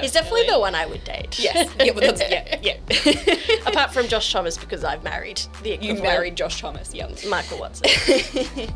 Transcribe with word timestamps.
He's 0.00 0.12
definitely 0.12 0.46
the 0.48 0.58
one 0.58 0.74
I 0.74 0.86
would 0.86 1.04
date. 1.04 1.38
Yes. 1.38 1.70
Yeah, 1.78 1.92
well, 1.92 2.16
yeah, 2.16 2.58
yeah. 2.62 3.66
Apart 3.66 3.92
from 3.92 4.08
Josh 4.08 4.32
Thomas 4.32 4.56
because 4.56 4.84
I've 4.84 5.02
married 5.02 5.42
the 5.62 5.70
you 5.70 5.74
equivalent, 5.74 6.02
married 6.02 6.36
Josh 6.36 6.60
Thomas. 6.60 6.94
Yeah. 6.94 7.10
Michael 7.28 7.58
Watson. 7.58 7.90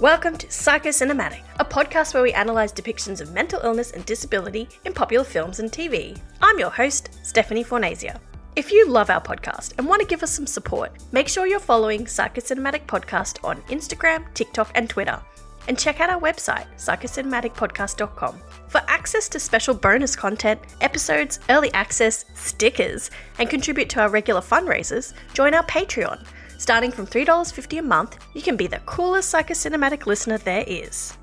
Welcome 0.00 0.36
to 0.38 0.46
Psychocinematic, 0.46 1.42
a 1.58 1.64
podcast 1.64 2.14
where 2.14 2.22
we 2.22 2.32
analyse 2.32 2.72
depictions 2.72 3.20
of 3.20 3.32
mental 3.32 3.60
illness 3.62 3.90
and 3.90 4.04
disability 4.04 4.68
in 4.84 4.92
popular 4.92 5.24
films 5.24 5.58
and 5.58 5.70
TV. 5.70 6.16
I'm 6.40 6.58
your 6.58 6.70
host, 6.70 7.18
Stephanie 7.24 7.64
Fornasia. 7.64 8.20
If 8.56 8.72
you 8.72 8.88
love 8.88 9.10
our 9.10 9.20
podcast 9.20 9.74
and 9.78 9.86
want 9.86 10.00
to 10.00 10.06
give 10.06 10.22
us 10.22 10.32
some 10.32 10.46
support, 10.46 10.92
make 11.12 11.28
sure 11.28 11.46
you're 11.46 11.60
following 11.60 12.04
Psychocinematic 12.04 12.86
Podcast 12.86 13.44
on 13.44 13.60
Instagram, 13.62 14.32
TikTok, 14.34 14.70
and 14.74 14.88
Twitter. 14.88 15.20
And 15.68 15.78
check 15.78 16.00
out 16.00 16.10
our 16.10 16.20
website, 16.20 16.66
psychocinematicpodcast.com, 16.76 18.40
for 18.68 18.80
access 18.88 19.28
to 19.28 19.38
special 19.38 19.74
bonus 19.74 20.16
content, 20.16 20.60
episodes, 20.80 21.40
early 21.50 21.72
access, 21.74 22.24
stickers, 22.34 23.10
and 23.38 23.50
contribute 23.50 23.90
to 23.90 24.00
our 24.00 24.08
regular 24.08 24.40
fundraisers, 24.40 25.12
join 25.34 25.54
our 25.54 25.64
Patreon. 25.64 26.26
Starting 26.56 26.90
from 26.90 27.06
$3.50 27.06 27.78
a 27.78 27.82
month, 27.82 28.18
you 28.34 28.42
can 28.42 28.56
be 28.56 28.66
the 28.66 28.80
coolest 28.86 29.32
psychocinematic 29.32 30.06
listener 30.06 30.38
there 30.38 30.64
is. 30.66 31.16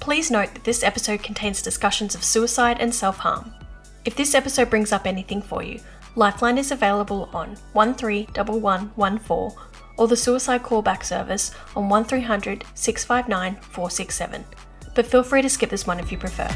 Please 0.00 0.30
note 0.30 0.52
that 0.54 0.64
this 0.64 0.82
episode 0.82 1.22
contains 1.22 1.62
discussions 1.62 2.14
of 2.14 2.24
suicide 2.24 2.78
and 2.80 2.94
self 2.94 3.18
harm. 3.18 3.52
If 4.04 4.16
this 4.16 4.34
episode 4.34 4.70
brings 4.70 4.92
up 4.92 5.06
anything 5.06 5.40
for 5.40 5.62
you, 5.62 5.80
Lifeline 6.16 6.58
is 6.58 6.70
available 6.70 7.28
on 7.32 7.56
131114 7.72 9.73
or 9.96 10.08
the 10.08 10.16
suicide 10.16 10.62
callback 10.62 11.04
service 11.04 11.52
on 11.76 11.88
1300 11.88 12.64
659 12.74 13.56
467. 13.62 14.44
But 14.94 15.06
feel 15.06 15.22
free 15.22 15.42
to 15.42 15.48
skip 15.48 15.70
this 15.70 15.86
one 15.86 15.98
if 16.00 16.12
you 16.12 16.18
prefer. 16.18 16.48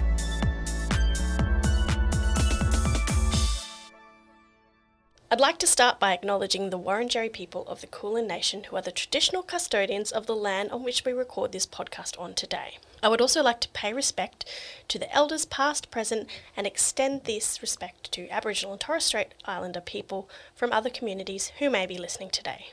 I'd 5.31 5.41
like 5.41 5.59
to 5.59 5.67
start 5.67 6.01
by 6.01 6.15
acknowledging 6.15 6.71
the 6.71 6.79
Wurundjeri 6.79 7.31
people 7.31 7.67
of 7.67 7.83
the 7.83 7.87
Kulin 7.87 8.27
Nation 8.27 8.65
who 8.65 8.77
are 8.77 8.83
the 8.83 8.91
traditional 8.91 9.43
custodians 9.43 10.11
of 10.11 10.25
the 10.25 10.35
land 10.35 10.71
on 10.71 10.83
which 10.83 11.05
we 11.05 11.13
record 11.13 11.53
this 11.53 11.67
podcast 11.67 12.19
on 12.19 12.33
today. 12.33 12.79
I 13.03 13.09
would 13.09 13.21
also 13.21 13.43
like 13.43 13.61
to 13.61 13.69
pay 13.69 13.93
respect 13.93 14.47
to 14.89 14.99
the 14.99 15.15
elders 15.15 15.45
past, 15.45 15.91
present, 15.91 16.31
and 16.57 16.67
extend 16.67 17.25
this 17.25 17.61
respect 17.61 18.11
to 18.13 18.27
Aboriginal 18.31 18.73
and 18.73 18.81
Torres 18.81 19.05
Strait 19.05 19.35
Islander 19.45 19.83
people 19.83 20.31
from 20.57 20.73
other 20.73 20.89
communities 20.89 21.53
who 21.59 21.69
may 21.69 21.85
be 21.85 21.99
listening 21.99 22.31
today. 22.31 22.73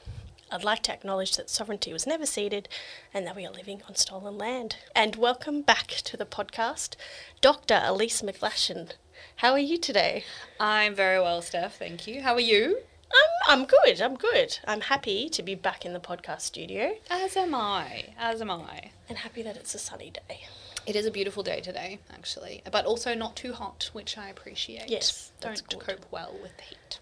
I'd 0.56 0.64
like 0.64 0.84
to 0.84 0.94
acknowledge 0.94 1.36
that 1.36 1.50
sovereignty 1.50 1.92
was 1.92 2.08
never 2.08 2.26
ceded 2.26 2.70
and 3.14 3.28
that 3.28 3.36
we 3.36 3.46
are 3.46 3.52
living 3.52 3.82
on 3.90 3.96
stolen 3.96 4.38
land. 4.38 4.78
And 4.96 5.18
welcome 5.18 5.62
back 5.62 5.88
to 6.06 6.16
the 6.16 6.26
podcast, 6.26 6.96
Dr. 7.42 7.82
Elise 7.84 8.22
McGlashan. 8.22 8.92
How 9.36 9.52
are 9.52 9.60
you 9.60 9.78
today? 9.78 10.24
I'm 10.58 10.96
very 10.96 11.20
well, 11.20 11.42
Steph. 11.42 11.78
Thank 11.78 12.08
you. 12.08 12.22
How 12.22 12.36
are 12.36 12.40
you? 12.40 12.80
I'm, 13.12 13.60
I'm 13.60 13.66
good. 13.66 14.00
I'm 14.00 14.16
good. 14.16 14.58
I'm 14.66 14.80
happy 14.80 15.28
to 15.28 15.44
be 15.44 15.56
back 15.56 15.86
in 15.86 15.92
the 15.92 16.00
podcast 16.00 16.42
studio 16.42 16.96
As 17.12 17.36
am 17.36 17.54
I. 17.54 18.14
As 18.18 18.40
am 18.40 18.50
I. 18.50 18.92
and 19.10 19.18
happy 19.18 19.42
that 19.42 19.58
it's 19.58 19.76
a 19.76 19.80
sunny 19.80 20.10
day. 20.10 20.46
It 20.88 20.96
is 20.96 21.06
a 21.06 21.12
beautiful 21.12 21.44
day 21.44 21.60
today, 21.60 22.00
actually, 22.14 22.62
but 22.72 22.86
also 22.86 23.14
not 23.14 23.36
too 23.36 23.52
hot, 23.52 23.90
which 23.92 24.18
I 24.18 24.30
appreciate. 24.30 24.90
Yes, 24.90 25.34
that's 25.42 25.60
don't 25.60 25.80
good. 25.86 25.98
cope 25.98 26.06
well 26.12 26.34
with 26.42 26.56
the 26.56 26.64
heat. 26.64 27.00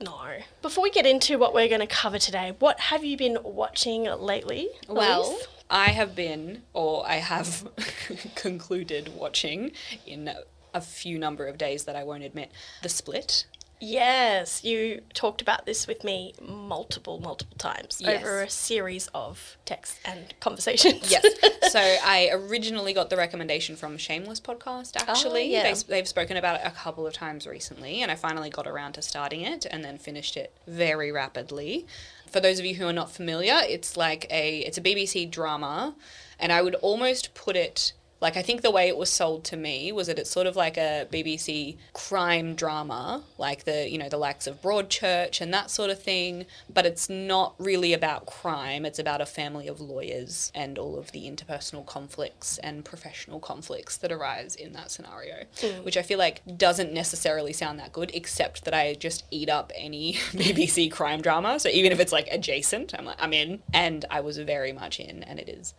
No. 0.00 0.38
Before 0.62 0.82
we 0.82 0.90
get 0.90 1.06
into 1.06 1.38
what 1.38 1.54
we're 1.54 1.68
going 1.68 1.80
to 1.80 1.86
cover 1.86 2.18
today, 2.18 2.54
what 2.58 2.80
have 2.80 3.04
you 3.04 3.16
been 3.16 3.38
watching 3.42 4.04
lately? 4.04 4.68
Well? 4.88 5.38
I 5.70 5.90
have 5.90 6.14
been, 6.14 6.62
or 6.72 7.06
I 7.06 7.16
have 7.16 7.68
concluded 8.34 9.14
watching 9.14 9.72
in 10.06 10.30
a 10.74 10.80
few 10.80 11.18
number 11.18 11.46
of 11.46 11.56
days 11.56 11.84
that 11.84 11.96
I 11.96 12.04
won't 12.04 12.24
admit, 12.24 12.50
The 12.82 12.88
Split. 12.88 13.46
Yes, 13.86 14.64
you 14.64 15.02
talked 15.12 15.42
about 15.42 15.66
this 15.66 15.86
with 15.86 16.04
me 16.04 16.32
multiple, 16.40 17.20
multiple 17.20 17.56
times 17.58 17.98
Yes. 18.00 18.22
over 18.22 18.42
a 18.42 18.48
series 18.48 19.08
of 19.08 19.58
texts 19.66 20.00
and 20.06 20.32
conversations. 20.40 21.10
Yes. 21.10 21.24
so 21.70 21.78
I 21.78 22.30
originally 22.32 22.94
got 22.94 23.10
the 23.10 23.16
recommendation 23.16 23.76
from 23.76 23.98
Shameless 23.98 24.40
podcast. 24.40 24.96
Oh, 24.98 25.04
actually, 25.06 25.52
yeah. 25.52 25.64
they, 25.64 25.74
they've 25.74 26.08
spoken 26.08 26.38
about 26.38 26.60
it 26.60 26.62
a 26.64 26.70
couple 26.70 27.06
of 27.06 27.12
times 27.12 27.46
recently, 27.46 28.00
and 28.00 28.10
I 28.10 28.14
finally 28.14 28.48
got 28.48 28.66
around 28.66 28.94
to 28.94 29.02
starting 29.02 29.42
it, 29.42 29.66
and 29.70 29.84
then 29.84 29.98
finished 29.98 30.36
it 30.38 30.56
very 30.66 31.12
rapidly. 31.12 31.86
For 32.30 32.40
those 32.40 32.58
of 32.58 32.64
you 32.64 32.76
who 32.76 32.86
are 32.86 32.92
not 32.92 33.10
familiar, 33.10 33.58
it's 33.68 33.96
like 33.98 34.26
a 34.30 34.60
it's 34.60 34.78
a 34.78 34.82
BBC 34.82 35.30
drama, 35.30 35.94
and 36.38 36.52
I 36.52 36.62
would 36.62 36.74
almost 36.76 37.34
put 37.34 37.54
it. 37.54 37.92
Like 38.24 38.38
I 38.38 38.42
think 38.42 38.62
the 38.62 38.70
way 38.70 38.88
it 38.88 38.96
was 38.96 39.10
sold 39.10 39.44
to 39.44 39.56
me 39.58 39.92
was 39.92 40.06
that 40.06 40.18
it's 40.18 40.30
sort 40.30 40.46
of 40.46 40.56
like 40.56 40.78
a 40.78 41.06
BBC 41.12 41.76
crime 41.92 42.54
drama, 42.54 43.22
like 43.36 43.64
the 43.64 43.86
you 43.86 43.98
know 43.98 44.08
the 44.08 44.16
likes 44.16 44.46
of 44.46 44.62
Broadchurch 44.62 45.42
and 45.42 45.52
that 45.52 45.70
sort 45.70 45.90
of 45.90 46.02
thing. 46.02 46.46
But 46.72 46.86
it's 46.86 47.10
not 47.10 47.54
really 47.58 47.92
about 47.92 48.24
crime. 48.24 48.86
It's 48.86 48.98
about 48.98 49.20
a 49.20 49.26
family 49.26 49.68
of 49.68 49.78
lawyers 49.78 50.50
and 50.54 50.78
all 50.78 50.98
of 50.98 51.12
the 51.12 51.30
interpersonal 51.30 51.84
conflicts 51.84 52.56
and 52.56 52.82
professional 52.82 53.40
conflicts 53.40 53.98
that 53.98 54.10
arise 54.10 54.54
in 54.54 54.72
that 54.72 54.90
scenario, 54.90 55.44
mm. 55.60 55.84
which 55.84 55.98
I 55.98 56.02
feel 56.02 56.18
like 56.18 56.40
doesn't 56.56 56.94
necessarily 56.94 57.52
sound 57.52 57.78
that 57.78 57.92
good. 57.92 58.10
Except 58.14 58.64
that 58.64 58.72
I 58.72 58.94
just 58.94 59.24
eat 59.30 59.50
up 59.50 59.70
any 59.76 60.14
BBC 60.32 60.90
crime 60.90 61.20
drama. 61.20 61.60
So 61.60 61.68
even 61.68 61.92
if 61.92 62.00
it's 62.00 62.10
like 62.10 62.28
adjacent, 62.30 62.94
I'm 62.98 63.04
like 63.04 63.18
I'm 63.22 63.34
in, 63.34 63.62
and 63.74 64.06
I 64.10 64.20
was 64.20 64.38
very 64.38 64.72
much 64.72 64.98
in, 64.98 65.22
and 65.24 65.38
it 65.38 65.50
is 65.50 65.74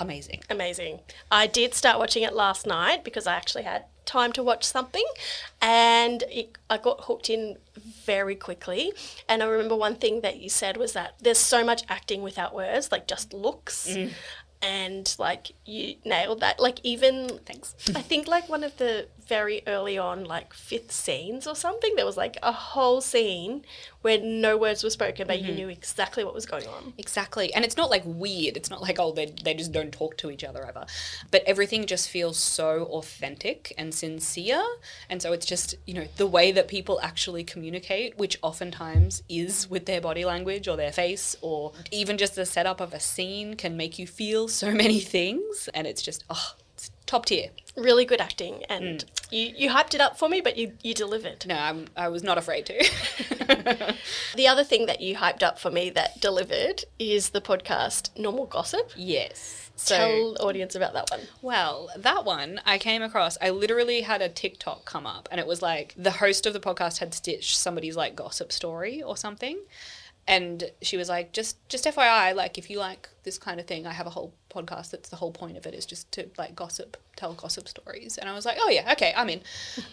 amazing. 0.00 0.42
Amazing. 0.50 1.00
I 1.30 1.46
did 1.46 1.74
start 1.74 1.98
watching 1.98 2.22
it 2.22 2.34
last 2.34 2.66
night 2.66 3.04
because 3.04 3.26
I 3.26 3.34
actually 3.34 3.64
had 3.64 3.84
time 4.04 4.32
to 4.32 4.42
watch 4.42 4.64
something 4.64 5.04
and 5.60 6.22
it, 6.30 6.56
I 6.70 6.78
got 6.78 7.04
hooked 7.04 7.28
in 7.28 7.58
very 8.04 8.36
quickly. 8.36 8.92
And 9.28 9.42
I 9.42 9.46
remember 9.46 9.76
one 9.76 9.96
thing 9.96 10.20
that 10.20 10.38
you 10.38 10.48
said 10.48 10.76
was 10.76 10.92
that 10.92 11.14
there's 11.20 11.38
so 11.38 11.64
much 11.64 11.82
acting 11.88 12.22
without 12.22 12.54
words, 12.54 12.90
like 12.92 13.06
just 13.06 13.32
looks. 13.32 13.88
Mm. 13.88 14.12
And 14.62 15.14
like 15.18 15.52
you 15.64 15.96
nailed 16.04 16.40
that. 16.40 16.58
Like 16.58 16.80
even 16.82 17.40
Thanks. 17.44 17.74
I 17.94 18.02
think 18.02 18.26
like 18.26 18.48
one 18.48 18.64
of 18.64 18.76
the 18.78 19.08
very 19.26 19.62
early 19.66 19.98
on 19.98 20.24
like 20.24 20.52
fifth 20.52 20.92
scenes 20.92 21.46
or 21.46 21.54
something, 21.54 21.94
there 21.96 22.06
was 22.06 22.16
like 22.16 22.36
a 22.42 22.52
whole 22.52 23.00
scene 23.00 23.64
where 24.02 24.18
no 24.18 24.56
words 24.56 24.84
were 24.84 24.90
spoken, 24.90 25.26
but 25.26 25.40
you 25.40 25.48
mm-hmm. 25.48 25.56
knew 25.56 25.68
exactly 25.68 26.22
what 26.22 26.32
was 26.32 26.46
going 26.46 26.66
on. 26.68 26.92
Exactly. 26.96 27.52
And 27.52 27.64
it's 27.64 27.76
not 27.76 27.90
like 27.90 28.02
weird. 28.04 28.56
It's 28.56 28.70
not 28.70 28.80
like, 28.80 28.98
oh, 29.00 29.12
they, 29.12 29.34
they 29.42 29.54
just 29.54 29.72
don't 29.72 29.90
talk 29.92 30.16
to 30.18 30.30
each 30.30 30.44
other 30.44 30.64
ever. 30.64 30.86
But 31.30 31.42
everything 31.44 31.86
just 31.86 32.08
feels 32.08 32.38
so 32.38 32.84
authentic 32.92 33.72
and 33.76 33.92
sincere. 33.92 34.64
And 35.10 35.20
so 35.20 35.32
it's 35.32 35.46
just, 35.46 35.74
you 35.86 35.94
know, 35.94 36.06
the 36.16 36.26
way 36.26 36.52
that 36.52 36.68
people 36.68 37.00
actually 37.02 37.42
communicate, 37.42 38.16
which 38.16 38.38
oftentimes 38.42 39.22
is 39.28 39.68
with 39.68 39.86
their 39.86 40.00
body 40.00 40.24
language 40.24 40.68
or 40.68 40.76
their 40.76 40.92
face, 40.92 41.34
or 41.40 41.72
even 41.90 42.16
just 42.16 42.36
the 42.36 42.46
setup 42.46 42.80
of 42.80 42.94
a 42.94 43.00
scene 43.00 43.54
can 43.54 43.76
make 43.76 43.98
you 43.98 44.06
feel 44.06 44.46
so 44.46 44.70
many 44.84 45.00
things. 45.00 45.68
And 45.74 45.86
it's 45.86 46.02
just, 46.02 46.22
oh, 46.30 46.54
top 47.06 47.26
tier. 47.26 47.50
Really 47.76 48.04
good 48.04 48.20
acting, 48.20 48.64
and 48.68 49.04
mm. 49.04 49.32
you, 49.32 49.52
you 49.56 49.70
hyped 49.70 49.94
it 49.94 50.00
up 50.00 50.18
for 50.18 50.28
me, 50.28 50.40
but 50.40 50.56
you, 50.56 50.72
you 50.82 50.94
delivered. 50.94 51.44
No, 51.46 51.56
I'm, 51.56 51.86
I 51.96 52.08
was 52.08 52.22
not 52.22 52.38
afraid 52.38 52.66
to. 52.66 53.94
The 54.34 54.48
other 54.48 54.64
thing 54.64 54.86
that 54.86 55.00
you 55.00 55.16
hyped 55.16 55.42
up 55.42 55.58
for 55.58 55.70
me 55.70 55.88
that 55.90 56.20
delivered 56.20 56.84
is 56.98 57.30
the 57.30 57.40
podcast 57.40 58.16
Normal 58.18 58.46
Gossip. 58.46 58.92
yes. 58.94 59.70
So, 59.78 59.96
Tell 59.96 60.36
audience 60.48 60.74
about 60.74 60.94
that 60.94 61.10
one. 61.10 61.20
Well, 61.42 61.90
that 61.96 62.24
one 62.24 62.60
I 62.64 62.78
came 62.78 63.02
across. 63.02 63.36
I 63.42 63.50
literally 63.50 64.00
had 64.00 64.22
a 64.22 64.28
TikTok 64.28 64.86
come 64.86 65.06
up, 65.06 65.28
and 65.30 65.38
it 65.38 65.46
was 65.46 65.60
like 65.60 65.94
the 65.98 66.12
host 66.12 66.46
of 66.46 66.54
the 66.54 66.60
podcast 66.60 66.98
had 66.98 67.12
stitched 67.12 67.58
somebody's 67.58 67.96
like 67.96 68.16
gossip 68.16 68.52
story 68.52 69.02
or 69.02 69.18
something, 69.18 69.58
and 70.26 70.70
she 70.80 70.96
was 70.96 71.10
like, 71.10 71.32
"Just, 71.32 71.56
just 71.68 71.84
FYI, 71.84 72.34
like 72.34 72.56
if 72.56 72.70
you 72.70 72.78
like 72.78 73.10
this 73.24 73.36
kind 73.36 73.60
of 73.60 73.66
thing, 73.66 73.86
I 73.86 73.92
have 73.92 74.06
a 74.06 74.10
whole 74.10 74.32
podcast. 74.56 74.90
That's 74.90 75.08
the 75.08 75.16
whole 75.16 75.32
point 75.32 75.56
of 75.56 75.66
it 75.66 75.74
is 75.74 75.86
just 75.86 76.10
to 76.12 76.30
like 76.38 76.54
gossip, 76.56 76.96
tell 77.16 77.32
gossip 77.32 77.68
stories." 77.68 78.18
And 78.18 78.28
I 78.28 78.34
was 78.34 78.44
like, 78.44 78.58
"Oh 78.60 78.68
yeah, 78.68 78.92
okay, 78.92 79.12
I'm 79.16 79.28
in." 79.28 79.40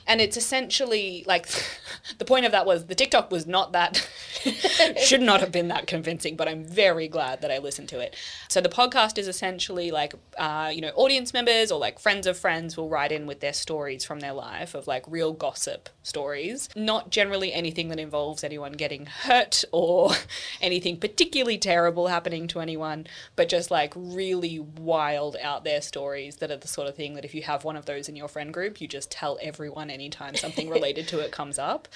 And 0.07 0.21
it's 0.21 0.37
essentially 0.37 1.23
like 1.27 1.47
the 2.17 2.25
point 2.25 2.45
of 2.45 2.51
that 2.51 2.65
was 2.65 2.85
the 2.85 2.95
TikTok 2.95 3.31
was 3.31 3.47
not 3.47 3.71
that 3.71 4.07
should 4.97 5.21
not 5.21 5.39
have 5.39 5.51
been 5.51 5.69
that 5.69 5.87
convincing, 5.87 6.35
but 6.35 6.47
I'm 6.47 6.63
very 6.63 7.07
glad 7.07 7.41
that 7.41 7.51
I 7.51 7.57
listened 7.57 7.89
to 7.89 7.99
it. 7.99 8.15
So 8.49 8.61
the 8.61 8.69
podcast 8.69 9.17
is 9.17 9.27
essentially 9.27 9.91
like, 9.91 10.13
uh, 10.37 10.71
you 10.73 10.81
know, 10.81 10.91
audience 10.95 11.33
members 11.33 11.71
or 11.71 11.79
like 11.79 11.99
friends 11.99 12.27
of 12.27 12.37
friends 12.37 12.77
will 12.77 12.89
write 12.89 13.11
in 13.11 13.25
with 13.25 13.39
their 13.39 13.53
stories 13.53 14.03
from 14.03 14.19
their 14.19 14.33
life 14.33 14.75
of 14.75 14.87
like 14.87 15.03
real 15.07 15.33
gossip 15.33 15.89
stories, 16.03 16.69
not 16.75 17.09
generally 17.09 17.53
anything 17.53 17.89
that 17.89 17.99
involves 17.99 18.43
anyone 18.43 18.73
getting 18.73 19.05
hurt 19.05 19.63
or 19.71 20.11
anything 20.61 20.97
particularly 20.97 21.57
terrible 21.57 22.07
happening 22.07 22.47
to 22.47 22.59
anyone, 22.59 23.07
but 23.35 23.49
just 23.49 23.71
like 23.71 23.93
really 23.95 24.59
wild 24.59 25.37
out 25.41 25.63
there 25.63 25.81
stories 25.81 26.37
that 26.37 26.51
are 26.51 26.57
the 26.57 26.67
sort 26.67 26.87
of 26.87 26.95
thing 26.95 27.12
that 27.15 27.25
if 27.25 27.33
you 27.35 27.43
have 27.43 27.63
one 27.63 27.75
of 27.75 27.85
those 27.85 28.09
in 28.09 28.15
your 28.15 28.27
friend 28.27 28.53
group, 28.53 28.81
you 28.81 28.87
just 28.87 29.11
tell 29.11 29.37
everyone 29.41 29.89
anytime 29.89 30.35
something 30.35 30.69
related 30.69 31.07
to 31.09 31.19
it 31.19 31.31
comes 31.39 31.57
up. 31.59 31.87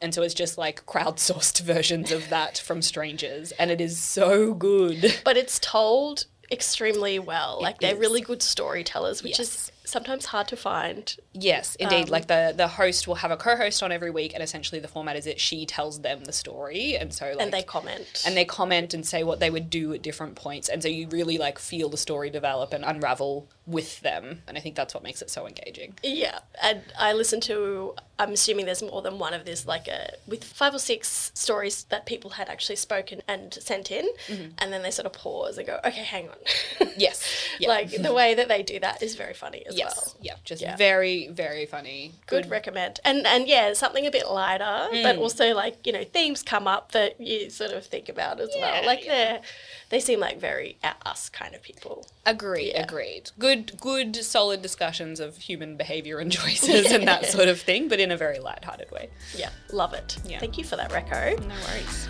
And 0.00 0.14
so 0.14 0.22
it's 0.22 0.34
just 0.34 0.58
like 0.58 0.84
crowdsourced 0.86 1.60
versions 1.62 2.12
of 2.12 2.28
that 2.30 2.58
from 2.58 2.82
strangers. 2.82 3.52
And 3.52 3.70
it 3.70 3.80
is 3.80 3.98
so 3.98 4.54
good. 4.54 5.20
But 5.24 5.36
it's 5.36 5.58
told 5.58 6.26
extremely 6.50 7.18
well. 7.18 7.58
Like 7.60 7.80
they're 7.80 7.94
is. 7.94 7.98
really 8.00 8.20
good 8.20 8.42
storytellers, 8.42 9.22
which 9.22 9.38
Yes. 9.38 9.40
is 9.40 9.72
sometimes 9.84 10.26
hard 10.26 10.48
to 10.48 10.56
find. 10.56 11.16
Yes, 11.32 11.74
indeed. 11.76 12.04
Um, 12.04 12.10
like 12.10 12.26
the 12.28 12.54
the 12.56 12.68
host 12.68 13.08
will 13.08 13.16
have 13.16 13.30
a 13.32 13.36
co-host 13.36 13.82
on 13.82 13.90
every 13.92 14.10
week, 14.10 14.32
and 14.34 14.42
essentially 14.42 14.80
the 14.80 14.88
format 14.88 15.16
is 15.16 15.24
that 15.24 15.40
she 15.40 15.66
tells 15.66 16.02
them 16.02 16.22
the 16.24 16.32
story, 16.32 16.96
and 16.96 17.12
so 17.12 17.26
like, 17.26 17.40
and 17.40 17.52
they 17.52 17.62
comment. 17.62 18.22
and 18.26 18.36
they 18.36 18.44
comment 18.44 18.94
and 18.94 19.04
say 19.04 19.22
what 19.24 19.40
they 19.40 19.50
would 19.50 19.70
do 19.70 19.92
at 19.92 20.02
different 20.02 20.36
points, 20.36 20.68
and 20.68 20.82
so 20.82 20.88
you 20.88 21.08
really 21.08 21.36
like 21.38 21.58
feel 21.58 21.88
the 21.88 21.96
story 21.96 22.30
develop 22.30 22.72
and 22.72 22.84
unravel 22.84 23.48
with 23.66 24.00
them, 24.00 24.42
and 24.46 24.56
I 24.56 24.60
think 24.60 24.76
that's 24.76 24.94
what 24.94 25.02
makes 25.02 25.22
it 25.22 25.30
so 25.30 25.46
engaging. 25.46 25.94
Yeah, 26.02 26.38
and 26.62 26.82
I 26.98 27.12
listen 27.12 27.40
to. 27.42 27.94
I'm 28.18 28.32
assuming 28.32 28.64
there's 28.64 28.82
more 28.82 29.02
than 29.02 29.18
one 29.18 29.34
of 29.34 29.44
this, 29.44 29.66
like 29.66 29.88
a 29.88 30.12
with 30.26 30.42
five 30.44 30.74
or 30.74 30.78
six 30.78 31.30
stories 31.34 31.84
that 31.90 32.06
people 32.06 32.30
had 32.30 32.48
actually 32.48 32.76
spoken 32.76 33.22
and 33.28 33.52
sent 33.52 33.90
in, 33.90 34.06
Mm-hmm. 34.28 34.52
and 34.58 34.72
then 34.72 34.82
they 34.82 34.90
sort 34.90 35.04
of 35.06 35.12
pause 35.12 35.58
and 35.58 35.66
go, 35.66 35.78
"Okay, 35.84 36.02
hang 36.04 36.28
on." 36.28 36.36
Yes, 36.98 37.22
yeah. 37.60 37.68
like 37.68 37.90
the 37.90 38.14
way 38.14 38.32
that 38.34 38.48
they 38.48 38.62
do 38.62 38.80
that 38.80 39.02
is 39.02 39.16
very 39.16 39.34
funny 39.34 39.66
as 39.66 39.76
Yes, 39.76 39.94
well. 39.96 40.16
yeah, 40.22 40.34
just 40.44 40.62
Yeah. 40.62 40.76
very 40.76 41.28
very 41.28 41.66
funny. 41.66 42.12
Good 42.26 42.48
recommend, 42.48 43.00
and 43.04 43.26
and 43.26 43.46
yeah, 43.48 43.72
something 43.74 44.06
a 44.06 44.10
bit 44.10 44.30
lighter, 44.30 44.88
Mm. 44.92 45.02
but 45.02 45.16
also 45.18 45.52
like 45.54 45.86
you 45.86 45.92
know 45.92 46.04
themes 46.04 46.42
come 46.42 46.66
up 46.66 46.92
that 46.92 47.20
you 47.20 47.50
sort 47.50 47.72
of 47.72 47.84
think 47.84 48.08
about 48.08 48.40
as 48.40 48.48
Yeah, 48.54 48.60
well. 48.80 48.86
Like 48.86 49.04
yeah. 49.04 49.12
they're 49.12 49.40
they 49.88 50.00
seem 50.00 50.18
like 50.20 50.40
very 50.40 50.78
at 50.82 50.96
us 51.06 51.28
kind 51.28 51.54
of 51.54 51.62
people. 51.62 52.06
Agreed, 52.24 52.72
Yeah. 52.74 52.82
agreed. 52.82 53.30
Good, 53.38 53.78
good, 53.80 54.16
solid 54.16 54.60
discussions 54.62 55.20
of 55.20 55.36
human 55.36 55.76
behavior 55.76 56.18
and 56.18 56.30
choices 56.40 56.90
and 56.90 57.06
that 57.06 57.26
sort 57.26 57.48
of 57.48 57.60
thing, 57.60 57.88
but 57.88 58.00
in 58.00 58.10
a 58.10 58.16
very 58.16 58.38
light-hearted 58.38 58.90
way. 58.90 59.10
Yeah, 59.34 59.50
love 59.72 59.94
it. 59.94 60.18
Yeah. 60.24 60.38
Thank 60.40 60.58
you 60.58 60.64
for 60.64 60.76
that, 60.76 60.90
Reco. 60.90 61.38
No 61.46 61.54
worries. 61.68 62.08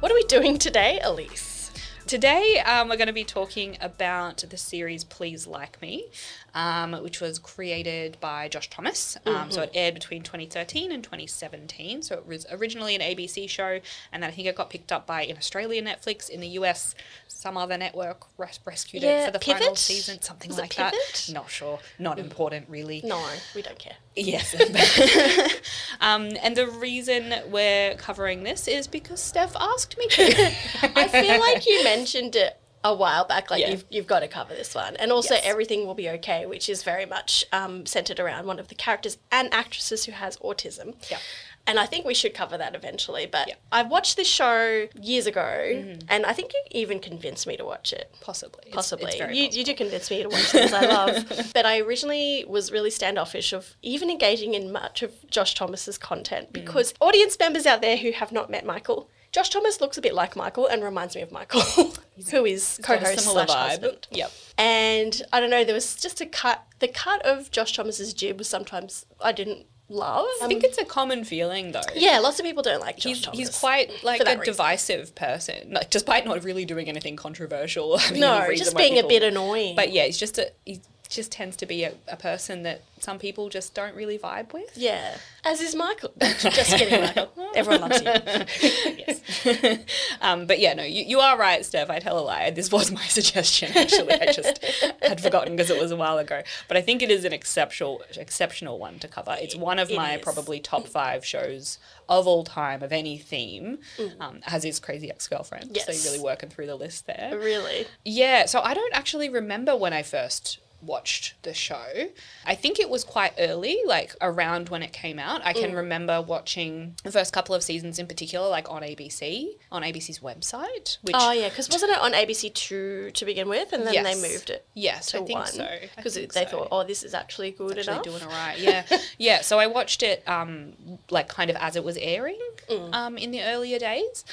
What 0.00 0.10
are 0.10 0.14
we 0.14 0.24
doing 0.24 0.58
today, 0.58 0.98
Elise? 1.02 1.70
Today, 2.06 2.58
um, 2.66 2.88
we're 2.88 2.96
going 2.96 3.06
to 3.06 3.12
be 3.12 3.22
talking 3.24 3.76
about 3.80 4.38
the 4.48 4.56
series 4.56 5.04
Please 5.04 5.46
Like 5.46 5.80
Me, 5.82 6.06
um, 6.54 6.92
which 7.02 7.20
was 7.20 7.38
created 7.38 8.16
by 8.20 8.48
Josh 8.48 8.70
Thomas. 8.70 9.16
Um, 9.26 9.50
So 9.50 9.62
it 9.62 9.70
aired 9.74 9.94
between 9.94 10.22
2013 10.22 10.92
and 10.92 11.02
2017. 11.02 12.02
So 12.02 12.14
it 12.16 12.26
was 12.26 12.46
originally 12.50 12.94
an 12.94 13.00
ABC 13.00 13.48
show, 13.48 13.80
and 14.12 14.22
then 14.22 14.30
I 14.30 14.32
think 14.32 14.46
it 14.48 14.56
got 14.56 14.70
picked 14.70 14.92
up 14.92 15.06
by 15.06 15.22
in 15.22 15.36
Australia 15.36 15.82
Netflix, 15.82 16.28
in 16.28 16.40
the 16.40 16.48
US, 16.48 16.94
some 17.28 17.56
other 17.56 17.78
network 17.78 18.26
res- 18.38 18.60
rescued 18.64 19.02
it 19.02 19.24
for 19.24 19.30
the 19.30 19.40
final 19.40 19.74
season, 19.76 20.20
something 20.20 20.50
Was 20.50 20.58
like 20.58 20.74
that. 20.76 20.94
Not 21.32 21.50
sure. 21.50 21.78
Not 21.98 22.18
important, 22.18 22.68
really. 22.68 23.00
No, 23.04 23.24
we 23.54 23.62
don't 23.62 23.78
care. 23.78 23.96
Yes. 24.14 24.54
um, 26.00 26.30
and 26.42 26.56
the 26.56 26.66
reason 26.66 27.34
we're 27.50 27.94
covering 27.94 28.42
this 28.42 28.68
is 28.68 28.86
because 28.86 29.20
Steph 29.20 29.56
asked 29.56 29.96
me 29.96 30.06
to. 30.08 30.22
I 30.94 31.08
feel 31.08 31.40
like 31.40 31.66
you 31.66 31.82
mentioned 31.84 32.36
it 32.36 32.58
a 32.82 32.94
while 32.94 33.24
back, 33.24 33.50
like 33.50 33.60
Yeah. 33.60 33.70
you've, 33.70 33.84
you've 33.90 34.06
got 34.06 34.20
to 34.20 34.28
cover 34.28 34.54
this 34.54 34.74
one. 34.74 34.96
And 34.96 35.12
also, 35.12 35.34
Yes. 35.34 35.44
Everything 35.44 35.86
Will 35.86 35.94
Be 35.94 36.08
Okay, 36.10 36.46
which 36.46 36.68
is 36.68 36.82
very 36.82 37.04
much 37.06 37.44
um, 37.52 37.84
centered 37.86 38.18
around 38.18 38.46
one 38.46 38.58
of 38.58 38.68
the 38.68 38.74
characters 38.74 39.18
and 39.30 39.52
actresses 39.52 40.06
who 40.06 40.12
has 40.12 40.36
autism. 40.38 40.94
Yeah. 41.10 41.18
And 41.66 41.78
I 41.78 41.84
think 41.84 42.06
we 42.06 42.14
should 42.14 42.32
cover 42.32 42.56
that 42.56 42.74
eventually. 42.74 43.26
But 43.26 43.48
Yeah. 43.48 43.54
I 43.70 43.82
watched 43.82 44.16
this 44.16 44.26
show 44.26 44.88
years 44.98 45.26
ago, 45.26 45.94
and 46.08 46.24
I 46.24 46.32
think 46.32 46.54
you 46.54 46.62
even 46.70 47.00
convinced 47.00 47.46
me 47.46 47.58
to 47.58 47.64
watch 47.66 47.92
it. 47.92 48.10
Possibly. 48.22 48.70
Possibly. 48.72 49.08
It's 49.08 49.16
very 49.18 49.36
you, 49.36 49.48
you 49.52 49.62
do 49.62 49.74
convince 49.74 50.10
me 50.10 50.22
to 50.22 50.30
watch 50.30 50.46
things 50.50 50.72
I 50.72 50.86
love. 50.86 51.50
But 51.54 51.66
I 51.66 51.80
originally 51.80 52.46
was 52.48 52.72
really 52.72 52.90
standoffish 52.90 53.52
of 53.52 53.76
even 53.82 54.08
engaging 54.10 54.54
in 54.54 54.72
much 54.72 55.02
of 55.02 55.12
Josh 55.30 55.54
Thomas's 55.54 55.98
Mm. 55.98 56.00
content 56.00 56.52
because 56.52 56.94
audience 56.98 57.36
members 57.38 57.66
out 57.66 57.82
there 57.82 57.98
who 57.98 58.12
have 58.12 58.32
not 58.32 58.48
met 58.48 58.64
Michael, 58.64 59.10
Josh 59.32 59.48
Thomas 59.48 59.80
looks 59.80 59.96
a 59.96 60.00
bit 60.00 60.14
like 60.14 60.34
Michael 60.34 60.66
and 60.66 60.82
reminds 60.82 61.14
me 61.14 61.22
of 61.22 61.30
Michael, 61.30 61.60
who 62.30 62.44
is 62.44 62.80
co-host 62.82 63.20
slash 63.20 63.48
vibe. 63.48 63.68
husband. 63.68 64.08
Yep. 64.10 64.32
And 64.58 65.22
I 65.32 65.40
don't 65.40 65.50
know, 65.50 65.64
there 65.64 65.74
was 65.74 65.94
just 65.96 66.20
a 66.20 66.26
cut. 66.26 66.64
The 66.80 66.88
cut 66.88 67.24
of 67.24 67.50
Josh 67.50 67.72
Thomas's 67.74 68.12
jib 68.12 68.38
was 68.38 68.48
sometimes 68.48 69.06
I 69.22 69.32
didn't 69.32 69.66
love. 69.88 70.26
I 70.42 70.48
think 70.48 70.64
it's 70.64 70.78
a 70.78 70.84
common 70.84 71.24
feeling 71.24 71.72
though. 71.72 71.80
yeah, 71.94 72.18
lots 72.18 72.40
of 72.40 72.44
people 72.46 72.62
don't 72.62 72.80
like 72.80 72.96
Josh 72.96 73.04
He's, 73.04 73.20
Thomas. 73.22 73.38
he's 73.38 73.58
quite 73.58 74.02
like 74.02 74.20
a 74.20 74.24
reason. 74.24 74.44
divisive 74.44 75.14
person, 75.14 75.72
like 75.72 75.90
despite 75.90 76.24
not 76.24 76.42
really 76.44 76.64
doing 76.64 76.88
anything 76.88 77.16
controversial. 77.16 77.92
or 77.92 77.98
having 78.00 78.20
no, 78.20 78.46
just 78.56 78.76
being 78.76 78.98
a 78.98 79.06
bit 79.06 79.22
annoying. 79.22 79.76
But 79.76 79.92
yeah, 79.92 80.06
he's 80.06 80.18
just 80.18 80.38
a 80.38 80.50
he 80.64 80.80
just 81.10 81.32
tends 81.32 81.56
to 81.56 81.66
be 81.66 81.84
a, 81.84 81.92
a 82.08 82.16
person 82.16 82.62
that 82.62 82.82
some 83.00 83.18
people 83.18 83.48
just 83.48 83.74
don't 83.74 83.94
really 83.96 84.18
vibe 84.18 84.52
with. 84.52 84.76
yeah, 84.76 85.16
as 85.44 85.60
is 85.60 85.74
Michael. 85.74 86.12
just 86.20 86.76
kidding, 86.76 87.00
Michael. 87.00 87.30
Everyone 87.54 87.88
loves 87.90 88.00
you. 88.02 88.06
yes. 89.06 89.80
um, 90.20 90.46
but 90.46 90.58
yeah, 90.60 90.74
no, 90.74 90.82
you, 90.84 91.04
you 91.04 91.18
are 91.20 91.36
right, 91.38 91.64
Steph. 91.64 91.90
I 91.90 91.98
tell 91.98 92.18
a 92.18 92.20
lie. 92.20 92.50
This 92.50 92.70
was 92.70 92.90
my 92.92 93.02
suggestion, 93.04 93.72
actually. 93.76 94.12
I 94.14 94.32
just 94.32 94.64
had 95.02 95.20
forgotten 95.20 95.56
because 95.56 95.70
it 95.70 95.80
was 95.80 95.90
a 95.90 95.96
while 95.96 96.18
ago. 96.18 96.42
But 96.68 96.76
I 96.76 96.82
think 96.82 97.02
it 97.02 97.10
is 97.10 97.24
an 97.24 97.32
exceptional 97.32 98.02
exceptional 98.16 98.78
one 98.78 98.98
to 99.00 99.08
cover. 99.08 99.36
It's 99.40 99.56
one 99.56 99.78
of 99.78 99.90
It 99.90 99.96
my 99.96 100.14
is. 100.16 100.22
probably 100.22 100.60
top 100.60 100.86
five 100.86 101.24
shows 101.24 101.78
of 102.08 102.26
all 102.26 102.44
time 102.44 102.82
of 102.82 102.92
any 102.92 103.18
theme, 103.18 103.78
um, 104.20 104.40
as 104.46 104.64
is 104.64 104.78
Crazy 104.78 105.10
Ex 105.10 105.26
Girlfriend. 105.28 105.64
So 105.64 105.70
Mm. 105.70 105.76
Yes. 105.88 106.04
you're 106.04 106.12
really 106.12 106.24
working 106.24 106.50
through 106.50 106.66
the 106.66 106.76
list 106.76 107.06
there. 107.06 107.30
Really? 107.34 107.86
Yeah, 108.04 108.46
so 108.46 108.60
I 108.60 108.74
don't 108.74 108.94
actually 108.94 109.28
remember 109.28 109.74
when 109.76 109.92
I 109.92 110.02
first 110.02 110.58
watched 110.82 111.34
the 111.42 111.52
show. 111.52 112.08
I 112.46 112.54
think 112.54 112.78
it 112.80 112.88
was 112.88 113.04
quite 113.04 113.32
early, 113.38 113.78
like 113.86 114.14
around 114.20 114.68
when 114.70 114.82
it 114.82 114.92
came 114.92 115.18
out. 115.18 115.40
I 115.44 115.52
Mm. 115.52 115.60
can 115.60 115.74
remember 115.74 116.22
watching 116.22 116.96
the 117.04 117.12
first 117.12 117.32
couple 117.32 117.54
of 117.54 117.62
seasons 117.62 117.98
in 117.98 118.06
particular, 118.06 118.48
like 118.48 118.70
on 118.70 118.82
ABC, 118.82 119.56
on 119.70 119.82
ABC's 119.82 120.20
website. 120.20 120.98
Which 121.02 121.14
Oh 121.18 121.32
yeah, 121.32 121.48
because 121.50 121.68
wasn't 121.68 121.92
it 121.92 121.98
on 121.98 122.12
ABC 122.12 122.48
Two 122.54 123.10
to 123.12 123.24
begin 123.24 123.48
with, 123.48 123.72
and 123.72 123.86
then 123.86 123.94
Yes. 123.94 124.04
they 124.20 124.28
moved 124.32 124.50
it 124.50 124.64
yes, 124.74 125.06
to 125.08 125.18
I 125.18 125.24
think 125.24 125.38
one 125.38 125.46
so. 125.48 125.68
Because 125.96 126.14
they 126.14 126.26
so. 126.28 126.44
thought, 126.46 126.68
oh, 126.72 126.84
this 126.84 127.02
is 127.02 127.14
actually 127.14 127.50
good 127.50 127.76
actually 127.78 127.92
enough. 127.94 128.04
doing 128.04 128.22
it 128.22 128.26
right. 128.26 128.58
Yeah, 128.58 128.84
yeah. 129.18 129.40
So 129.42 129.58
I 129.58 129.66
watched 129.66 130.02
it, 130.02 130.26
um, 130.28 130.72
like 131.10 131.28
kind 131.28 131.50
of 131.50 131.56
as 131.56 131.76
it 131.76 131.84
was 131.84 131.96
airing, 131.98 132.40
Mm. 132.68 132.94
um, 132.94 133.18
in 133.18 133.30
the 133.32 133.42
earlier 133.42 133.78
days, 133.78 134.24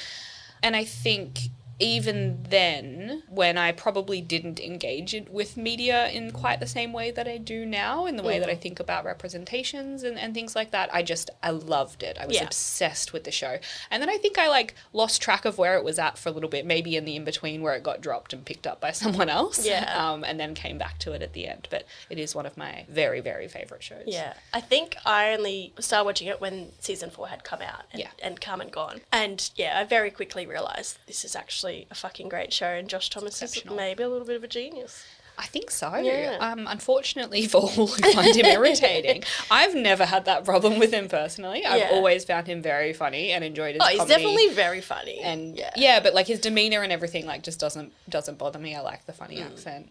and 0.62 0.74
I 0.76 0.84
think 0.84 1.50
even 1.80 2.42
then, 2.48 3.22
when 3.28 3.56
I 3.56 3.70
probably 3.72 4.20
didn't 4.20 4.58
engage 4.58 5.14
with 5.30 5.56
media 5.56 6.08
in 6.08 6.32
quite 6.32 6.58
the 6.60 6.66
same 6.66 6.92
way 6.92 7.10
that 7.12 7.28
I 7.28 7.36
do 7.38 7.64
now, 7.64 8.06
in 8.06 8.16
the 8.16 8.22
way 8.22 8.36
Mm. 8.36 8.40
that 8.40 8.48
I 8.50 8.54
think 8.56 8.80
about 8.80 9.04
representations 9.04 10.02
and, 10.02 10.18
and 10.18 10.34
things 10.34 10.56
like 10.56 10.72
that, 10.72 10.92
I 10.92 11.02
just 11.02 11.30
I 11.42 11.50
loved 11.50 12.02
it. 12.02 12.18
I 12.18 12.26
was 12.26 12.36
Yeah. 12.36 12.44
obsessed 12.44 13.12
with 13.12 13.24
the 13.24 13.30
show, 13.30 13.58
and 13.90 14.02
then 14.02 14.10
I 14.10 14.16
think 14.18 14.38
I 14.38 14.48
like 14.48 14.74
lost 14.92 15.22
track 15.22 15.44
of 15.44 15.56
where 15.58 15.76
it 15.76 15.84
was 15.84 15.98
at 15.98 16.18
for 16.18 16.28
a 16.30 16.32
little 16.32 16.50
bit, 16.50 16.66
maybe 16.66 16.96
in 16.96 17.04
the 17.04 17.14
in 17.14 17.24
between 17.24 17.62
where 17.62 17.74
it 17.74 17.82
got 17.84 18.00
dropped 18.00 18.32
and 18.32 18.44
picked 18.44 18.66
up 18.66 18.80
by 18.80 18.90
someone 19.02 19.28
else. 19.28 19.64
Yeah. 19.64 19.94
Um, 19.96 20.24
and 20.24 20.40
then 20.40 20.54
came 20.54 20.78
back 20.78 20.98
to 21.00 21.12
it 21.12 21.22
at 21.22 21.32
the 21.32 21.46
end. 21.46 21.68
But 21.70 21.84
it 22.10 22.18
is 22.18 22.34
one 22.34 22.46
of 22.46 22.56
my 22.56 22.86
very 22.88 23.20
very 23.20 23.46
favorite 23.46 23.82
shows. 23.84 24.04
Yeah, 24.06 24.34
I 24.52 24.60
think 24.60 24.96
I 25.06 25.32
only 25.32 25.72
started 25.78 26.06
watching 26.06 26.26
it 26.28 26.40
when 26.40 26.72
season 26.80 27.10
four 27.10 27.28
had 27.28 27.44
come 27.44 27.62
out 27.62 27.84
and, 27.92 28.00
Yeah. 28.00 28.10
and 28.22 28.40
come 28.40 28.60
and 28.60 28.72
gone. 28.72 29.00
And 29.12 29.48
yeah, 29.54 29.78
I 29.78 29.84
very 29.84 30.10
quickly 30.10 30.44
realised 30.46 30.98
this 31.06 31.24
is 31.24 31.36
actually 31.36 31.67
a 31.90 31.94
fucking 31.94 32.28
great 32.28 32.52
show, 32.52 32.66
and 32.66 32.88
Josh 32.88 33.10
Thomas 33.10 33.42
is 33.42 33.64
maybe 33.64 34.02
a 34.02 34.08
little 34.08 34.26
bit 34.26 34.36
of 34.36 34.44
a 34.44 34.48
genius. 34.48 35.04
I 35.40 35.46
think 35.46 35.70
so. 35.70 35.94
Yeah. 35.98 36.36
Um, 36.40 36.66
unfortunately, 36.68 37.46
for 37.52 37.58
all 37.58 37.86
who 37.86 37.86
find 38.12 38.34
him 38.34 38.44
irritating, 38.46 39.22
I've 39.52 39.72
never 39.72 40.04
had 40.04 40.24
that 40.24 40.44
problem 40.44 40.80
with 40.80 40.92
him 40.92 41.08
personally. 41.08 41.64
I've 41.64 41.78
Yeah. 41.78 41.90
always 41.92 42.24
found 42.24 42.48
him 42.48 42.60
very 42.60 42.92
funny 42.92 43.30
and 43.30 43.44
enjoyed 43.44 43.74
his 43.76 43.82
Oh, 43.84 43.86
he's 43.86 44.04
definitely 44.06 44.48
very 44.48 44.80
funny. 44.80 45.20
and 45.20 45.56
yeah, 45.56 45.70
yeah. 45.76 46.00
but 46.00 46.12
like 46.12 46.26
his 46.26 46.40
demeanor 46.40 46.82
and 46.82 46.90
everything, 46.90 47.24
like 47.24 47.44
just 47.44 47.60
doesn't 47.60 47.92
doesn't 48.08 48.36
bother 48.36 48.58
me. 48.58 48.74
I 48.74 48.80
like 48.80 49.06
the 49.06 49.12
funny 49.12 49.40
accent. 49.40 49.90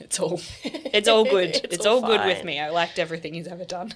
It's 0.00 0.20
all 0.20 0.40
it's 0.64 1.08
all 1.08 1.24
good. 1.24 1.56
It's 1.56 1.76
it's, 1.76 1.86
all 1.86 2.04
all, 2.04 2.06
good 2.06 2.24
with 2.24 2.44
me. 2.44 2.60
I 2.60 2.70
liked 2.70 2.98
everything 2.98 3.34
he's 3.34 3.48
ever 3.48 3.64
done. 3.64 3.94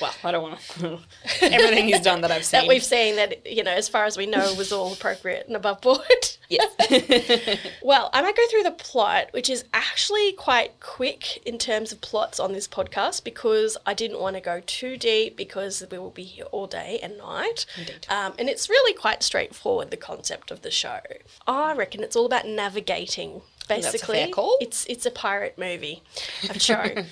Well, 0.00 0.14
I 0.22 0.30
don't 0.30 0.42
want 0.42 0.60
to. 0.60 0.98
everything 1.42 1.86
he's 1.86 2.00
done 2.00 2.20
that 2.20 2.30
I've 2.30 2.44
seen. 2.44 2.60
that 2.60 2.68
we've 2.68 2.84
seen 2.84 3.16
that 3.16 3.46
you 3.46 3.62
know, 3.62 3.72
as 3.72 3.88
far 3.88 4.04
as 4.04 4.16
we 4.16 4.26
know, 4.26 4.54
was 4.54 4.72
all 4.72 4.92
appropriate 4.92 5.46
and 5.46 5.56
above 5.56 5.80
board. 5.80 6.00
yes. 6.48 6.68
Well, 7.82 8.10
I 8.12 8.22
might 8.22 8.36
go 8.36 8.46
through 8.50 8.64
the 8.64 8.70
plot, 8.72 9.28
which 9.32 9.48
is 9.48 9.64
actually 9.72 10.32
quite 10.32 10.78
quick 10.80 11.44
in 11.46 11.58
terms 11.58 11.92
of 11.92 12.00
plots 12.00 12.38
on 12.38 12.52
this 12.52 12.68
podcast 12.68 13.24
because 13.24 13.76
I 13.86 13.94
didn't 13.94 14.20
want 14.20 14.36
to 14.36 14.42
go 14.42 14.60
too 14.66 14.96
deep 14.96 15.36
because 15.36 15.82
we 15.90 15.98
will 15.98 16.10
be 16.10 16.24
here 16.24 16.44
all 16.46 16.66
day 16.66 16.98
and 17.02 17.16
night. 17.18 17.66
Indeed. 17.76 18.06
Um, 18.08 18.34
and 18.38 18.48
it's 18.48 18.68
really 18.68 18.94
quite 18.94 19.22
straightforward, 19.22 19.90
the 19.90 19.96
concept 19.96 20.50
of 20.50 20.62
the 20.62 20.70
show. 20.70 21.00
I 21.46 21.74
reckon 21.74 22.02
it's 22.02 22.16
all 22.16 22.26
about 22.26 22.46
navigating. 22.46 23.42
Basically, 23.68 24.32
it's 24.60 24.84
it's 24.86 25.06
a 25.06 25.10
pirate 25.10 25.58
movie, 25.58 26.02
a 26.48 26.58
show. 26.58 27.04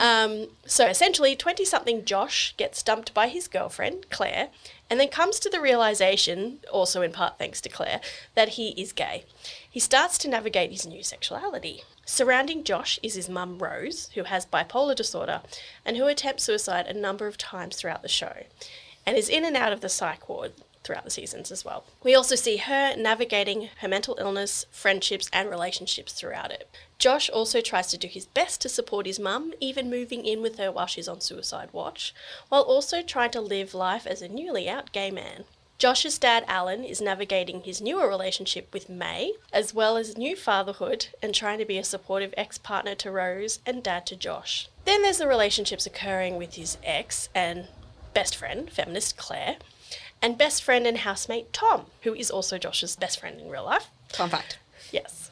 um, 0.00 0.48
so 0.66 0.86
essentially, 0.86 1.36
twenty-something 1.36 2.04
Josh 2.04 2.54
gets 2.56 2.82
dumped 2.82 3.12
by 3.14 3.28
his 3.28 3.46
girlfriend 3.46 4.10
Claire, 4.10 4.48
and 4.90 4.98
then 4.98 5.08
comes 5.08 5.38
to 5.40 5.50
the 5.50 5.60
realization, 5.60 6.58
also 6.72 7.02
in 7.02 7.12
part 7.12 7.38
thanks 7.38 7.60
to 7.60 7.68
Claire, 7.68 8.00
that 8.34 8.50
he 8.50 8.70
is 8.70 8.92
gay. 8.92 9.24
He 9.70 9.80
starts 9.80 10.18
to 10.18 10.28
navigate 10.28 10.72
his 10.72 10.86
new 10.86 11.02
sexuality. 11.02 11.82
Surrounding 12.06 12.64
Josh 12.64 12.98
is 13.02 13.14
his 13.14 13.28
mum 13.28 13.58
Rose, 13.58 14.08
who 14.14 14.24
has 14.24 14.46
bipolar 14.46 14.96
disorder 14.96 15.42
and 15.84 15.96
who 15.96 16.06
attempts 16.06 16.44
suicide 16.44 16.86
a 16.86 16.94
number 16.94 17.26
of 17.26 17.36
times 17.36 17.76
throughout 17.76 18.00
the 18.02 18.08
show, 18.08 18.44
and 19.04 19.16
is 19.16 19.28
in 19.28 19.44
and 19.44 19.56
out 19.56 19.72
of 19.72 19.82
the 19.82 19.88
psych 19.90 20.28
ward 20.28 20.52
throughout 20.88 21.04
the 21.04 21.10
seasons 21.10 21.52
as 21.52 21.66
well. 21.66 21.84
We 22.02 22.14
also 22.14 22.34
see 22.34 22.56
her 22.56 22.96
navigating 22.96 23.68
her 23.82 23.88
mental 23.88 24.16
illness, 24.18 24.64
friendships, 24.70 25.28
and 25.34 25.50
relationships 25.50 26.14
throughout 26.14 26.50
it. 26.50 26.66
Josh 26.98 27.28
also 27.28 27.60
tries 27.60 27.88
to 27.88 27.98
do 27.98 28.08
his 28.08 28.24
best 28.24 28.62
to 28.62 28.70
support 28.70 29.04
his 29.04 29.20
mum, 29.20 29.52
even 29.60 29.90
moving 29.90 30.24
in 30.24 30.40
with 30.40 30.58
her 30.58 30.72
while 30.72 30.86
she's 30.86 31.06
on 31.06 31.20
suicide 31.20 31.68
watch, 31.72 32.14
while 32.48 32.62
also 32.62 33.02
trying 33.02 33.30
to 33.32 33.40
live 33.40 33.74
life 33.74 34.06
as 34.06 34.22
a 34.22 34.28
newly 34.28 34.66
out 34.66 34.90
gay 34.92 35.10
man. 35.10 35.44
Josh's 35.76 36.18
dad, 36.18 36.44
Alan, 36.48 36.84
is 36.84 37.02
navigating 37.02 37.60
his 37.60 37.82
newer 37.82 38.08
relationship 38.08 38.72
with 38.72 38.88
May, 38.88 39.34
as 39.52 39.74
well 39.74 39.98
as 39.98 40.16
new 40.16 40.34
fatherhood 40.34 41.08
and 41.22 41.34
trying 41.34 41.58
to 41.58 41.66
be 41.66 41.76
a 41.76 41.84
supportive 41.84 42.32
ex 42.34 42.56
partner 42.56 42.94
to 42.94 43.10
Rose 43.10 43.60
and 43.66 43.82
dad 43.82 44.06
to 44.06 44.16
Josh. 44.16 44.70
Then 44.86 45.02
there's 45.02 45.18
the 45.18 45.28
relationships 45.28 45.84
occurring 45.84 46.38
with 46.38 46.54
his 46.54 46.78
ex 46.82 47.28
and 47.34 47.68
best 48.14 48.34
friend, 48.34 48.72
feminist 48.72 49.18
Claire, 49.18 49.58
and 50.20 50.38
best 50.38 50.62
friend 50.62 50.86
and 50.86 50.98
housemate 50.98 51.52
Tom, 51.52 51.86
who 52.02 52.14
is 52.14 52.30
also 52.30 52.58
Josh's 52.58 52.96
best 52.96 53.20
friend 53.20 53.40
in 53.40 53.48
real 53.48 53.64
life. 53.64 53.88
Fun 54.10 54.30
fact. 54.30 54.58
Yes. 54.90 55.30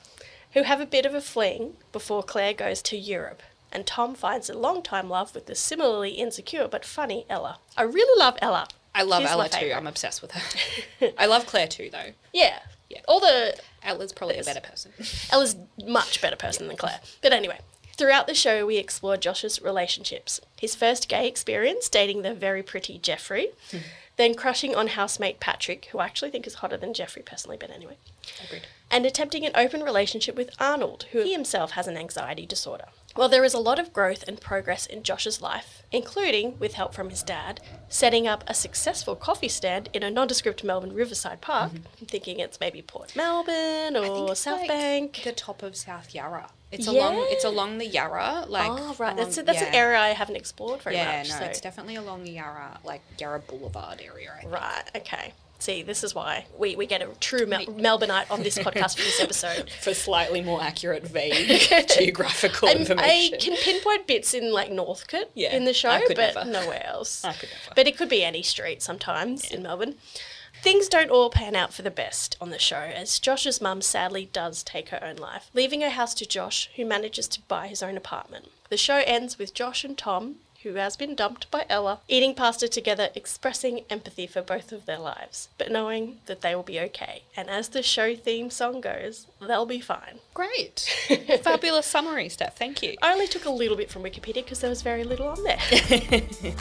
Who 0.52 0.62
have 0.62 0.81
a 0.81 0.87
bit 0.87 1.07
of 1.07 1.14
a 1.14 1.21
fling 1.21 1.75
before 1.93 2.23
Claire 2.23 2.55
goes 2.55 2.83
to 2.83 2.97
Europe. 2.97 3.43
And 3.73 3.87
Tom 3.87 4.14
finds 4.14 4.49
a 4.49 4.57
long-time 4.57 5.11
love 5.11 5.35
with 5.35 5.47
the 5.47 5.55
similarly 5.55 6.12
insecure 6.12 6.69
but 6.69 6.85
funny 6.85 7.26
Ella. 7.28 7.59
I 7.76 7.83
really 7.83 8.19
love 8.19 8.38
Ella. 8.40 8.69
I 8.95 9.02
love 9.02 9.23
She's 9.23 9.31
Ella 9.31 9.49
too. 9.49 9.73
I'm 9.75 9.87
obsessed 9.87 10.23
with 10.23 10.33
her. 10.33 11.12
I 11.19 11.26
love 11.26 11.47
Claire 11.47 11.69
too, 11.69 11.90
though. 11.90 12.12
Yeah. 12.33 12.61
Yeah. 12.88 13.00
All 13.07 13.21
the 13.21 13.59
Ella's 13.83 14.12
probably 14.12 14.38
a 14.38 14.45
better 14.45 14.61
person. 14.61 14.93
Ella's 15.31 15.57
much 15.85 16.23
better 16.23 16.37
person 16.37 16.69
than 16.69 16.76
Claire. 16.76 17.00
But 17.21 17.33
anyway, 17.33 17.59
throughout 17.97 18.26
the 18.26 18.35
show, 18.35 18.64
we 18.64 18.78
explore 18.78 19.16
Josh's 19.19 19.61
relationships. 19.61 20.40
His 20.59 20.75
first 20.75 21.09
gay 21.09 21.28
experience, 21.28 21.88
dating 21.88 22.23
the 22.23 22.33
very 22.33 22.62
pretty 22.62 22.99
Jeffrey, 22.99 23.50
hmm. 23.71 23.78
Then 24.16 24.35
crushing 24.35 24.75
on 24.75 24.88
housemate 24.88 25.40
Patrick, 25.40 25.87
who 25.87 25.99
I 25.99 26.06
actually 26.06 26.30
think 26.30 26.46
is 26.46 26.54
hotter 26.54 26.76
than 26.76 26.94
Jeffrey 26.94 27.23
personally, 27.23 27.56
but 27.58 27.70
anyway, 27.70 27.96
Agreed. 28.44 28.62
and 28.90 29.04
attempting 29.04 29.44
an 29.44 29.52
open 29.54 29.82
relationship 29.82 30.37
with 30.37 30.50
Arnold, 30.58 31.06
who 31.12 31.23
he 31.23 31.32
himself 31.32 31.73
has 31.73 31.87
an 31.87 31.96
anxiety 31.96 32.46
disorder. 32.46 32.87
While 33.16 33.30
there 33.30 33.44
is 33.44 33.54
a 33.54 33.58
lot 33.58 33.78
of 33.78 33.94
growth 33.94 34.25
and 34.28 34.38
progress 34.38 34.85
in 34.85 35.02
Josh's 35.02 35.40
life, 35.40 35.82
including, 35.90 36.58
with 36.58 36.75
help 36.75 36.94
from 36.94 37.08
his 37.08 37.23
dad, 37.23 37.61
setting 37.88 38.28
up 38.28 38.44
a 38.46 38.52
successful 38.52 39.16
coffee 39.16 39.49
stand 39.49 39.88
in 39.94 40.02
a 40.02 40.11
nondescript 40.11 40.62
Melbourne 40.62 40.92
Riverside 40.92 41.40
Park, 41.40 41.73
mm-hmm. 41.73 41.87
I'm 42.00 42.06
thinking 42.06 42.40
it's 42.40 42.61
maybe 42.61 42.82
Port 42.82 43.16
Melbourne 43.16 43.96
or 43.96 44.37
South 44.37 44.61
like 44.61 44.68
Bank. 44.68 45.23
The 45.25 45.32
top 45.32 45.62
of 45.62 45.76
South 45.76 46.14
Yarra. 46.14 46.50
It's 46.70 46.87
along. 46.87 47.14
It's 47.30 47.44
along 47.44 47.78
the 47.78 47.87
Yarra. 47.87 48.44
Like. 48.49 48.70
oh, 48.70 48.94
right. 48.99 49.16
That's, 49.16 49.37
along- 49.38 49.46
that's 49.46 49.62
an 49.62 49.75
area 49.75 49.99
I 49.99 50.08
haven't 50.08 50.37
explored 50.37 50.82
very 50.82 50.96
Yeah, 50.96 51.18
much. 51.18 51.30
no, 51.30 51.38
so. 51.38 51.44
it's 51.44 51.61
definitely 51.61 51.94
along 51.96 52.25
the 52.25 52.32
Yarra, 52.32 52.80
like 52.85 53.00
Yarra 53.18 53.40
Boulevard 53.40 54.02
area. 54.04 54.32
I 54.37 54.40
think. 54.40 54.52
Right, 54.52 54.85
okay. 54.96 55.32
See, 55.66 55.82
this 55.82 56.04
is 56.04 56.14
why 56.14 56.46
we, 56.56 56.76
we 56.76 56.87
get 56.87 57.02
a 57.02 57.08
true 57.18 57.44
Mel- 57.44 57.66
Melbourneite 57.66 58.30
on 58.30 58.44
this 58.44 58.56
podcast 58.56 58.94
for 58.96 59.02
this 59.02 59.20
episode. 59.20 59.68
For 59.80 59.94
slightly 59.94 60.40
more 60.40 60.62
accurate, 60.62 61.02
vague 61.02 61.61
geographical 61.88 62.68
I'm- 62.68 62.87
I 62.96 63.32
can 63.40 63.56
pinpoint 63.56 64.06
bits 64.06 64.32
in 64.32 64.52
like 64.52 64.70
Northcote 64.70 65.32
Yeah, 65.35 65.56
in 65.56 65.64
the 65.64 65.75
show, 65.75 65.99
but 66.06 66.16
never. 66.16 66.44
nowhere 66.44 66.87
else. 66.87 67.25
I 67.25 67.32
could 67.32 67.49
never. 67.49 67.75
But 67.75 67.88
it 67.88 67.96
could 67.96 68.08
be 68.08 68.23
any 68.23 68.44
street 68.44 68.80
sometimes 68.80 69.50
in 69.50 69.64
Melbourne. 69.64 69.96
Things 70.62 70.87
don't 70.88 71.11
all 71.11 71.30
pan 71.30 71.56
out 71.56 71.75
for 71.75 71.82
the 71.82 71.90
best 71.90 72.37
on 72.40 72.50
the 72.50 72.61
show, 72.61 72.76
as 72.76 73.18
Josh's 73.18 73.61
mum 73.61 73.82
sadly 73.82 74.26
does 74.32 74.62
take 74.62 74.90
her 74.90 75.02
own 75.02 75.16
life, 75.16 75.50
leaving 75.52 75.80
her 75.80 75.90
house 75.90 76.14
to 76.14 76.26
Josh, 76.26 76.70
who 76.76 76.87
manages 76.87 77.26
to 77.26 77.40
buy 77.49 77.66
his 77.66 77.82
own 77.82 77.96
apartment. 77.96 78.50
The 78.70 78.76
show 78.76 79.02
ends 79.04 79.37
with 79.37 79.52
Josh 79.52 79.82
and 79.82 79.99
Tom, 79.99 80.37
who 80.66 80.75
has 80.75 80.96
been 80.96 81.14
dumped 81.14 81.49
by 81.52 81.64
Ella, 81.68 82.00
eating 82.08 82.35
pasta 82.35 82.66
together, 82.66 83.08
expressing 83.14 83.85
empathy 83.88 84.26
for 84.26 84.42
both 84.42 84.73
of 84.73 84.85
their 84.85 84.99
lives, 84.99 85.49
but 85.58 85.70
knowing 85.70 86.18
that 86.26 86.40
they 86.40 86.56
will 86.56 86.64
be 86.64 86.80
okay. 86.80 87.23
And 87.37 87.49
as 87.49 87.68
the 87.68 87.85
show 87.85 88.16
theme 88.16 88.50
song 88.50 88.80
goes, 88.80 89.28
they'll 89.40 89.64
be 89.64 89.80
fine. 89.80 90.18
Great. 90.35 90.92
Fabulous 91.42 91.87
summary, 91.87 92.28
Steph. 92.28 92.58
Thank 92.58 92.82
you. 92.82 92.96
I 93.00 93.12
only 93.12 93.28
took 93.28 93.44
a 93.44 93.50
little 93.50 93.76
bit 93.76 93.92
from 93.92 94.02
Wikipedia 94.02 94.42
because 94.42 94.58
there 94.58 94.70
was 94.70 94.82
very 94.82 95.04
little 95.04 95.28
on 95.28 95.44
there. 95.44 95.61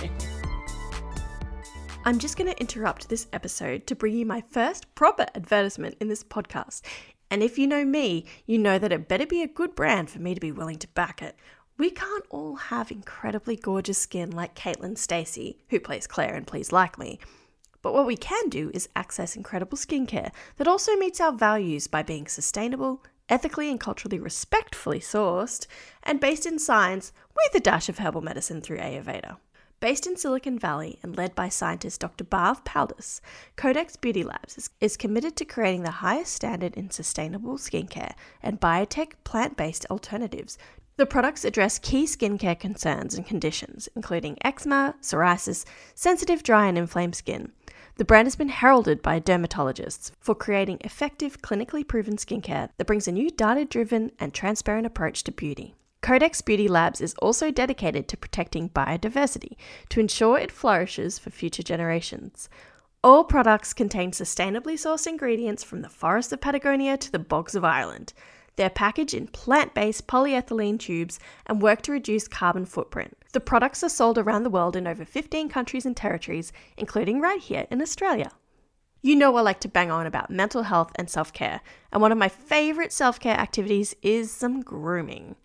I'm 2.05 2.19
just 2.19 2.37
going 2.37 2.51
to 2.51 2.59
interrupt 2.59 3.09
this 3.09 3.25
episode 3.33 3.87
to 3.87 3.95
bring 3.95 4.15
you 4.15 4.27
my 4.27 4.43
first 4.51 4.93
proper 4.93 5.25
advertisement 5.33 5.97
in 5.99 6.09
this 6.09 6.23
podcast. 6.23 6.83
And 7.31 7.41
if 7.41 7.57
you 7.57 7.65
know 7.65 7.83
me, 7.83 8.25
you 8.45 8.59
know 8.59 8.77
that 8.77 8.91
it 8.91 9.07
better 9.07 9.25
be 9.25 9.41
a 9.41 9.47
good 9.47 9.73
brand 9.73 10.11
for 10.11 10.19
me 10.19 10.35
to 10.35 10.39
be 10.39 10.51
willing 10.51 10.77
to 10.77 10.87
back 10.89 11.23
it. 11.23 11.35
We 11.77 11.89
can't 11.89 12.23
all 12.29 12.55
have 12.55 12.89
incredibly 12.89 13.57
gorgeous 13.57 13.97
skin 13.97 14.31
like 14.31 14.55
Caitlin 14.55 14.95
Stasey, 14.95 15.57
who 15.69 15.81
plays 15.81 16.07
Claire 16.07 16.35
in 16.35 16.45
Please 16.45 16.71
Like 16.71 16.97
Me. 16.97 17.19
But 17.81 17.93
what 17.93 18.05
we 18.05 18.15
can 18.15 18.47
do 18.47 18.71
is 18.73 18.87
access 18.95 19.35
incredible 19.35 19.77
skincare 19.77 20.31
that 20.55 20.69
also 20.69 20.95
meets 20.95 21.19
our 21.19 21.33
values 21.33 21.87
by 21.87 22.01
being 22.01 22.27
sustainable, 22.27 23.03
ethically 23.27 23.69
and 23.69 23.77
culturally 23.77 24.19
respectfully 24.19 25.01
sourced, 25.01 25.67
and 26.01 26.21
based 26.21 26.45
in 26.45 26.59
science 26.59 27.11
with 27.35 27.53
a 27.55 27.59
dash 27.59 27.89
of 27.89 27.99
herbal 27.99 28.21
medicine 28.21 28.61
through 28.61 28.77
Ayurveda. 28.77 29.35
Based 29.81 30.07
in 30.07 30.15
Silicon 30.15 30.57
Valley 30.57 30.97
and 31.03 31.17
led 31.17 31.35
by 31.35 31.49
scientist 31.49 31.99
Dr. 31.99 32.23
Barbara 32.23 32.63
Paldus, 32.63 33.19
Codex 33.57 33.97
Beauty 33.97 34.23
Labs 34.23 34.57
is, 34.57 34.69
is 34.79 34.95
committed 34.95 35.35
to 35.35 35.43
creating 35.43 35.83
the 35.83 35.91
highest 35.91 36.33
standard 36.33 36.73
in 36.75 36.89
sustainable 36.89 37.57
skincare 37.57 38.13
and 38.41 38.61
biotech 38.61 39.11
plant 39.25 39.57
based 39.57 39.85
alternatives. 39.91 40.57
The 40.97 41.05
products 41.05 41.43
address 41.43 41.77
key 41.77 42.05
skincare 42.05 42.57
concerns 42.57 43.15
and 43.15 43.25
conditions, 43.25 43.89
including 43.97 44.37
eczema, 44.45 44.95
psoriasis, 45.01 45.65
sensitive, 45.93 46.41
dry, 46.41 46.67
and 46.67 46.77
inflamed 46.77 47.15
skin. 47.15 47.51
The 47.97 48.05
brand 48.05 48.27
has 48.27 48.37
been 48.37 48.47
heralded 48.47 49.01
by 49.01 49.19
dermatologists 49.19 50.11
for 50.21 50.35
creating 50.35 50.77
effective, 50.85 51.41
clinically 51.41 51.85
proven 51.85 52.15
skincare 52.15 52.69
that 52.77 52.87
brings 52.87 53.09
a 53.09 53.11
new 53.11 53.29
data 53.29 53.65
driven 53.65 54.13
and 54.19 54.33
transparent 54.33 54.85
approach 54.87 55.25
to 55.25 55.33
beauty. 55.33 55.75
Codex 56.01 56.41
Beauty 56.41 56.69
Labs 56.69 57.01
is 57.01 57.13
also 57.15 57.51
dedicated 57.51 58.07
to 58.07 58.17
protecting 58.17 58.69
biodiversity 58.69 59.57
to 59.89 59.99
ensure 59.99 60.37
it 60.37 60.51
flourishes 60.51 61.19
for 61.19 61.29
future 61.29 61.63
generations. 61.63 62.47
All 63.03 63.25
products 63.25 63.73
contain 63.73 64.11
sustainably 64.11 64.75
sourced 64.75 65.07
ingredients 65.07 65.63
from 65.63 65.81
the 65.81 65.89
forests 65.89 66.31
of 66.31 66.39
Patagonia 66.39 66.95
to 66.97 67.11
the 67.11 67.19
bogs 67.19 67.53
of 67.53 67.65
Ireland. 67.65 68.13
They're 68.55 68.69
packaged 68.69 69.13
in 69.13 69.27
plant 69.27 69.73
based 69.73 70.07
polyethylene 70.07 70.79
tubes 70.79 71.19
and 71.45 71.61
work 71.61 71.81
to 71.83 71.91
reduce 71.91 72.27
carbon 72.27 72.65
footprint. 72.65 73.17
The 73.33 73.39
products 73.39 73.83
are 73.83 73.89
sold 73.89 74.17
around 74.17 74.43
the 74.43 74.49
world 74.49 74.75
in 74.75 74.87
over 74.87 75.03
15 75.03 75.49
countries 75.49 75.85
and 75.85 75.95
territories, 75.95 76.53
including 76.77 77.19
right 77.19 77.41
here 77.41 77.67
in 77.69 77.81
Australia. 77.81 78.31
You 79.01 79.15
know 79.15 79.35
I 79.35 79.41
like 79.41 79.59
to 79.59 79.67
bang 79.67 79.91
on 79.91 80.07
about 80.07 80.31
mental 80.31 80.63
health 80.63 80.91
and 80.95 81.09
self 81.09 81.31
care, 81.31 81.61
and 81.91 82.01
one 82.01 82.11
of 82.11 82.17
my 82.17 82.29
favourite 82.29 82.91
self 82.91 83.19
care 83.19 83.37
activities 83.37 83.95
is 84.01 84.31
some 84.31 84.61
grooming. 84.61 85.35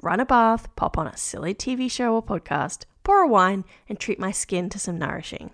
Run 0.00 0.20
a 0.20 0.24
bath, 0.24 0.74
pop 0.76 0.96
on 0.96 1.06
a 1.06 1.16
silly 1.16 1.54
TV 1.54 1.90
show 1.90 2.14
or 2.14 2.22
podcast, 2.22 2.84
pour 3.02 3.20
a 3.20 3.28
wine, 3.28 3.64
and 3.88 3.98
treat 3.98 4.18
my 4.18 4.30
skin 4.30 4.70
to 4.70 4.78
some 4.78 4.98
nourishing. 4.98 5.50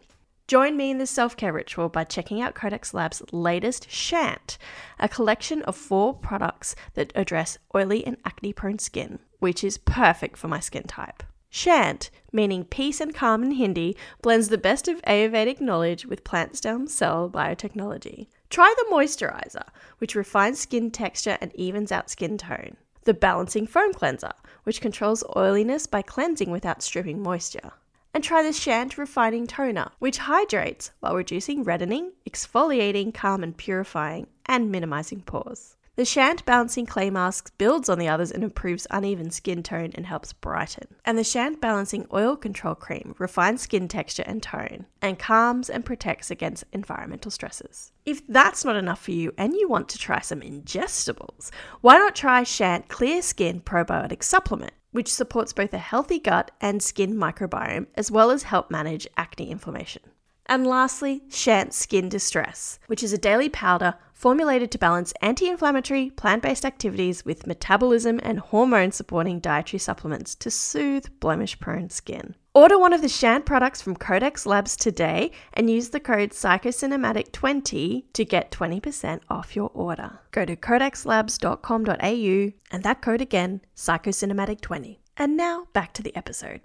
Join 0.48 0.76
me 0.76 0.92
in 0.92 0.98
this 0.98 1.10
self 1.10 1.36
care 1.36 1.52
ritual 1.52 1.88
by 1.88 2.04
checking 2.04 2.40
out 2.40 2.54
Codex 2.54 2.94
Labs' 2.94 3.20
latest 3.32 3.88
Shaant, 3.88 4.58
a 4.96 5.08
collection 5.08 5.62
of 5.62 5.74
four 5.74 6.14
products 6.14 6.76
that 6.94 7.12
address 7.16 7.58
oily 7.74 8.06
and 8.06 8.16
acne 8.24 8.52
prone 8.52 8.78
skin, 8.78 9.18
which 9.40 9.64
is 9.64 9.76
perfect 9.76 10.36
for 10.36 10.46
my 10.46 10.60
skin 10.60 10.84
type. 10.84 11.24
Shaant, 11.50 12.10
meaning 12.32 12.64
peace 12.64 13.00
and 13.00 13.12
calm 13.12 13.42
in 13.42 13.52
Hindi, 13.52 13.96
blends 14.22 14.48
the 14.48 14.56
best 14.56 14.86
of 14.86 15.02
Ayurvedic 15.02 15.60
knowledge 15.60 16.06
with 16.06 16.22
plant 16.22 16.56
stem 16.56 16.86
cell 16.86 17.28
biotechnology. 17.28 18.28
Try 18.48 18.72
the 18.76 18.94
moisturizer, 18.94 19.64
which 19.98 20.14
refines 20.14 20.60
skin 20.60 20.92
texture 20.92 21.38
and 21.40 21.52
evens 21.56 21.90
out 21.90 22.08
skin 22.08 22.38
tone. 22.38 22.76
The 23.02 23.14
balancing 23.14 23.66
foam 23.66 23.92
cleanser, 23.92 24.32
which 24.62 24.80
controls 24.80 25.24
oiliness 25.36 25.88
by 25.88 26.02
cleansing 26.02 26.52
without 26.52 26.82
stripping 26.82 27.20
moisture. 27.20 27.72
And 28.16 28.24
try 28.24 28.42
the 28.42 28.48
Shaant 28.48 28.96
Refining 28.96 29.46
Toner, 29.46 29.90
which 29.98 30.16
hydrates 30.16 30.90
while 31.00 31.14
reducing 31.14 31.64
reddening, 31.64 32.12
exfoliating, 32.26 33.12
calm 33.12 33.42
and 33.42 33.54
purifying, 33.54 34.28
and 34.46 34.72
minimizing 34.72 35.20
pores. 35.20 35.76
The 35.96 36.04
Shaant 36.04 36.46
Balancing 36.46 36.86
Clay 36.86 37.10
Mask 37.10 37.52
builds 37.58 37.90
on 37.90 37.98
the 37.98 38.08
others 38.08 38.30
and 38.30 38.42
improves 38.42 38.86
uneven 38.90 39.30
skin 39.30 39.62
tone 39.62 39.92
and 39.94 40.06
helps 40.06 40.32
brighten. 40.32 40.96
And 41.04 41.18
the 41.18 41.22
Shaant 41.24 41.60
Balancing 41.60 42.06
Oil 42.10 42.36
Control 42.36 42.74
Cream 42.74 43.14
refines 43.18 43.60
skin 43.60 43.86
texture 43.86 44.24
and 44.24 44.42
tone 44.42 44.86
and 45.02 45.18
calms 45.18 45.68
and 45.68 45.84
protects 45.84 46.30
against 46.30 46.64
environmental 46.72 47.30
stresses. 47.30 47.92
If 48.06 48.26
that's 48.26 48.64
not 48.64 48.76
enough 48.76 49.02
for 49.02 49.10
you 49.10 49.34
and 49.36 49.52
you 49.52 49.68
want 49.68 49.90
to 49.90 49.98
try 49.98 50.20
some 50.20 50.40
ingestibles, 50.40 51.50
why 51.82 51.98
not 51.98 52.16
try 52.16 52.44
Shaant 52.44 52.88
Clear 52.88 53.20
Skin 53.20 53.60
Probiotic 53.60 54.22
Supplement? 54.22 54.72
Which 54.92 55.12
supports 55.12 55.52
both 55.52 55.74
a 55.74 55.78
healthy 55.78 56.18
gut 56.18 56.50
and 56.60 56.82
skin 56.82 57.14
microbiome, 57.14 57.86
as 57.94 58.10
well 58.10 58.30
as 58.30 58.44
help 58.44 58.70
manage 58.70 59.06
acne 59.16 59.50
inflammation. 59.50 60.02
And 60.46 60.66
lastly, 60.66 61.22
Shaant 61.28 61.72
Skin 61.72 62.08
Distress, 62.08 62.78
which 62.86 63.02
is 63.02 63.12
a 63.12 63.18
daily 63.18 63.48
powder 63.48 63.94
formulated 64.12 64.70
to 64.70 64.78
balance 64.78 65.12
anti 65.20 65.48
inflammatory 65.48 66.10
plant 66.10 66.42
based 66.42 66.64
activities 66.64 67.24
with 67.24 67.46
metabolism 67.46 68.20
and 68.22 68.38
hormone 68.38 68.92
supporting 68.92 69.40
dietary 69.40 69.80
supplements 69.80 70.34
to 70.36 70.50
soothe 70.50 71.08
blemish 71.20 71.58
prone 71.58 71.90
skin. 71.90 72.36
Order 72.56 72.78
one 72.78 72.94
of 72.94 73.02
the 73.02 73.06
Shaant 73.06 73.44
products 73.44 73.82
from 73.82 73.96
Codex 73.96 74.46
Labs 74.46 74.76
today 74.76 75.30
and 75.52 75.68
use 75.68 75.90
the 75.90 76.00
code 76.00 76.30
PsychoCinematic20 76.30 78.04
to 78.14 78.24
get 78.24 78.50
20% 78.50 79.20
off 79.28 79.54
your 79.54 79.70
order. 79.74 80.20
Go 80.30 80.46
to 80.46 80.56
codexlabs.com.au 80.56 82.52
and 82.70 82.82
that 82.82 83.02
code 83.02 83.20
again, 83.20 83.60
PsychoCinematic20. 83.76 84.96
And 85.18 85.36
now 85.36 85.68
back 85.74 85.92
to 85.92 86.02
the 86.02 86.16
episode. 86.16 86.62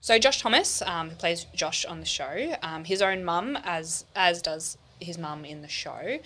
So 0.00 0.16
Josh 0.16 0.40
Thomas, 0.40 0.80
um, 0.82 1.10
who 1.10 1.16
plays 1.16 1.46
Josh 1.52 1.84
on 1.84 1.98
the 1.98 2.06
show, 2.06 2.54
um, 2.62 2.84
his 2.84 3.02
own 3.02 3.24
mum, 3.24 3.58
as 3.64 4.04
as 4.14 4.40
does 4.40 4.78
his 5.00 5.18
mum 5.18 5.44
in 5.44 5.62
the 5.62 5.68
show, 5.68 6.18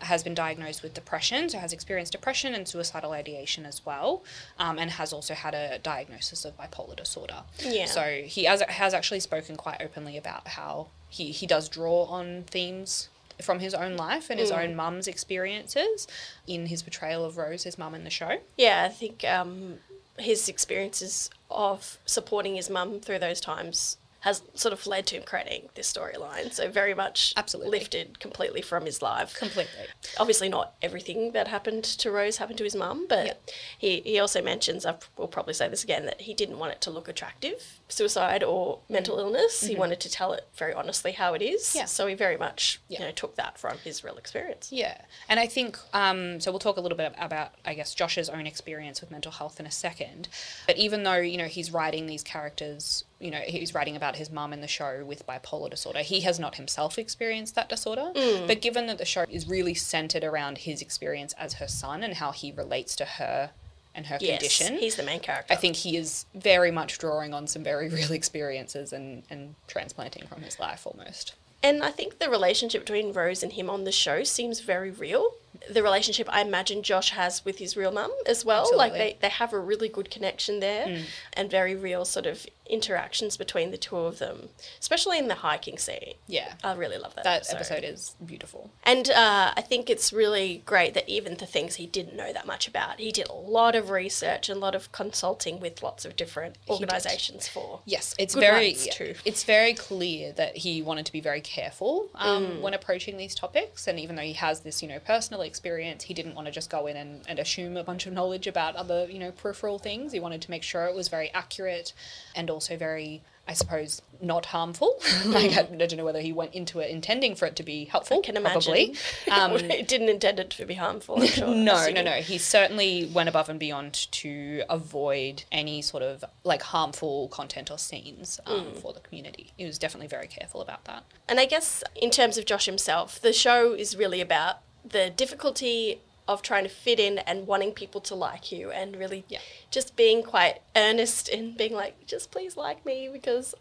has 0.00 0.22
been 0.22 0.34
diagnosed 0.34 0.82
with 0.82 0.94
depression, 0.94 1.48
so 1.48 1.58
has 1.58 1.72
experienced 1.72 2.12
depression 2.12 2.54
and 2.54 2.66
suicidal 2.66 3.12
ideation 3.12 3.66
as 3.66 3.84
well, 3.84 4.24
um, 4.58 4.78
and 4.78 4.92
has 4.92 5.12
also 5.12 5.34
had 5.34 5.54
a 5.54 5.78
diagnosis 5.78 6.44
of 6.44 6.56
bipolar 6.56 6.96
disorder. 6.96 7.42
Yeah. 7.60 7.86
So 7.86 8.22
he 8.24 8.44
has, 8.44 8.60
has 8.62 8.94
actually 8.94 9.20
spoken 9.20 9.56
quite 9.56 9.80
openly 9.80 10.16
about 10.16 10.48
how 10.48 10.88
he, 11.08 11.30
he 11.30 11.46
does 11.46 11.68
draw 11.68 12.04
on 12.04 12.44
themes 12.44 13.08
from 13.42 13.60
his 13.60 13.74
own 13.74 13.96
life 13.96 14.30
and 14.30 14.40
his 14.40 14.50
own 14.50 14.74
mum's 14.74 15.06
experiences 15.06 16.06
in 16.46 16.66
his 16.66 16.82
portrayal 16.82 17.24
of 17.24 17.36
Rose, 17.36 17.64
his 17.64 17.76
mum 17.76 17.94
in 17.94 18.04
the 18.04 18.10
show. 18.10 18.38
Yeah, 18.56 18.84
I 18.84 18.88
think 18.88 19.24
um, 19.24 19.74
his 20.18 20.48
experiences 20.48 21.30
of 21.50 21.98
supporting 22.06 22.56
his 22.56 22.70
mum 22.70 23.00
through 23.00 23.18
those 23.18 23.40
times 23.40 23.98
has 24.26 24.42
sort 24.54 24.72
of 24.72 24.84
led 24.88 25.06
to 25.06 25.14
him 25.16 25.22
creating 25.22 25.68
this 25.76 25.90
storyline. 25.92 26.52
So 26.52 26.68
very 26.68 26.94
much 26.94 27.32
Absolutely. 27.36 27.78
lifted 27.78 28.18
completely 28.18 28.60
from 28.60 28.84
his 28.84 29.00
life. 29.00 29.36
Completely. 29.38 29.84
Obviously, 30.18 30.48
not 30.48 30.74
everything 30.82 31.30
that 31.30 31.46
happened 31.46 31.84
to 31.84 32.10
Rose 32.10 32.38
happened 32.38 32.58
to 32.58 32.64
his 32.64 32.74
mum, 32.74 33.06
but 33.08 33.26
Yeah. 33.26 33.32
he, 33.78 34.00
he 34.00 34.18
also 34.18 34.42
mentions, 34.42 34.84
I 34.84 34.96
will 35.16 35.28
probably 35.28 35.54
say 35.54 35.68
this 35.68 35.84
again, 35.84 36.06
that 36.06 36.22
he 36.22 36.34
didn't 36.34 36.58
want 36.58 36.72
it 36.72 36.80
to 36.80 36.90
look 36.90 37.06
attractive, 37.06 37.78
suicide 37.88 38.42
or 38.42 38.80
mental 38.88 39.18
illness. 39.18 39.60
He 39.60 39.76
wanted 39.76 40.00
to 40.00 40.10
tell 40.10 40.32
it 40.32 40.46
very 40.56 40.74
honestly 40.74 41.12
how 41.12 41.34
it 41.34 41.42
is. 41.42 41.62
Mm-hmm. 41.68 41.78
Yeah. 41.78 41.84
So 41.84 42.06
he 42.06 42.14
very 42.14 42.36
much 42.36 42.80
Yeah. 42.88 43.00
you 43.00 43.04
know 43.06 43.12
took 43.12 43.36
that 43.36 43.58
from 43.58 43.78
his 43.78 44.02
real 44.02 44.16
experience. 44.16 44.70
Yeah, 44.72 45.00
and 45.28 45.38
I 45.38 45.46
think 45.46 45.78
um, 45.92 46.40
so. 46.40 46.50
We'll 46.50 46.58
talk 46.58 46.76
a 46.78 46.80
little 46.80 46.98
bit 46.98 47.14
about, 47.18 47.52
I 47.64 47.74
guess, 47.74 47.94
Josh's 47.94 48.28
own 48.28 48.46
experience 48.46 49.00
with 49.00 49.10
mental 49.10 49.32
health 49.32 49.60
in 49.60 49.66
a 49.66 49.70
second. 49.70 50.28
But 50.66 50.76
even 50.76 51.02
though 51.04 51.16
you 51.16 51.38
know 51.38 51.46
he's 51.46 51.70
writing 51.72 52.06
these 52.06 52.22
characters, 52.22 53.04
you 53.20 53.30
know 53.30 53.40
he's 53.46 53.74
writing 53.74 53.96
about 53.96 54.16
his 54.16 54.30
mum 54.30 54.52
in 54.52 54.60
the 54.60 54.68
show 54.68 55.04
with 55.04 55.26
bipolar 55.26 55.70
disorder, 55.70 56.00
he 56.00 56.20
has 56.22 56.38
not 56.40 56.56
himself 56.56 56.98
experienced 56.98 57.54
that 57.54 57.68
disorder. 57.68 58.12
But 58.46 58.60
given 58.60 58.86
that 58.86 58.98
the 58.98 59.04
show 59.04 59.24
is 59.28 59.46
really 59.48 59.74
centered 59.74 60.24
around 60.24 60.58
his 60.58 60.82
experience 60.82 61.34
as 61.38 61.54
her 61.54 61.68
son 61.68 62.02
and 62.02 62.14
how 62.14 62.32
he 62.32 62.50
relates 62.52 62.96
to 62.96 63.04
her 63.04 63.50
and 63.96 64.06
her 64.06 64.18
Yes, 64.20 64.38
condition, 64.38 64.78
he's 64.78 64.94
the 64.96 65.02
main 65.02 65.20
character. 65.20 65.52
I 65.52 65.56
think 65.56 65.74
he 65.76 65.96
is 65.96 66.26
very 66.34 66.70
much 66.70 66.98
drawing 66.98 67.34
on 67.34 67.46
some 67.48 67.64
very 67.64 67.88
real 67.98 68.12
experiences 68.12 68.92
and 68.92 69.24
and 69.30 69.54
transplanting 69.66 70.26
from 70.28 70.42
his 70.42 70.60
life 70.60 70.86
almost. 70.86 71.34
And 71.62 71.82
I 71.82 71.90
think 71.90 72.18
the 72.20 72.30
relationship 72.30 72.82
between 72.82 73.12
Rose 73.12 73.42
and 73.42 73.52
him 73.52 73.68
on 73.70 73.84
the 73.84 73.90
show 73.92 74.22
seems 74.22 74.60
very 74.60 74.90
real. 74.90 75.32
The 75.70 75.82
relationship 75.82 76.28
I 76.30 76.40
imagine 76.42 76.82
Josh 76.82 77.10
has 77.10 77.44
with 77.44 77.58
his 77.58 77.76
real 77.76 77.92
mum 77.92 78.12
as 78.26 78.44
well. 78.44 78.70
Like 78.76 78.92
they, 78.92 79.16
they 79.20 79.28
have 79.28 79.52
a 79.52 79.58
really 79.58 79.88
good 79.88 80.10
connection 80.10 80.60
there 80.60 81.02
and 81.32 81.50
very 81.50 81.74
real 81.74 82.04
sort 82.04 82.26
of 82.26 82.46
interactions 82.68 83.36
between 83.36 83.70
the 83.70 83.76
two 83.78 83.96
of 83.96 84.18
them, 84.18 84.48
especially 84.80 85.18
in 85.18 85.28
the 85.28 85.36
hiking 85.36 85.78
scene. 85.78 86.14
Yeah, 86.26 86.54
I 86.64 86.74
really 86.74 86.98
love 86.98 87.14
that, 87.14 87.22
that 87.24 87.54
episode 87.54 87.84
is 87.84 88.16
beautiful. 88.24 88.70
And 88.82 89.08
uh, 89.10 89.52
I 89.56 89.60
think 89.60 89.88
it's 89.88 90.12
really 90.12 90.62
great 90.66 90.94
that 90.94 91.08
even 91.08 91.36
the 91.36 91.46
things 91.46 91.76
he 91.76 91.86
didn't 91.86 92.16
know 92.16 92.32
that 92.32 92.44
much 92.46 92.66
about, 92.66 92.98
he 92.98 93.12
did 93.12 93.28
a 93.28 93.32
lot 93.34 93.76
of 93.76 93.90
research 93.90 94.48
and 94.48 94.56
a 94.56 94.60
lot 94.60 94.74
of 94.74 94.90
consulting 94.90 95.60
with 95.60 95.80
lots 95.82 96.04
of 96.04 96.16
different 96.16 96.56
organisations 96.68 97.46
for. 97.48 97.80
Yes, 97.84 98.14
it's 98.18 98.34
very 98.34 98.74
too. 98.74 99.14
it's 99.24 99.44
very 99.44 99.74
clear 99.74 100.32
that 100.32 100.56
he 100.56 100.82
wanted 100.82 101.06
to 101.06 101.12
be 101.12 101.20
very 101.20 101.40
careful 101.40 102.08
um, 102.14 102.36
Mm. 102.46 102.60
when 102.60 102.74
approaching 102.74 103.16
these 103.16 103.34
topics, 103.34 103.86
and 103.86 103.98
even 103.98 104.14
though 104.16 104.22
he 104.22 104.34
has 104.34 104.60
this 104.60 104.82
you 104.82 104.88
know 104.88 104.98
personal 104.98 105.40
experience, 105.46 106.04
he 106.04 106.14
didn't 106.14 106.34
want 106.34 106.46
to 106.46 106.52
just 106.52 106.68
go 106.70 106.86
in 106.86 106.96
and, 106.96 107.22
and 107.28 107.38
assume 107.38 107.76
a 107.76 107.84
bunch 107.84 108.06
of 108.06 108.12
knowledge 108.12 108.46
about 108.46 108.76
other 108.76 109.06
you 109.08 109.18
know 109.18 109.30
peripheral 109.32 109.78
things. 109.78 110.12
He 110.12 110.20
wanted 110.20 110.42
to 110.42 110.50
make 110.50 110.62
sure 110.62 110.84
it 110.86 110.94
was 110.94 111.08
very 111.08 111.30
accurate 111.32 111.92
and 112.34 112.50
also 112.50 112.76
very. 112.76 113.22
I 113.48 113.52
suppose 113.52 114.02
not 114.20 114.46
harmful. 114.46 114.98
like 115.26 115.52
I, 115.56 115.62
don't 115.62 115.96
know 115.96 116.04
whether 116.04 116.20
he 116.20 116.32
went 116.32 116.52
into 116.52 116.80
it 116.80 116.90
intending 116.90 117.36
for 117.36 117.46
it 117.46 117.54
to 117.54 117.62
be 117.62 117.84
helpful. 117.84 118.18
I 118.18 118.20
can 118.20 118.36
imagine. 118.36 118.60
Probably. 118.60 118.94
Um, 119.30 119.52
it 119.70 119.86
didn't 119.86 120.08
intend 120.08 120.40
it 120.40 120.50
to 120.50 120.66
be 120.66 120.74
harmful. 120.74 121.20
I'm 121.20 121.28
sure. 121.28 121.46
no, 121.54 121.88
no, 121.90 122.02
no. 122.02 122.12
He 122.14 122.38
certainly 122.38 123.08
went 123.14 123.28
above 123.28 123.48
and 123.48 123.60
beyond 123.60 124.10
to 124.12 124.64
avoid 124.68 125.44
any 125.52 125.80
sort 125.80 126.02
of 126.02 126.24
like 126.42 126.62
harmful 126.62 127.28
content 127.28 127.70
or 127.70 127.78
scenes 127.78 128.40
um, 128.46 128.56
Mm. 128.64 128.78
for 128.78 128.92
the 128.92 128.98
community. 129.00 129.52
He 129.56 129.64
was 129.64 129.78
definitely 129.78 130.08
very 130.08 130.26
careful 130.26 130.60
about 130.60 130.84
that. 130.86 131.04
And 131.28 131.38
I 131.38 131.44
guess 131.46 131.84
in 131.94 132.10
terms 132.10 132.38
of 132.38 132.46
Josh 132.46 132.66
himself, 132.66 133.20
the 133.20 133.32
show 133.32 133.74
is 133.74 133.96
really 133.96 134.20
about 134.20 134.56
the 134.88 135.10
difficulty 135.10 136.00
of 136.28 136.42
trying 136.42 136.64
to 136.64 136.68
fit 136.70 136.98
in 136.98 137.18
and 137.18 137.46
wanting 137.46 137.72
people 137.72 138.00
to 138.00 138.14
like 138.14 138.50
you 138.50 138.70
and 138.70 138.96
really 138.96 139.24
Yeah. 139.28 139.38
just 139.70 139.94
being 139.94 140.22
quite 140.24 140.60
earnest 140.74 141.28
and 141.28 141.56
being 141.56 141.72
like, 141.72 142.04
just 142.06 142.30
please 142.32 142.56
like 142.56 142.84
me 142.84 143.08
because 143.12 143.54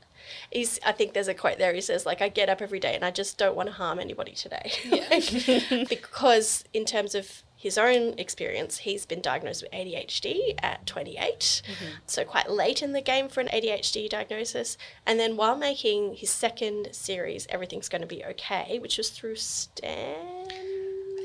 he's 0.50 0.80
I 0.84 0.92
think 0.92 1.14
there's 1.14 1.28
a 1.28 1.36
quote 1.36 1.60
there 1.60 1.74
he 1.74 1.82
says 1.82 2.06
like 2.06 2.22
I 2.22 2.30
get 2.30 2.50
up 2.50 2.62
every 2.62 2.80
day 2.80 2.96
and 2.96 3.06
I 3.06 3.12
just 3.12 3.38
don't 3.38 3.56
want 3.56 3.68
to 3.70 3.74
harm 3.74 4.00
anybody 4.00 4.32
today. 4.32 4.72
Like, 4.96 5.90
because 5.90 6.64
in 6.74 6.86
terms 6.86 7.14
of 7.14 7.44
his 7.56 7.78
own 7.78 8.18
experience, 8.18 8.80
he's 8.80 9.06
been 9.06 9.22
diagnosed 9.22 9.64
with 9.64 9.72
ADHD 9.72 10.56
at 10.62 10.86
28, 10.86 11.40
mm-hmm. 11.40 11.86
so 12.06 12.24
quite 12.24 12.50
late 12.50 12.82
in 12.84 12.92
the 12.94 13.02
game 13.02 13.28
for 13.28 13.42
an 13.42 13.48
ADHD 13.48 14.10
diagnosis. 14.10 14.78
And 15.06 15.20
then 15.20 15.36
while 15.36 15.56
making 15.56 16.16
his 16.16 16.30
second 16.30 16.90
series, 16.94 17.48
Everything's 17.50 17.90
Going 17.90 18.02
to 18.02 18.08
Be 18.08 18.24
Okay, 18.26 18.78
which 18.80 18.98
was 18.98 19.10
through 19.10 19.38
Stan. 19.38 20.75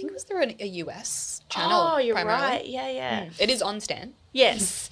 Think 0.01 0.13
it 0.13 0.15
was 0.15 0.25
through 0.25 0.43
a 0.59 0.67
US 0.67 1.43
channel. 1.51 1.91
Oh, 1.93 1.99
you're 1.99 2.15
primarily. 2.15 2.43
right. 2.43 2.67
Yeah, 2.67 2.91
yeah. 2.91 3.25
Mm. 3.27 3.41
It 3.41 3.51
is 3.51 3.61
on 3.61 3.81
Stan. 3.81 4.15
Yes. 4.33 4.89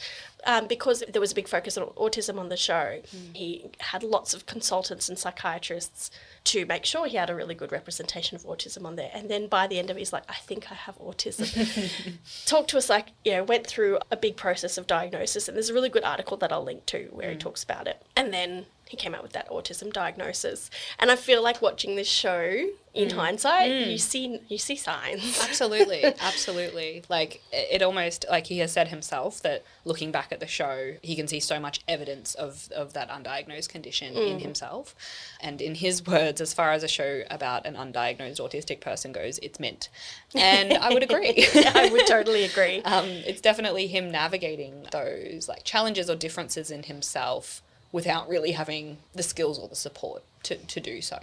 Um, 0.47 0.69
because 0.69 1.03
there 1.09 1.21
was 1.21 1.33
a 1.33 1.35
big 1.35 1.49
focus 1.49 1.77
on 1.77 1.87
autism 1.89 2.39
on 2.39 2.49
the 2.49 2.57
show, 2.57 3.01
mm. 3.05 3.35
he 3.35 3.67
had 3.81 4.03
lots 4.03 4.35
of 4.35 4.47
consultants 4.47 5.09
and 5.09 5.19
psychiatrists 5.19 6.11
to 6.45 6.65
make 6.67 6.85
sure 6.85 7.07
he 7.07 7.17
had 7.17 7.29
a 7.29 7.35
really 7.35 7.55
good 7.55 7.73
representation 7.73 8.37
of 8.37 8.45
autism 8.45 8.87
on 8.87 8.97
there. 8.97 9.11
And 9.13 9.29
then 9.29 9.49
by 9.49 9.67
the 9.67 9.79
end 9.79 9.91
of 9.91 9.97
it, 9.97 10.01
he's 10.01 10.13
like, 10.13 10.25
I 10.29 10.35
think 10.35 10.71
I 10.71 10.75
have 10.75 10.97
autism. 10.99 12.19
Talked 12.47 12.71
to 12.71 12.79
us 12.79 12.89
like, 12.89 13.09
you 13.25 13.33
know, 13.33 13.45
went 13.45 13.67
through 13.67 13.99
a 14.13 14.17
big 14.17 14.37
process 14.37 14.79
of 14.79 14.87
diagnosis. 14.87 15.49
And 15.49 15.57
there's 15.57 15.71
a 15.71 15.75
really 15.75 15.91
good 15.91 16.05
article 16.05 16.37
that 16.37 16.53
I'll 16.53 16.65
link 16.65 16.87
to 16.87 17.09
where 17.11 17.31
he 17.31 17.37
mm. 17.37 17.41
talks 17.41 17.65
about 17.65 17.89
it. 17.89 18.03
And 18.15 18.33
then 18.33 18.67
he 18.89 18.97
came 18.97 19.15
out 19.15 19.23
with 19.23 19.33
that 19.33 19.49
autism 19.51 19.93
diagnosis. 19.93 20.71
And 20.99 21.11
I 21.11 21.17
feel 21.17 21.43
like 21.43 21.61
watching 21.61 21.95
this 21.95 22.09
show 22.09 22.69
in 22.95 23.09
mm. 23.09 23.13
hindsight, 23.13 23.71
you 23.71 23.97
mm. 23.97 24.01
see 24.01 24.41
you 24.49 24.59
see 24.59 24.77
signs. 24.77 25.41
Absolutely, 25.43 26.05
absolutely. 26.21 27.05
Like 27.09 27.43
it 27.53 27.83
almost 27.83 28.25
like 28.31 28.47
he 28.47 28.59
has 28.59 28.73
said 28.73 28.89
himself 28.89 29.43
that 29.43 29.63
looking 29.85 30.11
back 30.11 30.33
at 30.33 30.41
the 30.41 30.47
show, 30.47 30.95
he 31.03 31.15
can 31.15 31.29
see 31.29 31.39
so 31.39 31.61
much 31.61 31.81
evidence 31.87 32.35
of 32.35 32.71
of 32.75 32.95
that 32.95 33.11
undiagnosed 33.11 33.69
condition 33.69 34.15
in 34.15 34.39
mm. 34.39 34.41
himself. 34.41 34.95
And 35.41 35.61
in 35.61 35.75
his 35.77 36.05
words, 36.07 36.41
as 36.41 36.55
far 36.55 36.73
as 36.73 36.83
a 36.83 36.89
show 36.89 37.23
about 37.31 37.67
an 37.67 37.75
undiagnosed 37.75 38.41
autistic 38.41 38.81
person 38.81 39.13
goes, 39.13 39.39
it's 39.41 39.61
mint. 39.61 39.91
And 40.35 40.73
I 40.73 40.93
would 40.93 41.03
agree. 41.03 41.47
I 41.55 41.91
would 41.93 42.07
totally 42.07 42.45
agree. 42.45 42.83
um, 42.83 43.07
it's 43.07 43.43
definitely 43.43 43.87
him 43.87 44.11
navigating 44.11 44.87
those 44.93 45.47
like 45.47 45.63
challenges 45.65 46.09
or 46.09 46.17
differences 46.17 46.71
in 46.71 46.85
himself 46.85 47.63
without 47.93 48.29
really 48.29 48.53
having 48.53 48.99
the 49.15 49.23
skills 49.23 49.59
or 49.59 49.67
the 49.69 49.75
support 49.75 50.23
to, 50.43 50.57
to 50.57 50.79
do 50.81 51.01
so 51.01 51.19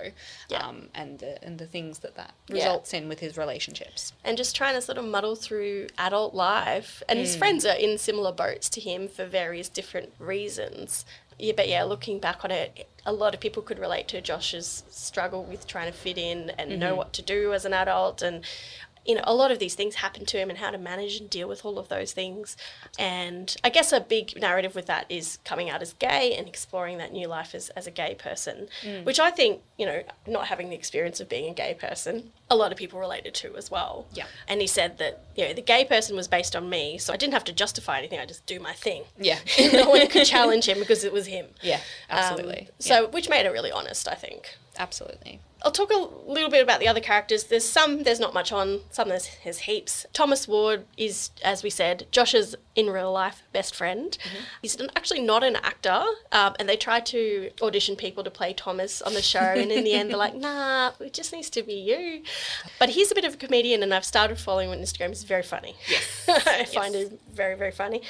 Yeah. 0.50 0.66
um, 0.68 0.90
and 0.94 1.20
the, 1.20 1.42
and 1.44 1.58
the 1.60 1.68
things 1.68 2.00
that 2.00 2.16
that 2.16 2.34
Yeah. 2.48 2.56
results 2.56 2.94
in 2.94 3.08
with 3.08 3.20
his 3.20 3.38
relationships 3.38 4.14
and 4.24 4.36
just 4.38 4.56
trying 4.56 4.74
to 4.76 4.82
sort 4.82 4.98
of 4.98 5.06
muddle 5.06 5.36
through 5.36 5.88
adult 5.98 6.34
life. 6.34 7.02
And 7.08 7.20
his 7.20 7.36
friends 7.36 7.66
are 7.66 7.76
in 7.76 7.98
similar 7.98 8.32
boats 8.32 8.68
to 8.70 8.82
him 8.82 9.08
for 9.08 9.26
various 9.26 9.70
different 9.70 10.14
reasons. 10.20 11.06
Yeah, 11.38 11.54
but 11.56 11.68
yeah, 11.68 11.84
looking 11.84 12.20
back 12.20 12.44
on 12.46 12.52
it, 12.52 12.88
a 13.06 13.12
lot 13.14 13.34
of 13.34 13.40
people 13.42 13.62
could 13.62 13.78
relate 13.78 14.08
to 14.10 14.22
Josh's 14.22 14.84
struggle 14.90 15.44
with 15.44 15.68
trying 15.68 15.92
to 15.92 15.98
fit 15.98 16.18
in 16.18 16.50
and 16.58 16.80
know 16.80 16.96
what 16.96 17.14
to 17.14 17.22
do 17.22 17.54
as 17.54 17.66
an 17.66 17.74
adult 17.74 18.22
and 18.22 18.44
you 19.06 19.16
know, 19.16 19.22
a 19.26 19.34
lot 19.34 19.52
of 19.52 19.60
these 19.60 19.76
things 19.76 19.96
happen 19.96 20.26
to 20.26 20.38
him 20.38 20.50
and 20.50 20.60
how 20.60 20.72
to 20.72 20.78
manage 20.78 21.20
and 21.20 21.30
deal 21.30 21.48
with 21.48 21.64
all 21.66 21.78
of 21.78 21.90
those 21.90 22.12
things. 22.12 22.58
And 22.98 23.56
I 23.64 23.70
guess 23.70 23.92
a 23.92 24.00
big 24.00 24.40
narrative 24.40 24.76
with 24.76 24.88
that 24.88 25.06
is 25.10 25.38
coming 25.46 25.70
out 25.70 25.82
as 25.82 25.94
gay 25.94 26.36
and 26.36 26.48
exploring 26.48 26.98
that 26.98 27.12
new 27.14 27.28
life 27.28 27.54
as, 27.54 27.70
as 27.70 27.86
a 27.88 27.92
gay 27.92 28.16
person, 28.16 28.68
which 29.04 29.20
I 29.20 29.32
think, 29.32 29.62
you 29.78 29.86
know, 29.86 30.04
not 30.28 30.48
having 30.48 30.70
the 30.70 30.76
experience 30.76 31.20
of 31.20 31.30
being 31.30 31.50
a 31.50 31.54
gay 31.54 31.74
person, 31.74 32.32
a 32.50 32.56
lot 32.56 32.72
of 32.72 32.78
people 32.78 33.00
related 33.00 33.34
to 33.36 33.56
as 33.56 33.70
well. 33.70 34.08
Yeah. 34.14 34.26
And 34.48 34.62
he 34.62 34.68
said 34.68 34.98
that, 34.98 35.24
you 35.36 35.46
know, 35.48 35.54
the 35.54 35.62
gay 35.62 35.86
person 35.86 36.16
was 36.16 36.28
based 36.28 36.56
on 36.56 36.70
me, 36.70 36.98
so 36.98 37.14
I 37.14 37.18
didn't 37.18 37.34
have 37.34 37.44
to 37.46 37.54
justify 37.54 38.00
anything, 38.00 38.20
I 38.20 38.26
just 38.26 38.46
do 38.46 38.60
my 38.60 38.74
thing. 38.74 39.04
yeah 39.20 39.40
no 39.74 39.90
one 39.90 40.08
could 40.08 40.26
challenge 40.36 40.68
him 40.68 40.80
because 40.80 41.04
it 41.04 41.14
was 41.14 41.28
him. 41.28 41.48
yeah 41.62 41.78
Um, 42.10 42.20
absolutely 42.20 42.70
so, 42.80 43.08
which 43.10 43.30
made 43.30 43.46
it 43.46 43.50
really 43.52 43.72
honest, 43.72 44.08
I 44.08 44.16
think. 44.16 44.56
absolutely 44.78 45.40
I'll 45.66 45.72
talk 45.72 45.92
a 45.92 46.30
little 46.30 46.52
bit 46.52 46.62
about 46.62 46.80
the 46.80 46.88
other 46.88 47.00
characters. 47.00 47.46
There's 47.46 47.68
some, 47.68 48.04
there's 48.04 48.20
not 48.20 48.36
much 48.36 48.52
on 48.52 48.82
some 48.92 49.10
there's, 49.10 49.30
there's 49.44 49.60
heaps. 49.60 50.06
Thomas 50.14 50.48
Ward 50.48 50.86
is, 50.96 51.32
as 51.44 51.64
we 51.64 51.72
said, 51.72 52.06
Josh's 52.12 52.56
in 52.76 52.90
real 52.90 53.12
life 53.12 53.42
best 53.52 53.74
friend. 53.74 54.16
He's 54.62 54.78
actually 54.96 55.22
not 55.22 55.44
an 55.44 55.56
actor, 55.56 56.04
um, 56.32 56.56
and 56.60 56.68
they 56.68 56.76
tried 56.76 57.06
to 57.08 57.50
audition 57.62 57.96
people 57.96 58.24
to 58.24 58.30
play 58.30 58.54
Thomas 58.54 59.02
on 59.02 59.14
the 59.14 59.22
show, 59.22 59.40
and 59.40 59.72
in 59.72 59.84
the 59.84 59.94
end 59.94 60.12
they're 60.12 60.18
like, 60.18 60.36
nah, 60.48 60.92
it 61.00 61.14
just 61.14 61.34
needs 61.34 61.50
to 61.52 61.64
be 61.64 61.74
you. 61.74 62.22
But 62.78 62.90
he's 62.90 63.12
a 63.12 63.16
bit 63.16 63.26
of 63.26 63.36
a 63.36 63.38
comedian, 63.38 63.82
and 63.82 63.94
I've 63.94 64.06
started 64.06 64.38
following 64.38 64.70
him 64.70 64.78
on 64.78 64.84
Instagram. 64.84 65.10
He's 65.10 65.24
very 65.24 65.42
funny. 65.44 65.76
Yes. 65.90 66.30
I 66.48 66.66
find 66.66 66.94
him 66.94 67.18
very, 67.34 67.56
very 67.56 67.72
funny. 67.72 68.02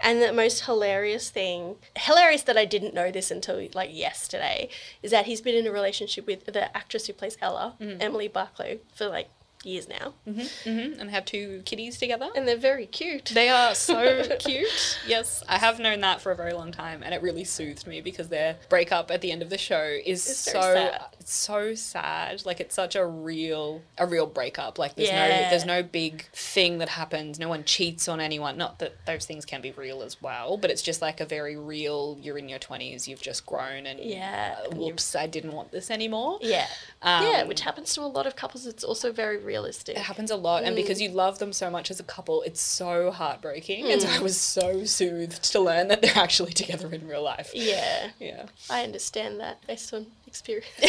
And 0.00 0.20
the 0.20 0.32
most 0.32 0.64
hilarious 0.64 1.30
thing, 1.30 1.76
hilarious 1.96 2.42
that 2.42 2.56
I 2.56 2.64
didn't 2.64 2.94
know 2.94 3.10
this 3.10 3.30
until 3.30 3.68
like 3.74 3.94
yesterday, 3.94 4.68
is 5.02 5.10
that 5.10 5.26
he's 5.26 5.40
been 5.40 5.54
in 5.54 5.66
a 5.66 5.72
relationship 5.72 6.26
with 6.26 6.46
the 6.46 6.74
actress 6.76 7.03
who 7.06 7.12
plays 7.12 7.36
Ella, 7.40 7.74
mm-hmm. 7.80 8.00
Emily 8.00 8.28
Barclay, 8.28 8.80
for 8.94 9.06
like 9.06 9.28
years 9.66 9.88
now. 9.88 10.14
hmm 10.24 10.40
and 10.64 11.08
they 11.08 11.12
have 11.12 11.24
two 11.24 11.62
kitties 11.64 11.98
together. 11.98 12.28
And 12.36 12.46
they're 12.46 12.56
very 12.56 12.86
cute. 12.86 13.26
They 13.34 13.48
are 13.48 13.74
so 13.74 14.24
cute. 14.38 14.98
Yes, 15.06 15.42
I 15.48 15.58
have 15.58 15.78
known 15.78 16.00
that 16.00 16.20
for 16.20 16.32
a 16.32 16.36
very 16.36 16.52
long 16.52 16.72
time, 16.72 17.02
and 17.02 17.14
it 17.14 17.22
really 17.22 17.44
soothed 17.44 17.86
me 17.86 18.00
because 18.00 18.28
their 18.28 18.56
breakup 18.68 19.10
at 19.10 19.20
the 19.20 19.30
end 19.32 19.42
of 19.42 19.50
the 19.50 19.58
show 19.58 19.84
is 20.04 20.28
It's 20.28 20.38
so 20.38 20.60
sad. 20.60 21.00
it's 21.20 21.34
so 21.34 21.74
sad. 21.74 22.44
Like 22.46 22.60
it's 22.60 22.74
such 22.74 22.96
a 22.96 23.06
real 23.06 23.82
a 23.98 24.06
real 24.06 24.26
breakup. 24.26 24.78
Like 24.78 24.94
there's 24.96 25.10
no 25.10 25.28
there's 25.50 25.64
no 25.66 25.82
big 25.82 26.24
thing 26.32 26.78
that 26.78 26.88
happens. 26.90 27.38
No 27.38 27.48
one 27.48 27.64
cheats 27.64 28.08
on 28.08 28.20
anyone. 28.20 28.56
Not 28.56 28.78
that 28.80 29.04
those 29.06 29.24
things 29.26 29.44
can 29.44 29.60
be 29.60 29.72
real 29.72 30.02
as 30.02 30.20
well, 30.22 30.56
but 30.56 30.70
it's 30.70 30.82
just 30.82 31.00
like 31.02 31.20
a 31.20 31.26
very 31.26 31.56
real. 31.56 32.18
You're 32.20 32.38
in 32.38 32.48
your 32.48 32.58
twenties. 32.58 33.06
You've 33.08 33.22
just 33.22 33.46
grown, 33.46 33.86
and 33.86 33.98
Yeah, 34.00 34.56
uh, 34.66 34.74
whoops, 34.74 35.14
I 35.16 35.26
didn't 35.26 35.52
want 35.52 35.70
this 35.72 35.90
anymore. 35.90 36.38
yeah. 36.42 36.66
yeah, 37.02 37.40
Um, 37.42 37.48
which 37.48 37.60
happens 37.62 37.92
to 37.94 38.00
a 38.02 38.06
lot 38.06 38.26
of 38.26 38.36
couples. 38.36 38.66
It's 38.66 38.84
also 38.84 39.12
very 39.12 39.38
realistic. 39.54 39.96
It 39.96 40.02
happens 40.02 40.30
a 40.32 40.36
lot, 40.36 40.64
and 40.64 40.74
because 40.74 40.98
mm. 40.98 41.02
you 41.02 41.08
love 41.10 41.38
them 41.38 41.52
so 41.52 41.70
much 41.70 41.90
as 41.90 42.00
a 42.00 42.02
couple, 42.02 42.42
it's 42.42 42.60
so 42.60 43.12
heartbreaking. 43.12 43.90
And 43.90 44.02
so 44.02 44.08
I 44.08 44.18
was 44.20 44.36
so 44.36 44.84
soothed 44.84 45.44
to 45.52 45.60
learn 45.60 45.86
that 45.88 46.02
they're 46.02 46.18
actually 46.26 46.52
together 46.52 46.92
in 46.92 47.06
real 47.06 47.22
life. 47.22 47.52
Yeah, 47.54 48.10
Yeah. 48.18 48.46
I 48.68 48.82
understand 48.82 49.38
that 49.40 49.64
based 49.66 49.94
on 49.94 50.06
experience. 50.26 50.66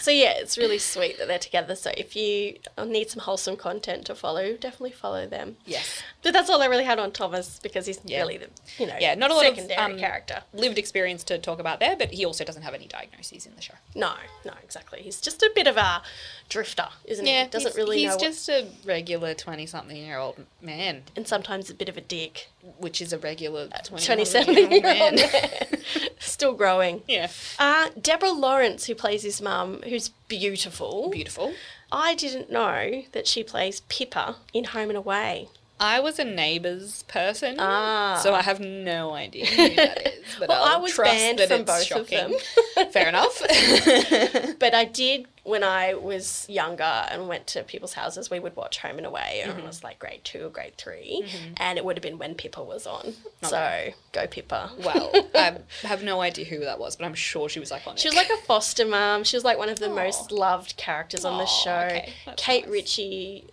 so 0.00 0.10
yeah, 0.10 0.32
it's 0.42 0.58
really 0.58 0.78
sweet 0.78 1.18
that 1.18 1.28
they're 1.28 1.38
together. 1.38 1.76
So 1.76 1.92
if 1.96 2.16
you 2.16 2.56
need 2.84 3.10
some 3.10 3.22
wholesome 3.22 3.56
content 3.56 4.06
to 4.06 4.16
follow, 4.16 4.56
definitely 4.56 4.90
follow 4.90 5.26
them. 5.28 5.56
Yes. 5.64 6.02
But 6.22 6.32
that's 6.34 6.50
all 6.50 6.60
I 6.62 6.66
really 6.66 6.84
had 6.84 6.98
on 6.98 7.12
Thomas 7.12 7.58
because 7.62 7.86
he's 7.86 7.98
Yeah. 8.04 8.18
really 8.20 8.36
the 8.36 8.48
you 8.78 8.86
know 8.86 8.96
Yeah, 9.00 9.14
not 9.14 9.30
a 9.30 9.34
lot 9.34 9.46
of, 9.46 9.54
secondary 9.56 9.92
um, 9.94 9.98
character. 9.98 10.42
Lived 10.52 10.76
experience 10.78 11.24
to 11.24 11.38
talk 11.38 11.58
about 11.58 11.80
there, 11.80 11.96
but 11.96 12.10
he 12.12 12.24
also 12.24 12.44
doesn't 12.44 12.62
have 12.62 12.74
any 12.74 12.86
diagnoses 12.86 13.46
in 13.46 13.54
the 13.56 13.62
show. 13.62 13.74
No, 13.94 14.12
no, 14.44 14.52
exactly. 14.62 15.00
He's 15.02 15.20
just 15.20 15.42
a 15.42 15.50
bit 15.54 15.66
of 15.66 15.76
a 15.78 16.02
drifter, 16.48 16.88
isn't 17.06 17.24
he? 17.26 17.46
Doesn't 17.46 17.70
he's, 17.70 17.76
really 17.76 17.98
He's 18.00 18.08
know. 18.10 18.16
what- 18.16 18.22
just 18.24 18.48
a 18.48 18.66
regular 18.84 19.32
twenty-something-year-old 19.34 20.44
man, 20.60 21.04
and 21.16 21.26
sometimes 21.26 21.70
a 21.70 21.74
bit 21.74 21.88
of 21.88 21.96
a 21.96 22.00
dick. 22.02 22.48
which 22.78 23.00
is 23.00 23.12
a 23.14 23.18
regular 23.18 23.68
27 23.84 24.04
twenty-seven 24.04 24.54
year 24.54 24.82
man. 24.82 25.18
old 25.18 25.32
man. 25.32 25.80
Still 26.18 26.52
growing. 26.52 27.02
yeah. 27.08 27.28
Uh, 27.58 27.88
Debra 28.00 28.30
Lawrence, 28.32 28.84
who 28.86 28.94
plays 28.94 29.22
his 29.22 29.40
mum, 29.40 29.80
who's 29.88 30.10
beautiful. 30.28 31.08
Beautiful. 31.10 31.54
I 31.90 32.14
didn't 32.14 32.52
know 32.52 33.02
that 33.12 33.26
she 33.26 33.42
plays 33.42 33.80
Pippa 33.88 34.36
in 34.52 34.64
Home 34.64 34.90
and 34.90 34.98
Away. 34.98 35.48
I 35.82 35.98
was 36.00 36.18
a 36.18 36.24
neighbours 36.24 37.04
person, 37.04 37.56
Ah. 37.58 38.20
so 38.22 38.34
I 38.34 38.42
have 38.42 38.60
no 38.60 39.12
idea 39.14 39.46
who 39.46 39.68
that 39.76 40.06
is. 40.06 40.36
But 40.38 40.50
Well, 40.50 40.62
I'll 40.64 40.76
I 40.76 40.80
was 40.80 40.92
trust 40.92 41.10
banned 41.10 41.38
that 41.38 41.48
from 41.48 41.62
it's 41.62 41.88
both 41.88 42.00
of 42.02 42.10
them. 42.10 42.34
Fair 42.92 43.08
enough. 43.08 43.40
But 44.58 44.74
I 44.74 44.84
did, 44.84 45.26
when 45.42 45.64
I 45.64 45.94
was 45.94 46.44
younger 46.48 46.82
and 46.84 47.28
went 47.28 47.46
to 47.48 47.62
people's 47.62 47.94
houses, 47.94 48.28
we 48.30 48.38
would 48.40 48.54
watch 48.56 48.76
Home 48.78 48.98
and 48.98 49.06
Away, 49.06 49.40
and 49.42 49.52
Mm-hmm. 49.52 49.60
it 49.60 49.66
was 49.66 49.82
like 49.82 49.98
grade 49.98 50.20
two 50.22 50.44
or 50.46 50.50
grade 50.50 50.76
3 50.76 51.24
and 51.56 51.78
it 51.78 51.84
would 51.84 51.96
have 51.96 52.02
been 52.02 52.18
when 52.18 52.34
Pippa 52.34 52.62
was 52.62 52.86
on. 52.86 53.14
So 53.42 53.88
go 54.12 54.26
Pippa. 54.26 54.70
well, 54.84 55.10
I 55.34 55.56
have 55.82 56.02
no 56.02 56.20
idea 56.20 56.44
who 56.44 56.60
that 56.60 56.78
was, 56.78 56.96
but 56.96 57.06
I'm 57.06 57.14
sure 57.14 57.48
she 57.48 57.58
was 57.58 57.70
iconic. 57.70 57.98
She 57.98 58.08
was 58.08 58.16
like 58.16 58.28
a 58.30 58.36
foster 58.44 58.84
mum. 58.84 59.24
She 59.24 59.36
was 59.36 59.44
like 59.44 59.56
one 59.58 59.70
of 59.70 59.78
the 59.78 59.90
Aw. 59.90 59.94
most 59.94 60.30
loved 60.30 60.76
characters 60.76 61.24
on 61.24 61.38
the 61.38 61.46
show. 61.46 61.86
okay, 61.90 62.12
Kate 62.36 62.64
nice. 62.66 62.72
Ritchie, 62.72 63.44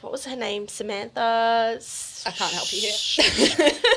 what 0.00 0.12
was 0.12 0.24
her 0.26 0.36
name? 0.36 0.68
Samantha. 0.68 1.78
I 2.24 2.30
can't 2.30 2.52
help 2.52 2.72
you 2.72 2.80
here. 2.80 2.92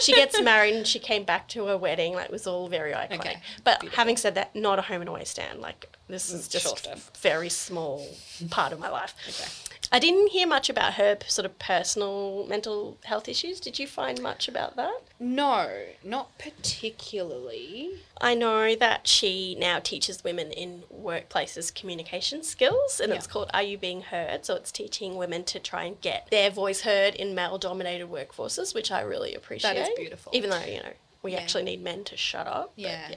she 0.02 0.14
gets 0.14 0.42
married 0.42 0.76
and 0.76 0.88
she 0.88 1.00
came 1.00 1.24
back 1.24 1.48
to 1.50 1.66
her 1.68 1.78
wedding. 1.78 2.14
Like, 2.16 2.26
it 2.26 2.32
was 2.32 2.48
all 2.48 2.68
very 2.68 2.92
iconic. 2.94 3.20
Okay, 3.20 3.38
But 3.64 3.80
beautiful. 3.82 3.98
having 3.98 4.18
said 4.18 4.36
that, 4.36 4.56
not 4.56 4.80
a 4.80 4.82
home 4.82 5.02
and 5.02 5.10
away 5.10 5.24
stand. 5.26 5.62
Like, 5.62 5.96
this 6.08 6.30
is 6.32 6.48
Mm, 6.48 6.52
just 6.52 6.78
stuff. 6.78 7.12
very 7.20 7.50
small 7.50 8.08
part 8.50 8.72
of 8.74 8.80
my 8.80 8.90
life. 8.90 9.14
Okay. 9.28 9.50
I 9.92 10.00
didn't 10.00 10.30
hear 10.32 10.48
much 10.48 10.68
about 10.70 10.96
her 10.96 11.18
sort 11.28 11.46
of 11.46 11.58
personal 11.60 12.46
mental 12.48 12.98
health 13.04 13.30
issues. 13.30 13.60
Did 13.60 13.78
you 13.78 13.86
find 13.88 14.20
much 14.22 14.48
about 14.48 14.76
that? 14.78 15.00
No, 15.20 15.70
not 16.04 16.36
particularly. 16.40 17.92
I 18.20 18.34
know 18.34 18.76
that 18.76 19.08
she 19.08 19.56
now 19.60 19.80
teaches 19.80 20.24
women 20.24 20.52
in 20.52 20.84
workplaces 20.94 21.74
communication 21.74 22.44
skills, 22.44 23.00
and 23.00 23.14
it's 23.14 23.28
called 23.28 23.50
Are 23.54 23.62
You 23.64 23.78
Being 23.78 24.02
Heard? 24.02 24.46
So 24.46 24.56
it's 24.56 24.72
teaching 24.72 25.16
women 25.18 25.44
to 25.46 25.60
try 25.60 25.84
and 25.84 26.02
get 26.02 26.28
their 26.32 26.50
voice 26.50 26.82
heard 26.82 27.14
in 27.16 27.36
male 27.36 27.58
dominated 27.58 28.10
workforces, 28.10 28.74
which 28.74 28.92
I 28.92 29.02
really 29.02 29.36
appreciate. 29.36 29.76
That 29.76 29.90
is 29.90 29.96
beautiful. 29.98 30.32
Even 30.36 30.50
though, 30.50 30.64
you 30.66 30.82
know, 30.82 30.94
we 31.22 31.34
Yeah. 31.34 31.40
actually 31.40 31.64
need 31.64 31.82
men 31.84 32.04
to 32.06 32.18
shut 32.18 32.48
up. 32.48 32.74
but 32.76 32.82
Yeah. 32.82 33.16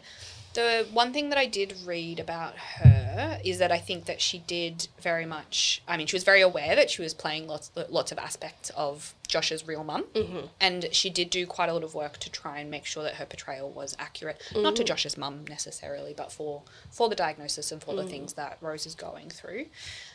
The 0.55 0.87
one 0.93 1.13
thing 1.13 1.29
that 1.29 1.39
I 1.39 1.47
did 1.47 1.75
read 1.85 2.19
about 2.19 2.57
her 2.57 3.39
is 3.45 3.59
that 3.59 3.71
I 3.71 3.79
think 3.79 4.07
that 4.07 4.21
she 4.21 4.39
did 4.39 4.89
very 5.01 5.27
much. 5.27 5.83
I 5.87 5.97
mean, 5.97 6.07
she 6.07 6.17
was 6.17 6.25
very 6.25 6.41
aware 6.41 6.75
that 6.75 6.91
she 6.91 7.03
was 7.03 7.15
playing 7.15 7.47
lots, 7.47 7.71
lots 7.89 8.13
of 8.13 8.19
aspects 8.19 8.71
of 8.71 9.15
Josh's 9.27 9.67
real 9.67 9.85
mum, 9.85 10.05
mm-hmm. 10.15 10.47
and 10.61 10.89
she 10.91 11.11
did 11.11 11.31
do 11.31 11.47
quite 11.47 11.69
a 11.69 11.73
lot 11.73 11.85
of 11.85 11.95
work 11.95 12.19
to 12.19 12.31
try 12.31 12.59
and 12.59 12.71
make 12.71 12.87
sure 12.87 13.03
that 13.03 13.15
her 13.15 13.27
portrayal 13.27 13.71
was 13.71 13.95
accurate, 13.99 14.43
not 14.55 14.75
to 14.77 14.85
Josh's 14.85 15.17
mum 15.19 15.45
necessarily, 15.49 16.15
but 16.17 16.33
for 16.33 16.63
for 16.91 17.09
the 17.09 17.15
diagnosis 17.15 17.71
and 17.71 17.83
for 17.83 17.95
the 17.95 18.05
things 18.05 18.33
that 18.35 18.59
Rose 18.61 18.87
is 18.87 18.95
going 18.95 19.29
through. 19.29 19.67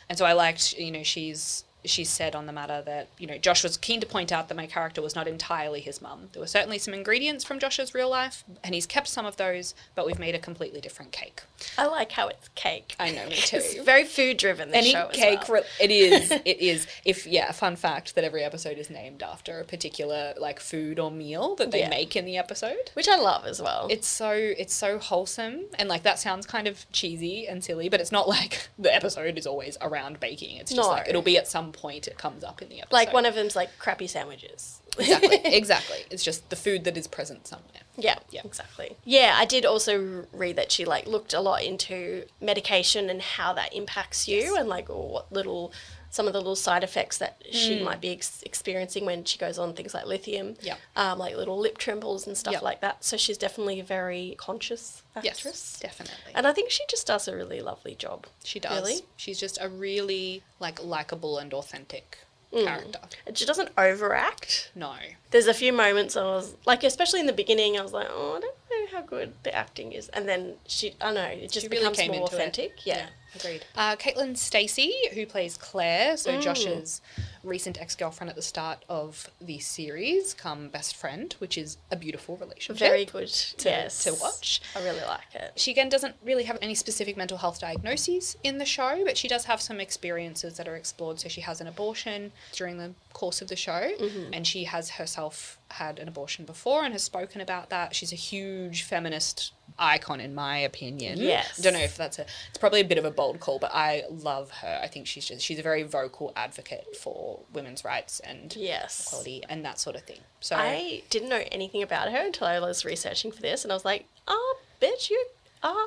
And 0.08 0.18
so 0.18 0.24
I 0.24 0.32
liked, 0.32 0.72
you 0.74 0.90
know, 0.90 1.02
she's 1.02 1.64
she 1.84 2.04
said 2.04 2.34
on 2.34 2.46
the 2.46 2.52
matter 2.52 2.82
that 2.86 3.08
you 3.18 3.26
know 3.26 3.38
Josh 3.38 3.62
was 3.62 3.76
keen 3.76 4.00
to 4.00 4.06
point 4.06 4.32
out 4.32 4.48
that 4.48 4.54
my 4.56 4.66
character 4.66 5.02
was 5.02 5.14
not 5.14 5.28
entirely 5.28 5.80
his 5.80 6.00
mum. 6.00 6.28
There 6.32 6.40
were 6.40 6.46
certainly 6.46 6.78
some 6.78 6.94
ingredients 6.94 7.44
from 7.44 7.58
Josh's 7.58 7.94
real 7.94 8.08
life, 8.10 8.44
and 8.62 8.74
he's 8.74 8.86
kept 8.86 9.08
some 9.08 9.26
of 9.26 9.36
those, 9.36 9.74
but 9.94 10.06
we've 10.06 10.18
made 10.18 10.34
a 10.34 10.38
completely 10.38 10.80
different 10.80 11.12
cake. 11.12 11.42
I 11.78 11.86
like 11.86 12.12
how 12.12 12.28
it's 12.28 12.48
cake. 12.54 12.94
I 12.98 13.10
know, 13.10 13.26
me 13.28 13.34
too. 13.36 13.56
It's 13.56 13.74
very 13.82 14.04
food 14.04 14.36
driven, 14.38 14.68
this 14.70 14.78
Any 14.78 14.90
show 14.92 15.08
cake, 15.12 15.48
well. 15.48 15.62
re- 15.62 15.68
it 15.80 15.90
is. 15.90 16.30
It 16.44 16.60
is. 16.60 16.86
If 17.04 17.26
yeah, 17.26 17.50
fun 17.52 17.76
fact 17.76 18.14
that 18.14 18.24
every 18.24 18.42
episode 18.44 18.76
is 18.78 18.90
named 18.90 19.22
after 19.22 19.60
a 19.60 19.64
particular 19.64 20.34
like 20.38 20.60
food 20.60 20.98
or 20.98 21.10
meal 21.10 21.54
that 21.56 21.70
they 21.70 21.80
Yeah. 21.80 21.88
make 21.88 22.16
in 22.16 22.24
the 22.24 22.36
episode. 22.36 22.90
Which 22.94 23.08
I 23.08 23.16
love 23.16 23.46
as 23.46 23.60
well. 23.62 23.88
It's 23.90 24.06
so 24.06 24.30
it's 24.32 24.74
so 24.74 24.98
wholesome 24.98 25.66
and 25.78 25.88
like 25.88 26.02
that 26.02 26.18
sounds 26.18 26.46
kind 26.46 26.66
of 26.66 26.90
cheesy 26.92 27.46
and 27.46 27.62
silly, 27.64 27.88
but 27.88 28.00
it's 28.00 28.12
not 28.12 28.28
like 28.28 28.68
the 28.78 28.94
episode 28.94 29.38
is 29.38 29.46
always 29.46 29.76
around 29.80 30.20
baking. 30.20 30.56
It's 30.56 30.70
just 30.72 30.82
No. 30.88 30.94
like 30.94 31.08
it'll 31.08 31.22
be 31.22 31.38
at 31.38 31.48
some 31.48 31.72
point 31.74 32.08
it 32.08 32.16
comes 32.16 32.42
up 32.44 32.62
in 32.62 32.68
the 32.70 32.78
episode. 32.80 32.92
like 32.94 33.12
one 33.12 33.26
of 33.26 33.34
them's 33.34 33.54
like 33.56 33.70
crappy 33.78 34.06
sandwiches. 34.06 34.80
exactly 34.98 35.40
exactly 35.44 35.98
it's 36.10 36.22
just 36.24 36.48
the 36.50 36.56
food 36.56 36.84
that 36.84 36.96
is 36.96 37.06
present 37.06 37.46
somewhere 37.46 37.82
Yeah, 37.96 38.18
Yeah. 38.30 38.42
exactly. 38.44 38.96
Yeah, 39.04 39.34
I 39.36 39.44
did 39.44 39.64
also 39.66 40.26
read 40.32 40.56
that 40.56 40.70
she 40.72 40.84
like 40.84 41.06
looked 41.06 41.32
a 41.34 41.40
lot 41.40 41.62
into 41.62 42.24
medication 42.40 43.10
and 43.10 43.20
how 43.22 43.52
that 43.54 43.74
impacts 43.74 44.26
you, 44.28 44.38
Yes. 44.38 44.58
and 44.60 44.68
like 44.68 44.88
what 44.88 45.30
little 45.32 45.72
some 46.14 46.28
of 46.28 46.32
the 46.32 46.38
little 46.38 46.54
side 46.54 46.84
effects 46.84 47.18
that 47.18 47.42
she 47.50 47.78
Hmm. 47.78 47.84
might 47.86 48.00
be 48.00 48.12
ex- 48.12 48.40
experiencing 48.44 49.04
when 49.04 49.24
she 49.24 49.36
goes 49.36 49.58
on 49.58 49.74
things 49.74 49.92
like 49.94 50.06
lithium. 50.06 50.54
Yeah. 50.62 50.76
um, 50.94 51.18
like 51.18 51.34
little 51.34 51.58
lip 51.58 51.76
trembles 51.76 52.24
and 52.28 52.38
stuff 52.38 52.52
Yeah. 52.52 52.60
like 52.60 52.80
that. 52.82 53.02
So 53.02 53.16
she's 53.16 53.36
definitely 53.36 53.80
a 53.80 53.84
very 53.84 54.36
conscious 54.38 55.02
actress. 55.16 55.44
yes 55.44 55.78
definitely 55.80 56.32
And 56.36 56.46
I 56.46 56.52
think 56.52 56.70
she 56.70 56.84
just 56.88 57.08
does 57.08 57.26
a 57.26 57.34
really 57.34 57.60
lovely 57.60 57.96
job. 57.96 58.28
she 58.44 58.60
does 58.60 58.80
Really? 58.88 59.00
she's 59.16 59.40
just 59.40 59.58
a 59.60 59.68
really 59.68 60.44
like 60.60 60.80
likable 60.82 61.38
and 61.38 61.52
authentic 61.52 62.18
Mm. 62.52 62.64
character 62.66 63.00
And 63.26 63.36
she 63.36 63.44
doesn't 63.44 63.70
overact. 63.76 64.70
no 64.76 64.94
There's 65.32 65.48
a 65.48 65.54
few 65.54 65.72
moments 65.72 66.16
I 66.16 66.22
was 66.22 66.54
like, 66.64 66.84
especially 66.84 67.18
in 67.18 67.26
the 67.26 67.32
beginning, 67.32 67.76
I 67.76 67.82
was 67.82 67.92
like, 67.92 68.06
oh, 68.08 68.36
I 68.36 68.40
don't 68.40 68.56
know 68.92 68.96
how 68.96 69.02
good 69.04 69.34
the 69.42 69.52
acting 69.52 69.90
is, 69.90 70.08
and 70.10 70.28
then 70.28 70.54
she, 70.68 70.94
I 71.00 71.06
don't 71.06 71.14
know, 71.14 71.22
it 71.24 71.50
just 71.50 71.62
She 71.66 71.68
really 71.68 71.90
becomes 71.90 72.08
more 72.08 72.28
authentic. 72.28 72.86
Yeah. 72.86 73.06
Agreed 73.36 73.64
uh, 73.76 73.96
caitlin 73.96 74.32
stasey 74.34 74.90
who 75.14 75.26
plays 75.26 75.56
claire 75.56 76.14
Mm. 76.14 76.18
so 76.18 76.40
josh's 76.40 77.00
recent 77.42 77.80
ex-girlfriend 77.80 78.30
at 78.30 78.36
the 78.36 78.42
start 78.42 78.84
of 78.88 79.28
the 79.40 79.58
series 79.58 80.34
come 80.34 80.68
best 80.68 80.96
friend 80.96 81.34
which 81.38 81.58
is 81.58 81.76
a 81.90 81.96
beautiful 81.96 82.36
relationship 82.36 82.78
Very 82.88 83.04
good. 83.04 83.28
to, 83.28 83.68
yes. 83.68 84.04
to 84.04 84.14
watch 84.14 84.60
I 84.76 84.82
really 84.84 85.02
like 85.02 85.34
it. 85.34 85.52
She 85.56 85.70
again 85.70 85.88
doesn't 85.88 86.14
really 86.24 86.44
have 86.44 86.58
any 86.62 86.74
specific 86.74 87.16
mental 87.16 87.38
health 87.38 87.60
diagnoses 87.60 88.36
in 88.42 88.58
the 88.58 88.64
show, 88.64 89.02
but 89.04 89.16
she 89.16 89.28
does 89.28 89.44
have 89.44 89.60
some 89.60 89.80
experiences 89.80 90.56
that 90.56 90.66
are 90.68 90.76
explored. 90.76 91.20
So 91.20 91.28
she 91.28 91.40
has 91.42 91.60
an 91.60 91.66
abortion 91.66 92.32
during 92.52 92.78
the 92.78 92.92
course 93.12 93.42
of 93.42 93.48
the 93.48 93.56
show, 93.56 93.90
Mm-hmm. 94.00 94.32
and 94.34 94.46
she 94.46 94.64
has 94.64 94.90
herself 94.90 95.58
had 95.70 95.98
an 95.98 96.08
abortion 96.08 96.44
before 96.44 96.84
and 96.84 96.92
has 96.92 97.02
spoken 97.02 97.40
about 97.40 97.70
that. 97.70 97.94
She's 97.94 98.12
a 98.12 98.16
huge 98.16 98.82
feminist 98.82 99.52
icon, 99.78 100.20
in 100.20 100.34
my 100.34 100.58
opinion. 100.58 101.18
Yes. 101.18 101.58
Don't 101.58 101.72
know 101.72 101.80
if 101.80 101.96
that's 101.96 102.18
a. 102.18 102.26
It's 102.48 102.58
probably 102.58 102.80
a 102.80 102.84
bit 102.84 102.98
of 102.98 103.04
a 103.04 103.10
bold 103.10 103.40
call, 103.40 103.58
but 103.58 103.70
I 103.74 104.04
love 104.10 104.50
her. 104.50 104.80
I 104.82 104.86
think 104.86 105.06
she's 105.06 105.24
just 105.26 105.42
she's 105.42 105.58
a 105.58 105.62
very 105.62 105.82
vocal 105.82 106.32
advocate 106.36 106.96
for 106.96 107.40
women's 107.52 107.84
rights 107.84 108.20
and 108.20 108.54
Yes. 108.56 109.06
equality 109.08 109.42
and 109.48 109.64
that 109.64 109.78
sort 109.80 109.96
of 109.96 110.02
thing. 110.02 110.20
So 110.40 110.56
I 110.56 111.02
didn't 111.10 111.28
know 111.28 111.42
anything 111.50 111.82
about 111.82 112.10
her 112.12 112.18
until 112.24 112.46
I 112.46 112.60
was 112.60 112.84
researching 112.84 113.32
for 113.32 113.40
this, 113.42 113.64
and 113.64 113.72
I 113.72 113.74
was 113.76 113.84
like, 113.84 114.06
"Oh, 114.28 114.58
bitch, 114.80 115.10
you 115.10 115.26
are 115.62 115.86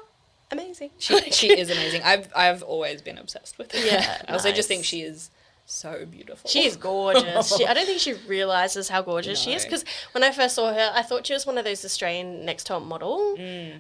amazing." 0.52 0.92
she, 0.98 1.20
she 1.32 1.50
is 1.60 1.70
amazing. 1.70 2.02
I've 2.04 2.28
I've 2.36 2.64
always 2.64 3.02
been 3.02 3.18
obsessed 3.18 3.58
with 3.58 3.72
her. 3.72 3.80
Yeah, 3.80 4.22
I 4.28 4.34
also 4.34 4.52
just 4.52 4.68
think 4.68 4.84
she 4.86 5.02
is 5.02 5.30
so 5.70 6.06
beautiful. 6.06 6.50
She 6.50 6.66
is 6.66 6.76
gorgeous. 6.92 7.56
She, 7.56 7.66
I 7.66 7.74
don't 7.74 7.86
think 7.86 8.00
she 8.00 8.14
realizes 8.28 8.88
how 8.88 9.02
gorgeous 9.02 9.40
she 9.40 9.54
is 9.54 9.66
because 9.66 9.84
when 10.14 10.24
I 10.24 10.32
first 10.32 10.56
saw 10.56 10.74
her, 10.74 10.92
I 10.94 11.02
thought 11.02 11.28
she 11.28 11.34
was 11.34 11.46
one 11.46 11.58
of 11.58 11.66
those 11.66 11.84
Australian 11.84 12.46
next 12.46 12.68
top 12.68 12.84
model 12.84 13.36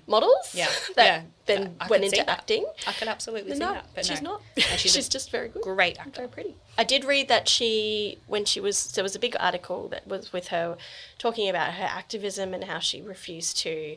models. 0.05 0.47
Mm. 0.51 0.55
Yeah, 0.55 0.67
that 0.95 1.05
yeah. 1.05 1.21
then 1.45 1.75
I 1.79 1.87
went 1.87 2.03
into 2.03 2.17
that. 2.17 2.29
acting. 2.29 2.65
I 2.85 2.91
can 2.91 3.07
absolutely 3.07 3.53
see 3.53 3.59
no, 3.59 3.73
that, 3.73 3.87
but 3.95 4.05
she's 4.05 4.21
no. 4.21 4.31
not. 4.31 4.41
And 4.55 4.79
she's, 4.79 4.93
she's, 4.93 5.09
just 5.09 5.31
very 5.31 5.47
good. 5.47 5.63
great 5.63 5.97
actor. 5.97 6.21
Very 6.21 6.27
pretty. 6.27 6.55
I 6.77 6.83
did 6.83 7.05
read 7.05 7.29
that 7.29 7.47
she, 7.47 8.19
when 8.27 8.43
she 8.45 8.59
was, 8.59 8.91
there 8.91 9.03
was 9.03 9.15
a 9.15 9.19
big 9.19 9.35
article 9.39 9.87
that 9.87 10.05
was 10.05 10.33
with 10.33 10.49
her 10.49 10.77
talking 11.17 11.49
about 11.49 11.73
her 11.73 11.85
activism 11.85 12.53
and 12.53 12.65
how 12.65 12.79
she 12.79 13.01
refused 13.01 13.57
to. 13.59 13.95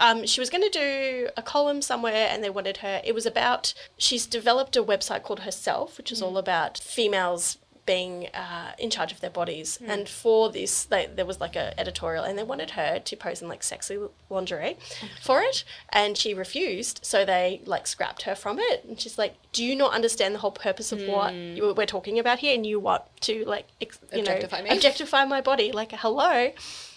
Um, 0.00 0.26
she 0.26 0.40
was 0.40 0.50
going 0.50 0.68
to 0.68 0.70
do 0.70 1.28
a 1.36 1.42
column 1.42 1.82
somewhere 1.82 2.28
and 2.30 2.42
they 2.42 2.50
wanted 2.50 2.78
her. 2.78 3.00
It 3.04 3.14
was 3.14 3.26
about, 3.26 3.74
she's 3.96 4.26
developed 4.26 4.76
a 4.76 4.82
website 4.82 5.22
called 5.22 5.40
Herself, 5.40 5.98
which 5.98 6.10
is 6.10 6.20
all 6.22 6.38
about 6.38 6.78
females 6.78 7.58
being 7.86 8.28
uh, 8.34 8.72
in 8.78 8.88
charge 8.88 9.10
of 9.10 9.20
their 9.20 9.30
bodies. 9.30 9.78
And 9.84 10.08
for 10.08 10.50
this, 10.50 10.84
they, 10.84 11.06
there 11.06 11.26
was 11.26 11.40
like 11.40 11.56
a 11.56 11.78
editorial, 11.78 12.24
and 12.24 12.38
they 12.38 12.42
wanted 12.42 12.70
her 12.72 13.00
to 13.00 13.16
pose 13.16 13.42
in 13.42 13.48
like 13.48 13.62
sexy 13.62 13.98
lingerie 14.28 14.76
for 15.22 15.40
it, 15.40 15.64
and 15.88 16.16
she 16.16 16.32
refused. 16.32 17.00
So 17.02 17.24
they 17.24 17.62
like 17.64 17.86
scrapped 17.86 18.22
her 18.22 18.34
from 18.34 18.58
it. 18.60 18.84
And 18.84 19.00
she's 19.00 19.18
like, 19.18 19.34
"Do 19.52 19.64
you 19.64 19.74
not 19.74 19.92
understand 19.92 20.34
the 20.34 20.38
whole 20.38 20.52
purpose 20.52 20.92
of 20.92 21.02
what 21.06 21.34
you, 21.34 21.74
we're 21.76 21.86
talking 21.86 22.18
about 22.18 22.38
here? 22.38 22.54
And 22.54 22.64
you 22.64 22.78
want 22.78 23.02
to 23.22 23.44
like, 23.44 23.66
ex- 23.80 23.98
you 24.12 24.20
Objectify 24.20 24.58
know, 24.58 24.64
me." 24.64 24.76
objectify 24.76 25.24
my 25.24 25.40
body? 25.40 25.72
Like, 25.72 25.92
hello." 25.92 26.52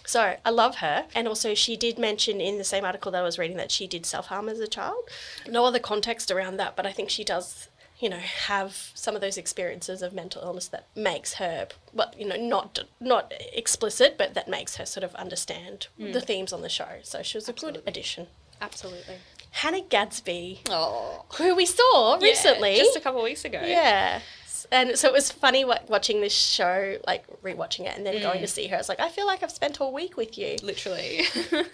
So 0.06 0.36
I 0.44 0.50
love 0.50 0.78
her. 0.78 1.06
And 1.16 1.28
also, 1.28 1.54
she 1.54 1.76
did 1.78 1.98
mention 1.98 2.42
in 2.42 2.58
the 2.58 2.64
same 2.64 2.86
article 2.86 3.12
that 3.12 3.20
I 3.20 3.24
was 3.24 3.40
reading 3.40 3.58
that 3.58 3.72
she 3.72 3.88
did 3.88 4.06
self 4.06 4.28
harm 4.28 4.50
as 4.50 4.60
a 4.60 4.68
child. 4.68 5.04
No 5.48 5.66
other 5.66 5.80
context 5.80 6.30
around 6.32 6.58
that, 6.58 6.76
but 6.76 6.86
I 6.86 6.92
think 6.92 7.10
she 7.10 7.24
does, 7.24 7.70
you 8.00 8.10
know, 8.10 8.18
have 8.18 8.92
some 8.94 9.16
of 9.16 9.22
those 9.22 9.38
experiences 9.38 10.02
of 10.02 10.14
mental 10.14 10.42
illness 10.42 10.68
that 10.70 10.88
makes 10.96 11.36
her, 11.36 11.68
well, 11.94 12.12
you 12.18 12.28
know, 12.28 12.36
not 12.36 12.80
not 13.00 13.34
explicit, 13.54 14.18
but 14.18 14.34
that 14.34 14.48
makes 14.48 14.76
her 14.76 14.86
sort 14.86 15.04
of 15.04 15.16
understand 15.16 15.88
mm. 16.00 16.12
the 16.12 16.22
themes 16.22 16.52
on 16.52 16.62
the 16.62 16.70
show. 16.70 17.00
So 17.04 17.24
she 17.24 17.38
was 17.38 17.48
a 17.48 17.54
good 17.54 17.82
addition. 17.86 18.28
Absolutely. 18.62 19.16
Hannah 19.52 19.82
Gadsby, 19.82 20.62
Oh, 20.70 21.26
who 21.38 21.54
we 21.56 21.66
saw 21.66 22.18
recently. 22.22 22.76
just 22.76 22.96
a 22.98 23.00
couple 23.00 23.20
of 23.20 23.24
weeks 23.24 23.46
ago. 23.46 23.62
Yeah. 23.64 24.20
And 24.72 24.98
so 24.98 25.08
it 25.08 25.14
was 25.14 25.32
funny 25.32 25.66
wa- 25.66 25.80
watching 25.88 26.22
this 26.22 26.34
show, 26.34 26.98
like 27.06 27.26
rewatching 27.42 27.82
it, 27.82 27.96
and 27.98 28.06
then 28.06 28.22
going 28.22 28.42
to 28.42 28.48
see 28.48 28.68
her. 28.68 28.76
I 28.76 28.80
was 28.80 28.90
like 28.90 29.00
I 29.00 29.10
feel 29.10 29.26
like 29.26 29.44
I've 29.44 29.52
spent 29.52 29.80
all 29.82 29.94
week 29.94 30.18
with 30.18 30.38
you. 30.38 30.58
Literally. 30.64 31.24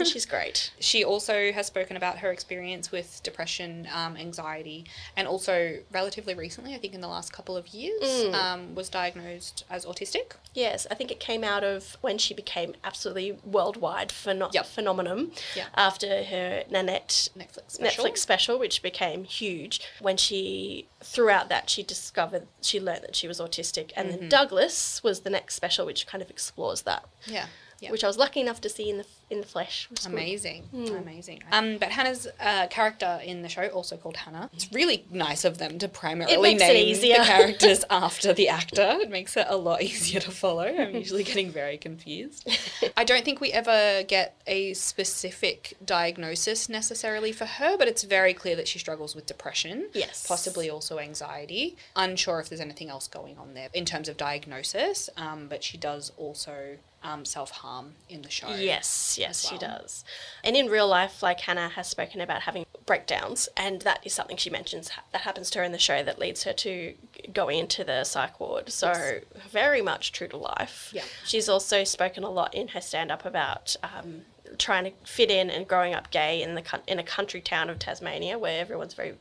She's 0.05 0.25
great. 0.25 0.71
she 0.79 1.03
also 1.03 1.51
has 1.51 1.67
spoken 1.67 1.95
about 1.97 2.19
her 2.19 2.31
experience 2.31 2.91
with 2.91 3.21
depression, 3.23 3.87
um, 3.93 4.17
anxiety, 4.17 4.85
and 5.15 5.27
also 5.27 5.79
relatively 5.91 6.33
recently, 6.33 6.73
I 6.73 6.77
think 6.77 6.93
in 6.93 7.01
the 7.01 7.07
last 7.07 7.31
couple 7.33 7.55
of 7.57 7.67
years, 7.69 7.99
Mm. 7.99 8.33
um, 8.33 8.75
was 8.75 8.89
diagnosed 8.89 9.65
as 9.69 9.85
autistic. 9.85 10.33
Yes, 10.53 10.87
I 10.89 10.95
think 10.95 11.11
it 11.11 11.19
came 11.19 11.43
out 11.43 11.63
of 11.63 11.97
when 12.01 12.17
she 12.17 12.33
became 12.33 12.73
absolutely 12.83 13.37
worldwide 13.45 14.09
pheno- 14.09 14.51
Yep. 14.53 14.65
phenomenon 14.65 15.31
Yeah. 15.55 15.65
after 15.75 16.23
her 16.23 16.63
Nanette 16.69 17.29
Netflix 17.37 17.71
special. 17.71 18.05
Netflix 18.05 18.17
special, 18.17 18.59
which 18.59 18.81
became 18.81 19.23
huge. 19.25 19.81
When 19.99 20.17
she, 20.17 20.87
throughout 21.01 21.49
that, 21.49 21.69
she 21.69 21.83
discovered, 21.83 22.47
she 22.61 22.79
learned 22.79 23.03
that 23.03 23.15
she 23.15 23.27
was 23.27 23.39
autistic. 23.39 23.91
And 23.95 24.09
Mm-hmm. 24.09 24.19
then 24.21 24.29
Douglas 24.29 25.01
was 25.03 25.21
the 25.21 25.29
next 25.29 25.55
special, 25.55 25.85
which 25.85 26.05
kind 26.07 26.21
of 26.21 26.29
explores 26.29 26.81
that, 26.83 27.05
Yeah. 27.25 27.47
Yeah. 27.81 27.91
which 27.91 28.03
I 28.03 28.07
was 28.07 28.17
lucky 28.17 28.39
enough 28.41 28.59
to 28.61 28.69
see 28.69 28.89
in 28.89 28.97
the 28.99 29.05
in 29.29 29.41
the 29.41 29.45
flesh. 29.47 29.87
which 29.91 29.99
was. 29.99 30.05
Amazing, 30.07 30.63
Hmm. 30.71 30.95
amazing. 30.95 31.43
Um, 31.51 31.77
but 31.77 31.89
Hannah's 31.91 32.27
uh, 32.39 32.65
character 32.67 33.19
in 33.23 33.43
the 33.43 33.49
show, 33.49 33.67
also 33.67 33.95
called 33.95 34.17
Hannah, 34.17 34.49
it's 34.53 34.71
really 34.73 35.05
nice 35.11 35.45
of 35.45 35.59
them 35.59 35.77
to 35.79 35.87
primarily 35.87 36.55
name 36.55 36.99
the 36.99 37.09
characters 37.25 37.85
after 37.91 38.33
the 38.33 38.49
actor. 38.49 38.97
It 38.99 39.11
makes 39.11 39.37
it 39.37 39.45
a 39.47 39.55
lot 39.55 39.81
easier 39.89 40.19
to 40.21 40.31
follow. 40.31 40.63
I'm 40.65 40.95
usually 41.03 41.23
getting 41.23 41.51
very 41.51 41.77
confused. 41.77 42.49
I 42.97 43.03
don't 43.03 43.23
think 43.23 43.39
we 43.39 43.51
ever 43.51 44.03
get 44.07 44.41
a 44.47 44.73
specific 44.73 45.75
diagnosis 45.85 46.69
necessarily 46.69 47.31
for 47.31 47.45
her, 47.45 47.77
but 47.77 47.87
it's 47.87 48.03
very 48.03 48.33
clear 48.33 48.55
that 48.55 48.67
she 48.67 48.79
struggles 48.79 49.15
with 49.15 49.25
depression. 49.27 49.89
Yes. 49.93 50.25
Possibly 50.27 50.69
also 50.69 50.97
anxiety. 50.99 51.77
Unsure 51.95 52.39
if 52.39 52.49
there's 52.49 52.61
anything 52.61 52.89
else 52.89 53.07
going 53.07 53.37
on 53.37 53.53
there 53.53 53.69
in 53.73 53.85
terms 53.85 54.09
of 54.09 54.17
diagnosis, 54.17 55.09
um, 55.17 55.47
but 55.47 55.63
she 55.63 55.77
does 55.77 56.11
also 56.17 56.77
um, 57.03 57.25
self 57.25 57.51
harm 57.51 57.93
in 58.09 58.21
the 58.21 58.29
show. 58.29 58.49
Yes, 58.49 59.17
yes, 59.19 59.47
she 59.47 59.57
does. 59.57 60.03
And 60.43 60.55
in 60.55 60.67
real 60.67 60.87
life, 60.87 61.23
like 61.23 61.41
Hannah 61.41 61.69
has 61.69 61.87
spoken 61.87 62.21
about 62.21 62.41
having 62.41 62.65
breakdowns, 62.85 63.49
and 63.55 63.81
that 63.83 64.05
is 64.05 64.13
something 64.13 64.37
she 64.37 64.49
mentions 64.49 64.89
ha- 64.89 65.03
that 65.11 65.21
happens 65.21 65.49
to 65.51 65.59
her 65.59 65.65
in 65.65 65.71
the 65.71 65.79
show 65.79 66.03
that 66.03 66.19
leads 66.19 66.43
her 66.43 66.53
to 66.53 66.93
going 67.33 67.59
into 67.59 67.83
the 67.83 68.03
psych 68.03 68.39
ward. 68.39 68.69
So, 68.69 69.19
very 69.49 69.81
much 69.81 70.11
true 70.11 70.27
to 70.27 70.37
life. 70.37 70.91
Yeah. 70.93 71.03
She's 71.25 71.47
also 71.47 71.83
spoken 71.83 72.23
a 72.23 72.29
lot 72.29 72.53
in 72.53 72.69
her 72.69 72.81
stand 72.81 73.11
up 73.11 73.25
about. 73.25 73.75
Um, 73.83 74.21
trying 74.57 74.83
to 74.83 74.91
fit 75.05 75.29
in 75.29 75.47
and 75.51 75.67
growing 75.67 75.93
up 75.93 76.09
gay 76.09 76.41
in 76.41 76.55
the 76.55 76.63
in 76.87 76.97
a 76.97 77.03
country 77.03 77.39
town 77.39 77.69
of 77.69 77.77
Tasmania 77.77 78.39
where 78.39 78.59
everyone's 78.59 78.95
very 78.95 79.13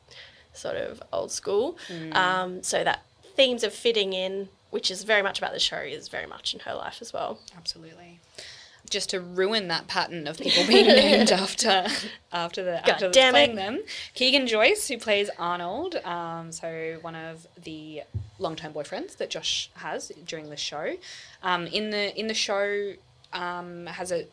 sort 0.55 0.77
of 0.77 1.03
old 1.13 1.31
school. 1.31 1.77
Um, 2.13 2.63
so 2.63 2.83
that 2.83 3.03
themes 3.37 3.63
of 3.63 3.73
fitting 3.73 4.15
in, 4.15 4.49
which 4.71 4.91
is 4.91 5.03
very 5.05 5.23
much 5.23 5.39
about 5.39 5.53
the 5.53 5.59
show, 5.61 5.79
is 5.79 6.09
very 6.09 6.27
much 6.27 6.55
in 6.55 6.61
her 6.61 6.75
life 6.75 6.99
as 7.01 7.13
well. 7.13 7.39
Absolutely. 7.57 8.21
Just 8.91 9.11
to 9.11 9.21
ruin 9.21 9.69
that 9.69 9.87
pattern 9.87 10.27
of 10.27 10.39
people 10.39 10.67
being 10.67 10.87
named 10.87 11.31
after 11.45 11.87
after 12.33 12.63
the 12.65 12.81
God 12.87 12.97
that's 13.01 13.15
damn 13.15 13.33
playing 13.35 13.51
it. 13.51 13.57
them. 13.57 13.81
Keegan 14.15 14.47
Joyce, 14.47 14.89
who 14.89 14.99
plays 14.99 15.29
Arnold, 15.39 15.97
um, 16.05 16.53
so 16.53 16.99
one 17.03 17.15
of 17.15 17.47
the 17.63 18.03
long-term 18.39 18.73
boyfriends 18.73 19.17
that 19.19 19.29
Josh 19.31 19.71
has 19.75 20.11
during 20.25 20.49
the 20.49 20.57
show. 20.57 20.95
Um, 21.43 21.67
in 21.67 21.91
the 21.91 22.19
in 22.19 22.29
the 22.29 22.35
show, 22.35 22.95
um, 23.33 23.87
has 23.87 24.11
a 24.11 24.27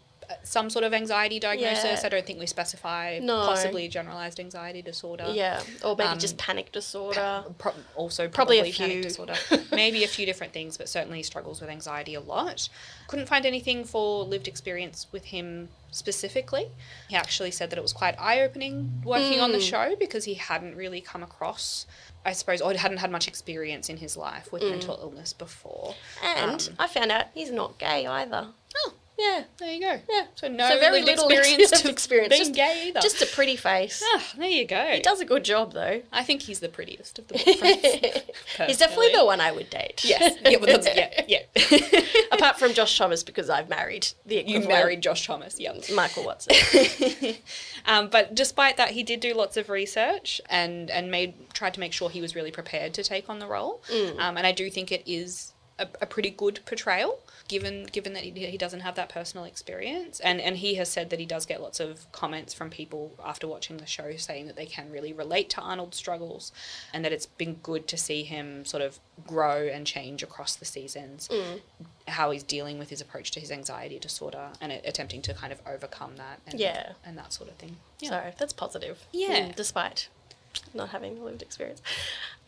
some 0.44 0.70
sort 0.70 0.84
of 0.84 0.94
anxiety 0.94 1.40
diagnosis. 1.40 1.84
Yeah. 2.02 2.02
I 2.06 2.10
don't 2.10 2.26
think 2.26 2.40
we 2.40 2.46
specify. 2.48 3.20
No. 3.22 3.46
Possibly 3.46 3.88
generalized 3.88 4.40
anxiety 4.40 4.82
disorder. 4.82 5.28
Yeah, 5.32 5.62
or 5.84 5.96
maybe 5.96 6.10
Um, 6.10 6.20
just 6.20 6.38
panic 6.38 6.72
disorder. 6.72 7.44
Pro- 7.58 7.74
also 7.96 8.28
Probably 8.28 8.58
probably, 8.58 8.72
a 8.72 8.74
panic 8.74 8.94
few. 8.94 9.04
disorder. 9.04 9.36
Maybe 9.72 10.04
a 10.04 10.08
few 10.08 10.26
different 10.26 10.54
things, 10.54 10.78
but 10.78 10.88
certainly 10.88 11.22
struggles 11.24 11.60
with 11.62 11.70
anxiety 11.70 12.14
a 12.16 12.20
lot. 12.22 12.70
Couldn't 13.08 13.28
find 13.28 13.46
anything 13.46 13.84
for 13.84 14.24
lived 14.24 14.48
experience 14.48 15.08
with 15.12 15.26
him 15.26 15.70
specifically. 15.92 16.70
He 17.10 17.16
actually 17.16 17.52
said 17.52 17.70
that 17.72 17.78
it 17.78 17.82
was 17.82 17.94
quite 17.94 18.16
eye 18.20 18.42
opening 18.42 19.02
working 19.04 19.40
on 19.40 19.52
the 19.52 19.58
Mm. 19.60 19.70
show 19.70 19.96
because 19.96 20.26
he 20.26 20.34
hadn't 20.36 20.76
really 20.76 21.02
come 21.02 21.24
across, 21.24 21.86
I 22.26 22.34
suppose, 22.34 22.62
or 22.62 22.74
hadn't 22.74 22.98
had 22.98 23.12
much 23.12 23.28
experience 23.28 23.90
in 23.90 23.98
his 23.98 24.16
life 24.18 24.52
with 24.52 24.64
mental 24.64 24.98
illness 25.02 25.34
before. 25.34 25.96
And 26.24 26.62
Um, 26.70 26.76
I 26.80 26.88
found 26.88 27.12
out 27.12 27.28
he's 27.34 27.52
not 27.52 27.78
gay 27.78 28.06
either. 28.06 28.48
Oh, 28.78 28.94
Yeah. 29.18 29.44
there 29.58 29.72
you 29.72 29.80
go. 29.82 30.00
Yeah. 30.10 30.26
So 30.36 30.48
no 30.48 30.68
So 30.70 30.80
very 30.80 31.02
little 31.02 31.28
experience 31.30 31.82
to 31.82 31.90
experience, 31.90 32.30
being 32.30 32.42
just- 32.42 32.54
gay 32.54 32.88
either. 32.88 33.00
Just 33.00 33.22
a 33.22 33.26
pretty 33.26 33.56
face. 33.56 34.04
ah, 34.14 34.24
there 34.38 34.50
you 34.50 34.66
go. 34.66 34.86
He 34.94 35.00
does 35.02 35.22
a 35.22 35.26
good 35.26 35.44
job 35.46 35.74
though. 35.74 36.02
I 36.12 36.24
think 36.24 36.42
he's 36.44 36.60
the 36.60 36.70
prettiest 36.70 37.20
of 37.20 37.28
the 37.28 37.34
boyfriends. 37.36 38.68
He's 38.68 38.78
definitely 38.78 39.14
the 39.14 39.26
one 39.26 39.40
I 39.42 39.52
would 39.52 39.70
date. 39.70 40.04
Yes. 40.04 40.36
Yeah, 40.44 40.58
well, 40.58 40.82
yeah, 40.96 41.24
yeah. 41.28 42.02
Apart 42.32 42.60
from 42.60 42.74
Josh 42.74 42.98
Thomas 42.98 43.24
because 43.24 43.50
I've 43.50 43.70
married 43.70 44.08
the 44.26 44.44
you 44.46 44.60
married 44.68 45.02
Josh 45.02 45.26
Thomas, 45.26 45.60
yeah. 45.60 45.74
Michael 45.94 46.26
Watson. 46.26 46.54
um, 47.86 48.10
but 48.10 48.36
despite 48.36 48.78
that, 48.78 48.92
he 48.92 49.04
did 49.04 49.20
do 49.20 49.34
lots 49.34 49.58
of 49.58 49.70
research 49.70 50.42
and 50.50 50.90
and 50.92 51.10
made 51.10 51.34
tried 51.54 51.74
to 51.76 51.80
make 51.80 51.94
sure 51.94 52.10
he 52.10 52.22
was 52.22 52.36
really 52.36 52.52
prepared 52.52 52.94
to 52.96 53.04
take 53.04 53.30
on 53.30 53.40
the 53.40 53.48
role. 53.48 53.82
Um, 54.20 54.38
and 54.38 54.46
I 54.46 54.52
do 54.52 54.70
think 54.70 54.92
it 54.92 55.04
is 55.06 55.54
a, 55.78 55.88
a 56.02 56.06
pretty 56.06 56.30
good 56.30 56.60
portrayal, 56.66 57.20
given 57.48 57.86
given 57.92 58.14
that 58.14 58.24
he, 58.24 58.32
he 58.32 58.58
doesn't 58.58 58.80
have 58.82 58.96
that 58.96 59.10
personal 59.10 59.46
experience. 59.46 60.20
And 60.20 60.40
and 60.40 60.58
he 60.58 60.76
has 60.76 60.90
said 60.90 61.10
that 61.10 61.20
he 61.20 61.26
does 61.26 61.46
get 61.46 61.62
lots 61.62 61.80
of 61.80 62.10
comments 62.12 62.54
from 62.54 62.70
people 62.70 63.14
after 63.24 63.48
watching 63.48 63.78
the 63.78 63.86
show 63.86 64.16
saying 64.16 64.48
that 64.48 64.56
they 64.56 64.66
can 64.66 64.92
really 64.92 65.12
relate 65.14 65.50
to 65.52 65.62
Arnold's 65.62 65.98
struggles, 65.98 66.52
and 66.94 67.04
that 67.04 67.12
it's 67.12 67.26
been 67.26 67.56
good 67.56 67.88
to 67.90 67.98
see 67.98 68.24
him 68.24 68.64
sort 68.66 68.84
of 68.84 69.00
grow 69.28 69.68
and 69.68 69.86
change 69.86 70.24
across 70.24 70.56
the 70.56 70.66
seasons. 70.66 71.30
How 72.08 72.30
he's 72.32 72.44
dealing 72.44 72.78
with 72.78 72.90
his 72.92 73.02
approach 73.02 73.32
to 73.32 73.40
his 73.40 73.52
anxiety 73.52 73.98
disorder 73.98 74.50
and 74.62 74.72
attempting 74.72 75.22
to 75.24 75.34
kind 75.34 75.52
of 75.52 75.60
overcome 75.68 76.18
that. 76.18 76.40
And, 76.46 76.60
Yeah. 76.60 76.92
and 77.04 77.18
that 77.18 77.34
sort 77.34 77.50
of 77.50 77.56
thing. 77.56 77.78
So 78.04 78.32
that's 78.38 78.54
positive. 78.54 79.04
Yeah. 79.12 79.48
Mm, 79.50 79.56
despite 79.56 80.10
not 80.74 80.90
having 80.90 81.16
the 81.16 81.22
lived 81.24 81.42
experience. 81.42 81.82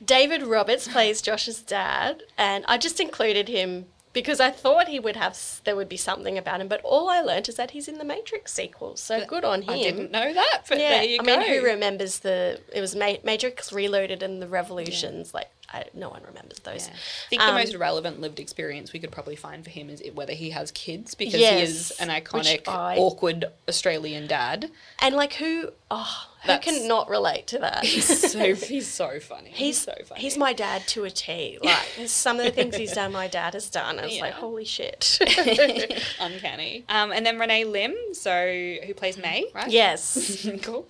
David 0.03 0.43
Roberts 0.43 0.87
plays 0.87 1.21
Josh's 1.21 1.61
dad, 1.61 2.23
and 2.37 2.63
I 2.67 2.77
just 2.77 2.99
included 2.99 3.47
him 3.47 3.85
because 4.13 4.39
I 4.39 4.49
thought 4.49 4.87
he 4.87 4.99
would 4.99 5.15
have 5.15 5.37
there 5.63 5.75
would 5.75 5.89
be 5.89 5.97
something 5.97 6.37
about 6.37 6.59
him, 6.61 6.67
but 6.67 6.81
all 6.83 7.09
I 7.09 7.21
learnt 7.21 7.49
is 7.49 7.55
that 7.55 7.71
he's 7.71 7.87
in 7.87 7.97
the 7.97 8.03
Matrix 8.03 8.51
sequel. 8.53 8.95
So 8.95 9.23
good 9.25 9.43
on 9.45 9.61
him. 9.63 9.69
I 9.71 9.81
didn't 9.83 10.11
know 10.11 10.33
that, 10.33 10.61
but 10.67 10.79
Yeah, 10.79 10.89
there 10.89 11.03
you 11.03 11.19
I 11.21 11.23
go. 11.23 11.37
mean, 11.37 11.47
who 11.47 11.63
remembers 11.63 12.19
the? 12.19 12.59
It 12.73 12.81
was 12.81 12.95
Ma- 12.95 13.17
Matrix 13.23 13.71
Reloaded 13.71 14.23
and 14.23 14.41
the 14.41 14.47
Revolutions. 14.47 15.33
Like, 15.35 15.49
I, 15.69 15.83
no 15.93 16.09
one 16.09 16.23
remembers 16.23 16.59
those. 16.59 16.87
Yeah. 16.87 16.93
I 16.93 17.29
think 17.29 17.41
Um, 17.43 17.49
the 17.55 17.59
most 17.61 17.75
relevant 17.75 18.19
lived 18.21 18.39
experience 18.39 18.91
we 18.93 18.99
could 18.99 19.11
probably 19.11 19.35
find 19.35 19.63
for 19.63 19.69
him 19.69 19.89
is 19.89 20.01
whether 20.13 20.33
he 20.33 20.49
has 20.51 20.71
kids 20.71 21.13
because 21.13 21.35
he 21.35 21.45
is 21.45 21.91
an 21.99 22.07
iconic, 22.09 22.67
I- 22.67 22.97
awkward 22.97 23.45
Australian 23.67 24.25
dad. 24.27 24.71
And 24.99 25.15
like, 25.15 25.33
who? 25.33 25.71
Oh, 25.91 26.27
who 26.47 26.53
That's- 26.53 26.77
can 26.79 26.87
not 26.87 27.09
relate 27.09 27.47
to 27.47 27.59
that? 27.59 27.83
He's 27.97 28.31
so 28.31 28.55
he's 28.55 28.87
so 28.87 29.19
funny. 29.19 29.51
He's 29.53 29.77
so 29.79 29.93
funny. 30.05 30.21
He's 30.21 30.37
my 30.37 30.53
dad 30.53 30.87
to 30.87 31.03
a 31.05 31.09
T. 31.09 31.57
Like 31.61 32.07
some 32.07 32.39
of 32.39 32.45
the 32.45 32.51
things 32.51 32.75
he's 32.75 32.93
done, 32.93 33.11
my 33.11 33.27
dad 33.27 33.53
has 33.53 33.69
done. 33.69 33.99
It's 33.99 34.19
like 34.19 34.33
Yeah. 34.33 34.39
holy 34.39 34.65
shit. 34.65 35.19
uncanny. 36.19 36.85
Um, 36.89 37.11
and 37.11 37.25
then 37.25 37.39
Renee 37.39 37.65
Lim, 37.65 37.95
so 38.13 38.75
who 38.85 38.93
plays 38.93 39.17
May, 39.17 39.45
right? 39.53 39.69
yes. 39.69 40.47
cool. 40.63 40.87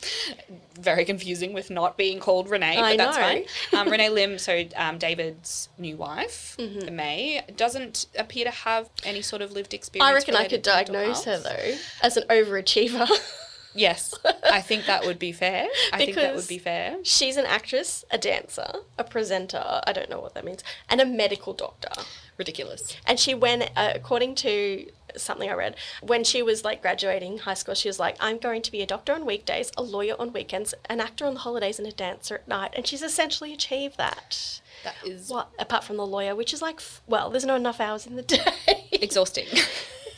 Very 0.80 1.06
confusing 1.06 1.54
with 1.54 1.70
not 1.70 1.98
being 1.98 2.20
called 2.20 2.50
Renee, 2.50 2.78
I 2.78 2.96
but 2.96 2.98
that's 2.98 3.18
know. 3.18 3.24
fine. 3.24 3.46
Um, 3.80 3.90
Renee 3.92 4.10
Lim, 4.10 4.38
so 4.38 4.64
um, 4.76 4.98
David's 4.98 5.70
new 5.78 5.98
wife, 5.98 6.56
Mm-hmm. 6.60 6.96
May, 6.96 7.42
doesn't 7.56 8.08
appear 8.18 8.46
to 8.46 8.52
have 8.52 8.90
any 9.04 9.22
sort 9.22 9.42
of 9.42 9.52
lived 9.52 9.74
experience. 9.74 10.10
I 10.10 10.14
reckon 10.14 10.36
I 10.36 10.48
could 10.48 10.62
diagnose 10.62 11.24
her 11.26 11.38
though 11.40 11.76
as 12.02 12.18
an 12.18 12.24
overachiever. 12.30 13.08
Yes, 13.76 14.14
I 14.52 14.62
think 14.62 14.86
that 14.88 15.06
would 15.06 15.20
be 15.20 15.32
fair. 15.32 15.68
I 15.94 15.98
think 15.98 16.16
that 16.16 16.36
would 16.36 16.48
be 16.48 16.58
fair. 16.58 16.98
She's 17.04 17.38
an 17.38 17.46
actress, 17.46 18.04
a 18.10 18.18
dancer, 18.18 18.68
a 18.98 19.04
presenter, 19.04 19.82
I 19.86 19.94
don't 19.94 20.10
know 20.10 20.20
what 20.20 20.34
that 20.34 20.44
means, 20.46 20.64
and 20.90 21.00
a 21.00 21.06
medical 21.06 21.54
doctor. 21.54 21.90
Ridiculous. 22.38 22.96
And 23.06 23.20
she 23.20 23.34
went, 23.34 23.70
uh, 23.76 23.92
according 23.96 24.36
to 24.36 24.86
something 25.16 25.50
I 25.50 25.54
read, 25.54 25.76
when 26.02 26.24
she 26.24 26.42
was 26.44 26.64
like 26.64 26.82
graduating 26.84 27.40
high 27.40 27.56
school, 27.56 27.74
she 27.76 27.90
was 27.90 28.00
like, 28.00 28.16
I'm 28.20 28.38
going 28.38 28.62
to 28.64 28.72
be 28.72 28.82
a 28.82 28.86
doctor 28.86 29.14
on 29.14 29.26
weekdays, 29.26 29.72
a 29.78 29.82
lawyer 29.84 30.16
on 30.20 30.34
weekends, 30.34 30.74
an 30.90 31.00
actor 31.02 31.26
on 31.26 31.34
the 31.36 31.40
holidays, 31.42 31.80
and 31.80 31.88
a 31.88 31.92
dancer 31.92 32.36
at 32.36 32.48
night. 32.48 32.74
And 32.76 32.86
she's 32.86 33.02
essentially 33.02 33.54
achieved 33.54 33.98
that. 33.98 34.62
That 34.84 34.96
is 35.04 35.30
What, 35.30 35.50
apart 35.58 35.84
from 35.84 35.98
the 35.98 36.06
lawyer, 36.06 36.36
which 36.36 36.54
is 36.54 36.62
like, 36.62 36.76
f- 36.78 37.02
well, 37.08 37.30
there's 37.32 37.46
not 37.46 37.58
enough 37.60 37.80
hours 37.80 38.06
in 38.06 38.16
the 38.16 38.22
day. 38.24 38.44
exhausting. 38.92 39.48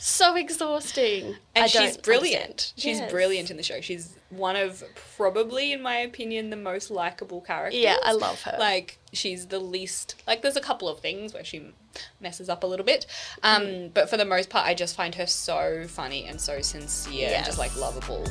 So 0.00 0.34
exhausting. 0.36 1.36
And 1.54 1.64
I 1.64 1.66
she's 1.66 1.96
brilliant. 1.96 2.42
understand. 2.42 2.72
She's 2.76 2.98
Yes. 2.98 3.10
brilliant 3.10 3.50
in 3.50 3.56
the 3.56 3.62
show. 3.62 3.80
She's 3.80 4.16
one 4.30 4.56
of 4.56 4.82
probably, 5.16 5.72
in 5.72 5.82
my 5.82 5.96
opinion, 5.98 6.50
the 6.50 6.56
most 6.56 6.90
likable 6.90 7.40
characters. 7.40 7.80
Yeah, 7.80 7.96
I 8.02 8.12
love 8.12 8.40
her. 8.42 8.56
Like 8.58 8.98
she's 9.12 9.46
the 9.48 9.58
least. 9.58 10.14
Like 10.26 10.42
there's 10.42 10.56
a 10.56 10.60
couple 10.60 10.88
of 10.88 11.00
things 11.00 11.34
where 11.34 11.44
she 11.44 11.72
messes 12.20 12.48
up 12.48 12.62
a 12.62 12.66
little 12.66 12.86
bit, 12.86 13.06
um, 13.42 13.62
Mm. 13.62 13.94
but 13.94 14.08
for 14.08 14.16
the 14.16 14.24
most 14.24 14.48
part, 14.48 14.66
I 14.66 14.74
just 14.74 14.94
find 14.96 15.14
her 15.16 15.26
so 15.26 15.84
funny 15.88 16.24
and 16.26 16.40
so 16.40 16.60
sincere 16.62 17.30
and 17.34 17.44
just 17.44 17.58
like 17.58 17.74
lovable. 17.76 18.24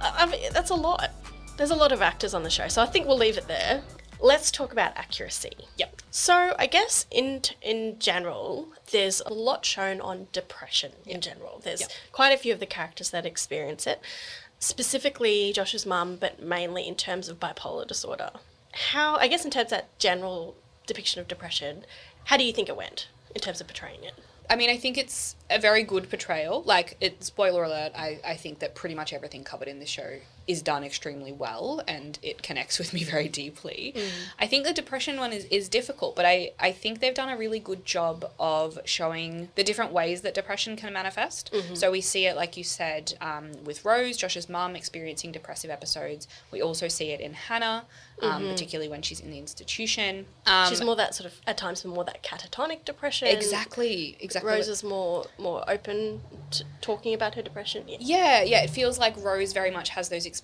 I 0.00 0.14
I 0.22 0.26
mean, 0.26 0.52
that's 0.52 0.70
a 0.70 0.74
lot. 0.74 1.10
There's 1.56 1.70
a 1.70 1.76
lot 1.76 1.90
of 1.92 2.02
actors 2.02 2.34
on 2.34 2.42
the 2.44 2.50
show, 2.50 2.68
so 2.68 2.82
I 2.82 2.86
think 2.86 3.06
we'll 3.08 3.18
leave 3.18 3.36
it 3.36 3.48
there. 3.48 3.82
Let's 4.20 4.50
talk 4.50 4.72
about 4.72 4.96
accuracy. 4.96 5.52
Yep. 5.76 6.02
So 6.10 6.54
I 6.58 6.66
guess 6.66 7.06
in 7.10 7.42
in 7.62 7.98
general, 7.98 8.68
there's 8.90 9.20
a 9.24 9.32
lot 9.32 9.64
shown 9.64 10.00
on 10.00 10.26
depression 10.32 10.92
in 11.06 11.20
general. 11.20 11.60
There's 11.62 11.80
Yep. 11.82 11.90
quite 12.12 12.32
a 12.32 12.38
few 12.38 12.52
of 12.52 12.60
the 12.60 12.66
characters 12.66 13.10
that 13.10 13.24
experience 13.26 13.86
it, 13.86 14.00
specifically 14.58 15.52
Josh's 15.52 15.86
mum, 15.86 16.16
but 16.16 16.40
mainly 16.42 16.86
in 16.88 16.96
terms 16.96 17.28
of 17.28 17.38
bipolar 17.38 17.86
disorder. 17.86 18.30
How 18.90 19.16
I 19.16 19.28
guess 19.28 19.44
in 19.44 19.50
terms 19.50 19.66
of 19.66 19.70
that 19.70 19.98
general 19.98 20.56
depiction 20.86 21.20
of 21.20 21.28
depression, 21.28 21.84
how 22.24 22.36
do 22.36 22.44
you 22.44 22.52
think 22.52 22.68
it 22.68 22.76
went 22.76 23.08
in 23.34 23.40
terms 23.40 23.60
of 23.60 23.66
portraying 23.68 24.02
it? 24.04 24.14
I 24.50 24.56
mean, 24.56 24.70
I 24.70 24.78
think 24.78 24.96
it's 24.96 25.36
a 25.50 25.58
very 25.58 25.82
good 25.82 26.08
portrayal. 26.08 26.62
Like, 26.62 26.96
it, 27.02 27.22
spoiler 27.22 27.64
alert, 27.64 27.92
I, 27.94 28.18
I 28.24 28.34
think 28.36 28.60
that 28.60 28.74
pretty 28.74 28.94
much 28.94 29.12
everything 29.12 29.44
covered 29.44 29.68
in 29.68 29.78
this 29.78 29.90
show 29.90 30.20
is 30.48 30.62
done 30.62 30.82
extremely 30.82 31.30
well 31.30 31.82
and 31.86 32.18
it 32.22 32.42
connects 32.42 32.78
with 32.78 32.92
me 32.94 33.04
very 33.14 33.28
deeply. 33.28 33.94
I 34.40 34.46
think 34.46 34.66
the 34.66 34.72
depression 34.72 35.18
one 35.18 35.32
is, 35.32 35.44
is 35.44 35.68
difficult, 35.68 36.16
but 36.16 36.24
I, 36.24 36.52
I 36.58 36.72
think 36.72 37.00
they've 37.00 37.14
done 37.14 37.28
a 37.28 37.36
really 37.36 37.60
good 37.60 37.84
job 37.84 38.28
of 38.40 38.78
showing 38.84 39.50
the 39.54 39.62
different 39.62 39.92
ways 39.92 40.22
that 40.22 40.34
depression 40.34 40.74
can 40.76 40.92
manifest. 40.92 41.54
So 41.74 41.90
we 41.90 42.00
see 42.00 42.26
it, 42.26 42.34
like 42.34 42.56
you 42.56 42.64
said, 42.64 43.14
um, 43.20 43.52
with 43.64 43.84
Rose, 43.84 44.16
Josh's 44.16 44.48
mum, 44.48 44.74
experiencing 44.74 45.32
depressive 45.32 45.70
episodes. 45.70 46.26
We 46.50 46.62
also 46.62 46.88
see 46.88 47.10
it 47.10 47.20
in 47.20 47.34
Hannah, 47.34 47.84
um, 48.22 48.48
particularly 48.48 48.88
when 48.88 49.02
she's 49.02 49.20
in 49.20 49.30
the 49.30 49.38
institution. 49.38 50.26
Um, 50.46 50.68
She's 50.68 50.82
more 50.82 50.96
that 50.96 51.14
sort 51.14 51.30
of 51.30 51.38
at 51.46 51.58
times 51.58 51.84
more 51.84 52.04
that 52.04 52.22
catatonic 52.22 52.84
depression. 52.86 53.28
exactly, 53.28 54.16
exactly. 54.18 54.50
Rose 54.50 54.68
is 54.68 54.82
more 54.82 55.26
more 55.38 55.62
open 55.68 56.20
to 56.52 56.64
talking 56.80 57.12
about 57.14 57.34
her 57.34 57.42
depression. 57.42 57.84
Yeah. 57.86 57.98
Yeah, 58.00 58.42
yeah. 58.42 58.62
It 58.64 58.70
feels 58.70 58.98
like 58.98 59.14
Rose 59.22 59.52
very 59.52 59.70
much 59.70 59.90
has 59.90 60.08
those 60.08 60.24
experiences 60.24 60.37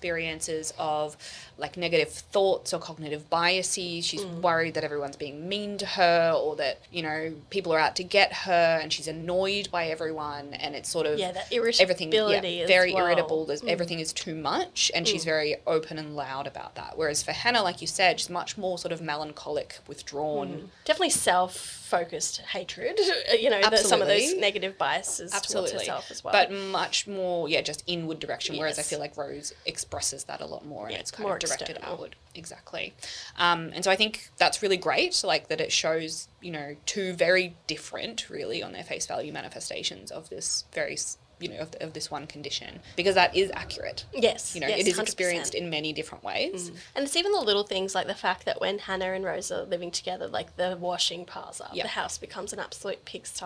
of 0.77 1.17
like 1.57 1.77
negative 1.77 2.09
thoughts 2.09 2.73
or 2.73 2.79
cognitive 2.79 3.29
biases. 3.29 4.05
She's 4.05 4.21
Mm. 4.25 4.41
worried 4.41 4.73
that 4.73 4.83
everyone's 4.83 5.15
being 5.15 5.47
mean 5.47 5.77
to 5.77 5.85
her 5.85 6.31
or 6.35 6.55
that, 6.57 6.79
you 6.91 7.01
know, 7.01 7.33
people 7.49 7.71
are 7.73 7.79
out 7.79 7.95
to 7.95 8.03
get 8.03 8.33
her 8.33 8.79
and 8.81 8.91
she's 8.91 9.07
annoyed 9.07 9.69
by 9.71 9.87
everyone 9.87 10.53
and 10.53 10.75
it's 10.75 10.89
sort 10.89 11.05
of 11.05 11.17
Yeah, 11.17 11.31
that 11.31 11.47
everything 11.79 12.11
yeah, 12.11 12.65
very 12.67 12.93
well. 12.93 13.03
Mm. 13.03 13.07
irritable. 13.07 13.45
There's 13.45 13.63
everything 13.63 13.99
is 13.99 14.11
too 14.11 14.35
much 14.35 14.91
and 14.93 15.07
she's 15.07 15.23
very 15.23 15.55
open 15.65 15.97
and 15.97 16.15
loud 16.15 16.45
about 16.47 16.75
that. 16.75 16.97
Whereas 16.97 17.23
for 17.23 17.31
Hannah, 17.31 17.63
like 17.63 17.79
you 17.81 17.87
said, 17.87 18.19
she's 18.19 18.29
much 18.29 18.57
more 18.57 18.77
sort 18.77 18.91
of 18.91 19.01
melancholic, 19.01 19.79
withdrawn. 19.87 20.71
Definitely 20.83 21.11
self-focused 21.11 22.41
hatred. 22.41 22.99
You 23.39 23.49
know, 23.49 23.61
the, 23.69 23.77
some 23.77 24.01
of 24.01 24.07
those 24.07 24.33
negative 24.35 24.77
biases 24.77 25.31
towards 25.31 25.35
Absolutely. 25.45 25.79
herself 25.79 26.09
as 26.09 26.23
well. 26.23 26.31
But 26.31 26.51
much 26.51 27.05
more, 27.07 27.47
yeah, 27.49 27.61
just 27.61 27.83
inward 27.85 28.19
direction. 28.19 28.57
Whereas 28.57 28.79
I 28.79 28.81
feel 28.81 28.99
like 28.99 29.15
Rose 29.17 29.53
expresses 29.65 30.23
that 30.25 30.41
a 30.41 30.45
lot 30.45 30.65
more 30.65 30.85
and 30.85 30.93
Yeah, 30.93 30.99
it's 30.99 31.11
kind 31.11 31.23
more 31.27 31.35
of 31.35 31.41
directed 31.45 31.77
outward. 31.81 32.15
Exactly. 32.35 32.93
Um, 33.37 33.71
and 33.73 33.83
so 33.83 33.91
I 33.91 33.95
think 33.95 34.29
that's 34.37 34.61
really 34.61 34.77
great, 34.77 35.21
like 35.23 35.47
that 35.47 35.61
it 35.61 35.71
shows, 35.71 36.27
you 36.41 36.51
know, 36.51 36.75
two 36.85 37.13
very 37.13 37.55
different, 37.67 38.29
really, 38.29 38.61
on 38.61 38.73
their 38.73 38.83
face 38.83 39.05
value 39.05 39.31
manifestations 39.31 40.11
of 40.11 40.29
this 40.29 40.65
very, 40.73 40.97
you 41.39 41.47
know, 41.49 41.57
of, 41.59 41.73
of 41.81 41.93
this 41.93 42.09
one 42.11 42.27
condition. 42.27 42.79
Because 42.97 43.15
that 43.15 43.35
is 43.35 43.51
accurate. 43.53 44.05
yes, 44.13 44.53
You 44.55 44.61
know, 44.61 44.67
yes, 44.67 44.79
it 44.79 44.87
is 44.87 44.97
100%. 44.97 45.01
experienced 45.03 45.53
in 45.55 45.69
many 45.69 45.93
different 45.93 46.23
ways. 46.25 46.71
And 46.95 47.05
it's 47.05 47.15
even 47.15 47.31
the 47.33 47.39
little 47.41 47.63
things 47.63 47.93
like 47.95 48.07
the 48.07 48.13
fact 48.15 48.45
that 48.45 48.59
when 48.61 48.79
Hannah 48.79 49.13
and 49.13 49.23
Rose 49.23 49.51
are 49.51 49.63
living 49.63 49.91
together, 49.91 50.27
like 50.27 50.55
the 50.57 50.77
washing 50.79 51.25
piles 51.25 51.59
up, 51.61 51.71
Yeah. 51.73 51.83
the 51.83 51.89
house 51.89 52.17
becomes 52.17 52.51
an 52.53 52.59
absolute 52.59 53.03
pigsty. 53.05 53.45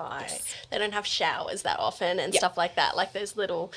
They 0.71 0.77
don't 0.79 0.93
have 0.93 1.05
showers 1.05 1.61
that 1.63 1.79
often 1.79 2.19
and 2.19 2.33
Yeah. 2.33 2.39
stuff 2.39 2.57
like 2.57 2.75
that. 2.75 2.95
Like 2.95 3.13
those 3.13 3.35
little 3.35 3.71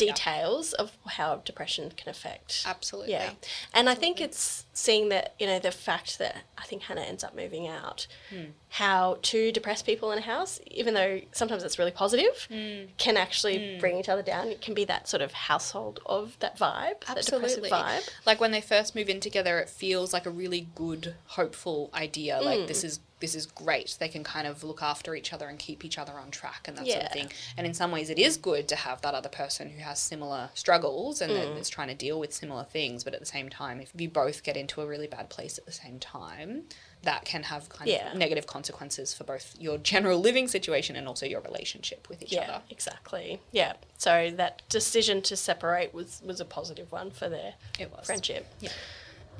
Oh, 0.00 0.04
yeah. 0.04 0.12
details 0.12 0.72
of 0.72 0.96
how 1.06 1.36
depression 1.44 1.90
can 1.96 2.08
affect. 2.08 2.64
Absolutely. 2.66 3.12
Yeah. 3.12 3.30
And 3.74 3.88
I 3.88 3.94
think 3.94 4.20
it's 4.20 4.66
seeing 4.72 5.08
that, 5.10 5.34
you 5.38 5.46
know, 5.46 5.58
the 5.58 5.70
fact 5.72 6.18
that 6.18 6.36
I 6.58 6.64
think 6.64 6.82
Hannah 6.82 7.02
ends 7.02 7.22
up 7.24 7.34
moving 7.34 7.66
out, 7.68 8.06
Hmm. 8.30 8.46
how 8.68 9.18
two 9.22 9.52
depressed 9.52 9.84
people 9.84 10.12
in 10.12 10.18
a 10.18 10.22
house, 10.22 10.60
even 10.66 10.94
though 10.94 11.20
sometimes 11.32 11.62
it's 11.62 11.78
really 11.78 11.90
positive, 11.90 12.46
Hmm. 12.50 12.86
can 12.96 13.16
actually 13.16 13.78
bring 13.78 13.98
each 13.98 14.08
other 14.08 14.22
down. 14.22 14.48
It 14.48 14.60
can 14.60 14.74
be 14.74 14.84
that 14.86 15.08
sort 15.08 15.22
of 15.22 15.32
household 15.32 16.00
of 16.06 16.38
that 16.40 16.58
vibe, 16.58 17.04
that 17.06 17.16
depressive 17.24 17.42
Absolutely. 17.42 17.70
vibe. 17.70 18.08
Like 18.24 18.40
when 18.40 18.50
they 18.52 18.60
first 18.60 18.94
move 18.94 19.08
in 19.08 19.20
together, 19.20 19.58
it 19.58 19.68
feels 19.68 20.12
like 20.12 20.26
a 20.26 20.30
really 20.30 20.68
good, 20.74 21.14
hopeful 21.26 21.90
idea. 21.94 22.38
Mm. 22.40 22.44
Like 22.44 22.66
this 22.68 22.82
is 22.84 23.00
this 23.22 23.34
is 23.36 23.46
great. 23.46 23.96
They 23.98 24.08
can 24.08 24.22
kind 24.24 24.46
of 24.46 24.62
look 24.64 24.82
after 24.82 25.14
each 25.14 25.32
other 25.32 25.46
and 25.48 25.58
keep 25.58 25.84
each 25.84 25.96
other 25.96 26.12
on 26.14 26.30
track 26.30 26.66
and 26.68 26.76
that 26.76 26.86
sort 26.86 27.04
of 27.04 27.12
thing. 27.12 27.30
And 27.56 27.66
in 27.66 27.72
some 27.72 27.90
ways, 27.92 28.10
it 28.10 28.18
is 28.18 28.36
good 28.36 28.68
to 28.68 28.76
have 28.76 29.00
that 29.02 29.14
other 29.14 29.28
person 29.30 29.70
who 29.70 29.80
has 29.82 29.98
similar 30.00 30.50
struggles 30.54 31.20
and 31.22 31.32
Mm. 31.32 31.58
is 31.58 31.70
trying 31.70 31.88
to 31.88 31.94
deal 31.94 32.18
with 32.20 32.34
similar 32.34 32.64
things. 32.64 33.04
But 33.04 33.14
at 33.14 33.20
the 33.20 33.26
same 33.26 33.48
time, 33.48 33.80
if 33.80 33.92
you 33.96 34.08
both 34.10 34.42
get 34.42 34.56
into 34.56 34.82
a 34.82 34.86
really 34.86 35.06
bad 35.06 35.30
place 35.30 35.56
at 35.56 35.64
the 35.66 35.72
same 35.72 35.98
time, 36.00 36.64
that 37.02 37.24
can 37.24 37.44
have 37.44 37.68
kind 37.68 37.88
Yeah. 37.90 38.10
of 38.12 38.18
negative 38.18 38.46
consequences 38.46 39.14
for 39.14 39.24
both 39.24 39.54
your 39.58 39.78
general 39.78 40.18
living 40.20 40.46
situation 40.48 40.94
and 40.96 41.06
also 41.08 41.24
your 41.26 41.40
relationship 41.40 42.08
with 42.08 42.22
each 42.22 42.32
Yeah, 42.32 42.42
other. 42.42 42.62
exactly. 42.70 43.40
Yeah. 43.52 43.74
So 43.98 44.30
that 44.36 44.62
decision 44.68 45.22
to 45.22 45.36
separate 45.36 45.94
was 45.94 46.20
was 46.24 46.40
a 46.40 46.44
positive 46.44 46.90
one 46.92 47.10
for 47.12 47.28
their 47.28 47.54
It 47.78 47.90
was. 47.92 48.06
friendship. 48.06 48.46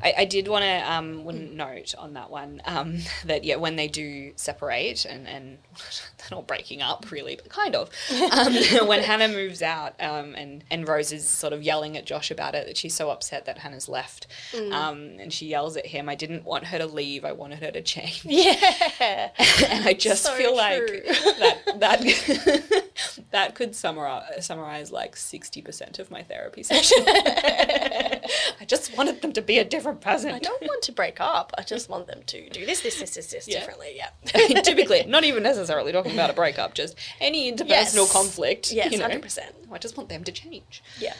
I, 0.02 0.14
I 0.18 0.24
did 0.24 0.48
want 0.48 0.62
to 0.64 0.92
um, 0.92 1.24
note 1.56 1.94
on 1.96 2.14
that 2.14 2.30
one 2.30 2.60
um, 2.64 2.98
that 3.24 3.44
yeah 3.44 3.56
when 3.56 3.76
they 3.76 3.88
do 3.88 4.32
separate 4.36 5.04
and, 5.04 5.26
and 5.28 5.58
they're 6.18 6.36
not 6.36 6.46
breaking 6.46 6.82
up 6.82 7.10
really 7.10 7.36
but 7.36 7.48
kind 7.48 7.74
of 7.76 7.90
um, 8.32 8.86
when 8.88 9.02
Hannah 9.02 9.28
moves 9.28 9.62
out 9.62 9.94
um, 10.00 10.34
and 10.34 10.64
and 10.70 10.86
Rose 10.88 11.12
is 11.12 11.28
sort 11.28 11.52
of 11.52 11.62
yelling 11.62 11.96
at 11.96 12.04
Josh 12.04 12.30
about 12.30 12.54
it 12.54 12.66
that 12.66 12.76
she's 12.76 12.94
so 12.94 13.10
upset 13.10 13.46
that 13.46 13.58
Hannah's 13.58 13.88
left 13.88 14.26
um, 14.72 15.16
and 15.20 15.32
she 15.32 15.46
yells 15.46 15.76
at 15.76 15.86
him 15.86 16.08
I 16.08 16.14
didn't 16.14 16.44
want 16.44 16.64
her 16.66 16.78
to 16.78 16.86
leave 16.86 17.24
I 17.24 17.32
wanted 17.32 17.60
her 17.62 17.70
to 17.70 17.82
change 17.82 18.24
Yeah. 18.24 19.30
and 19.38 19.88
I 19.88 19.92
just 19.94 20.24
So 20.24 20.32
feel 20.34 20.50
true. 20.50 20.56
like 20.58 21.04
that 21.38 21.80
that 21.80 22.84
that 23.30 23.54
could 23.54 23.74
summarize, 23.74 24.46
summarize 24.46 24.92
like 24.92 25.16
60% 25.16 25.98
of 25.98 26.10
my 26.10 26.22
therapy 26.22 26.62
session. 26.62 26.98
I 27.06 28.64
just 28.66 28.96
wanted 28.96 29.22
them 29.22 29.32
to 29.32 29.42
be 29.42 29.58
a 29.58 29.64
different 29.64 30.00
person. 30.00 30.32
I 30.32 30.38
don't 30.38 30.62
want 30.62 30.82
to 30.84 30.92
break 30.92 31.20
up. 31.20 31.52
I 31.56 31.62
just 31.62 31.88
want 31.88 32.06
them 32.06 32.22
to 32.26 32.48
do 32.50 32.66
this, 32.66 32.80
this, 32.80 32.98
this, 33.00 33.14
this, 33.14 33.30
this 33.30 33.48
Yeah. 33.48 33.60
differently. 33.60 33.96
Yeah. 33.96 34.60
to 34.62 34.74
be 34.74 34.84
clear, 34.84 35.04
not 35.06 35.24
even 35.24 35.42
necessarily 35.42 35.92
talking 35.92 36.12
about 36.12 36.30
a 36.30 36.34
breakup, 36.34 36.74
just 36.74 36.96
any 37.20 37.50
interpersonal 37.52 37.68
Yes. 37.68 38.12
conflict. 38.12 38.72
Yes, 38.72 38.92
you 38.92 38.98
know. 38.98 39.08
100%. 39.08 39.40
I 39.72 39.78
just 39.78 39.96
want 39.96 40.08
them 40.08 40.24
to 40.24 40.32
change. 40.32 40.82
Yeah. 40.98 41.14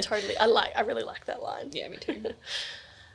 totally. 0.00 0.36
I 0.36 0.46
like. 0.46 0.72
I 0.76 0.82
really 0.82 1.02
like 1.02 1.26
that 1.26 1.42
line. 1.42 1.70
Yeah, 1.72 1.88
me 1.88 1.96
too. 1.96 2.22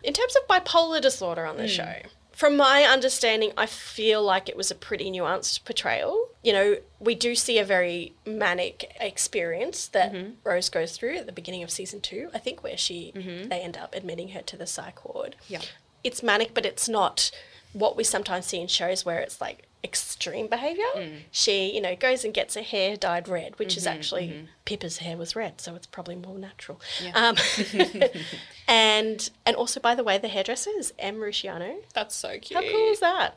In 0.03 0.13
terms 0.13 0.35
of 0.35 0.47
bipolar 0.47 1.01
disorder 1.01 1.45
on 1.45 1.55
the 1.55 1.63
hmm. 1.63 1.67
show, 1.67 1.95
from 2.33 2.57
my 2.57 2.83
understanding, 2.83 3.51
I 3.55 3.67
feel 3.67 4.21
like 4.23 4.49
it 4.49 4.57
was 4.57 4.71
a 4.71 4.75
pretty 4.75 5.11
nuanced 5.11 5.63
portrayal. 5.65 6.29
You 6.43 6.53
know, 6.53 6.77
we 6.99 7.13
do 7.13 7.35
see 7.35 7.59
a 7.59 7.63
very 7.63 8.13
manic 8.25 8.95
experience 8.99 9.87
that 9.89 10.11
mm-hmm. 10.11 10.31
Rose 10.43 10.67
goes 10.69 10.97
through 10.97 11.17
at 11.17 11.27
the 11.27 11.31
beginning 11.31 11.63
of 11.63 11.69
season 11.69 12.01
two, 12.01 12.29
I 12.33 12.39
think, 12.39 12.63
where 12.63 12.75
she 12.75 13.13
mm-hmm. 13.15 13.49
they 13.49 13.61
end 13.61 13.77
up 13.77 13.93
admitting 13.93 14.29
her 14.29 14.41
to 14.41 14.57
the 14.57 14.65
psych 14.65 15.05
ward. 15.05 15.35
Yeah. 15.47 15.61
It's 16.03 16.23
manic, 16.23 16.53
but 16.53 16.65
it's 16.65 16.89
not 16.89 17.31
what 17.71 17.95
we 17.95 18.03
sometimes 18.03 18.47
see 18.47 18.59
in 18.59 18.67
shows 18.67 19.05
where 19.05 19.19
it's 19.19 19.39
like 19.39 19.67
extreme 19.83 20.47
behavior. 20.47 20.85
Mm. 20.95 21.19
She, 21.31 21.73
you 21.73 21.81
know, 21.81 21.95
goes 21.95 22.23
and 22.23 22.33
gets 22.33 22.55
her 22.55 22.61
hair 22.61 22.95
dyed 22.95 23.27
red, 23.27 23.57
which 23.59 23.75
is 23.75 23.85
mm-hmm, 23.85 23.97
actually 23.97 24.27
mm-hmm. 24.29 24.45
Pippa's 24.65 24.97
hair 24.97 25.17
was 25.17 25.35
red, 25.35 25.59
so 25.59 25.75
it's 25.75 25.87
probably 25.87 26.15
more 26.15 26.37
natural. 26.37 26.79
Um, 27.13 27.35
and 28.67 29.29
and 29.45 29.55
also, 29.55 29.79
by 29.79 29.95
the 29.95 30.03
way, 30.03 30.17
the 30.17 30.29
hairdresser 30.29 30.71
is 30.77 30.93
Em 30.97 31.17
Rusciano. 31.17 31.75
That's 31.93 32.15
so 32.15 32.37
cute. 32.39 32.63
How 32.63 32.69
cool 32.69 32.91
is 32.91 32.99
that? 33.01 33.35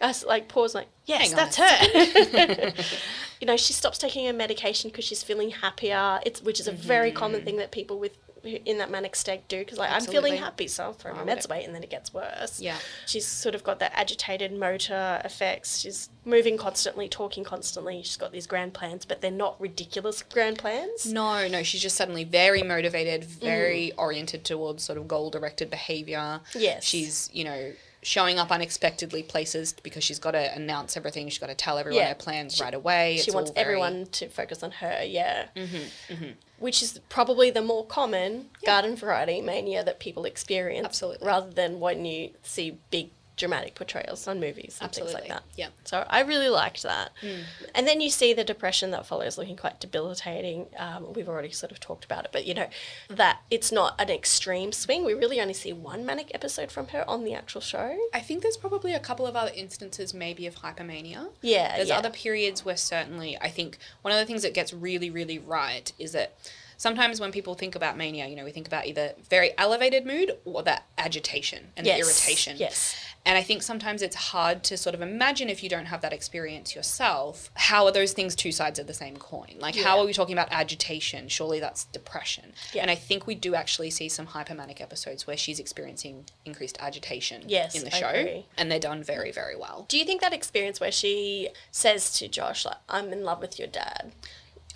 I 0.00 0.08
was 0.08 0.24
like, 0.24 0.48
pause, 0.48 0.74
like, 0.74 0.88
yes, 1.06 1.32
Hang 1.32 1.36
that's 1.36 1.56
her. 1.56 2.72
you 3.40 3.46
know, 3.46 3.56
she 3.56 3.72
stops 3.72 3.96
taking 3.96 4.26
her 4.26 4.32
medication 4.32 4.90
because 4.90 5.06
she's 5.06 5.22
feeling 5.22 5.50
happier. 5.50 6.20
It's 6.26 6.42
which 6.42 6.60
is 6.60 6.68
a 6.68 6.72
mm-hmm. 6.72 6.82
very 6.82 7.12
common 7.12 7.42
thing 7.42 7.56
that 7.56 7.70
people 7.70 7.98
with 7.98 8.16
in 8.46 8.78
that 8.78 8.90
manic 8.90 9.16
state 9.16 9.46
do 9.48 9.58
because 9.58 9.78
like 9.78 9.90
I'm 9.90 10.02
feeling 10.02 10.36
happy, 10.36 10.68
so 10.68 10.84
I'll 10.84 10.92
throw 10.92 11.14
my 11.14 11.24
meds 11.24 11.46
away, 11.46 11.64
and 11.64 11.74
then 11.74 11.82
it 11.82 11.90
gets 11.90 12.14
worse. 12.14 12.60
Yeah. 12.60 12.78
she's 13.06 13.26
sort 13.26 13.54
of 13.54 13.64
got 13.64 13.78
that 13.80 13.92
agitated 13.94 14.52
motor 14.52 15.20
effects. 15.24 15.78
She's 15.78 16.08
moving 16.24 16.56
constantly, 16.56 17.08
talking 17.08 17.44
constantly. 17.44 18.02
She's 18.02 18.16
got 18.16 18.32
these 18.32 18.46
grand 18.46 18.74
plans, 18.74 19.04
but 19.04 19.20
they're 19.20 19.30
not 19.30 19.60
ridiculous 19.60 20.22
grand 20.22 20.58
plans. 20.58 21.10
No, 21.12 21.46
no, 21.48 21.62
she's 21.62 21.82
just 21.82 21.96
suddenly 21.96 22.24
very 22.24 22.62
motivated, 22.62 23.24
very 23.24 23.92
mm. 23.94 23.98
oriented 23.98 24.44
towards 24.44 24.82
sort 24.82 24.98
of 24.98 25.08
goal 25.08 25.30
directed 25.30 25.70
behavior. 25.70 26.40
Yes. 26.54 26.84
She's, 26.84 27.30
you 27.32 27.44
know, 27.44 27.72
showing 28.06 28.38
up 28.38 28.52
unexpectedly 28.52 29.20
places 29.20 29.72
because 29.82 30.04
she's 30.04 30.20
got 30.20 30.30
to 30.30 30.54
announce 30.54 30.96
everything. 30.96 31.28
She's 31.28 31.40
got 31.40 31.48
to 31.48 31.56
tell 31.56 31.76
everyone 31.76 31.98
Yeah. 32.02 32.08
her 32.10 32.14
plans 32.14 32.60
right 32.60 32.72
away. 32.72 33.16
she 33.16 33.24
It's 33.26 33.34
wants 33.34 33.50
all 33.50 33.54
very- 33.54 33.64
everyone 33.64 34.06
to 34.12 34.28
focus 34.28 34.62
on 34.62 34.70
her, 34.70 35.02
yeah. 35.04 35.48
Mm-hmm, 35.56 36.30
Which 36.60 36.84
is 36.84 37.00
probably 37.08 37.50
the 37.50 37.62
more 37.62 37.84
common 37.84 38.50
garden 38.64 38.94
variety 38.94 39.40
mania 39.40 39.82
that 39.82 39.98
people 39.98 40.24
experience, 40.24 40.84
Absolutely. 40.86 41.26
rather 41.26 41.50
than 41.50 41.80
when 41.80 42.04
you 42.04 42.30
see 42.44 42.78
big 42.92 43.10
dramatic 43.36 43.74
portrayals 43.74 44.26
on 44.26 44.40
movies 44.40 44.78
and 44.80 44.90
things 44.90 45.12
like 45.12 45.28
that. 45.28 45.42
Yeah. 45.56 45.68
So 45.84 46.06
I 46.08 46.20
really 46.22 46.48
liked 46.48 46.82
that. 46.82 47.10
And 47.74 47.86
then 47.86 48.00
you 48.00 48.08
see 48.10 48.32
the 48.32 48.44
depression 48.44 48.90
that 48.92 49.06
follows, 49.06 49.36
looking 49.36 49.56
quite 49.56 49.78
debilitating. 49.78 50.66
Um, 50.78 51.12
we've 51.12 51.28
already 51.28 51.50
sort 51.50 51.70
of 51.72 51.78
talked 51.78 52.04
about 52.04 52.24
it, 52.24 52.30
but 52.32 52.46
you 52.46 52.54
know 52.54 52.68
that 53.08 53.40
it's 53.50 53.70
not 53.70 53.94
an 54.00 54.08
extreme 54.10 54.72
swing. 54.72 55.04
We 55.04 55.12
really 55.14 55.40
only 55.40 55.54
see 55.54 55.72
one 55.72 56.04
manic 56.06 56.30
episode 56.34 56.72
from 56.72 56.88
her 56.88 57.04
on 57.08 57.24
the 57.24 57.34
actual 57.34 57.60
show. 57.60 57.96
I 58.14 58.20
think 58.20 58.42
there's 58.42 58.56
probably 58.56 58.94
a 58.94 59.00
couple 59.00 59.26
of 59.26 59.36
other 59.36 59.52
instances, 59.54 60.14
maybe, 60.14 60.46
of 60.46 60.56
hypomania. 60.56 61.28
Yeah, 61.42 61.76
There's 61.76 61.88
yeah. 61.88 61.98
other 61.98 62.10
periods 62.10 62.64
where 62.64 62.76
certainly, 62.76 63.36
I 63.40 63.48
think 63.50 63.78
one 64.02 64.12
of 64.12 64.18
the 64.18 64.24
things 64.26 64.42
that 64.42 64.54
gets 64.54 64.72
really, 64.72 65.10
really 65.10 65.38
right 65.38 65.92
is 65.98 66.12
that 66.12 66.36
sometimes 66.78 67.20
when 67.20 67.32
people 67.32 67.54
think 67.54 67.74
about 67.74 67.96
mania, 67.96 68.26
you 68.26 68.36
know, 68.36 68.44
we 68.44 68.50
think 68.50 68.66
about 68.66 68.86
either 68.86 69.12
very 69.30 69.50
elevated 69.58 70.04
mood 70.06 70.32
or 70.44 70.62
that 70.62 70.84
agitation 70.98 71.68
and 71.76 71.86
Yes, 71.86 71.96
the 71.98 72.04
irritation. 72.04 72.56
yes. 72.58 72.94
And 73.26 73.36
I 73.36 73.42
think 73.42 73.62
sometimes 73.62 74.02
it's 74.02 74.14
hard 74.14 74.62
to 74.64 74.76
sort 74.76 74.94
of 74.94 75.02
imagine 75.02 75.50
if 75.50 75.60
you 75.60 75.68
don't 75.68 75.86
have 75.86 76.00
that 76.02 76.12
experience 76.12 76.76
yourself, 76.76 77.50
how 77.54 77.84
are 77.84 77.90
those 77.90 78.12
things 78.12 78.36
two 78.36 78.52
sides 78.52 78.78
of 78.78 78.86
the 78.86 78.94
same 78.94 79.16
coin? 79.16 79.56
Like, 79.58 79.74
how 79.74 79.98
are 79.98 80.06
we 80.06 80.12
talking 80.12 80.32
about 80.32 80.48
agitation? 80.52 81.26
Surely 81.28 81.58
that's 81.58 81.84
depression. 81.86 82.52
Yeah. 82.72 82.82
And 82.82 82.90
I 82.90 82.94
think 82.94 83.26
we 83.26 83.34
do 83.34 83.56
actually 83.56 83.90
see 83.90 84.08
some 84.08 84.28
hypomanic 84.28 84.80
episodes 84.80 85.26
where 85.26 85.36
she's 85.36 85.58
experiencing 85.58 86.26
increased 86.44 86.78
agitation 86.80 87.42
Yes, 87.48 87.74
in 87.74 87.82
the 87.84 87.90
show. 87.90 88.44
And 88.56 88.70
they're 88.70 88.78
done 88.78 89.02
very, 89.02 89.32
very 89.32 89.56
well. 89.56 89.86
Do 89.88 89.98
you 89.98 90.04
think 90.04 90.20
that 90.20 90.32
experience 90.32 90.78
where 90.78 90.92
she 90.92 91.48
says 91.72 92.16
to 92.20 92.28
Josh, 92.28 92.64
like, 92.64 92.76
I'm 92.88 93.12
in 93.12 93.24
love 93.24 93.40
with 93.40 93.58
your 93.58 93.68
dad, 93.68 94.12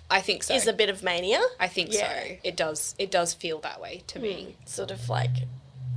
I 0.09 0.19
think 0.19 0.43
so. 0.43 0.53
is 0.53 0.67
a 0.67 0.73
bit 0.73 0.89
of 0.89 1.01
mania? 1.03 1.39
I 1.57 1.69
think 1.69 1.93
Yeah. 1.93 2.21
so. 2.23 2.35
It 2.43 2.57
does. 2.57 2.95
It 2.99 3.11
does 3.11 3.33
feel 3.33 3.59
that 3.59 3.79
way 3.79 4.03
to 4.07 4.19
me. 4.19 4.43
Hmm. 4.59 4.65
Sort 4.67 4.91
of 4.91 5.07
like 5.07 5.31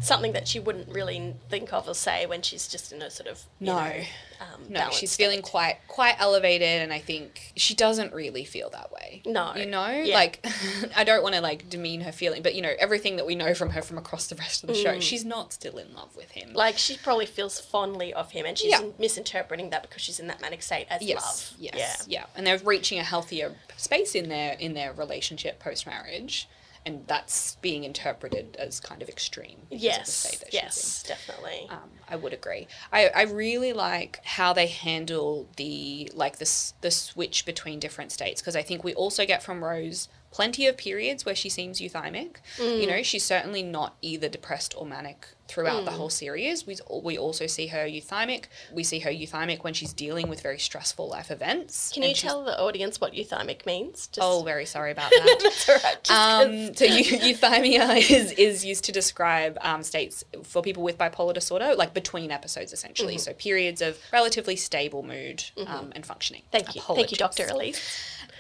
something 0.01 0.33
that 0.33 0.47
she 0.47 0.61
wouldn't 0.61 0.89
really 0.89 1.35
think 1.49 1.73
of 1.73 1.89
or 1.89 1.95
say 1.95 2.27
when 2.27 2.43
she's 2.43 2.69
just 2.69 2.93
in 2.93 3.01
a 3.01 3.11
sort 3.11 3.29
of 3.29 3.43
you 3.61 3.67
No. 3.69 3.75
know, 3.79 3.95
um, 4.41 4.67
No, 4.69 4.91
she's 4.91 5.17
feeling 5.17 5.41
quite 5.41 5.79
quite 5.89 6.17
elevated, 6.19 6.83
and 6.83 6.93
I 6.93 6.99
think 6.99 7.53
she 7.57 7.75
doesn't 7.75 8.13
really 8.13 8.45
feel 8.45 8.69
that 8.71 8.93
way. 8.93 9.23
No. 9.25 9.55
you 9.55 9.65
know, 9.67 9.89
Yeah. 9.91 10.15
like 10.15 10.45
I 10.97 11.05
don't 11.05 11.23
want 11.23 11.35
to 11.37 11.41
like 11.41 11.71
demean 11.71 12.03
her 12.03 12.13
feeling, 12.13 12.43
but 12.43 12.55
you 12.55 12.61
know 12.63 12.75
everything 12.79 13.17
that 13.17 13.27
we 13.27 13.35
know 13.35 13.55
from 13.55 13.71
her 13.71 13.81
from 13.83 13.97
across 13.97 14.27
the 14.27 14.35
rest 14.37 14.63
of 14.63 14.69
the 14.69 14.75
Mm. 14.75 14.83
show, 14.83 15.01
she's 15.01 15.25
not 15.25 15.53
still 15.53 15.79
in 15.79 15.95
love 15.95 16.15
with 16.17 16.33
him. 16.33 16.53
Like 16.53 16.77
she 16.77 16.97
probably 16.97 17.27
feels 17.27 17.59
fondly 17.61 18.13
of 18.13 18.33
him, 18.33 18.45
and 18.47 18.59
she's 18.59 18.73
Yeah. 18.73 18.83
misinterpreting 18.99 19.71
that 19.71 19.83
because 19.83 20.03
she's 20.03 20.21
in 20.21 20.27
that 20.27 20.41
manic 20.41 20.63
state 20.63 20.87
as 20.91 21.01
yes, 21.03 21.23
love. 21.53 21.61
yes, 21.61 22.05
yeah, 22.09 22.21
yeah. 22.21 22.27
and 22.37 22.47
they're 22.47 22.59
reaching 22.59 22.99
a 22.99 23.05
healthier 23.05 23.55
space 23.77 24.15
in 24.15 24.29
their 24.29 24.55
in 24.55 24.75
their 24.75 24.93
relationship 24.93 25.59
post 25.61 25.87
marriage, 25.87 26.49
and 26.87 27.07
that's 27.07 27.57
being 27.57 27.85
interpreted 27.85 28.57
as 28.59 28.79
kind 28.81 29.03
of 29.03 29.09
extreme. 29.09 29.59
of 29.73 29.79
Yes. 29.79 30.13
state 30.13 30.41
that 30.41 30.53
she's 30.53 30.61
in. 30.61 30.65
Yes. 30.67 31.03
Definitely. 31.07 31.67
Um, 31.71 31.91
I 32.09 32.17
would 32.17 32.33
agree. 32.33 32.69
I, 32.93 33.09
I 33.09 33.23
really 33.23 33.73
like 33.73 34.21
how 34.25 34.53
they 34.53 34.67
handle 34.67 35.49
the 35.57 36.11
like 36.15 36.39
this 36.39 36.75
the 36.83 36.91
switch 36.91 37.47
between 37.47 37.79
different 37.81 38.13
states 38.13 38.41
because 38.41 38.57
I 38.57 38.63
think 38.63 38.85
we 38.85 38.95
also 38.95 39.25
get 39.25 39.43
from 39.43 39.65
Rose 39.65 40.09
plenty 40.35 40.67
of 40.67 40.77
periods 40.77 41.25
where 41.25 41.35
she 41.37 41.49
seems 41.49 41.81
euthymic. 41.81 42.37
You 42.59 42.87
know, 42.89 43.03
she's 43.03 43.25
certainly 43.25 43.63
not 43.63 43.95
either 44.03 44.29
depressed 44.29 44.75
or 44.77 44.85
manic 44.85 45.29
throughout 45.47 45.85
the 45.85 45.91
whole 45.93 46.09
series. 46.11 46.67
We 46.67 46.77
we 47.03 47.17
also 47.19 47.47
see 47.47 47.67
her 47.69 47.85
euthymic. 47.87 48.45
We 48.73 48.83
see 48.83 48.99
her 49.01 49.11
euthymic 49.11 49.63
when 49.63 49.75
she's 49.75 49.93
dealing 49.93 50.27
with 50.29 50.41
very 50.43 50.59
stressful 50.59 51.07
life 51.09 51.31
events. 51.31 51.93
Can 51.95 52.03
you 52.03 52.15
tell 52.15 52.45
the 52.45 52.59
audience 52.59 53.01
what 53.01 53.13
euthymic 53.13 53.65
means? 53.65 54.09
Just, 54.09 54.27
Oh, 54.27 54.43
very 54.43 54.67
sorry 54.67 54.91
about 54.91 55.11
that. 55.19 55.39
that's 55.43 55.69
all 55.69 55.77
right. 55.77 56.11
Um, 56.11 56.75
so 56.75 56.87
euthymia 56.87 57.97
is, 58.11 58.33
is 58.33 58.65
used 58.65 58.85
to 58.85 58.93
describe 58.93 59.57
um, 59.61 59.83
states 59.83 60.25
for 60.43 60.63
people 60.63 60.83
with 60.83 60.99
bipolar 60.99 61.35
disorder, 61.35 61.75
like 61.77 61.95
between 61.95 62.31
episodes, 62.31 62.73
essentially. 62.73 63.19
So 63.19 63.33
periods 63.35 63.81
of 63.83 63.99
relatively 64.13 64.57
stable 64.57 65.03
mood 65.03 65.45
um, 65.67 65.93
and 65.95 66.05
functioning. 66.05 66.43
thank 66.51 66.75
you, 66.75 66.81
thank 66.81 67.11
you, 67.13 67.17
Doctor 67.17 67.47
Elise. 67.47 67.81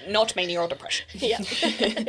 Not 0.08 0.36
mania 0.36 0.60
or 0.60 0.68
depression. 0.68 1.06
Yeah. 1.14 1.38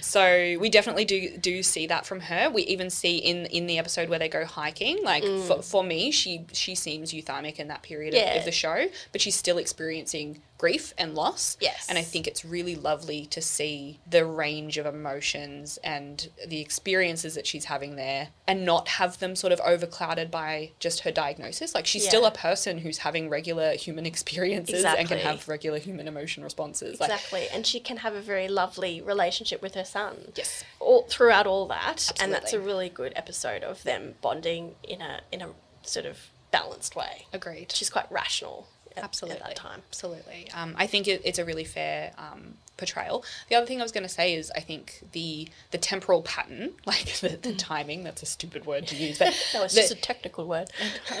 So 0.00 0.56
we 0.60 0.70
definitely 0.70 1.04
do 1.04 1.36
do 1.36 1.62
see 1.62 1.86
that 1.88 2.06
from 2.06 2.20
her. 2.20 2.48
We 2.50 2.62
even 2.62 2.88
see 2.90 3.18
in 3.18 3.46
in 3.46 3.66
the 3.66 3.78
episode 3.78 4.08
where 4.08 4.18
they 4.18 4.28
go 4.28 4.44
hiking. 4.44 5.02
Like 5.02 5.24
for, 5.24 5.62
for 5.62 5.82
me, 5.84 6.10
she 6.10 6.46
she 6.52 6.74
seems 6.74 7.12
euthymic 7.12 7.56
in 7.58 7.68
that 7.68 7.82
period 7.82 8.14
of, 8.14 8.20
Mm. 8.20 8.38
Of 8.38 8.44
the 8.44 8.52
show, 8.52 8.86
but 9.12 9.20
she's 9.20 9.34
still 9.36 9.58
experiencing 9.58 10.40
grief 10.64 10.94
and 10.96 11.14
loss. 11.14 11.58
Yes. 11.60 11.88
and 11.90 11.98
I 11.98 12.02
think 12.02 12.26
it's 12.26 12.42
really 12.42 12.74
lovely 12.74 13.26
to 13.26 13.42
see 13.42 14.00
the 14.08 14.24
range 14.24 14.78
of 14.78 14.86
emotions 14.86 15.78
and 15.84 16.26
the 16.46 16.62
experiences 16.62 17.34
that 17.34 17.46
she's 17.46 17.66
having 17.66 17.96
there, 17.96 18.28
and 18.48 18.64
not 18.64 18.88
have 18.88 19.18
them 19.18 19.36
sort 19.36 19.52
of 19.52 19.60
overclouded 19.60 20.30
by 20.30 20.70
just 20.78 21.00
her 21.00 21.10
diagnosis. 21.10 21.74
Like 21.74 21.86
she's 21.86 22.08
still 22.08 22.24
a 22.24 22.30
person 22.30 22.78
who's 22.78 22.96
having 22.96 23.28
regular 23.28 23.74
human 23.74 24.06
experiences 24.12 24.86
and 24.86 25.06
can 25.06 25.18
have 25.18 25.46
regular 25.48 25.78
human 25.78 26.08
emotion 26.08 26.42
responses. 26.42 26.98
Like, 26.98 27.10
Exactly, 27.10 27.46
and 27.52 27.66
she 27.66 27.78
can 27.78 27.98
have 27.98 28.14
a 28.14 28.22
very 28.22 28.48
lovely 28.48 29.02
relationship 29.02 29.60
with 29.60 29.74
her 29.74 29.84
son. 29.84 30.32
Yes. 30.34 30.64
all 30.80 31.02
throughout 31.02 31.46
all 31.46 31.66
that, 31.66 32.10
and 32.18 32.32
that's 32.32 32.54
a 32.54 32.60
really 32.60 32.88
good 32.88 33.12
episode 33.16 33.62
of 33.62 33.82
them 33.82 34.14
bonding 34.22 34.76
in 34.82 35.02
a 35.02 35.20
in 35.30 35.42
a 35.42 35.50
sort 35.82 36.06
of 36.06 36.30
balanced 36.50 36.96
way. 36.96 37.26
agreed. 37.34 37.70
She's 37.72 37.90
quite 37.90 38.10
rational 38.10 38.68
at, 38.96 39.04
absolutely 39.04 39.40
at 39.40 39.46
that 39.48 39.56
time. 39.56 39.82
absolutely 39.88 40.50
um, 40.54 40.74
i 40.76 40.86
think 40.86 41.08
it, 41.08 41.22
it's 41.24 41.38
a 41.38 41.44
really 41.44 41.64
fair 41.64 42.12
um, 42.18 42.54
portrayal. 42.76 43.24
The 43.48 43.54
other 43.54 43.66
thing 43.66 43.80
I 43.80 43.82
was 43.84 43.92
going 43.92 44.02
to 44.02 44.08
say 44.08 44.34
is 44.34 44.50
I 44.56 44.60
think 44.60 45.00
the 45.12 45.48
the 45.70 45.78
temporal 45.78 46.22
pattern, 46.22 46.72
like 46.86 47.06
the, 47.20 47.38
the 47.40 47.54
timing, 47.54 48.04
that's 48.04 48.22
a 48.22 48.26
stupid 48.26 48.66
word 48.66 48.86
to 48.88 48.96
use, 48.96 49.18
but 49.18 49.26
No, 49.54 49.62
it's 49.64 49.74
the- 49.74 49.80
just 49.82 49.92
a 49.92 49.96
technical 49.96 50.46
word. 50.46 50.70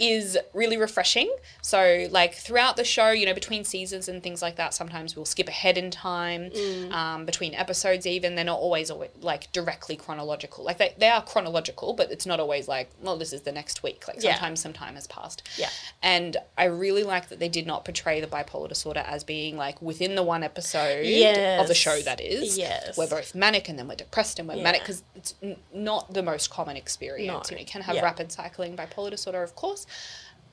is 0.00 0.36
really 0.52 0.76
refreshing. 0.76 1.34
So, 1.62 2.06
like 2.10 2.34
throughout 2.34 2.76
the 2.76 2.84
show, 2.84 3.10
you 3.10 3.26
know, 3.26 3.34
between 3.34 3.64
seasons 3.64 4.08
and 4.08 4.22
things 4.22 4.42
like 4.42 4.56
that, 4.56 4.74
sometimes 4.74 5.14
we'll 5.16 5.24
skip 5.24 5.48
ahead 5.48 5.78
in 5.78 5.90
time 5.90 6.50
um, 6.90 7.24
between 7.24 7.54
episodes. 7.54 8.06
Even 8.06 8.34
they're 8.34 8.44
not 8.44 8.58
always 8.58 8.90
alwa- 8.90 9.08
like 9.20 9.50
directly 9.52 9.96
chronological. 9.96 10.64
Like 10.64 10.78
they, 10.78 10.94
they 10.98 11.08
are 11.08 11.22
chronological, 11.22 11.92
but 11.92 12.10
it's 12.10 12.26
not 12.26 12.40
always 12.40 12.68
like, 12.68 12.90
well, 13.00 13.16
this 13.16 13.32
is 13.32 13.42
the 13.42 13.52
next 13.52 13.82
week. 13.82 14.06
Like 14.08 14.22
Yeah. 14.22 14.32
sometimes 14.32 14.60
some 14.60 14.72
time 14.72 14.94
has 14.94 15.06
passed. 15.06 15.42
Yeah. 15.56 15.70
And 16.02 16.36
I 16.58 16.64
really 16.64 17.04
like 17.04 17.28
that 17.28 17.38
they 17.38 17.48
did 17.48 17.66
not 17.66 17.84
portray 17.84 18.20
the 18.20 18.26
bipolar 18.26 18.68
disorder 18.68 19.04
as 19.06 19.24
being 19.24 19.56
like 19.56 19.80
within 19.80 20.14
the 20.14 20.22
one 20.22 20.42
episode 20.42 20.63
of 20.72 21.68
the 21.68 21.74
show. 21.74 22.00
That 22.02 22.20
is, 22.20 22.56
Yes. 22.58 22.96
we're 22.96 23.06
both 23.08 23.34
manic 23.34 23.68
and 23.68 23.78
then 23.78 23.88
we're 23.88 23.94
depressed 23.96 24.38
and 24.38 24.48
we're 24.48 24.56
Yeah. 24.56 24.62
manic 24.62 24.80
because 24.82 25.02
it's 25.14 25.34
n- 25.42 25.56
not 25.72 26.12
the 26.14 26.22
most 26.22 26.50
common 26.50 26.76
experience. 26.76 27.26
No. 27.28 27.42
You 27.50 27.56
know, 27.56 27.60
you 27.60 27.66
can 27.66 27.82
have 27.82 27.96
Yeah. 27.96 28.02
rapid 28.02 28.32
cycling 28.32 28.76
bipolar 28.76 29.10
disorder, 29.10 29.42
of 29.42 29.54
course, 29.54 29.86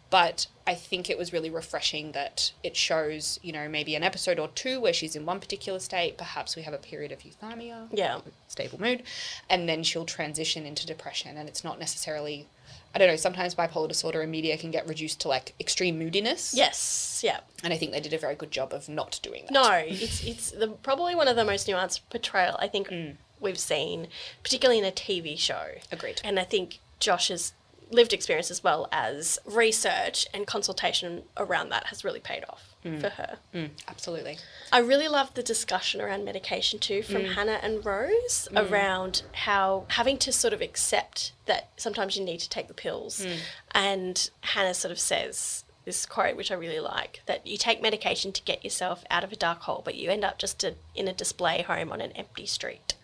but 0.10 0.48
I 0.68 0.76
think 0.76 1.10
it 1.10 1.18
was 1.18 1.32
really 1.32 1.50
refreshing 1.50 2.12
that 2.12 2.52
it 2.64 2.76
shows, 2.76 3.40
you 3.42 3.54
know, 3.54 3.70
maybe 3.70 3.96
an 3.96 4.04
episode 4.04 4.40
or 4.40 4.50
two 4.50 4.80
where 4.82 4.92
she's 4.94 5.16
in 5.16 5.26
one 5.26 5.40
particular 5.40 5.80
state. 5.80 6.18
Perhaps 6.18 6.56
we 6.56 6.64
have 6.64 6.74
a 6.74 6.78
period 6.78 7.12
of 7.14 7.20
euthymia, 7.20 7.88
Yeah. 7.94 8.20
stable 8.50 8.80
mood, 8.80 9.04
and 9.50 9.70
then 9.70 9.84
she'll 9.84 10.06
transition 10.06 10.66
into 10.66 10.86
depression. 10.86 11.38
And 11.38 11.48
it's 11.48 11.64
not 11.64 11.80
necessarily, 11.80 12.48
I 12.94 13.00
don't 13.00 13.08
know, 13.08 13.16
sometimes 13.16 13.56
bipolar 13.56 13.88
disorder 13.88 14.22
in 14.22 14.32
media 14.32 14.58
can 14.58 14.72
get 14.72 14.88
reduced 14.88 15.22
to 15.22 15.28
like 15.28 15.54
extreme 15.60 15.98
moodiness. 15.98 16.54
Yes. 16.56 17.22
Yeah. 17.24 17.40
And 17.64 17.74
I 17.74 17.78
think 17.78 17.92
they 17.92 18.00
did 18.00 18.14
a 18.14 18.18
very 18.18 18.36
good 18.36 18.52
job 18.52 18.74
of 18.74 18.90
not 18.90 19.20
doing 19.22 19.46
that. 19.46 19.54
No, 19.54 19.72
it's 19.86 20.24
it's 20.24 20.52
the, 20.52 20.68
probably 20.68 21.16
one 21.16 21.28
of 21.28 21.36
the 21.36 21.46
most 21.46 21.68
nuanced 21.68 22.02
portrayal 22.10 22.58
I 22.60 22.68
think 22.68 22.90
mm. 22.90 23.16
we've 23.40 23.60
seen, 23.60 24.08
particularly 24.44 24.80
in 24.80 24.86
a 24.86 24.92
TV 24.92 25.38
show. 25.38 25.76
Agreed. 25.92 26.22
And 26.24 26.40
I 26.40 26.44
think 26.44 26.80
Josh's 27.00 27.54
lived 27.92 28.14
experience 28.14 28.50
as 28.50 28.64
well 28.64 28.88
as 28.92 29.38
research 29.46 30.26
and 30.34 30.48
consultation 30.48 31.24
around 31.38 31.70
that 31.70 31.88
has 31.88 32.04
really 32.04 32.22
paid 32.22 32.44
off 32.50 32.71
for 32.82 32.90
mm. 32.90 33.12
her. 33.12 33.38
Mm, 33.54 33.70
absolutely. 33.88 34.38
I 34.72 34.80
really 34.80 35.08
love 35.08 35.34
the 35.34 35.44
discussion 35.44 36.02
around 36.02 36.26
medication 36.26 36.80
too 36.80 37.04
from 37.04 37.24
mm. 37.24 37.34
Hannah 37.34 37.60
and 37.62 37.86
Rose 37.86 38.48
mm. 38.52 38.70
around 38.70 39.24
how 39.34 39.86
having 39.90 40.18
to 40.20 40.32
sort 40.32 40.54
of 40.54 40.62
accept 40.62 41.34
that 41.46 41.70
sometimes 41.78 42.18
you 42.18 42.24
need 42.24 42.40
to 42.40 42.50
take 42.50 42.68
the 42.68 42.74
pills. 42.74 43.26
And 43.72 44.30
Hannah 44.42 44.74
sort 44.74 44.92
of 44.92 45.00
says 45.00 45.64
this 45.86 46.06
quote, 46.06 46.36
which 46.36 46.52
I 46.52 46.56
really 46.56 46.80
like, 46.80 47.22
that 47.26 47.46
you 47.46 47.58
take 47.58 47.82
medication 47.82 48.32
to 48.32 48.42
get 48.44 48.64
yourself 48.64 49.04
out 49.10 49.24
of 49.24 49.32
a 49.32 49.36
dark 49.36 49.62
hole, 49.62 49.82
but 49.84 49.96
you 49.96 50.10
end 50.10 50.24
up 50.24 50.38
just 50.38 50.64
a, 50.64 50.76
in 50.96 51.08
a 51.08 51.14
display 51.14 51.64
home 51.64 51.92
on 51.92 52.02
an 52.02 52.12
empty 52.12 52.46
street. 52.46 52.96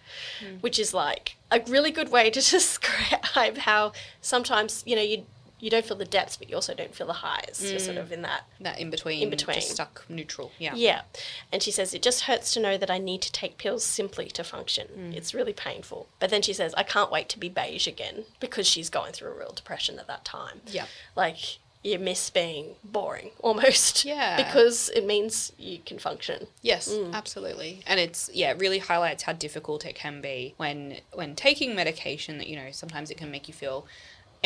Which 0.62 0.80
is 0.80 0.94
like 0.94 1.36
a 1.52 1.62
really 1.68 1.92
good 1.92 2.10
way 2.10 2.30
to 2.30 2.40
describe 2.52 3.58
how 3.58 3.92
sometimes, 4.22 4.84
you 4.86 4.96
know, 4.96 5.02
you 5.02 5.26
you 5.60 5.70
don't 5.70 5.86
feel 5.86 5.98
the 5.98 6.06
depths, 6.06 6.38
but 6.38 6.50
you 6.50 6.56
also 6.56 6.74
don't 6.74 6.94
feel 6.94 7.08
the 7.08 7.14
highs. 7.14 7.64
You're 7.64 7.80
sort 7.80 7.98
of 7.98 8.12
in 8.12 8.22
that 8.22 8.44
That 8.60 8.80
in 8.80 8.90
between, 8.90 9.24
In 9.24 9.30
between. 9.30 9.62
stuck 9.62 10.06
neutral. 10.08 10.52
Yeah. 10.60 10.74
yeah. 10.76 11.02
And 11.52 11.64
she 11.64 11.72
says, 11.72 11.94
It 11.94 12.02
just 12.02 12.22
hurts 12.22 12.54
to 12.54 12.60
know 12.60 12.78
that 12.78 12.92
I 12.92 13.00
need 13.00 13.22
to 13.24 13.32
take 13.32 13.58
pills 13.58 13.84
simply 13.84 14.28
to 14.28 14.44
function. 14.44 14.88
Mm. 14.96 15.16
It's 15.16 15.34
really 15.34 15.54
painful. 15.54 16.08
But 16.20 16.30
then 16.30 16.42
she 16.44 16.54
says, 16.54 16.74
I 16.76 16.84
can't 16.84 17.12
wait 17.12 17.28
to 17.30 17.40
be 17.40 17.50
beige 17.50 17.88
again 17.88 18.26
because 18.40 18.68
she's 18.68 18.90
going 18.90 19.14
through 19.14 19.32
a 19.32 19.38
real 19.38 19.54
depression 19.54 19.98
at 19.98 20.08
that 20.08 20.24
time. 20.24 20.62
Yeah. 20.68 20.86
Like, 21.16 21.58
you 21.84 21.98
miss 22.00 22.30
being 22.30 22.76
boring 22.84 23.32
almost. 23.40 24.06
Yeah. 24.06 24.36
Because 24.48 24.90
it 24.90 25.06
means 25.06 25.52
you 25.58 25.80
can 25.86 25.98
function. 26.00 26.48
Yes, 26.62 26.94
absolutely. 27.14 27.82
And 27.88 28.00
it's 28.00 28.30
yeah, 28.34 28.52
it 28.52 28.60
really 28.60 28.80
highlights 28.80 29.24
how 29.24 29.34
difficult 29.34 29.86
it 29.86 29.96
can 29.96 30.22
be 30.22 30.54
when 30.58 30.98
when 31.14 31.36
taking 31.36 31.76
medication 31.76 32.38
that 32.38 32.48
you 32.48 32.56
know, 32.56 32.70
sometimes 32.72 33.10
it 33.10 33.18
can 33.18 33.32
make 33.32 33.48
you 33.48 33.54
feel 33.54 33.86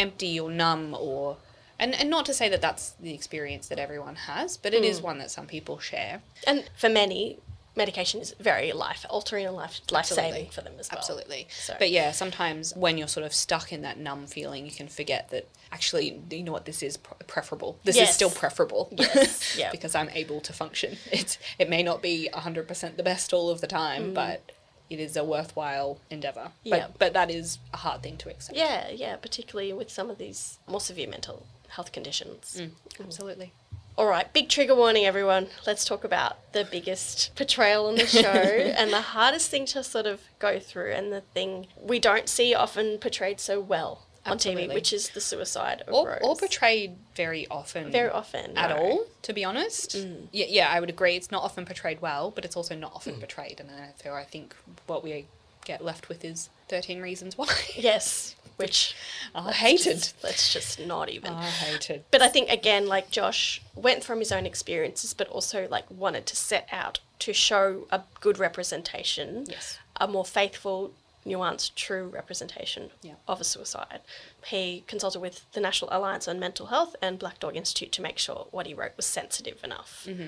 empty 0.01 0.39
or 0.39 0.49
numb 0.51 0.95
or 0.97 1.37
and, 1.81 1.95
and 1.95 2.09
not 2.11 2.27
to 2.27 2.33
say 2.33 2.47
that 2.47 2.61
that's 2.61 2.91
the 2.99 3.11
experience 3.11 3.67
that 3.69 3.79
everyone 3.79 4.15
has, 4.15 4.55
but 4.55 4.73
it 4.75 4.83
is 4.83 4.99
hmm. 4.99 5.05
one 5.05 5.17
that 5.17 5.31
some 5.31 5.47
people 5.47 5.79
share. 5.79 6.21
And 6.45 6.69
for 6.77 6.89
many, 6.89 7.39
medication 7.75 8.21
is 8.21 8.35
very 8.39 8.71
life 8.71 9.03
altering 9.09 9.47
and 9.47 9.55
life 9.55 9.81
life 9.91 10.05
saving 10.05 10.51
for 10.51 10.61
them 10.61 10.73
as 10.77 10.91
well. 10.91 10.99
Absolutely. 10.99 11.47
So- 11.49 11.75
But 11.79 11.89
yeah, 11.89 12.11
sometimes 12.11 12.75
when 12.75 12.99
you're 12.99 13.07
sort 13.07 13.25
of 13.25 13.33
stuck 13.33 13.73
in 13.73 13.81
that 13.81 13.97
numb 13.97 14.27
feeling, 14.27 14.65
you 14.65 14.71
can 14.71 14.89
forget 14.89 15.29
that 15.29 15.47
actually, 15.71 16.21
you 16.29 16.43
know 16.43 16.51
what, 16.51 16.65
this 16.65 16.83
is 16.83 16.97
pre- 16.97 17.17
preferable. 17.25 17.79
This 17.83 17.95
Yes. 17.95 18.09
is 18.09 18.15
still 18.15 18.29
preferable. 18.29 18.89
Yes, 18.91 19.55
yeah. 19.57 19.71
because 19.71 19.95
I'm 19.95 20.09
able 20.09 20.41
to 20.41 20.53
function. 20.53 20.97
It's, 21.11 21.39
it 21.57 21.67
may 21.67 21.81
not 21.81 22.03
be 22.03 22.29
100% 22.31 22.97
the 22.97 23.03
best 23.03 23.33
all 23.33 23.49
of 23.49 23.61
the 23.61 23.67
time, 23.67 24.09
hmm. 24.09 24.13
but 24.13 24.51
it 24.91 24.99
is 24.99 25.15
a 25.15 25.23
worthwhile 25.23 25.99
endeavor. 26.09 26.51
Yeah. 26.63 26.87
But, 26.87 26.99
but 26.99 27.13
that 27.13 27.31
is 27.31 27.59
a 27.73 27.77
hard 27.77 28.03
thing 28.03 28.17
to 28.17 28.29
accept. 28.29 28.57
Yeah, 28.57 28.89
yeah, 28.89 29.15
particularly 29.15 29.71
with 29.71 29.89
some 29.89 30.09
of 30.09 30.17
these 30.17 30.59
more 30.67 30.81
severe 30.81 31.07
mental 31.07 31.47
health 31.69 31.91
conditions. 31.91 32.57
Mm. 32.59 32.71
Absolutely. 32.99 33.53
All 33.97 34.07
right, 34.07 34.31
big 34.33 34.49
trigger 34.49 34.75
warning, 34.75 35.05
everyone. 35.05 35.47
Let's 35.65 35.85
talk 35.85 36.03
about 36.03 36.53
the 36.53 36.65
biggest 36.65 37.35
portrayal 37.35 37.87
on 37.87 37.95
the 37.95 38.07
show 38.07 38.21
and 38.29 38.91
the 38.91 39.01
hardest 39.01 39.49
thing 39.49 39.65
to 39.67 39.83
sort 39.83 40.05
of 40.05 40.21
go 40.39 40.59
through, 40.59 40.91
and 40.91 41.11
the 41.11 41.21
thing 41.21 41.67
we 41.81 41.99
don't 41.99 42.27
see 42.27 42.53
often 42.53 42.97
portrayed 42.97 43.39
so 43.39 43.59
well 43.59 44.05
on 44.25 44.37
TV, 44.37 44.71
which 44.73 44.93
is 44.93 45.09
the 45.09 45.21
suicide 45.21 45.81
of 45.87 45.93
Or, 45.93 46.07
Rose. 46.09 46.19
or 46.21 46.35
portrayed 46.35 46.95
very 47.15 47.47
often. 47.47 47.91
Very 47.91 48.09
often, 48.09 48.57
At 48.57 48.69
no. 48.69 48.77
all, 48.77 49.05
to 49.23 49.33
be 49.33 49.43
honest. 49.43 49.91
Mm. 49.95 50.27
Yeah, 50.31 50.45
yeah, 50.49 50.69
I 50.69 50.79
would 50.79 50.89
agree. 50.89 51.15
It's 51.15 51.31
not 51.31 51.43
often 51.43 51.65
portrayed 51.65 52.01
well, 52.01 52.29
but 52.31 52.45
it's 52.45 52.55
also 52.55 52.75
not 52.75 52.91
Mm. 52.91 52.95
often 52.97 53.15
portrayed. 53.19 53.59
And 53.59 53.69
therefore, 53.69 54.19
I 54.19 54.23
think 54.25 54.55
what 54.85 55.03
we 55.03 55.25
get 55.65 55.83
left 55.83 56.07
with 56.09 56.23
is 56.23 56.49
13 56.67 57.01
Reasons 57.01 57.37
Why. 57.37 57.47
Yes, 57.75 58.35
which 58.57 58.95
I 59.35 59.51
hated. 59.51 59.97
just- 59.97 60.15
let's 60.23 60.53
just 60.53 60.79
not 60.79 61.09
even. 61.09 61.33
I 61.33 61.49
hated. 61.49 62.03
But 62.11 62.21
I 62.21 62.27
think 62.27 62.49
again, 62.49 62.85
like 62.87 63.09
Josh 63.09 63.61
went 63.75 64.03
from 64.03 64.19
his 64.19 64.31
own 64.31 64.45
experiences, 64.45 65.13
but 65.15 65.27
also 65.29 65.67
like 65.69 65.89
wanted 65.89 66.25
to 66.27 66.35
set 66.35 66.67
out 66.71 66.99
to 67.19 67.33
show 67.33 67.87
a 67.91 68.01
good 68.19 68.37
representation, 68.39 69.45
Yes. 69.49 69.77
a 69.99 70.07
more 70.07 70.25
faithful, 70.25 70.93
nuanced, 71.25 71.75
true 71.75 72.07
representation 72.07 72.89
Yeah. 73.01 73.13
of 73.27 73.39
a 73.41 73.43
suicide. 73.43 74.01
He 74.45 74.83
consulted 74.87 75.19
with 75.19 75.49
the 75.53 75.59
National 75.59 75.89
Alliance 75.91 76.27
on 76.27 76.39
Mental 76.39 76.67
Health 76.67 76.95
and 77.01 77.19
Black 77.19 77.39
Dog 77.39 77.55
Institute 77.55 77.91
to 77.93 78.01
make 78.01 78.17
sure 78.17 78.47
what 78.51 78.65
he 78.67 78.73
wrote 78.73 78.93
was 78.97 79.05
sensitive 79.05 79.63
enough. 79.63 80.05
Mm-hmm. 80.07 80.27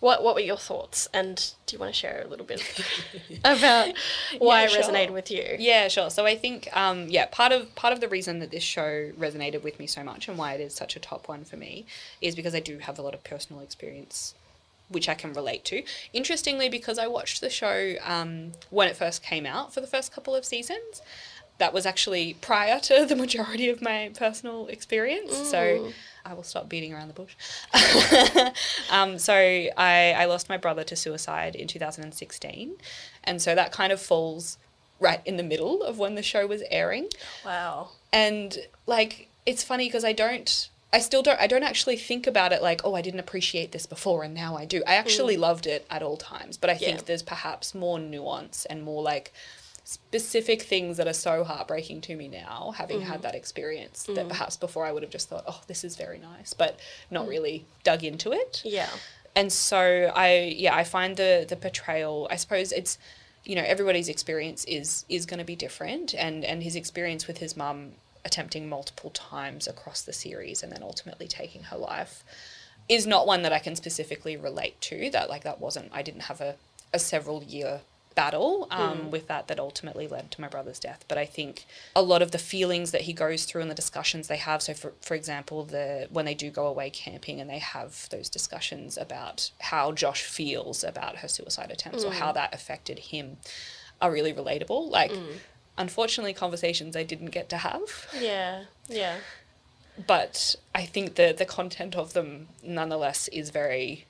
What 0.00 0.22
What 0.22 0.34
were 0.34 0.40
your 0.40 0.56
thoughts? 0.58 1.08
And 1.14 1.36
do 1.64 1.74
you 1.74 1.80
want 1.80 1.94
to 1.94 1.98
share 1.98 2.22
a 2.24 2.28
little 2.28 2.44
bit 2.44 2.60
about 3.44 3.94
why 4.38 4.62
Yeah, 4.64 4.68
it 4.68 4.72
resonated 4.82 5.10
with 5.12 5.30
you? 5.30 5.56
Yeah, 5.58 5.88
sure. 5.88 6.10
So 6.10 6.26
I 6.26 6.36
think, 6.36 6.68
um, 6.76 7.08
yeah, 7.08 7.26
part 7.26 7.52
of 7.52 7.74
part 7.76 7.92
of 7.92 8.00
the 8.00 8.08
reason 8.08 8.40
that 8.40 8.50
this 8.50 8.62
show 8.64 9.10
resonated 9.18 9.62
with 9.62 9.78
me 9.78 9.86
so 9.86 10.02
much 10.02 10.28
and 10.28 10.36
why 10.36 10.52
it 10.54 10.60
is 10.60 10.74
such 10.74 10.96
a 10.96 11.00
top 11.00 11.28
one 11.28 11.44
for 11.44 11.56
me 11.56 11.86
is 12.20 12.34
because 12.36 12.54
I 12.54 12.60
do 12.60 12.78
have 12.78 12.98
a 12.98 13.02
lot 13.02 13.14
of 13.14 13.24
personal 13.24 13.62
experience 13.62 14.34
which 14.88 15.08
I 15.08 15.14
can 15.14 15.32
relate 15.32 15.64
to. 15.66 15.82
Interestingly, 16.12 16.68
because 16.68 16.98
I 16.98 17.06
watched 17.06 17.40
the 17.40 17.50
show 17.50 17.94
um, 18.04 18.52
when 18.70 18.88
it 18.88 18.96
first 18.96 19.22
came 19.22 19.46
out 19.46 19.74
for 19.74 19.80
the 19.80 19.86
first 19.86 20.12
couple 20.12 20.34
of 20.34 20.44
seasons, 20.44 21.02
that 21.58 21.72
was 21.72 21.86
actually 21.86 22.34
prior 22.34 22.78
to 22.80 23.06
the 23.06 23.16
majority 23.16 23.68
of 23.70 23.80
my 23.80 24.10
personal 24.16 24.66
experience. 24.66 25.34
So 25.50 25.90
I 26.24 26.34
will 26.34 26.42
stop 26.42 26.68
beating 26.68 26.92
around 26.92 27.08
the 27.08 27.14
bush. 27.14 27.34
um, 28.90 29.18
so 29.18 29.34
I, 29.34 30.12
I 30.16 30.24
lost 30.26 30.48
my 30.48 30.56
brother 30.56 30.84
to 30.84 30.96
suicide 30.96 31.54
in 31.54 31.66
2016. 31.66 32.76
And 33.24 33.40
so 33.42 33.54
that 33.54 33.72
kind 33.72 33.92
of 33.92 34.00
falls 34.00 34.58
right 35.00 35.20
in 35.24 35.36
the 35.36 35.42
middle 35.42 35.82
of 35.82 35.98
when 35.98 36.14
the 36.14 36.22
show 36.22 36.46
was 36.46 36.62
airing 36.70 37.08
Wow. 37.44 37.88
and 38.12 38.56
like 38.86 39.28
it's 39.44 39.62
funny 39.62 39.88
because 39.88 40.04
i 40.06 40.12
don't 40.14 40.70
i 40.96 40.98
still 40.98 41.22
don't 41.22 41.38
i 41.38 41.46
don't 41.46 41.62
actually 41.62 41.96
think 41.96 42.26
about 42.26 42.52
it 42.52 42.62
like 42.62 42.80
oh 42.82 42.94
i 42.94 43.02
didn't 43.02 43.20
appreciate 43.20 43.70
this 43.72 43.84
before 43.84 44.22
and 44.24 44.32
now 44.34 44.56
i 44.56 44.64
do. 44.64 44.82
I 44.86 44.94
actually 44.94 45.36
mm. 45.36 45.40
loved 45.40 45.66
it 45.66 45.86
at 45.90 46.02
all 46.02 46.16
times 46.16 46.56
but 46.56 46.70
i 46.70 46.74
think 46.74 46.98
Yeah. 46.98 47.04
there's 47.04 47.22
perhaps 47.22 47.74
more 47.74 47.98
nuance 47.98 48.64
and 48.64 48.82
more 48.82 49.02
like 49.02 49.32
specific 49.84 50.62
things 50.62 50.96
that 50.96 51.06
are 51.06 51.12
so 51.28 51.44
heartbreaking 51.44 52.00
to 52.00 52.16
me 52.16 52.28
now 52.28 52.72
having 52.76 53.02
had 53.02 53.18
mm. 53.18 53.22
that 53.22 53.34
experience 53.34 54.04
that 54.04 54.24
mm. 54.24 54.28
perhaps 54.28 54.56
before 54.56 54.86
i 54.86 54.90
would 54.90 55.02
have 55.02 55.12
just 55.12 55.28
thought 55.28 55.44
oh 55.46 55.60
this 55.66 55.84
is 55.84 55.96
very 55.96 56.18
nice 56.18 56.54
but 56.54 56.80
not 57.10 57.28
really 57.28 57.66
dug 57.84 58.02
into 58.02 58.32
it. 58.32 58.62
Yeah. 58.64 58.88
and 59.36 59.52
so 59.52 60.10
I 60.14 60.54
yeah 60.56 60.74
I 60.74 60.84
find 60.84 61.16
the 61.16 61.44
the 61.46 61.56
portrayal 61.56 62.26
I 62.30 62.36
suppose 62.36 62.72
it's 62.72 62.98
you 63.44 63.54
know 63.54 63.62
everybody's 63.64 64.08
experience 64.08 64.64
is 64.64 65.04
is 65.08 65.26
going 65.26 65.38
to 65.38 65.44
be 65.44 65.56
different 65.56 66.14
and 66.14 66.44
and 66.44 66.62
his 66.62 66.74
experience 66.74 67.26
with 67.28 67.38
his 67.38 67.56
mum 67.56 67.92
attempting 68.26 68.68
multiple 68.68 69.10
times 69.10 69.66
across 69.66 70.02
the 70.02 70.12
series 70.12 70.62
and 70.62 70.70
then 70.70 70.82
ultimately 70.82 71.26
taking 71.26 71.62
her 71.64 71.78
life 71.78 72.22
is 72.88 73.06
not 73.06 73.26
one 73.26 73.42
that 73.42 73.52
I 73.52 73.58
can 73.58 73.76
specifically 73.76 74.36
relate 74.36 74.78
to 74.82 75.08
that 75.10 75.30
like 75.30 75.44
that 75.44 75.60
wasn't 75.60 75.90
I 75.92 76.02
didn't 76.02 76.22
have 76.22 76.40
a 76.42 76.56
a 76.92 76.98
several 76.98 77.42
year 77.42 77.80
battle 78.16 78.66
um, 78.70 78.98
hmm. 78.98 79.10
with 79.10 79.28
that 79.28 79.46
that 79.46 79.60
ultimately 79.60 80.08
led 80.08 80.30
to 80.32 80.40
my 80.40 80.48
brother's 80.48 80.80
death. 80.80 81.04
But 81.06 81.18
I 81.18 81.26
think 81.26 81.66
a 81.94 82.02
lot 82.02 82.22
of 82.22 82.32
the 82.32 82.38
feelings 82.38 82.90
that 82.90 83.02
he 83.02 83.12
goes 83.12 83.44
through 83.44 83.60
and 83.60 83.70
the 83.70 83.74
discussions 83.74 84.26
they 84.26 84.38
have. 84.38 84.62
So, 84.62 84.74
for 84.74 84.94
for 85.00 85.14
example, 85.14 85.64
the 85.64 86.08
when 86.10 86.24
they 86.24 86.34
do 86.34 86.50
go 86.50 86.66
away 86.66 86.90
camping 86.90 87.40
and 87.40 87.48
they 87.48 87.58
have 87.58 88.08
those 88.08 88.28
discussions 88.28 88.96
about 88.96 89.50
how 89.60 89.92
Josh 89.92 90.22
feels 90.22 90.82
about 90.82 91.16
her 91.18 91.28
suicide 91.28 91.70
attempts 91.70 92.02
or 92.02 92.12
how 92.12 92.28
hmm. 92.28 92.34
that 92.34 92.54
affected 92.54 92.98
him, 92.98 93.36
are 94.00 94.10
really 94.10 94.32
relatable. 94.32 94.90
Like, 94.90 95.12
hmm. 95.12 95.36
Unfortunately, 95.78 96.32
conversations 96.34 96.96
I 96.96 97.02
didn't 97.02 97.30
get 97.30 97.48
to 97.50 97.58
have 97.58 98.06
Yeah. 98.18 98.64
Yeah. 98.88 99.16
but 100.06 100.56
I 100.74 100.84
think 100.84 101.14
the 101.14 101.34
the 101.36 101.46
content 101.46 101.94
of 101.96 102.12
them 102.12 102.48
nonetheless 102.62 103.28
is 103.28 103.50
very 103.50 104.04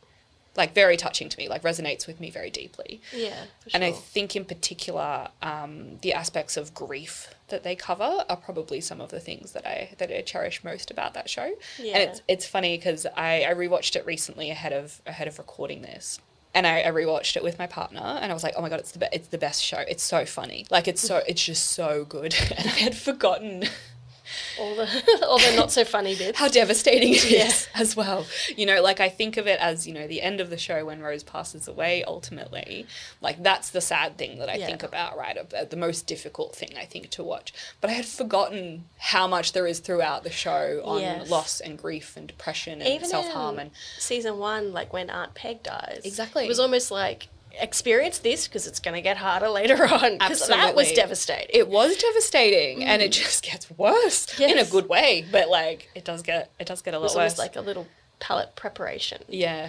like 0.57 0.73
very 0.75 0.97
touching 0.97 1.29
to 1.29 1.37
me 1.39 1.49
like 1.51 1.63
resonates 1.63 2.07
with 2.07 2.19
me 2.19 2.31
very 2.31 2.51
deeply 2.51 3.01
Yeah. 3.13 3.45
For 3.63 3.71
and 3.75 3.85
I 3.85 3.93
think 3.93 4.35
in 4.35 4.45
particular 4.47 5.29
um, 5.43 5.99
the 6.01 6.13
aspects 6.15 6.57
of 6.57 6.73
grief 6.75 7.35
that 7.49 7.63
they 7.63 7.77
cover 7.77 8.25
are 8.29 8.37
probably 8.37 8.81
some 8.81 9.01
of 9.01 9.11
the 9.11 9.21
things 9.21 9.53
that 9.53 9.67
I 9.67 9.91
that 9.99 10.11
I 10.11 10.23
cherish 10.23 10.65
most 10.65 10.91
about 10.91 11.13
that 11.15 11.29
show 11.29 11.55
Yeah. 11.79 11.99
and 11.99 12.11
it's 12.11 12.23
it's 12.27 12.47
funny 12.47 12.77
because 12.79 13.07
I, 13.17 13.45
I 13.45 13.53
rewatched 13.55 13.97
it 13.97 14.07
recently 14.07 14.51
ahead 14.51 14.73
of 14.73 15.01
ahead 15.07 15.29
of 15.29 15.39
recording 15.39 15.83
this 15.83 16.21
and 16.57 16.67
I, 16.67 16.81
I 16.81 16.91
rewatched 16.91 17.37
it 17.37 17.43
with 17.45 17.59
my 17.59 17.67
partner 17.67 18.01
and 18.01 18.33
I 18.33 18.35
was 18.35 18.43
like 18.43 18.55
oh 18.57 18.63
my 18.63 18.71
god 18.71 18.81
it's 18.81 18.93
the 18.93 18.99
be- 18.99 19.07
it's 19.13 19.29
the 19.29 19.39
best 19.39 19.63
show. 19.63 19.79
It's 19.79 20.03
so 20.03 20.25
funny. 20.25 20.67
Like 20.71 20.89
it's 20.89 21.03
so 21.03 21.23
it's 21.29 21.45
just 21.45 21.67
so 21.71 22.05
good. 22.05 22.35
And 22.57 22.67
I 22.67 22.79
had 22.87 22.97
forgotten 22.97 23.65
all 24.59 24.75
the 24.75 24.87
all 25.29 25.39
the 25.39 25.55
not 25.57 25.71
so 25.73 25.85
funny 25.85 26.15
bits. 26.17 26.39
how 26.39 26.49
devastating 26.49 27.13
it 27.15 27.25
is 27.25 27.31
Yeah. 27.31 27.81
as 27.81 27.95
well. 27.97 28.27
You 28.57 28.67
know, 28.67 28.83
like 28.83 29.01
I 29.01 29.09
think 29.09 29.37
of 29.37 29.47
it 29.47 29.59
as, 29.61 29.87
you 29.87 29.95
know, 29.95 30.07
the 30.07 30.23
end 30.23 30.41
of 30.41 30.51
the 30.51 30.59
show 30.59 30.85
when 30.87 31.01
Rose 31.01 31.23
passes 31.23 31.69
away 31.69 32.05
ultimately. 32.05 32.87
Like 33.21 33.43
that's 33.43 33.71
the 33.71 33.81
sad 33.81 34.17
thing 34.19 34.39
that 34.39 34.49
I 34.49 34.55
Yeah. 34.57 34.67
think 34.67 34.83
about, 34.83 35.17
right? 35.17 35.37
The 35.71 35.77
most 35.77 36.07
difficult 36.07 36.55
thing 36.57 36.71
I 36.79 36.85
think 36.85 37.11
to 37.11 37.23
watch. 37.25 37.53
But 37.81 37.91
I 37.91 37.95
had 37.95 38.07
forgotten 38.07 38.85
how 38.99 39.27
much 39.27 39.53
there 39.53 39.67
is 39.67 39.81
throughout 39.81 40.25
the 40.25 40.31
show 40.31 40.83
on 40.85 41.01
Yes. 41.01 41.31
loss 41.31 41.61
and 41.61 41.79
grief 41.79 42.17
and 42.17 42.27
depression 42.27 42.81
and 42.81 42.89
Even 42.89 43.09
self 43.09 43.29
harm 43.29 43.55
in 43.57 43.61
and 43.61 43.71
season 43.99 44.39
one, 44.39 44.73
like 44.73 44.93
when 44.93 45.11
Aunt 45.11 45.35
Peg 45.35 45.63
dies. 45.63 46.03
Exactly. 46.05 46.45
It 46.45 46.49
was 46.49 46.61
almost 46.61 46.91
like 46.91 47.29
experience 47.61 48.19
this 48.19 48.47
because 48.49 48.67
it's 48.67 48.81
going 48.81 48.95
to 48.95 49.01
get 49.03 49.17
harder 49.17 49.49
later 49.49 49.85
on. 49.93 50.13
Because 50.19 50.47
that 50.49 50.75
was 50.75 50.93
devastating. 50.93 51.47
it 51.51 51.69
was 51.69 51.97
devastating 51.97 52.85
and 52.85 53.03
it 53.03 53.13
just 53.13 53.43
gets 53.45 53.71
worse 53.71 54.39
in 54.41 54.59
a 54.59 54.63
Mm. 54.65 54.71
Good 54.71 54.89
way. 54.89 55.25
But 55.31 55.49
like 55.49 55.91
it 55.95 56.05
does 56.05 56.23
get 56.23 56.51
it 56.59 56.67
does 56.67 56.83
get 56.83 56.95
a 56.95 56.97
It 56.97 57.01
lot 57.01 57.05
was 57.05 57.15
worse. 57.17 57.39
like 57.39 57.57
a 57.57 57.61
little 57.61 57.87
palate 58.21 58.57
preparation. 58.57 59.23
yeah. 59.29 59.69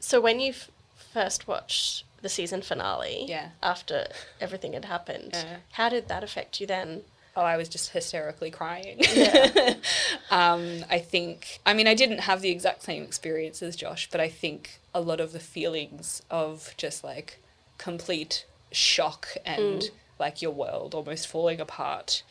So 0.00 0.20
when 0.20 0.40
you 0.40 0.50
f- 0.50 0.70
first 1.12 1.48
watched 1.48 2.04
the 2.22 2.28
season 2.28 2.60
finale, 2.62 3.24
Yeah. 3.28 3.48
after 3.62 4.08
everything 4.40 4.72
had 4.74 4.84
happened, 4.86 5.30
Yeah. 5.34 5.56
how 5.72 5.88
did 5.88 6.08
that 6.08 6.22
affect 6.24 6.60
you 6.60 6.66
then? 6.66 7.02
Oh, 7.36 7.42
I 7.42 7.56
was 7.58 7.68
just 7.68 7.90
hysterically 7.90 8.50
crying. 8.50 8.96
Yeah. 9.14 9.74
um, 10.30 10.84
I 10.90 10.98
think, 10.98 11.60
I 11.66 11.74
mean, 11.74 11.86
I 11.86 11.94
didn't 11.94 12.20
have 12.20 12.40
the 12.40 12.48
exact 12.48 12.82
same 12.82 13.02
experience 13.02 13.62
as 13.62 13.76
Josh, 13.76 14.08
but 14.10 14.20
I 14.20 14.28
think 14.28 14.80
a 14.94 15.00
lot 15.02 15.20
of 15.20 15.32
the 15.32 15.38
feelings 15.40 16.22
of 16.30 16.72
just 16.78 17.04
like 17.04 17.40
complete 17.78 18.46
shock 18.72 19.28
and 19.44 19.82
Mm. 19.82 19.90
like 20.18 20.40
your 20.40 20.50
world 20.52 20.94
almost 20.94 21.26
falling 21.28 21.60
apart 21.60 22.22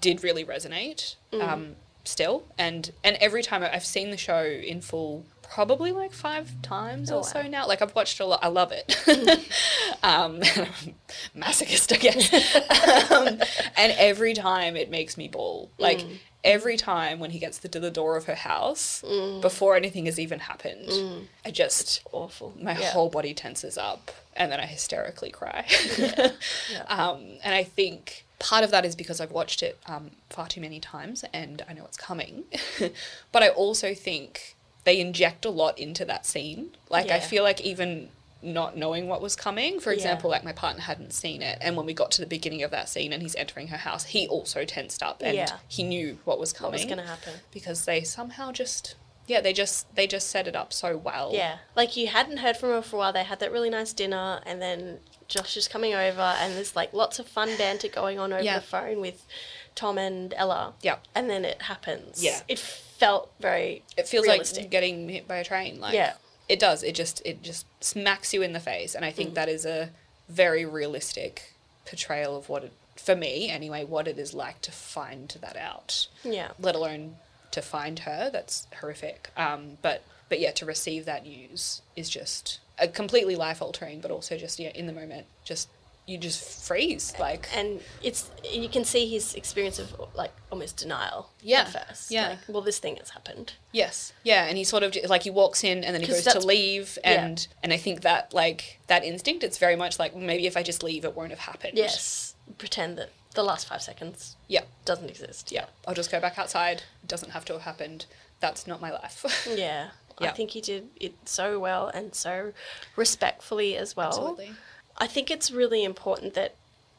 did 0.00 0.24
really 0.24 0.44
resonate 0.44 1.16
Mm. 1.32 1.42
um, 1.42 1.76
still. 2.04 2.44
And, 2.58 2.92
and 3.04 3.16
every 3.20 3.42
time 3.42 3.62
I've 3.62 3.84
seen 3.84 4.10
the 4.10 4.16
show 4.16 4.42
in 4.44 4.80
full, 4.80 5.24
probably 5.50 5.92
like 5.92 6.12
five 6.12 6.50
times 6.62 7.10
Oh, 7.10 7.18
or 7.18 7.24
so 7.24 7.40
wow. 7.40 7.44
Mm. 7.46 7.50
now. 7.50 7.66
Like 7.68 7.82
I've 7.82 7.94
watched 7.94 8.20
a 8.20 8.26
lot. 8.26 8.40
I 8.42 8.48
love 8.48 8.72
it. 8.72 8.96
um, 10.02 10.40
masochist, 11.36 11.92
I 11.92 11.96
guess. 11.96 13.10
um, 13.10 13.40
and 13.76 13.92
every 13.98 14.34
time 14.34 14.76
it 14.76 14.90
makes 14.90 15.16
me 15.16 15.28
bawl. 15.28 15.70
Like 15.78 15.98
Mm. 15.98 16.18
every 16.44 16.76
time 16.76 17.18
when 17.18 17.30
he 17.30 17.38
gets 17.38 17.58
to 17.58 17.68
the 17.68 17.90
door 17.90 18.16
of 18.16 18.24
her 18.26 18.34
house, 18.34 19.02
before 19.40 19.76
anything 19.76 20.06
has 20.06 20.18
even 20.18 20.38
happened, 20.40 20.90
I 21.44 21.50
just 21.50 22.02
Awful. 22.12 22.52
my 22.60 22.74
Mm. 22.74 22.80
Yeah. 22.80 22.90
whole 22.90 23.08
body 23.08 23.34
tenses 23.34 23.78
up, 23.78 24.10
and 24.34 24.50
then 24.52 24.60
I 24.60 24.66
hysterically 24.66 25.30
cry. 25.30 25.66
Yeah. 25.98 26.30
Um, 26.88 27.38
and 27.42 27.54
I 27.54 27.64
think 27.64 28.24
part 28.38 28.64
of 28.64 28.70
that 28.70 28.84
is 28.84 28.94
because 28.94 29.20
I've 29.20 29.32
watched 29.32 29.62
it 29.62 29.78
um, 29.86 30.10
far 30.30 30.46
too 30.46 30.60
many 30.60 30.78
times, 30.80 31.24
and 31.32 31.64
I 31.68 31.72
know 31.72 31.84
it's 31.84 31.96
coming. 31.96 32.44
but 33.32 33.42
I 33.42 33.48
also 33.48 33.94
think 33.94 34.55
they 34.86 35.00
inject 35.00 35.44
a 35.44 35.50
lot 35.50 35.78
into 35.78 36.04
that 36.06 36.24
scene. 36.24 36.70
Like 36.88 37.10
I 37.10 37.18
feel 37.20 37.42
like 37.42 37.60
even 37.60 38.08
not 38.40 38.76
knowing 38.76 39.08
what 39.08 39.20
was 39.20 39.34
coming. 39.34 39.80
For 39.80 39.90
Yeah. 39.90 39.96
example, 39.96 40.30
like 40.30 40.44
my 40.44 40.52
partner 40.52 40.80
hadn't 40.82 41.12
seen 41.12 41.42
it, 41.42 41.58
and 41.60 41.76
when 41.76 41.84
we 41.86 41.92
got 41.92 42.12
to 42.12 42.20
the 42.20 42.26
beginning 42.26 42.62
of 42.62 42.70
that 42.70 42.88
scene 42.88 43.12
and 43.12 43.20
he's 43.20 43.34
entering 43.34 43.68
her 43.68 43.78
house, 43.78 44.04
he 44.04 44.28
also 44.28 44.64
tensed 44.64 45.02
up 45.02 45.20
and 45.22 45.34
Yeah. 45.36 45.58
he 45.66 45.82
knew 45.82 46.18
what 46.24 46.38
was 46.38 46.52
coming 46.52 46.70
What 46.72 46.78
was 46.78 46.84
going 46.84 46.98
to 46.98 47.04
happen? 47.04 47.32
because 47.50 47.84
they 47.84 48.02
somehow 48.02 48.52
just 48.52 48.94
yeah 49.26 49.40
they 49.40 49.52
just 49.52 49.92
they 49.96 50.06
just 50.06 50.28
set 50.30 50.46
it 50.46 50.54
up 50.54 50.72
so 50.72 50.96
well. 50.96 51.30
Yeah. 51.34 51.58
Like 51.74 51.96
you 51.96 52.06
hadn't 52.06 52.36
heard 52.38 52.56
from 52.56 52.68
her 52.70 52.80
for 52.82 52.94
a 52.94 52.98
while. 53.00 53.12
They 53.12 53.24
had 53.24 53.40
that 53.40 53.50
really 53.50 53.70
nice 53.70 53.92
dinner, 53.92 54.40
and 54.46 54.62
then 54.62 55.00
Josh 55.26 55.56
is 55.56 55.66
coming 55.66 55.94
over, 55.94 56.20
and 56.40 56.54
there's 56.54 56.76
like 56.76 56.92
lots 56.92 57.18
of 57.18 57.26
fun 57.26 57.56
banter 57.58 57.88
going 57.88 58.20
on 58.20 58.32
over 58.32 58.44
Yeah. 58.44 58.60
the 58.60 58.64
phone 58.64 59.00
with 59.00 59.26
Tom 59.76 59.98
and 59.98 60.34
Ella. 60.36 60.74
Yeah. 60.82 60.96
And 61.14 61.30
then 61.30 61.44
it 61.44 61.62
happens. 61.62 62.22
Yeah. 62.24 62.40
It 62.48 62.58
felt 62.58 63.30
very. 63.38 63.84
It 63.96 64.08
feels 64.08 64.26
realistic. 64.26 64.64
like 64.64 64.70
getting 64.70 65.08
hit 65.08 65.28
by 65.28 65.36
a 65.36 65.44
train. 65.44 65.78
Like 65.80 65.94
Yeah. 65.94 66.14
it 66.48 66.58
does. 66.58 66.82
It 66.82 66.96
just 66.96 67.22
it 67.24 67.42
just 67.42 67.66
smacks 67.84 68.34
you 68.34 68.42
in 68.42 68.52
the 68.52 68.60
face, 68.60 68.94
and 68.96 69.04
I 69.04 69.12
think 69.12 69.30
Mm. 69.30 69.34
that 69.34 69.48
is 69.48 69.64
a 69.64 69.90
very 70.28 70.64
realistic 70.64 71.52
portrayal 71.84 72.36
of 72.36 72.48
what 72.48 72.64
it 72.64 72.72
for 72.96 73.14
me 73.14 73.48
anyway 73.50 73.84
what 73.84 74.08
it 74.08 74.18
is 74.18 74.32
like 74.34 74.60
to 74.62 74.72
find 74.72 75.36
that 75.40 75.56
out. 75.56 76.08
Yeah. 76.24 76.52
Let 76.58 76.74
alone 76.74 77.18
to 77.52 77.60
find 77.62 78.00
her. 78.00 78.30
That's 78.32 78.66
horrific. 78.80 79.30
Um, 79.36 79.78
but 79.82 80.02
but 80.28 80.40
yeah, 80.40 80.50
to 80.52 80.64
receive 80.66 81.04
that 81.04 81.24
news 81.24 81.82
is 81.94 82.08
just 82.10 82.58
a 82.78 82.88
completely 82.88 83.36
life 83.36 83.60
altering, 83.62 84.00
but 84.00 84.10
also 84.10 84.36
just 84.38 84.58
yeah 84.58 84.70
in 84.70 84.86
the 84.86 84.92
moment 84.92 85.26
just 85.44 85.68
you 86.06 86.16
just 86.18 86.64
freeze 86.66 87.12
like 87.18 87.48
And 87.54 87.80
it's 88.00 88.30
you 88.48 88.68
can 88.68 88.84
see 88.84 89.08
his 89.08 89.34
experience 89.34 89.78
of 89.80 89.92
like 90.14 90.32
almost 90.52 90.76
denial. 90.76 91.30
Yeah. 91.42 91.60
At 91.62 91.88
first. 91.88 92.10
Yeah. 92.10 92.28
Like, 92.30 92.38
well, 92.48 92.62
this 92.62 92.78
thing 92.78 92.96
has 92.96 93.10
happened. 93.10 93.54
Yes. 93.72 94.12
Yeah, 94.22 94.44
and 94.46 94.56
he 94.56 94.64
sort 94.64 94.84
of 94.84 94.96
like 95.08 95.24
he 95.24 95.30
walks 95.30 95.64
in 95.64 95.82
and 95.82 95.94
then 95.94 96.00
he 96.02 96.06
goes 96.06 96.24
to 96.24 96.40
leave 96.40 96.98
yeah. 97.02 97.24
and 97.24 97.48
and 97.62 97.72
I 97.72 97.76
think 97.76 98.02
that 98.02 98.32
like 98.32 98.78
that 98.86 99.04
instinct 99.04 99.42
it's 99.42 99.58
very 99.58 99.76
much 99.76 99.98
like 99.98 100.14
maybe 100.14 100.46
if 100.46 100.56
I 100.56 100.62
just 100.62 100.82
leave 100.82 101.04
it 101.04 101.16
won't 101.16 101.30
have 101.30 101.40
happened. 101.40 101.72
Yes. 101.76 102.34
Pretend 102.58 102.98
that 102.98 103.10
the 103.34 103.42
last 103.42 103.68
five 103.68 103.82
seconds 103.82 104.36
Yeah. 104.46 104.62
doesn't 104.84 105.08
exist. 105.10 105.50
Yeah. 105.50 105.66
I'll 105.86 105.94
just 105.94 106.12
go 106.12 106.20
back 106.20 106.38
outside. 106.38 106.84
It 107.02 107.08
doesn't 107.08 107.30
have 107.30 107.44
to 107.46 107.54
have 107.54 107.62
happened. 107.62 108.06
That's 108.40 108.66
not 108.66 108.80
my 108.80 108.92
life. 108.92 109.24
Yeah. 109.48 109.88
Yeah. 110.18 110.30
I 110.30 110.32
think 110.32 110.52
he 110.52 110.62
did 110.62 110.88
it 110.98 111.14
so 111.26 111.58
well 111.58 111.88
and 111.88 112.14
so 112.14 112.54
respectfully 112.96 113.76
as 113.76 113.94
well. 113.94 114.08
Absolutely. 114.08 114.52
I 114.98 115.06
think 115.06 115.30
it's 115.30 115.50
really 115.50 115.84
important 115.84 116.34
that, 116.34 116.54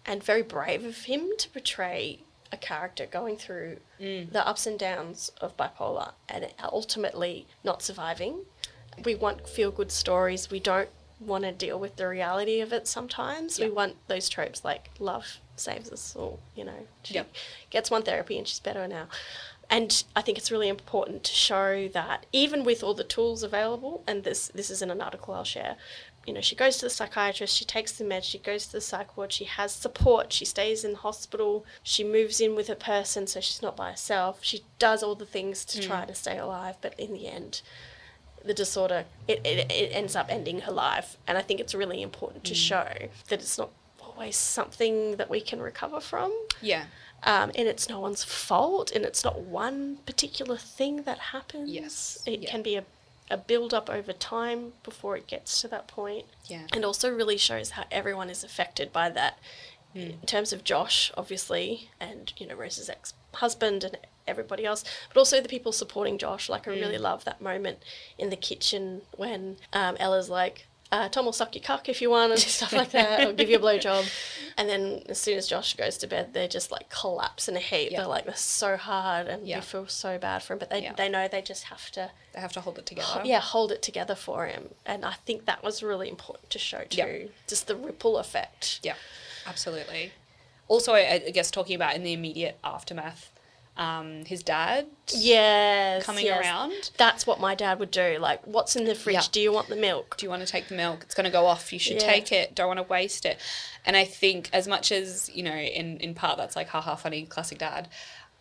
and 0.05 0.23
very 0.23 0.41
brave 0.43 0.85
of 0.85 1.03
him 1.05 1.31
to 1.37 1.49
portray 1.49 2.19
a 2.51 2.57
character 2.57 3.05
going 3.05 3.35
through 3.37 3.79
Mm. 3.99 4.31
the 4.31 4.47
ups 4.47 4.65
and 4.65 4.79
downs 4.79 5.31
of 5.41 5.57
bipolar 5.57 6.13
and 6.29 6.47
ultimately 6.63 7.45
not 7.63 7.81
surviving. 7.81 8.45
We 9.03 9.15
want 9.15 9.49
feel 9.49 9.71
good 9.71 9.91
stories. 9.91 10.49
We 10.49 10.59
don't 10.59 10.89
want 11.19 11.43
to 11.43 11.51
deal 11.51 11.77
with 11.79 11.95
the 11.97 12.07
reality 12.07 12.61
of 12.61 12.71
it 12.71 12.87
sometimes. 12.87 13.59
We 13.59 13.69
want 13.69 13.97
those 14.07 14.29
tropes 14.29 14.63
like 14.63 14.91
love 14.99 15.39
saves 15.55 15.91
us 15.91 16.15
all, 16.15 16.39
you 16.55 16.63
know. 16.63 16.87
She 17.03 17.15
Yeah. 17.15 17.23
gets 17.71 17.89
one 17.91 18.03
therapy 18.03 18.37
and 18.37 18.47
she's 18.47 18.59
better 18.59 18.87
now. 18.87 19.07
And 19.69 20.03
I 20.15 20.21
think 20.21 20.37
it's 20.37 20.51
really 20.51 20.69
important 20.69 21.25
to 21.25 21.33
show 21.33 21.89
that 21.89 22.25
even 22.31 22.63
with 22.63 22.81
all 22.83 22.93
the 22.93 23.03
tools 23.03 23.43
available, 23.43 24.03
and 24.07 24.23
this 24.23 24.47
this 24.53 24.69
is 24.69 24.81
in 24.81 24.89
an 24.89 25.01
article 25.01 25.33
I'll 25.33 25.43
share, 25.43 25.75
you 26.27 26.33
know, 26.33 26.41
she 26.41 26.55
goes 26.55 26.75
to 26.77 26.85
the 26.85 26.89
psychiatrist, 26.89 27.55
she 27.55 27.63
takes 27.63 27.93
the 27.93 28.03
meds, 28.03 28.25
she 28.25 28.37
goes 28.37 28.65
to 28.67 28.73
the 28.73 28.81
psych 28.81 29.15
ward, 29.15 29.31
she 29.31 29.45
has 29.45 29.71
support, 29.71 30.33
she 30.33 30.43
stays 30.43 30.83
in 30.83 30.95
hospital, 30.95 31.65
she 31.81 32.03
moves 32.03 32.41
in 32.41 32.53
with 32.53 32.69
a 32.69 32.75
person 32.75 33.25
so 33.25 33.39
she's 33.39 33.61
not 33.61 33.77
by 33.77 33.91
herself. 33.91 34.39
She 34.41 34.63
does 34.77 35.01
all 35.01 35.15
the 35.15 35.25
things 35.25 35.63
to 35.63 35.81
try 35.81 36.03
to 36.03 36.13
stay 36.13 36.37
alive, 36.37 36.75
but 36.81 36.99
in 36.99 37.13
the 37.13 37.27
end, 37.27 37.61
the 38.43 38.53
disorder 38.53 39.05
it, 39.27 39.39
it, 39.45 39.71
it 39.71 39.91
ends 39.93 40.17
up 40.17 40.27
ending 40.29 40.59
her 40.61 40.71
life. 40.71 41.17
And 41.25 41.37
I 41.37 41.41
think 41.41 41.61
it's 41.61 41.73
really 41.73 42.01
important 42.01 42.43
to 42.43 42.53
show 42.53 42.85
that 43.29 43.39
it's 43.39 43.57
not 43.57 43.69
always 44.01 44.35
something 44.35 45.15
that 45.15 45.29
we 45.29 45.39
can 45.39 45.61
recover 45.61 46.01
from 46.01 46.33
yeah. 46.61 46.85
um, 47.23 47.51
and 47.55 47.69
it's 47.69 47.87
no 47.87 48.01
one's 48.01 48.23
fault, 48.25 48.91
and 48.91 49.05
it's 49.05 49.23
not 49.23 49.39
one 49.39 49.99
particular 50.05 50.57
thing 50.57 51.03
that 51.03 51.19
happens. 51.19 51.69
Yes, 51.69 52.21
it 52.25 52.41
yeah. 52.41 52.51
can 52.51 52.63
be 52.63 52.75
a, 52.75 52.83
a 53.29 53.37
build 53.37 53.73
up 53.73 53.89
over 53.89 54.13
time 54.13 54.73
before 54.83 55.17
it 55.17 55.27
gets 55.27 55.61
to 55.61 55.67
that 55.67 55.87
point. 55.87 56.25
Yeah. 56.45 56.67
and 56.73 56.85
also 56.85 57.13
really 57.13 57.37
shows 57.37 57.71
how 57.71 57.83
everyone 57.91 58.29
is 58.29 58.43
affected 58.43 58.91
by 58.93 59.09
that. 59.09 59.37
In 59.95 60.19
terms 60.27 60.53
of 60.53 60.63
Josh, 60.63 61.11
obviously, 61.17 61.89
and 61.99 62.31
you 62.37 62.45
know 62.45 62.53
Rose's 62.53 62.87
ex 62.87 63.15
husband 63.33 63.83
and 63.83 63.97
everybody 64.27 64.63
else, 64.63 64.83
but 65.11 65.17
also 65.17 65.41
the 65.41 65.49
people 65.49 65.71
supporting 65.71 66.19
Josh. 66.19 66.49
Like 66.49 66.67
I 66.67 66.71
really 66.71 66.99
love 66.99 67.23
that 67.23 67.41
moment 67.41 67.79
in 68.15 68.29
the 68.29 68.35
kitchen 68.35 69.01
when 69.15 69.57
um, 69.73 69.97
Ella's 69.99 70.29
like. 70.29 70.66
Uh, 70.91 71.09
Tom 71.09 71.25
will 71.25 71.33
suck 71.33 71.53
your 71.55 71.63
cock 71.63 71.89
if 71.89 72.01
you 72.01 72.09
want 72.09 72.31
and 72.31 72.39
stuff 72.41 72.73
like 72.73 72.91
that, 72.91 73.27
or 73.27 73.33
give 73.33 73.49
you 73.49 73.57
a 73.57 73.59
blowjob. 73.59 74.05
And 74.59 74.67
then 74.67 75.03
as 75.07 75.19
soon 75.19 75.37
as 75.37 75.45
Josh 75.47 75.75
goes 75.75 75.97
to 75.99 76.07
bed, 76.07 76.33
they're 76.33 76.47
just 76.47 76.71
like 76.71 76.89
collapse 76.89 77.47
in 77.47 77.55
a 77.55 77.59
heap. 77.59 77.91
Yeah. 77.91 77.99
They're 77.99 78.07
like, 78.07 78.25
they're 78.25 78.33
so 78.35 78.75
hard 78.75 79.27
and 79.27 79.47
Yeah. 79.47 79.57
you 79.57 79.61
feel 79.61 79.85
so 79.85 80.17
bad 80.17 80.41
for 80.41 80.53
him. 80.53 80.57
But 80.59 80.71
they, 80.71 80.81
Yeah. 80.81 80.93
they 80.93 81.09
know 81.09 81.27
they 81.27 81.43
just 81.43 81.65
have 81.65 81.91
to, 81.91 82.09
They 82.33 82.39
have 82.41 82.53
to 82.53 82.61
hold 82.61 82.79
it 82.79 82.87
together. 82.87 83.05
ho- 83.07 83.21
yeah, 83.23 83.39
hold 83.39 83.71
it 83.71 83.83
together 83.83 84.15
for 84.15 84.47
him. 84.47 84.69
And 84.83 85.05
I 85.05 85.13
think 85.27 85.45
that 85.45 85.63
was 85.63 85.83
really 85.83 86.09
important 86.09 86.49
to 86.49 86.57
show 86.57 86.85
too. 86.89 87.29
Just 87.47 87.67
the 87.67 87.75
ripple 87.75 88.17
effect. 88.17 88.79
Yeah, 88.81 88.95
absolutely. 89.45 90.13
Also, 90.67 90.93
I, 90.93 91.21
I 91.27 91.29
guess 91.29 91.51
talking 91.51 91.75
about 91.75 91.93
in 91.95 92.01
the 92.03 92.13
immediate 92.13 92.57
aftermath, 92.63 93.31
um, 93.77 94.25
his 94.25 94.43
dad 94.43 94.87
Yes. 95.13 96.03
coming 96.03 96.25
yes. 96.25 96.41
around. 96.43 96.91
That's 96.97 97.25
what 97.27 97.39
my 97.39 97.55
dad 97.55 97.79
would 97.79 97.91
do. 97.91 98.17
Like, 98.19 98.45
what's 98.45 98.75
in 98.75 98.85
the 98.85 98.95
fridge? 98.95 99.13
Yeah. 99.15 99.21
Do 99.31 99.39
you 99.41 99.51
want 99.51 99.67
the 99.69 99.75
milk? 99.75 100.17
Do 100.17 100.25
you 100.25 100.29
want 100.29 100.41
to 100.41 100.47
take 100.47 100.67
the 100.67 100.75
milk? 100.75 101.03
It's 101.03 101.15
going 101.15 101.25
to 101.25 101.31
go 101.31 101.45
off. 101.45 101.71
You 101.71 101.79
should 101.79 102.01
Yeah. 102.01 102.11
take 102.11 102.31
it. 102.31 102.55
Don't 102.55 102.67
want 102.67 102.79
to 102.79 102.83
waste 102.83 103.25
it. 103.25 103.39
And 103.85 103.95
I 103.95 104.03
think, 104.05 104.49
as 104.53 104.67
much 104.67 104.91
as, 104.91 105.29
you 105.33 105.43
know, 105.43 105.55
in, 105.55 105.97
in 105.99 106.13
part 106.13 106.37
that's 106.37 106.55
like, 106.55 106.69
haha, 106.69 106.95
funny, 106.95 107.25
classic 107.25 107.57
dad, 107.59 107.87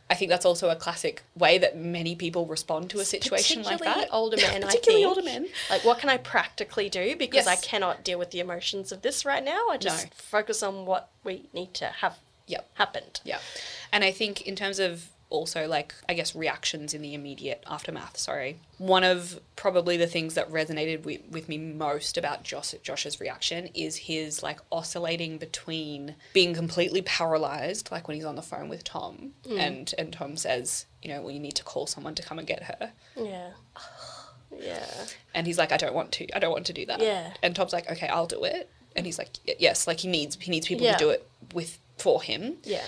I 0.09 0.15
think 0.15 0.31
that's 0.31 0.47
also 0.47 0.71
a 0.71 0.77
classic 0.77 1.23
way 1.37 1.59
that 1.59 1.77
many 1.77 2.15
people 2.15 2.47
respond 2.47 2.91
to 2.91 3.01
a 3.01 3.05
situation 3.05 3.63
like 3.65 3.81
that. 3.81 4.09
older 4.13 4.37
men, 4.37 4.63
I 4.63 4.67
Particularly 4.69 5.03
think. 5.03 5.09
older 5.09 5.23
men. 5.23 5.49
Like, 5.69 5.85
what 5.85 5.99
can 5.99 6.09
I 6.09 6.17
practically 6.17 6.89
do? 6.89 7.17
Because 7.17 7.47
I 7.49 7.57
cannot 7.57 8.05
deal 8.05 8.19
with 8.19 8.31
the 8.31 8.39
emotions 8.39 8.93
of 8.93 9.03
this 9.03 9.25
right 9.25 9.45
now. 9.45 9.69
I 9.69 9.77
just 9.79 10.05
No. 10.05 10.11
focus 10.15 10.63
on 10.63 10.87
what 10.87 11.11
we 11.25 11.49
need 11.53 11.75
to 11.75 11.87
have 11.89 12.19
Yep. 12.47 12.69
happened. 12.75 13.21
Yeah. 13.25 13.41
And 13.93 14.05
I 14.05 14.13
think 14.13 14.43
in 14.43 14.55
terms 14.55 14.79
of 14.79 15.09
also 15.29 15.67
like 15.67 15.95
I 16.09 16.15
guess 16.15 16.35
reactions 16.35 16.95
in 16.95 17.03
the 17.03 17.15
immediate 17.15 17.65
aftermath, 17.67 18.17
sorry. 18.17 18.59
One 18.79 19.05
of 19.05 19.41
probably 19.57 19.97
the 19.97 20.07
things 20.07 20.35
that 20.35 20.51
resonated 20.51 21.05
with, 21.05 21.21
with 21.31 21.49
me 21.49 21.59
most 21.59 22.17
about 22.17 22.45
Josh 22.45 22.75
Josh's 22.83 23.21
reaction 23.21 23.69
is 23.75 23.97
his 23.97 24.43
like 24.43 24.61
oscillating 24.71 25.39
between 25.39 26.15
being 26.33 26.55
completely 26.55 27.03
paralyzed, 27.03 27.91
like 27.91 28.07
when 28.09 28.17
he's 28.17 28.25
on 28.25 28.37
the 28.37 28.43
phone 28.43 28.69
with 28.69 28.85
Tom 28.85 29.33
mm. 29.45 29.59
and 29.59 29.93
and 29.99 30.13
Tom 30.13 30.37
says, 30.37 30.87
you 31.03 31.09
know, 31.11 31.21
well 31.21 31.31
you 31.31 31.41
need 31.41 31.55
to 31.57 31.65
call 31.65 31.87
someone 31.87 32.15
to 32.15 32.23
come 32.23 32.39
and 32.39 32.47
get 32.47 32.63
her. 32.65 32.93
Yeah. 33.17 33.51
Yeah. 34.59 34.87
And 35.35 35.47
he's 35.47 35.59
like, 35.59 35.73
I 35.73 35.77
don't 35.77 35.95
want 35.95 36.13
to. 36.13 36.35
I 36.35 36.39
don't 36.39 36.53
want 36.53 36.67
to 36.67 36.73
do 36.73 36.87
that. 36.87 37.01
Yeah. 37.01 37.35
And 37.43 37.55
Tom's 37.55 37.75
like, 37.75 37.91
okay, 37.91 38.09
I'll 38.09 38.29
do 38.29 38.45
it. 38.45 38.71
And 38.95 39.05
he's 39.05 39.19
like, 39.19 39.29
yes, 39.59 39.87
like 39.87 40.01
he 40.01 40.09
needs 40.09 40.39
he 40.41 40.51
needs 40.51 40.67
people 40.67 40.87
Yeah. 40.87 40.93
to 40.97 40.99
do 41.05 41.11
it 41.11 41.29
with 41.53 41.79
for 41.99 42.23
him. 42.23 42.57
Yeah. 42.65 42.85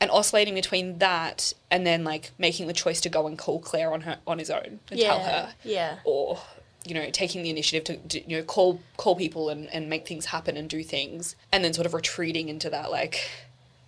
And 0.00 0.10
oscillating 0.10 0.54
between 0.54 0.98
that 0.98 1.52
and 1.70 1.86
then 1.86 2.04
like 2.04 2.30
making 2.38 2.66
the 2.66 2.72
choice 2.72 3.00
to 3.00 3.08
go 3.08 3.26
and 3.26 3.36
call 3.38 3.58
Claire 3.58 3.92
on 3.92 4.02
her 4.02 4.18
on 4.26 4.38
his 4.38 4.50
own 4.50 4.80
and 4.90 5.00
tell 5.00 5.20
her, 5.20 5.54
Yeah. 5.64 5.98
or 6.04 6.40
you 6.84 6.94
know 6.94 7.10
taking 7.10 7.42
the 7.42 7.50
initiative 7.50 7.84
to, 7.84 7.96
to 8.20 8.30
you 8.30 8.36
know 8.38 8.42
call 8.44 8.80
call 8.96 9.16
people 9.16 9.48
and, 9.50 9.68
and 9.74 9.90
make 9.90 10.06
things 10.06 10.26
happen 10.26 10.56
and 10.56 10.68
do 10.68 10.82
things, 10.84 11.34
and 11.52 11.64
then 11.64 11.72
sort 11.72 11.86
of 11.86 11.94
retreating 11.94 12.48
into 12.48 12.70
that 12.70 12.90
like 12.90 13.28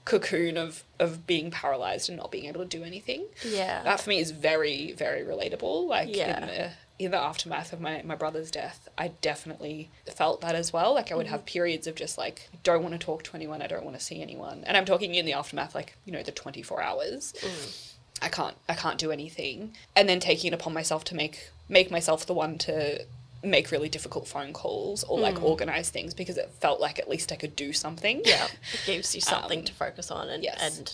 cocoon 0.04 0.56
of 0.56 0.82
of 0.98 1.26
being 1.26 1.50
paralyzed 1.50 2.08
and 2.08 2.18
not 2.18 2.30
being 2.32 2.46
able 2.46 2.60
to 2.60 2.66
do 2.66 2.82
anything. 2.82 3.24
Yeah. 3.46 3.82
That 3.84 4.00
for 4.00 4.10
me 4.10 4.18
is 4.18 4.32
very 4.32 4.92
very 4.92 5.22
relatable. 5.22 5.86
Like 5.86 6.14
Yeah. 6.16 6.40
in 6.40 6.46
the 6.46 6.70
in 7.00 7.10
the 7.10 7.16
aftermath 7.18 7.72
of 7.72 7.80
my, 7.80 8.02
my 8.04 8.14
brother's 8.14 8.50
death, 8.50 8.88
I 8.98 9.08
definitely 9.22 9.88
felt 10.14 10.40
that 10.42 10.54
as 10.54 10.72
well. 10.72 10.94
Like 10.94 11.10
I 11.10 11.14
would 11.16 11.26
Mm-hmm. 11.26 11.32
have 11.32 11.46
periods 11.46 11.86
of 11.86 11.94
just 11.94 12.18
like 12.18 12.48
don't 12.62 12.82
want 12.82 12.92
to 12.92 12.98
talk 12.98 13.22
to 13.24 13.34
anyone, 13.34 13.62
I 13.62 13.66
don't 13.66 13.84
want 13.84 13.98
to 13.98 14.04
see 14.04 14.20
anyone, 14.22 14.62
and 14.66 14.76
I'm 14.76 14.84
talking 14.84 15.14
in 15.14 15.24
the 15.26 15.32
aftermath, 15.32 15.74
like 15.74 15.96
you 16.04 16.12
know 16.12 16.22
the 16.22 16.32
24 16.32 16.82
hours. 16.82 17.34
Mm. 17.40 17.92
I 18.22 18.28
can't 18.28 18.56
I 18.68 18.74
can't 18.74 18.98
do 18.98 19.10
anything, 19.10 19.74
and 19.96 20.08
then 20.08 20.20
taking 20.20 20.48
it 20.52 20.54
upon 20.54 20.72
myself 20.74 21.04
to 21.04 21.14
make 21.14 21.50
make 21.68 21.90
myself 21.90 22.26
the 22.26 22.34
one 22.34 22.58
to 22.58 23.04
make 23.42 23.70
really 23.70 23.88
difficult 23.88 24.28
phone 24.28 24.52
calls 24.52 25.02
or 25.04 25.18
like 25.18 25.42
organize 25.42 25.88
things 25.88 26.12
because 26.12 26.36
it 26.36 26.50
felt 26.60 26.78
like 26.78 26.98
at 26.98 27.08
least 27.08 27.32
I 27.32 27.36
could 27.36 27.56
do 27.56 27.72
something. 27.72 28.18
Mm. 28.18 28.26
Yeah. 28.26 28.46
It 28.74 28.80
gives 28.84 29.14
you 29.14 29.20
something 29.32 29.60
Um, 29.60 29.64
to 29.64 29.72
focus 29.72 30.10
on 30.10 30.28
and, 30.28 30.42
yes. 30.44 30.60
and 30.78 30.92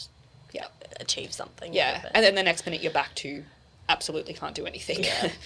yeah. 0.53 0.67
achieve 1.01 1.33
something. 1.33 1.75
Yeah. 1.75 2.09
And 2.15 2.25
then 2.25 2.37
the 2.37 2.45
next 2.45 2.65
minute 2.65 2.81
you're 2.83 2.93
back 2.93 3.13
to 3.17 3.43
absolutely 3.89 4.33
can't 4.35 4.55
do 4.55 4.65
anything. 4.67 5.03
Yeah. 5.03 5.31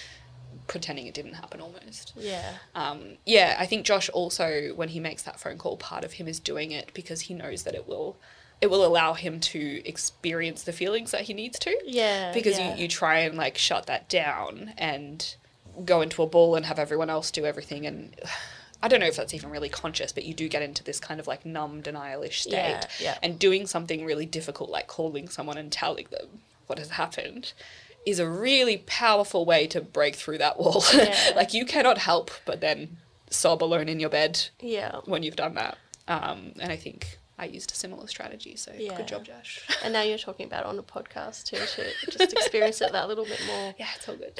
Pretending 0.70 1.06
it 1.06 1.14
didn't 1.14 1.34
happen 1.34 1.60
almost. 1.60 2.12
yeah. 2.16 2.52
Um, 2.74 3.16
yeah, 3.26 3.56
I 3.58 3.66
think 3.66 3.84
Josh 3.84 4.08
also, 4.10 4.72
when 4.76 4.88
he 4.88 5.00
makes 5.00 5.22
that 5.24 5.40
phone 5.40 5.58
call, 5.58 5.76
part 5.76 6.04
of 6.04 6.12
him 6.12 6.28
is 6.28 6.38
doing 6.38 6.70
it 6.70 6.92
because 6.94 7.22
he 7.22 7.34
knows 7.34 7.64
that 7.64 7.74
it 7.74 7.88
will, 7.88 8.16
it 8.60 8.70
will 8.70 8.84
allow 8.86 9.14
him 9.14 9.40
to 9.40 9.82
experience 9.84 10.62
the 10.62 10.72
feelings 10.72 11.10
that 11.10 11.22
he 11.22 11.34
needs 11.34 11.58
to. 11.58 11.76
Yeah, 11.84 12.32
Because 12.32 12.56
yeah. 12.56 12.76
you, 12.76 12.82
you 12.82 12.88
try 12.88 13.18
and 13.18 13.36
like 13.36 13.58
shut 13.58 13.86
that 13.86 14.08
down 14.08 14.72
and 14.78 15.34
go 15.84 16.02
into 16.02 16.22
a 16.22 16.26
ball 16.26 16.54
and 16.54 16.66
have 16.66 16.78
everyone 16.78 17.10
else 17.10 17.30
do 17.30 17.44
everything 17.44 17.86
and. 17.86 18.14
I 18.82 18.88
don't 18.88 19.00
know 19.00 19.06
if 19.08 19.16
that's 19.16 19.34
even 19.34 19.50
really 19.50 19.68
conscious, 19.68 20.10
but 20.10 20.24
you 20.24 20.32
do 20.32 20.48
get 20.48 20.62
into 20.62 20.82
this 20.82 20.98
kind 20.98 21.20
of 21.20 21.26
like 21.26 21.44
numb 21.44 21.82
denialish 21.82 22.40
state. 22.40 22.52
Yeah, 22.52 22.86
yeah. 22.98 23.18
And 23.22 23.38
doing 23.38 23.66
something 23.66 24.06
really 24.06 24.24
difficult, 24.24 24.70
like 24.70 24.86
calling 24.86 25.28
someone 25.28 25.58
and 25.58 25.70
telling 25.70 26.06
them 26.10 26.40
what 26.66 26.78
has 26.78 26.88
happened, 26.88 27.52
is 28.06 28.18
a 28.18 28.28
really 28.28 28.78
powerful 28.86 29.44
way 29.44 29.66
to 29.68 29.80
break 29.80 30.14
through 30.16 30.38
that 30.38 30.58
wall. 30.58 30.82
Yeah. 30.94 31.32
like 31.36 31.52
you 31.54 31.64
cannot 31.66 31.98
help 31.98 32.30
but 32.46 32.60
then 32.60 32.96
sob 33.30 33.62
alone 33.62 33.88
in 33.88 34.00
your 34.00 34.10
bed 34.10 34.48
Yeah. 34.60 34.96
when 35.04 35.22
you've 35.22 35.36
done 35.36 35.54
that. 35.54 35.76
Um, 36.08 36.52
and 36.58 36.72
I 36.72 36.76
think 36.76 37.18
I 37.38 37.44
used 37.46 37.70
a 37.72 37.74
similar 37.74 38.06
strategy. 38.08 38.56
So 38.56 38.72
Yeah. 38.76 38.96
good 38.96 39.06
job, 39.08 39.24
Josh. 39.24 39.60
And 39.84 39.92
now 39.92 40.02
you're 40.02 40.18
talking 40.18 40.46
about 40.46 40.60
it 40.60 40.66
on 40.66 40.78
a 40.78 40.82
podcast 40.82 41.44
too 41.44 41.56
to 41.58 42.10
just 42.18 42.32
experience 42.32 42.80
it 42.80 42.92
that 42.92 43.06
little 43.08 43.24
bit 43.24 43.40
more. 43.46 43.74
yeah, 43.78 43.86
it's 43.96 44.08
all 44.08 44.16
good. 44.16 44.32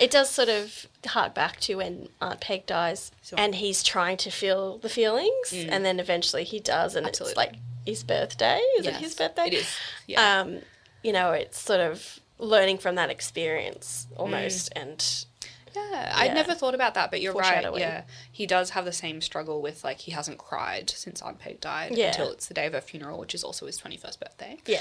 It 0.00 0.12
does 0.12 0.30
sort 0.30 0.48
of 0.48 0.86
hark 1.06 1.34
back 1.34 1.58
to 1.60 1.74
when 1.74 2.08
Aunt 2.20 2.40
Peg 2.40 2.66
dies 2.66 3.10
Sure. 3.24 3.36
and 3.40 3.56
he's 3.56 3.82
trying 3.82 4.16
to 4.18 4.30
feel 4.30 4.78
the 4.78 4.88
feelings 4.88 5.52
and 5.52 5.84
then 5.84 5.98
eventually 5.98 6.44
he 6.44 6.60
does 6.60 6.94
and 6.94 7.04
Absolutely. 7.04 7.30
it's 7.32 7.36
like 7.36 7.54
his 7.84 8.04
birthday. 8.04 8.60
Is 8.78 8.86
it 8.86 8.94
his 8.96 9.14
birthday? 9.16 9.46
It 9.48 9.54
is. 9.54 9.76
Yeah. 10.06 10.40
Um, 10.42 10.60
you 11.02 11.12
know, 11.12 11.32
it's 11.32 11.58
sort 11.60 11.80
of 11.80 12.18
learning 12.38 12.78
from 12.78 12.94
that 12.96 13.10
experience 13.10 14.06
almost 14.16 14.72
Mm. 14.74 14.82
and 14.82 15.24
Yeah, 15.74 16.12
I'd 16.16 16.26
Yeah. 16.28 16.32
never 16.34 16.54
thought 16.54 16.74
about 16.74 16.94
that, 16.94 17.10
but 17.10 17.20
you're 17.20 17.34
right. 17.34 17.62
Yeah, 17.78 18.02
he 18.32 18.46
does 18.46 18.70
have 18.70 18.84
the 18.84 18.92
same 18.92 19.20
struggle 19.20 19.60
with 19.60 19.84
like 19.84 19.98
he 20.00 20.12
hasn't 20.12 20.38
cried 20.38 20.88
since 20.90 21.20
Aunt 21.22 21.38
Peg 21.38 21.60
died 21.60 21.96
Yeah. 21.96 22.08
until 22.08 22.32
it's 22.32 22.46
the 22.46 22.54
day 22.54 22.66
of 22.66 22.72
her 22.72 22.80
funeral, 22.80 23.18
which 23.18 23.34
is 23.34 23.44
also 23.44 23.66
his 23.66 23.76
twenty 23.76 23.96
first 23.96 24.18
birthday. 24.18 24.56
yeah. 24.66 24.80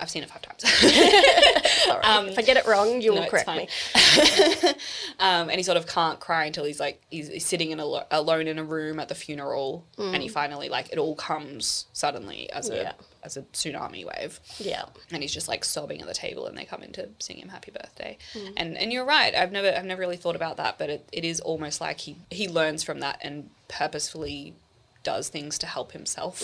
I've 0.00 0.10
seen 0.10 0.22
it 0.22 0.30
five 0.30 0.42
times. 0.42 0.62
Sorry. 1.84 2.28
if 2.30 2.38
I 2.38 2.42
get 2.42 2.56
it 2.56 2.66
wrong, 2.66 3.00
you 3.00 3.10
Um, 3.10 3.16
No, 3.16 3.20
will 3.22 3.28
correct 3.28 3.48
me. 3.48 3.68
um, 5.18 5.48
and 5.48 5.52
he 5.52 5.62
sort 5.62 5.76
of 5.76 5.86
can't 5.86 6.18
cry 6.20 6.44
until 6.46 6.64
he's 6.64 6.80
like 6.80 7.02
he's, 7.10 7.28
he's 7.28 7.46
sitting 7.46 7.70
in 7.70 7.80
a 7.80 7.84
lo- 7.84 8.04
alone 8.10 8.46
in 8.46 8.58
a 8.58 8.64
room 8.64 8.98
at 9.00 9.08
the 9.08 9.14
funeral, 9.14 9.84
and 9.98 10.22
he 10.22 10.28
finally 10.28 10.68
like 10.68 10.90
it 10.92 10.98
all 10.98 11.14
comes 11.14 11.86
suddenly 11.92 12.50
as 12.52 12.68
a 12.68 12.72
Mm. 12.80 12.82
Yeah. 12.82 12.92
as 13.24 13.36
a 13.36 13.42
tsunami 13.42 14.04
wave. 14.06 14.40
Yeah. 14.58 14.84
and 15.12 15.22
he's 15.22 15.32
just 15.34 15.48
like 15.48 15.64
sobbing 15.64 16.00
at 16.00 16.06
the 16.08 16.14
table 16.14 16.46
and 16.46 16.56
they 16.56 16.64
come 16.64 16.82
in 16.82 16.92
to 16.92 17.08
sing 17.18 17.36
him 17.36 17.48
happy 17.50 17.70
birthday 17.70 18.16
Mm. 18.34 18.52
and 18.56 18.78
and 18.78 18.92
you're 18.92 19.04
right 19.04 19.34
i've 19.34 19.52
never 19.52 19.68
i've 19.76 19.84
never 19.84 20.00
really 20.00 20.16
thought 20.16 20.36
about 20.36 20.56
that 20.56 20.78
but 20.78 20.88
it, 20.88 21.08
it 21.12 21.24
is 21.24 21.40
almost 21.40 21.80
like 21.80 21.98
he 22.00 22.16
he 22.30 22.48
learns 22.48 22.82
from 22.82 23.00
that 23.00 23.18
and 23.20 23.50
purposefully 23.68 24.54
does 25.02 25.28
things 25.28 25.58
to 25.58 25.66
help 25.66 25.92
himself 25.92 26.42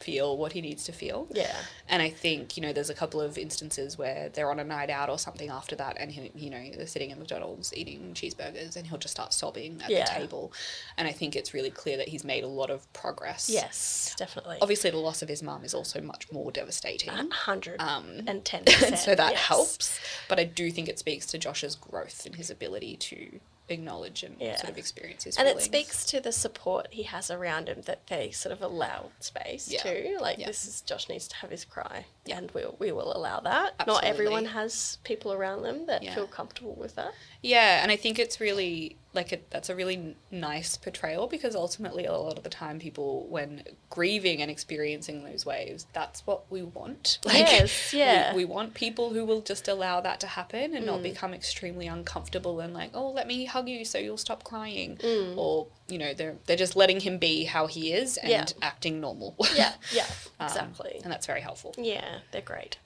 feel 0.00 0.36
what 0.36 0.52
he 0.52 0.60
needs 0.60 0.84
to 0.84 0.92
feel. 0.92 1.26
Yeah. 1.32 1.54
and 1.88 2.02
I 2.02 2.10
think, 2.10 2.56
you 2.56 2.62
know, 2.62 2.72
there's 2.72 2.90
a 2.90 2.94
couple 2.94 3.20
of 3.20 3.38
instances 3.38 3.96
where 3.96 4.28
they're 4.28 4.50
on 4.50 4.58
a 4.60 4.64
night 4.64 4.90
out 4.90 5.08
or 5.08 5.18
something 5.18 5.48
after 5.50 5.74
that, 5.76 5.96
and 5.98 6.10
he, 6.12 6.30
you 6.34 6.50
know, 6.50 6.62
they're 6.76 6.86
sitting 6.86 7.10
at 7.12 7.18
McDonald's 7.18 7.72
eating 7.74 8.12
cheeseburgers, 8.14 8.76
and 8.76 8.86
he'll 8.86 8.98
just 8.98 9.14
start 9.14 9.32
sobbing 9.32 9.80
at 9.82 9.90
Yeah. 9.90 10.04
the 10.04 10.10
table. 10.10 10.52
And 10.98 11.08
I 11.08 11.12
think 11.12 11.34
it's 11.36 11.54
really 11.54 11.70
clear 11.70 11.96
that 11.96 12.08
he's 12.08 12.24
made 12.24 12.44
a 12.44 12.48
lot 12.48 12.70
of 12.70 12.90
progress. 12.92 13.48
Yes, 13.48 14.14
definitely. 14.18 14.58
Obviously, 14.60 14.90
the 14.90 14.98
loss 14.98 15.22
of 15.22 15.28
his 15.28 15.42
mum 15.42 15.64
is 15.64 15.74
also 15.74 16.00
much 16.00 16.30
more 16.30 16.50
devastating. 16.52 17.10
hundred 17.30 17.80
Um, 17.80 18.22
and 18.26 18.44
ten 18.44 18.66
so 18.96 19.14
that 19.14 19.32
yes. 19.32 19.40
helps. 19.40 20.00
But 20.28 20.38
I 20.38 20.44
do 20.44 20.70
think 20.70 20.88
it 20.88 20.98
speaks 20.98 21.26
to 21.26 21.38
Josh's 21.38 21.74
growth 21.74 22.26
and 22.26 22.34
his 22.36 22.50
ability 22.50 22.96
to 22.96 23.40
acknowledge 23.68 24.22
and 24.22 24.36
Yeah. 24.40 24.56
sort 24.56 24.70
of 24.70 24.78
experience 24.78 25.24
his 25.24 25.36
And 25.36 25.46
feelings. 25.46 25.64
it 25.64 25.66
speaks 25.66 26.04
to 26.06 26.20
the 26.20 26.32
support 26.32 26.88
he 26.90 27.02
has 27.04 27.30
around 27.30 27.68
him 27.68 27.82
that 27.82 28.06
they 28.06 28.30
sort 28.30 28.52
of 28.52 28.62
allow 28.62 29.10
space 29.20 29.68
Yeah. 29.68 29.82
too. 29.82 30.18
Like 30.20 30.38
Yeah. 30.38 30.46
this 30.46 30.66
is 30.66 30.80
Josh 30.82 31.08
needs 31.08 31.26
to 31.28 31.36
have 31.36 31.50
his 31.50 31.64
cry, 31.64 32.06
Yeah. 32.24 32.38
and 32.38 32.50
we'll 32.52 32.76
we 32.78 32.92
will 32.92 33.16
allow 33.16 33.40
that. 33.40 33.74
Not 33.86 34.04
everyone 34.04 34.46
has 34.46 34.98
people 35.04 35.32
around 35.32 35.62
them 35.62 35.86
that 35.86 36.02
feel 36.14 36.26
comfortable 36.26 36.74
with 36.74 36.94
that. 36.96 37.12
Yeah, 37.42 37.82
and 37.82 37.90
I 37.90 37.96
think 37.96 38.18
it's 38.18 38.40
really 38.40 38.96
like 39.16 39.48
that's 39.50 39.68
a 39.68 39.74
really 39.74 40.14
nice 40.30 40.76
portrayal 40.76 41.26
because 41.26 41.56
ultimately 41.56 42.04
a 42.04 42.12
lot 42.12 42.36
of 42.38 42.44
the 42.44 42.50
time 42.50 42.78
people 42.78 43.26
when 43.28 43.62
grieving 43.90 44.40
and 44.42 44.50
experiencing 44.50 45.24
those 45.24 45.44
waves, 45.44 45.86
that's 45.92 46.24
what 46.26 46.44
we 46.50 46.62
want. 46.62 47.18
Yes, 47.26 47.92
we- 47.92 47.98
yeah. 47.98 48.34
We, 48.34 48.44
want 48.44 48.74
people 48.74 49.10
who 49.14 49.24
will 49.24 49.40
just 49.40 49.66
allow 49.68 50.00
that 50.02 50.20
to 50.20 50.26
happen 50.26 50.74
and 50.74 50.84
Mm. 50.84 50.86
not 50.86 51.02
become 51.02 51.34
extremely 51.34 51.86
uncomfortable 51.86 52.60
and 52.60 52.72
like, 52.74 52.90
oh, 52.94 53.10
let 53.10 53.26
me 53.26 53.46
hug 53.46 53.68
you 53.68 53.84
so 53.84 53.98
you'll 53.98 54.16
stop 54.18 54.44
crying, 54.44 54.96
Mm. 54.98 55.36
or 55.36 55.66
you 55.88 55.98
know 55.98 56.12
they're 56.14 56.36
they're 56.46 56.56
just 56.56 56.76
letting 56.76 57.00
him 57.00 57.18
be 57.18 57.44
how 57.44 57.66
he 57.66 57.92
is 57.92 58.16
and 58.18 58.30
Yeah. 58.30 58.44
acting 58.62 59.00
normal. 59.00 59.34
Yeah, 59.56 59.72
yeah, 59.92 60.06
Um, 60.38 60.46
exactly. 60.48 61.00
and 61.02 61.10
that's 61.12 61.26
very 61.26 61.40
helpful. 61.40 61.74
Yeah, 61.78 62.18
they're 62.30 62.42
great. 62.42 62.76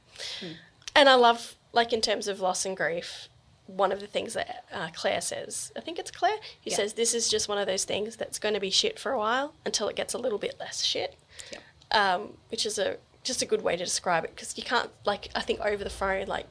Hmm. 0.41 0.53
And 0.95 1.09
I 1.09 1.15
love, 1.15 1.57
like, 1.73 1.93
in 1.93 2.01
terms 2.01 2.29
of 2.29 2.41
loss 2.41 2.65
and 2.67 2.77
grief, 2.77 3.29
one 3.77 3.93
of 3.93 4.01
the 4.01 4.07
things 4.07 4.35
that 4.35 4.65
uh, 4.73 4.89
Claire 4.95 5.21
says, 5.21 5.73
I 5.77 5.81
think 5.81 5.99
it's 5.99 6.11
Claire, 6.11 6.37
who 6.65 6.71
Yeah. 6.71 6.77
says 6.77 6.95
this 6.95 7.15
is 7.15 7.29
just 7.29 7.49
one 7.49 7.59
of 7.59 7.67
those 7.67 7.85
things 7.85 8.17
that's 8.17 8.39
going 8.39 8.55
to 8.55 8.61
be 8.61 8.71
shit 8.71 8.99
for 8.99 9.13
a 9.13 9.19
while 9.19 9.55
until 9.65 9.89
it 9.89 9.97
gets 9.97 10.15
a 10.15 10.19
little 10.19 10.39
bit 10.39 10.57
less 10.61 10.85
shit. 10.85 11.17
Yep. 11.53 11.63
Um, 11.93 12.35
which 12.51 12.65
is 12.67 12.79
a 12.79 12.99
just 13.23 13.43
a 13.43 13.47
good 13.47 13.63
way 13.63 13.77
to 13.77 13.85
describe 13.85 14.25
it 14.25 14.35
because 14.35 14.57
you 14.57 14.63
can't 14.65 14.91
like 15.05 15.29
I 15.35 15.41
think 15.43 15.61
over 15.61 15.85
the 15.85 15.91
phone 15.91 16.27
like 16.27 16.47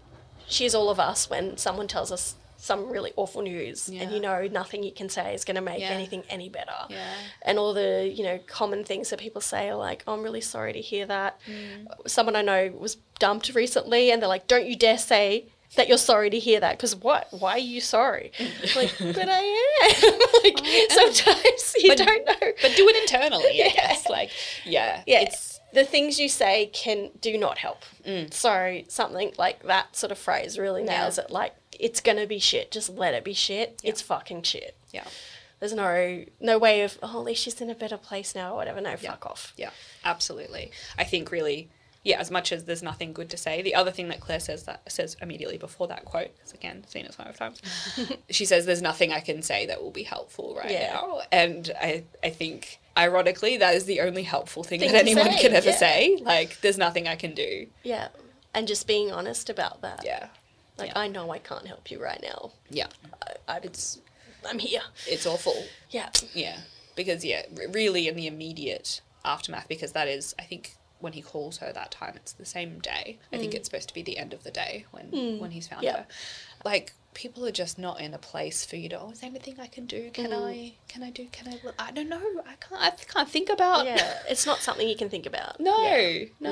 she 0.47 0.65
is 0.65 0.75
all 0.75 0.89
of 0.89 0.99
us 0.99 1.29
when 1.29 1.57
someone 1.57 1.87
tells 1.87 2.11
us 2.11 2.35
some 2.57 2.89
really 2.91 3.13
awful 3.15 3.41
news 3.41 3.87
and 3.87 4.11
you 4.11 4.19
know 4.19 4.45
nothing 4.51 4.83
you 4.83 4.91
can 4.91 5.07
say 5.07 5.33
is 5.33 5.45
going 5.45 5.55
to 5.55 5.61
make 5.61 5.79
Yeah. 5.79 5.91
anything 5.91 6.23
any 6.29 6.49
better 6.49 6.75
Yeah. 6.89 7.13
and 7.41 7.57
all 7.57 7.73
the 7.73 8.11
you 8.13 8.21
know 8.23 8.37
common 8.47 8.83
things 8.83 9.09
that 9.11 9.19
people 9.19 9.39
say 9.39 9.69
are 9.69 9.75
like 9.77 10.03
oh, 10.07 10.13
i'm 10.13 10.21
really 10.23 10.41
sorry 10.41 10.73
to 10.73 10.81
hear 10.81 11.05
that 11.05 11.39
Mm. 11.47 11.87
someone 12.05 12.35
i 12.35 12.41
know 12.41 12.69
was 12.77 12.97
dumped 13.17 13.53
recently 13.55 14.11
and 14.11 14.21
they're 14.21 14.27
like 14.27 14.45
don't 14.47 14.65
you 14.65 14.75
dare 14.75 14.97
say 14.97 15.45
that 15.75 15.87
you're 15.87 15.97
sorry 15.97 16.29
to 16.29 16.39
hear 16.39 16.59
that 16.59 16.77
because 16.77 16.95
what 16.95 17.27
why 17.31 17.51
are 17.53 17.57
you 17.59 17.79
sorry 17.79 18.31
like 18.75 18.93
but 18.99 19.29
i 19.29 19.39
am 19.39 20.19
like 20.43 20.61
I 20.63 20.87
am. 20.89 20.89
sometimes 21.13 21.75
you 21.77 21.89
But- 21.89 21.97
don't 21.99 22.25
know 22.25 22.51
But 22.61 22.73
do 22.75 22.87
it 22.89 22.95
internally, 23.03 23.45
I 23.61 23.65
Yeah. 23.65 23.73
guess. 23.73 24.09
Like, 24.09 24.31
yeah. 24.65 25.03
yeah 25.05 25.21
It's, 25.21 25.59
the 25.71 25.85
things 25.85 26.19
you 26.19 26.27
say 26.29 26.67
can 26.73 27.11
do 27.21 27.37
not 27.37 27.59
help 27.59 27.83
Mm. 28.05 28.33
so 28.33 28.81
something 28.87 29.33
like 29.37 29.61
that 29.63 29.95
sort 29.95 30.11
of 30.11 30.17
phrase 30.17 30.57
really 30.57 30.83
Yeah. 30.83 31.01
nails 31.01 31.17
it 31.19 31.29
like 31.29 31.53
it's 31.79 32.01
gonna 32.01 32.25
be 32.25 32.39
shit 32.39 32.71
just 32.71 32.89
let 32.89 33.13
it 33.13 33.23
be 33.23 33.33
shit 33.33 33.79
it's 33.83 34.01
fucking 34.01 34.41
shit 34.41 34.75
yeah. 34.91 35.03
there's 35.59 35.73
no 35.73 36.25
no 36.39 36.57
way 36.57 36.81
of 36.81 36.97
oh 37.03 37.19
at 37.19 37.25
least 37.25 37.43
she's 37.43 37.61
in 37.61 37.69
a 37.69 37.75
better 37.75 37.97
place 37.97 38.33
now 38.33 38.53
or 38.53 38.55
whatever 38.55 38.81
no 38.81 38.89
Yeah. 38.99 39.11
fuck 39.11 39.25
off 39.27 39.53
Yeah, 39.57 39.69
absolutely. 40.03 40.71
I 40.97 41.03
think 41.03 41.29
really, 41.31 41.69
yeah, 42.03 42.19
as 42.19 42.31
much 42.31 42.51
as 42.51 42.63
there's 42.65 42.81
nothing 42.83 43.11
good 43.13 43.29
to 43.31 43.37
say, 43.37 43.61
the 43.61 43.75
other 43.75 43.91
thing 43.91 44.07
that 44.07 44.19
Claire 44.21 44.39
says 44.39 44.63
that 44.63 44.89
says 44.91 45.17
immediately 45.21 45.57
before 45.57 45.87
that 45.89 46.05
quote, 46.05 46.33
because 46.35 46.53
again, 46.53 46.85
seen 46.87 47.05
it 47.05 47.13
five 47.13 47.35
times, 47.37 47.61
she 48.29 48.45
says, 48.45 48.65
"There's 48.65 48.81
nothing 48.81 49.11
I 49.11 49.19
can 49.19 49.41
say 49.41 49.65
that 49.65 49.81
will 49.81 49.91
be 49.91 50.03
helpful 50.03 50.55
right 50.57 50.71
Yeah. 50.71 50.93
now," 50.93 51.21
and 51.31 51.71
I, 51.79 52.03
I 52.23 52.29
think. 52.29 52.79
Ironically, 52.97 53.55
that 53.57 53.75
is 53.75 53.85
the 53.85 54.01
only 54.01 54.23
helpful 54.23 54.61
thing, 54.63 54.81
Thing 54.81 54.91
that 54.91 55.03
anyone 55.03 55.31
say, 55.31 55.39
can 55.41 55.53
ever 55.53 55.69
yeah. 55.69 55.75
say. 55.77 56.17
Like, 56.21 56.59
there's 56.59 56.77
nothing 56.77 57.07
I 57.07 57.15
can 57.15 57.33
do. 57.33 57.67
Yeah. 57.81 58.09
And 58.53 58.67
just 58.67 58.87
being 58.87 59.09
honest 59.09 59.49
about 59.49 59.81
that. 59.83 60.01
Yeah, 60.03 60.27
Like, 60.77 60.89
yeah. 60.89 60.99
I 60.99 61.07
know 61.07 61.31
I 61.31 61.37
can't 61.37 61.65
help 61.65 61.89
you 61.91 62.01
right 62.03 62.19
now. 62.21 62.51
yeah, 62.69 62.87
I, 63.47 63.53
I, 63.53 63.57
it's 63.63 63.99
I'm 64.45 64.59
here. 64.59 64.81
it's 65.07 65.25
awful. 65.25 65.63
Yeah. 65.91 66.09
Yeah, 66.33 66.57
because 66.97 67.23
yeah, 67.23 67.43
r- 67.57 67.69
really 67.71 68.09
in 68.09 68.17
the 68.17 68.27
immediate 68.27 68.99
aftermath, 69.23 69.69
because 69.69 69.93
that 69.93 70.09
is, 70.09 70.35
I 70.37 70.43
think, 70.43 70.75
when 70.99 71.13
he 71.13 71.21
calls 71.21 71.57
her 71.57 71.71
that 71.71 71.91
time, 71.91 72.13
it's 72.15 72.33
the 72.33 72.45
same 72.45 72.79
day. 72.79 73.19
I 73.31 73.37
think 73.37 73.53
mm. 73.53 73.55
it's 73.55 73.67
supposed 73.69 73.87
to 73.87 73.93
be 73.93 74.01
the 74.01 74.17
end 74.17 74.33
of 74.33 74.43
the 74.43 74.51
day 74.51 74.85
when 74.91 75.11
mm. 75.11 75.39
when 75.39 75.51
he's 75.51 75.67
found 75.67 75.83
Yeah. 75.83 75.97
her. 75.97 76.07
Like 76.65 76.93
people 77.13 77.45
are 77.45 77.51
just 77.51 77.79
not 77.79 77.99
in 77.99 78.13
a 78.13 78.17
place 78.17 78.65
for 78.65 78.75
you 78.75 78.89
to. 78.89 78.99
Oh, 78.99 79.09
is 79.11 79.21
there 79.21 79.29
anything 79.29 79.55
I 79.59 79.67
can 79.67 79.85
do? 79.85 80.11
Can 80.11 80.31
mm. 80.31 80.47
I? 80.47 80.73
Can 80.87 81.03
I 81.03 81.09
do? 81.09 81.27
Can 81.31 81.47
I? 81.47 81.59
look- 81.63 81.75
I 81.79 81.91
don't 81.91 82.09
know. 82.09 82.21
I 82.45 82.55
can't. 82.55 82.81
I 82.81 82.91
can't 82.91 83.29
think 83.29 83.49
about. 83.49 83.85
Yeah. 83.85 84.19
It's 84.29 84.45
not 84.45 84.59
something 84.59 84.87
you 84.87 84.95
can 84.95 85.09
think 85.09 85.25
about. 85.25 85.59
No, 85.59 85.81
Yeah. 85.83 86.25
no, 86.39 86.49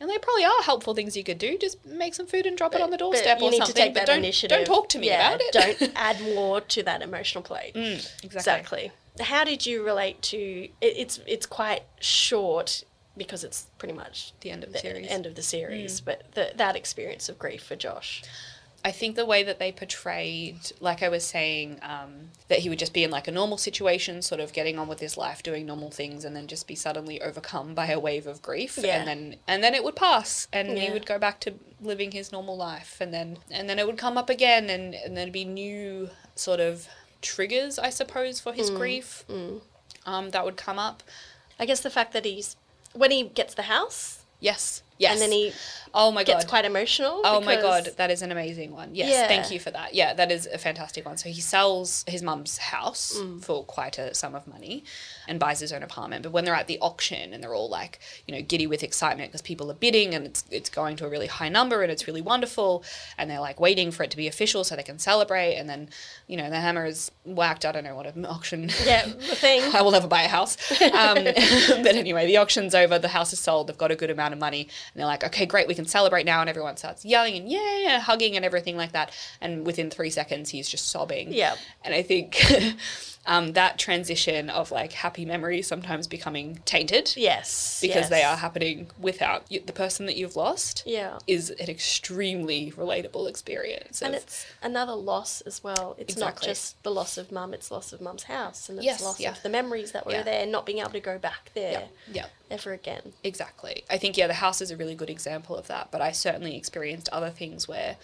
and 0.00 0.10
there 0.10 0.18
probably 0.18 0.44
are 0.44 0.62
helpful 0.62 0.94
things 0.94 1.16
you 1.16 1.24
could 1.24 1.38
do. 1.38 1.56
Just 1.58 1.84
make 1.84 2.14
some 2.14 2.26
food 2.26 2.46
and 2.46 2.56
drop 2.56 2.74
it 2.74 2.80
on 2.80 2.90
the 2.90 2.94
But 2.96 3.04
doorstep 3.04 3.38
you 3.40 3.46
or 3.46 3.50
need 3.50 3.58
something. 3.58 3.74
to 3.74 3.80
take 3.80 3.94
but 3.94 4.00
that 4.00 4.06
don't 4.06 4.18
initiative. 4.18 4.56
don't 4.56 4.66
talk 4.66 4.88
to 4.90 4.98
me 4.98 5.08
Yeah, 5.08 5.34
about 5.34 5.40
it. 5.42 5.78
don't 5.78 5.92
add 5.96 6.20
more 6.34 6.60
to 6.60 6.82
that 6.82 7.02
emotional 7.02 7.42
plate. 7.42 7.74
Mm, 7.74 7.94
exactly. 8.22 8.26
Exactly. 8.36 8.92
How 9.20 9.44
did 9.44 9.64
you 9.64 9.82
relate 9.84 10.20
to 10.22 10.38
it, 10.38 10.70
it's 10.80 11.20
it's 11.26 11.46
quite 11.46 11.84
short 12.00 12.84
because 13.16 13.44
it's 13.44 13.66
pretty 13.78 13.94
much 13.94 14.32
The 14.40 14.50
end 14.50 14.64
of 14.64 14.72
the 14.72 14.78
series. 14.78 15.08
end 15.08 15.26
of 15.26 15.34
the 15.34 15.42
series, 15.42 16.00
but 16.00 16.22
the, 16.34 16.52
that 16.56 16.76
experience 16.76 17.28
of 17.28 17.38
grief 17.38 17.62
for 17.62 17.76
Josh. 17.76 18.22
I 18.84 18.92
think 18.92 19.16
the 19.16 19.26
way 19.26 19.42
that 19.42 19.58
they 19.58 19.72
portrayed, 19.72 20.58
like 20.78 21.02
I 21.02 21.08
was 21.08 21.24
saying, 21.24 21.80
um, 21.82 22.30
that 22.46 22.60
he 22.60 22.68
would 22.68 22.78
just 22.78 22.92
be 22.92 23.02
in 23.02 23.10
like 23.10 23.26
a 23.26 23.32
normal 23.32 23.58
situation, 23.58 24.22
sort 24.22 24.40
of 24.40 24.52
getting 24.52 24.78
on 24.78 24.86
with 24.86 25.00
his 25.00 25.16
life, 25.16 25.42
doing 25.42 25.66
normal 25.66 25.90
things, 25.90 26.24
and 26.24 26.36
then 26.36 26.46
just 26.46 26.68
be 26.68 26.76
suddenly 26.76 27.20
overcome 27.20 27.74
by 27.74 27.86
a 27.88 27.98
wave 27.98 28.28
of 28.28 28.42
grief, 28.42 28.78
Yeah. 28.78 28.98
and 28.98 29.08
then 29.08 29.36
and 29.48 29.64
then 29.64 29.74
it 29.74 29.82
would 29.82 29.96
pass, 29.96 30.46
and 30.52 30.78
he 30.78 30.90
would 30.90 31.04
go 31.06 31.18
back 31.18 31.40
to 31.40 31.54
living 31.80 32.12
his 32.12 32.30
normal 32.30 32.56
life, 32.56 32.98
and 33.00 33.12
then 33.12 33.38
and 33.50 33.68
then 33.68 33.80
it 33.80 33.86
would 33.86 33.98
come 33.98 34.16
up 34.16 34.30
again, 34.30 34.70
and 34.70 34.94
and 34.94 35.16
there'd 35.16 35.32
be 35.32 35.44
new 35.44 36.10
sort 36.36 36.60
of 36.60 36.86
triggers, 37.22 37.80
I 37.80 37.90
suppose, 37.90 38.38
for 38.38 38.52
Mm. 38.52 38.56
his 38.56 38.70
grief, 38.70 39.24
um, 40.04 40.30
that 40.30 40.44
would 40.44 40.56
come 40.56 40.78
up. 40.78 41.02
I 41.58 41.66
guess 41.66 41.80
the 41.80 41.90
fact 41.90 42.12
that 42.12 42.24
he's 42.24 42.54
when 42.96 43.10
he 43.10 43.24
gets 43.24 43.54
the 43.54 43.62
house? 43.62 44.24
Yes, 44.40 44.82
yes, 44.98 45.12
and 45.12 45.20
then 45.20 45.32
he 45.32 45.52
oh 45.94 46.10
my 46.12 46.24
gets 46.24 46.44
god, 46.44 46.50
quite 46.50 46.64
emotional. 46.64 47.22
Oh 47.24 47.40
my 47.40 47.56
god, 47.56 47.88
that 47.96 48.10
is 48.10 48.22
an 48.22 48.30
amazing 48.32 48.72
one. 48.72 48.94
Yes, 48.94 49.10
Yeah. 49.10 49.28
thank 49.28 49.50
you 49.50 49.58
for 49.58 49.70
that. 49.70 49.94
Yeah, 49.94 50.12
that 50.14 50.30
is 50.30 50.46
a 50.46 50.58
fantastic 50.58 51.06
one. 51.06 51.16
So 51.16 51.28
he 51.28 51.40
sells 51.40 52.04
his 52.06 52.22
mum's 52.22 52.58
house 52.58 53.14
Mm. 53.16 53.42
for 53.42 53.64
quite 53.64 53.98
a 53.98 54.14
sum 54.14 54.34
of 54.34 54.46
money 54.46 54.84
and 55.26 55.38
buys 55.40 55.60
his 55.60 55.72
own 55.72 55.82
apartment. 55.82 56.22
But 56.22 56.32
when 56.32 56.44
they're 56.44 56.54
at 56.54 56.66
the 56.66 56.78
auction 56.80 57.32
and 57.32 57.42
they're 57.42 57.54
all 57.54 57.68
like, 57.70 57.98
you 58.26 58.34
know, 58.34 58.42
giddy 58.42 58.66
with 58.66 58.82
excitement 58.82 59.30
because 59.30 59.42
people 59.42 59.70
are 59.70 59.74
bidding 59.74 60.14
and 60.14 60.26
it's 60.26 60.44
it's 60.50 60.68
going 60.70 60.96
to 60.96 61.06
a 61.06 61.08
really 61.08 61.26
high 61.28 61.48
number 61.48 61.82
and 61.82 61.90
it's 61.90 62.06
really 62.06 62.20
wonderful 62.22 62.84
and 63.16 63.30
they're 63.30 63.40
like 63.40 63.58
waiting 63.58 63.90
for 63.90 64.02
it 64.02 64.10
to 64.10 64.16
be 64.16 64.26
official 64.28 64.64
so 64.64 64.76
they 64.76 64.82
can 64.82 64.98
celebrate 64.98 65.54
and 65.56 65.68
then, 65.68 65.88
you 66.26 66.36
know, 66.36 66.50
the 66.50 66.60
hammer 66.60 66.84
is 66.84 67.10
whacked. 67.24 67.64
I 67.64 67.72
don't 67.72 67.84
know 67.84 67.94
what 67.96 68.06
an 68.14 68.26
auction 68.26 68.70
Yeah, 68.84 69.06
the 69.30 69.34
thing. 69.34 69.62
I 69.74 69.80
will 69.82 69.92
never 69.92 70.08
buy 70.08 70.22
a 70.22 70.28
house. 70.28 70.56
Um, 70.96 71.24
but 71.24 71.94
anyway, 71.94 72.26
the 72.26 72.38
auction's 72.38 72.74
over, 72.74 72.98
the 72.98 73.08
house 73.08 73.32
is 73.32 73.38
sold, 73.38 73.66
they've 73.66 73.76
got 73.78 73.90
a 73.90 73.96
good 73.96 74.10
amount 74.10 74.32
of 74.32 74.40
money, 74.40 74.68
and 74.92 75.00
they're 75.00 75.06
like, 75.06 75.24
okay, 75.24 75.46
great, 75.46 75.68
we 75.68 75.74
can 75.74 75.86
celebrate 75.86 76.26
now. 76.26 76.40
And 76.40 76.50
everyone 76.50 76.76
starts 76.76 77.04
yelling 77.04 77.36
and 77.36 77.48
yeah, 77.48 78.00
hugging 78.00 78.36
and 78.36 78.44
everything 78.44 78.76
like 78.76 78.92
that. 78.92 79.12
And 79.40 79.66
within 79.66 79.90
three 79.90 80.10
seconds, 80.10 80.50
he's 80.50 80.68
just 80.68 80.90
sobbing. 80.90 81.32
Yeah. 81.32 81.56
And 81.84 81.94
I 81.94 82.02
think 82.02 82.40
um, 83.26 83.52
that 83.54 83.78
transition 83.78 84.48
of 84.48 84.70
like 84.70 84.92
happy 84.92 85.24
memories 85.24 85.66
sometimes 85.66 86.06
becoming 86.06 86.60
tainted 86.64 87.12
Yes. 87.16 87.78
because 87.82 88.08
they 88.08 88.22
are 88.22 88.36
happening 88.36 88.90
without 88.98 89.44
you, 89.50 89.60
the 89.64 89.72
person 89.72 90.06
that 90.06 90.16
you've 90.16 90.36
lost 90.36 90.82
Yeah. 90.86 91.18
is 91.26 91.50
an 91.50 91.68
extremely 91.68 92.70
relatable 92.72 93.28
experience. 93.28 94.00
And 94.00 94.14
of- 94.14 94.22
it's 94.22 94.46
another 94.62 94.92
loss 94.94 95.40
as 95.42 95.62
well. 95.64 95.96
It's 95.98 96.16
not 96.16 96.40
just 96.40 96.82
the 96.84 96.90
loss 96.90 97.18
of 97.18 97.32
mum, 97.32 97.52
it's 97.52 97.70
loss 97.70 97.92
of 97.92 98.00
mum's 98.00 98.24
house 98.24 98.68
and 98.68 98.78
it's 98.78 98.84
Yes, 98.86 99.02
loss 99.02 99.18
yeah. 99.20 99.30
of 99.32 99.42
the 99.42 99.48
memories 99.48 99.92
that 99.92 100.06
were 100.06 100.12
Yeah. 100.12 100.22
there, 100.22 100.46
not 100.46 100.64
being 100.64 100.78
able 100.78 100.90
to 100.90 101.00
go 101.00 101.18
back 101.18 101.50
there 101.54 101.72
yeah, 101.72 101.86
yeah. 102.12 102.26
ever 102.50 102.72
again. 102.72 103.12
Exactly. 103.24 103.84
I 103.90 103.98
think 103.98 104.16
yeah, 104.16 104.26
the 104.28 104.34
house 104.34 104.60
is 104.60 104.70
a 104.70 104.76
really 104.76 104.94
good 104.94 105.10
example 105.10 105.56
of 105.56 105.66
that. 105.66 105.90
But 105.90 106.00
I 106.00 106.12
certainly 106.12 106.56
experienced 106.56 107.08
other 107.10 107.30
things 107.30 107.66
where, 107.66 107.96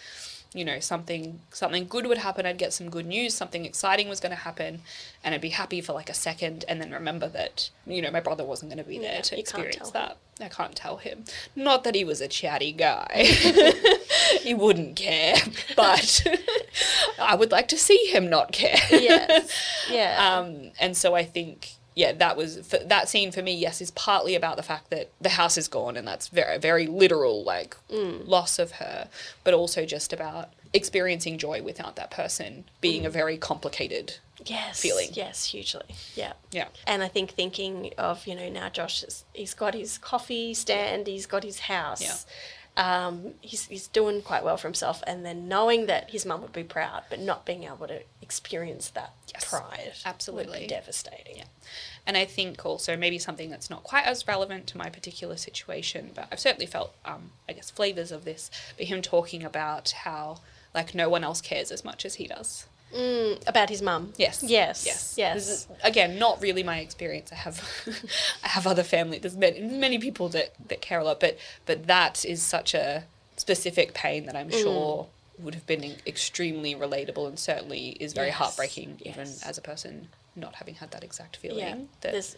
you 0.53 0.63
know, 0.63 0.79
something 0.79 1.39
something 1.51 1.87
good 1.87 2.05
would 2.05 2.19
happen. 2.19 2.45
I'd 2.45 2.57
get 2.57 2.73
some 2.73 2.89
good 2.89 3.05
news. 3.05 3.33
Something 3.33 3.65
exciting 3.65 4.07
was 4.07 4.19
going 4.19 4.31
to 4.31 4.35
happen, 4.35 4.81
and 5.23 5.33
I'd 5.33 5.41
be 5.41 5.49
happy 5.49 5.81
for 5.81 5.93
like 5.93 6.09
a 6.09 6.13
second, 6.13 6.63
and 6.67 6.79
then 6.81 6.91
remember 6.91 7.27
that 7.29 7.69
you 7.87 8.01
know 8.01 8.11
my 8.11 8.19
brother 8.19 8.45
wasn't 8.45 8.71
going 8.71 8.83
to 8.83 8.89
be 8.89 8.99
there 8.99 9.15
Yeah, 9.15 9.21
to 9.21 9.39
experience 9.39 9.91
that. 9.91 10.17
I 10.41 10.49
can't 10.49 10.75
tell 10.75 10.97
him. 10.97 11.25
Not 11.55 11.83
that 11.83 11.93
he 11.95 12.03
was 12.03 12.19
a 12.19 12.27
chatty 12.27 12.71
guy. 12.71 13.23
he 14.41 14.53
wouldn't 14.53 14.95
care, 14.95 15.35
but 15.75 16.25
I 17.19 17.35
would 17.35 17.51
like 17.51 17.67
to 17.69 17.77
see 17.77 18.07
him 18.11 18.29
not 18.29 18.51
care. 18.51 18.77
Yes. 18.89 19.51
Yeah. 19.89 20.37
Um, 20.39 20.71
and 20.79 20.95
so 20.97 21.13
I 21.13 21.23
think, 21.23 21.73
yeah, 21.95 22.11
that 22.13 22.35
was 22.37 22.65
for, 22.67 22.77
that 22.79 23.09
scene 23.09 23.31
for 23.31 23.41
me. 23.41 23.53
Yes, 23.53 23.81
is 23.81 23.91
partly 23.91 24.35
about 24.35 24.57
the 24.57 24.63
fact 24.63 24.89
that 24.89 25.09
the 25.21 25.29
house 25.29 25.57
is 25.57 25.67
gone, 25.67 25.95
and 25.97 26.07
that's 26.07 26.27
very, 26.27 26.57
very 26.57 26.87
literal, 26.87 27.43
like 27.43 27.75
Mm. 27.89 28.27
loss 28.27 28.59
of 28.59 28.73
her, 28.73 29.07
but 29.43 29.53
also 29.53 29.85
just 29.85 30.11
about 30.13 30.49
experiencing 30.73 31.37
joy 31.37 31.61
without 31.61 31.95
that 31.95 32.09
person 32.09 32.63
being 32.81 33.05
a 33.05 33.09
Mm. 33.09 33.13
very 33.13 33.37
complicated. 33.37 34.15
yes. 34.45 34.81
feeling. 34.81 35.09
Yes, 35.13 35.45
hugely. 35.45 35.95
Yeah. 36.15 36.33
Yeah, 36.51 36.67
And 36.85 37.01
I 37.01 37.07
think 37.07 37.31
thinking 37.31 37.93
of, 37.97 38.27
you 38.27 38.35
know, 38.35 38.49
now 38.49 38.67
Josh 38.67 39.01
is 39.03 39.23
he's 39.31 39.53
got 39.53 39.73
his 39.73 39.97
coffee 39.97 40.53
stand, 40.53 41.07
he's 41.07 41.25
got 41.27 41.43
his 41.45 41.59
house. 41.59 42.01
Yeah. 42.01 42.15
Um, 42.75 43.35
he's, 43.41 43.67
he's 43.67 43.85
doing 43.87 44.23
quite 44.23 44.43
well 44.43 44.57
for 44.57 44.67
himself 44.67 45.03
and 45.05 45.23
then 45.23 45.47
knowing 45.47 45.85
that 45.85 46.09
his 46.09 46.25
mum 46.25 46.41
would 46.41 46.53
be 46.53 46.63
proud 46.63 47.03
but 47.07 47.19
not 47.19 47.45
being 47.45 47.65
able 47.65 47.87
to 47.87 48.01
experience 48.19 48.89
that 48.89 49.13
Yes, 49.31 49.47
pride 49.47 49.93
absolutely. 50.05 50.65
devastating. 50.65 51.37
Yeah. 51.37 51.43
And 52.07 52.17
I 52.17 52.25
think 52.25 52.65
also 52.65 52.97
maybe 52.97 53.19
something 53.19 53.51
that's 53.51 53.69
not 53.69 53.83
quite 53.83 54.05
as 54.05 54.27
relevant 54.27 54.65
to 54.67 54.77
my 54.79 54.89
particular 54.89 55.37
situation, 55.37 56.11
but 56.15 56.27
I've 56.31 56.39
certainly 56.39 56.65
felt, 56.65 56.93
um, 57.05 57.29
I 57.47 57.53
guess, 57.53 57.69
flavors 57.69 58.11
of 58.11 58.25
this. 58.25 58.49
But 58.75 58.87
him 58.87 59.03
talking 59.03 59.43
about 59.43 59.91
how 59.91 60.39
like 60.73 60.95
no 60.95 61.09
one 61.09 61.23
else 61.23 61.41
cares 61.41 61.71
as 61.71 61.85
much 61.85 62.05
as 62.05 62.15
he 62.15 62.25
does. 62.27 62.65
Mm, 62.93 63.47
about 63.47 63.69
his 63.69 63.81
mum. 63.81 64.13
Yes. 64.17 64.43
Yes. 64.43 64.85
Yes. 64.85 65.15
Yes. 65.17 65.47
Is, 65.49 65.67
again, 65.83 66.19
not 66.19 66.41
really 66.41 66.63
my 66.63 66.79
experience. 66.79 67.31
I 67.31 67.35
have, 67.35 67.61
I 68.43 68.47
have 68.49 68.67
other 68.67 68.83
family. 68.83 69.17
There's 69.19 69.35
many, 69.37 69.61
many 69.61 69.97
people 69.99 70.29
that, 70.29 70.53
that 70.67 70.81
care 70.81 70.99
a 70.99 71.03
lot, 71.03 71.19
but 71.19 71.37
but 71.65 71.87
that 71.87 72.23
is 72.25 72.41
such 72.43 72.73
a 72.73 73.05
specific 73.37 73.93
pain 73.93 74.25
that 74.27 74.35
I'm 74.35 74.49
Mm. 74.49 74.61
sure 74.61 75.07
would 75.39 75.55
have 75.55 75.65
been 75.65 75.95
extremely 76.05 76.75
relatable 76.75 77.27
and 77.27 77.39
certainly 77.39 77.89
is 77.99 78.13
very 78.13 78.27
Yes. 78.27 78.35
heartbreaking, 78.37 78.97
even 79.01 79.25
Yes. 79.27 79.41
as 79.43 79.57
a 79.57 79.61
person 79.61 80.09
not 80.35 80.55
having 80.55 80.75
had 80.75 80.91
that 80.91 81.03
exact 81.03 81.37
feeling. 81.37 81.59
yeah. 81.59 81.75
that, 82.01 82.11
There's 82.11 82.37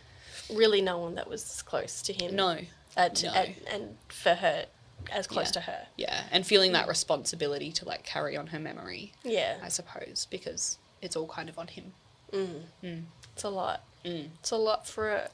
really 0.53 0.81
no 0.81 0.97
one 0.99 1.15
that 1.15 1.27
was 1.29 1.61
close 1.63 2.01
to 2.03 2.13
him. 2.13 2.35
no. 2.35 2.59
To, 2.95 3.25
No. 3.25 3.33
and, 3.33 3.55
and 3.69 3.97
for 4.07 4.35
her 4.35 4.67
as 5.11 5.27
close 5.27 5.47
Yeah. 5.47 5.51
to 5.51 5.59
her. 5.61 5.87
Yeah, 5.97 6.23
and 6.31 6.45
feeling 6.45 6.71
that 6.73 6.87
responsibility 6.87 7.71
to 7.73 7.85
like 7.85 8.03
carry 8.03 8.35
on 8.37 8.47
her 8.47 8.59
memory, 8.59 9.13
Yeah, 9.23 9.57
I 9.63 9.69
suppose, 9.69 10.27
because 10.29 10.77
it's 11.01 11.15
all 11.15 11.27
kind 11.27 11.49
of 11.49 11.57
on 11.59 11.67
him. 11.67 11.93
it's 12.31 13.43
a 13.43 13.49
lot. 13.49 13.83
Mm. 14.03 14.29
It's 14.39 14.51
a 14.51 14.57
lot 14.57 14.87
for 14.87 15.09
a 15.11 15.29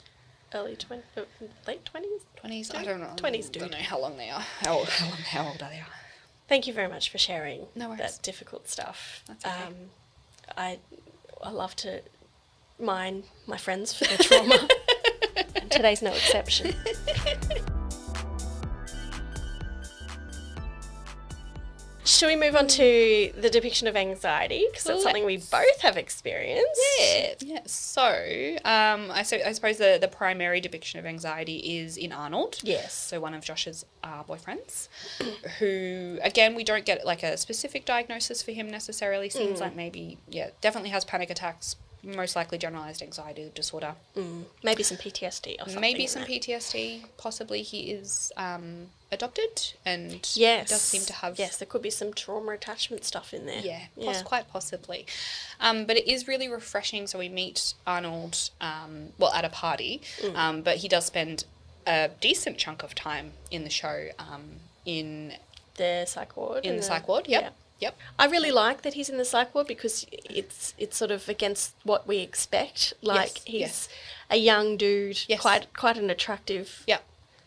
early 0.54 0.76
twenty, 0.76 1.04
uh, 1.18 1.22
late 1.68 1.86
twenties. 1.86 2.22
20s, 2.44 2.76
I 2.76 2.84
don't 2.84 3.00
know. 3.00 3.14
20s, 3.18 3.56
I 3.56 3.60
don't 3.60 3.72
know 3.72 3.78
how 3.78 4.00
long 4.00 4.18
they 4.18 4.30
are. 4.30 4.44
How, 4.62 4.80
old- 4.80 4.90
how, 4.90 5.06
long, 5.08 5.18
how 5.18 5.48
old 5.48 5.62
are 5.62 5.70
they? 5.70 5.84
Thank 6.50 6.66
you 6.68 6.74
very 6.74 6.88
much 6.88 7.10
for 7.12 7.18
sharing 7.18 7.68
No 7.76 7.90
worries. 7.90 8.00
that 8.00 8.20
difficult 8.24 8.68
stuff. 8.68 9.24
That's 9.28 9.46
okay. 9.46 9.56
Um, 9.68 9.76
I 10.58 10.80
I 11.42 11.50
love 11.52 11.76
to 11.78 12.02
mine 12.80 13.24
my 13.48 13.58
friends 13.58 13.94
for 13.94 14.06
their 14.06 14.18
trauma. 14.18 14.68
and 15.56 15.72
today's 15.72 16.02
no 16.02 16.12
exception. 16.12 16.76
Should 22.22 22.28
we 22.28 22.36
move 22.36 22.56
on 22.56 22.68
to 22.68 23.34
the 23.36 23.50
depiction 23.50 23.88
of 23.88 23.96
anxiety? 23.96 24.68
Because 24.70 24.84
that's 24.84 25.02
something 25.02 25.26
we 25.26 25.38
both 25.38 25.82
have 25.82 25.98
experienced. 25.98 26.80
Yeah. 27.00 27.34
Yeah. 27.40 27.60
So, 27.66 28.58
um, 28.64 29.10
I, 29.10 29.24
so, 29.24 29.40
I 29.44 29.52
suppose 29.54 29.80
the, 29.80 29.98
the 30.00 30.08
primary 30.08 30.62
depiction 30.62 31.00
of 31.00 31.08
anxiety 31.08 31.80
is 31.80 31.98
in 31.98 32.12
Arnold. 32.12 32.60
Yes. 32.62 32.94
So 32.94 33.20
one 33.20 33.34
of 33.34 33.44
Josh's 33.44 33.88
uh, 34.04 34.22
boyfriends, 34.24 34.88
who 35.58 36.20
again 36.22 36.54
we 36.54 36.64
don't 36.64 36.86
get 36.86 37.08
like 37.08 37.24
a 37.24 37.38
specific 37.38 37.86
diagnosis 37.86 38.44
for 38.44 38.52
him 38.52 38.70
necessarily. 38.70 39.28
Seems 39.32 39.58
Mm. 39.58 39.62
like 39.62 39.76
maybe 39.76 40.20
yeah, 40.30 40.52
definitely 40.62 40.92
has 40.92 41.04
panic 41.04 41.32
attacks. 41.32 41.76
Most 42.04 42.36
likely 42.36 42.58
generalized 42.58 43.02
anxiety 43.04 43.52
disorder. 43.54 43.94
Mm, 44.16 44.46
maybe 44.64 44.82
some 44.84 44.98
PTSD 44.98 45.56
or 45.56 45.66
something. 45.66 45.82
maybe 45.82 46.08
some. 46.08 46.24
PTSD. 46.24 47.04
Possibly 47.18 47.62
he 47.62 47.92
is 47.92 48.32
um, 48.38 48.88
adopted 49.12 49.74
and 49.86 50.28
Yes. 50.36 50.70
does 50.70 50.82
seem 50.82 51.04
to 51.04 51.14
have 51.14 51.38
Yes, 51.38 51.58
there 51.58 51.68
could 51.68 51.82
be 51.84 51.92
some 51.92 52.12
trauma 52.14 52.54
attachment 52.54 53.06
stuff 53.06 53.34
in 53.34 53.46
there. 53.46 53.60
Yeah, 53.62 53.82
poss- 54.04 54.24
quite 54.24 54.50
possibly. 54.50 55.06
Um, 55.60 55.86
but 55.86 55.96
it 55.96 56.08
is 56.08 56.28
really 56.28 56.48
refreshing. 56.48 57.06
So 57.08 57.20
we 57.20 57.30
meet 57.30 57.74
Arnold, 57.86 58.50
um, 58.60 59.10
well, 59.20 59.32
at 59.34 59.46
a 59.46 59.50
party, 59.50 60.02
Mm. 60.22 60.36
um, 60.36 60.62
but 60.64 60.78
he 60.78 60.88
does 60.88 61.06
spend 61.06 61.46
a 61.86 62.10
decent 62.20 62.58
chunk 62.58 62.84
of 62.84 62.96
time 62.96 63.34
in 63.52 63.64
the 63.64 63.70
show 63.70 64.10
um, 64.18 64.60
in 64.86 65.34
The 65.76 66.06
psych 66.08 66.36
ward. 66.36 66.64
in 66.66 66.72
and 66.72 66.80
the 66.80 66.84
psych 66.84 67.08
ward. 67.08 67.28
Yep, 67.28 67.42
yeah. 67.42 67.50
Yep. 67.82 67.98
I 68.18 68.26
really 68.28 68.52
like 68.52 68.84
that 68.84 68.94
he's 68.94 69.10
in 69.10 69.18
the 69.18 69.26
psych 69.26 69.54
ward 69.54 69.68
because 69.68 70.06
it's 70.12 70.74
it's 70.78 70.96
sort 70.96 71.12
of 71.12 71.28
against 71.28 71.74
what 71.84 72.08
we 72.08 72.18
expect. 72.20 72.94
Like 73.02 73.34
Yes, 73.36 73.44
he's 73.46 73.60
yes. 73.62 73.90
a 74.30 74.38
young 74.38 74.78
dude, 74.78 75.20
Yes. 75.28 75.42
quite 75.42 75.74
quite 75.74 75.98
an 75.98 76.10
attractive 76.10 76.84
Yep. 76.88 77.04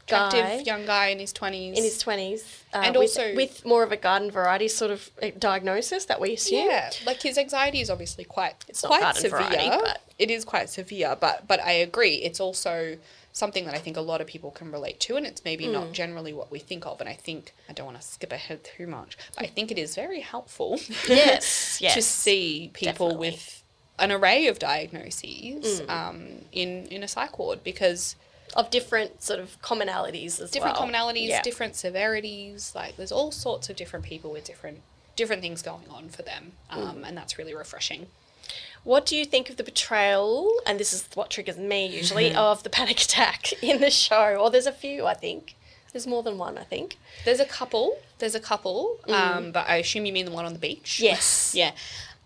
Guy. 0.07 0.28
Attractive 0.28 0.66
young 0.66 0.85
guy 0.85 1.07
in 1.09 1.18
his 1.18 1.32
twenties. 1.32 1.78
in 1.78 1.82
his 1.85 1.99
twenties, 1.99 2.43
uh, 2.74 2.82
And 2.85 2.95
with, 2.95 3.09
also- 3.18 3.35
with 3.35 3.64
more 3.64 3.82
of 3.82 3.91
a 3.91 3.97
garden 3.97 4.30
variety 4.30 4.68
sort 4.68 4.91
of 4.91 5.11
uh, 5.22 5.30
diagnosis 5.39 6.05
that 6.11 6.20
we 6.20 6.35
assume. 6.35 6.66
yeah, 6.68 6.91
like 7.07 7.22
his 7.22 7.39
anxiety 7.39 7.80
is 7.80 7.89
obviously 7.89 8.24
quite 8.24 8.55
It's 8.68 8.82
quite 8.82 9.16
severe. 9.16 9.30
variety, 9.30 9.70
but- 9.70 10.01
It 10.18 10.30
is 10.30 10.45
quite 10.45 10.68
severe, 10.68 11.16
but 11.18 11.47
but 11.49 11.59
I 11.61 11.72
agree. 11.72 12.16
It's 12.16 12.39
also 12.39 12.99
something 13.35 13.64
that 13.66 13.74
I 13.74 13.78
think 13.78 13.97
a 13.97 14.01
lot 14.01 14.20
of 14.20 14.28
people 14.28 14.53
can 14.53 14.70
relate 14.70 15.01
to, 15.01 15.16
and 15.16 15.26
it's 15.26 15.45
maybe 15.45 15.66
Mm. 15.66 15.72
not 15.72 15.93
generally 15.93 16.32
what 16.32 16.51
we 16.53 16.61
think 16.61 16.87
of. 16.87 17.01
And 17.01 17.09
I 17.11 17.14
think 17.14 17.53
I 17.68 17.72
don't 17.72 17.85
want 17.85 18.01
to 18.01 18.07
skip 18.07 18.32
ahead 18.32 18.62
too 18.64 18.87
much, 18.87 19.18
but 19.35 19.45
I 19.45 19.49
think 19.49 19.70
it 19.72 19.78
is 19.78 19.95
very 19.97 20.20
helpful. 20.20 20.80
Yes, 21.09 21.78
to 21.80 22.01
see 22.01 22.70
people 22.72 23.09
definitely. 23.09 23.30
with 23.30 23.62
an 23.99 24.12
array 24.12 24.47
of 24.47 24.59
diagnoses 24.61 25.80
Mm. 25.82 25.91
um, 25.91 26.45
in 26.53 26.87
in 26.87 27.03
a 27.03 27.09
psych 27.09 27.37
ward 27.39 27.62
because 27.64 28.14
of 28.55 28.70
different 28.70 29.20
sort 29.22 29.41
of 29.41 29.61
commonalities 29.62 30.41
as 30.41 30.51
different 30.53 30.78
well. 30.78 30.87
commonalities, 30.89 31.28
Yeah. 31.28 31.43
different 31.43 31.74
severities. 31.74 32.72
Like 32.74 32.97
there's 32.97 33.11
all 33.12 33.32
sorts 33.32 33.68
of 33.68 33.74
different 33.74 34.05
people 34.05 34.30
with 34.30 34.45
different 34.45 34.80
different 35.16 35.43
things 35.43 35.61
going 35.62 35.89
on 35.89 36.09
for 36.09 36.22
them, 36.22 36.53
um, 36.70 36.99
Mm. 37.03 37.09
and 37.09 37.16
that's 37.16 37.37
really 37.39 37.55
refreshing. 37.55 38.07
What 38.82 39.07
do 39.07 39.16
you 39.16 39.24
think 39.24 39.49
of 39.51 39.57
the 39.57 39.64
betrayal? 39.64 40.53
And 40.66 40.78
this 40.78 40.92
is 40.92 41.09
what 41.14 41.30
triggers 41.30 41.57
me 41.57 41.86
usually 41.86 42.34
of 42.49 42.62
the 42.62 42.70
panic 42.70 43.01
attack 43.01 43.53
in 43.62 43.80
the 43.80 43.90
show. 43.90 44.36
Or 44.36 44.51
there's 44.51 44.66
a 44.66 44.72
few, 44.72 45.07
I 45.07 45.14
think. 45.14 45.57
There's 45.92 46.07
more 46.07 46.22
than 46.24 46.38
one, 46.38 46.59
I 46.59 46.64
think. 46.64 46.99
There's 47.24 47.40
a 47.40 47.45
couple. 47.45 47.99
There's 48.18 48.34
a 48.34 48.40
couple, 48.40 48.99
um, 49.09 49.53
but 49.53 49.68
I 49.68 49.76
assume 49.76 50.07
you 50.07 50.12
mean 50.12 50.24
the 50.24 50.32
one 50.32 50.45
on 50.45 50.53
the 50.53 50.59
beach. 50.59 50.99
Mm. 51.01 51.05
Yes. 51.05 51.55
Yeah, 51.55 51.70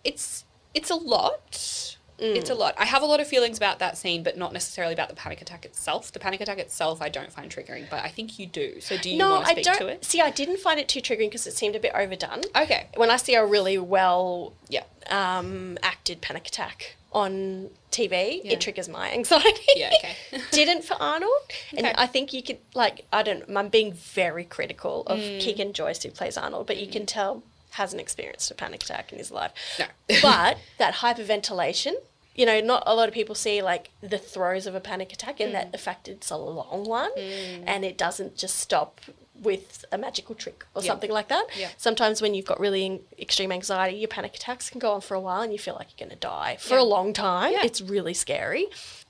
it's 0.04 0.44
it's 0.72 0.90
a 0.90 0.94
lot. 0.94 1.97
Mm. 2.18 2.34
It's 2.36 2.50
a 2.50 2.54
lot. 2.54 2.74
I 2.76 2.84
have 2.84 3.02
a 3.02 3.06
lot 3.06 3.20
of 3.20 3.28
feelings 3.28 3.56
about 3.56 3.78
that 3.78 3.96
scene, 3.96 4.22
but 4.22 4.36
not 4.36 4.52
necessarily 4.52 4.92
about 4.92 5.08
the 5.08 5.14
panic 5.14 5.40
attack 5.40 5.64
itself. 5.64 6.10
The 6.12 6.18
panic 6.18 6.40
attack 6.40 6.58
itself, 6.58 7.00
I 7.00 7.08
don't 7.08 7.32
find 7.32 7.50
triggering, 7.50 7.88
but 7.88 8.02
I 8.04 8.08
think 8.08 8.38
you 8.38 8.46
do. 8.46 8.80
So 8.80 8.96
do 8.98 9.08
you 9.08 9.16
no, 9.18 9.30
want 9.30 9.46
to 9.46 9.52
speak 9.52 9.66
I 9.68 9.70
don't. 9.70 9.78
to 9.78 9.86
it? 9.88 10.04
See, 10.04 10.20
I 10.20 10.30
didn't 10.30 10.58
find 10.58 10.80
it 10.80 10.88
too 10.88 11.00
triggering 11.00 11.26
because 11.30 11.46
it 11.46 11.52
seemed 11.54 11.76
a 11.76 11.80
bit 11.80 11.92
overdone. 11.94 12.42
Okay. 12.56 12.88
When 12.96 13.10
I 13.10 13.16
see 13.18 13.34
a 13.34 13.44
really 13.46 13.78
well 13.78 14.52
Yeah. 14.68 14.82
um, 15.10 15.78
acted 15.82 16.20
panic 16.20 16.48
attack 16.48 16.96
on 17.12 17.70
TV, 17.90 18.40
Yeah. 18.44 18.52
it 18.52 18.60
triggers 18.60 18.88
my 18.88 19.10
anxiety. 19.12 19.62
Yeah. 19.76 19.92
Okay. 19.98 20.42
Didn't 20.50 20.84
for 20.84 20.94
Arnold, 21.00 21.32
and 21.70 21.86
Okay. 21.86 21.94
I 21.96 22.06
think 22.06 22.32
you 22.32 22.42
could 22.42 22.58
like 22.74 23.06
I 23.12 23.22
don't. 23.22 23.44
I'm 23.56 23.68
being 23.68 23.92
very 23.92 24.44
critical 24.44 25.04
of 25.06 25.18
Mm. 25.20 25.40
Keegan 25.40 25.72
Joyce 25.72 26.02
who 26.02 26.10
plays 26.10 26.36
Arnold, 26.36 26.66
but 26.66 26.76
you 26.78 26.88
can 26.88 27.06
tell 27.06 27.42
hasn't 27.78 28.00
experienced 28.00 28.50
a 28.50 28.54
panic 28.54 28.82
attack 28.84 29.12
in 29.12 29.18
his 29.18 29.30
life. 29.30 29.52
No. 29.78 29.86
but 30.22 30.58
that 30.78 30.94
hyperventilation, 31.02 31.94
you 32.34 32.46
know, 32.46 32.60
not 32.60 32.82
a 32.86 32.94
lot 32.94 33.08
of 33.08 33.14
people 33.14 33.34
see 33.34 33.62
like 33.62 33.90
the 34.00 34.18
throes 34.18 34.66
of 34.66 34.74
a 34.74 34.80
panic 34.80 35.12
attack, 35.12 35.40
and 35.40 35.50
Mm. 35.50 35.54
that 35.54 35.72
the 35.72 35.78
fact 35.78 36.06
it's 36.08 36.30
a 36.30 36.36
long 36.36 36.84
one, 36.84 37.10
and 37.16 37.84
it 37.84 37.96
doesn't 37.96 38.36
just 38.36 38.56
stop 38.56 39.00
with 39.40 39.84
a 39.92 39.98
magical 39.98 40.34
trick 40.34 40.64
or 40.74 40.82
Yeah. 40.82 40.88
something 40.88 41.12
like 41.12 41.28
that. 41.28 41.46
Yeah. 41.56 41.68
Sometimes 41.76 42.20
when 42.20 42.34
you've 42.34 42.44
got 42.52 42.58
really 42.58 42.84
in- 42.86 43.04
extreme 43.20 43.52
anxiety, 43.52 43.96
your 43.96 44.08
panic 44.08 44.34
attacks 44.34 44.68
can 44.68 44.80
go 44.80 44.90
on 44.92 45.00
for 45.00 45.14
a 45.14 45.20
while, 45.20 45.42
and 45.42 45.52
you 45.52 45.60
feel 45.60 45.74
like 45.74 45.86
you're 45.90 46.08
going 46.08 46.16
to 46.18 46.20
die 46.36 46.56
for 46.58 46.74
Yeah. 46.74 46.80
a 46.82 46.88
long 46.96 47.12
time. 47.12 47.54
It's 47.62 47.80
really 47.80 48.14
scary. 48.14 48.66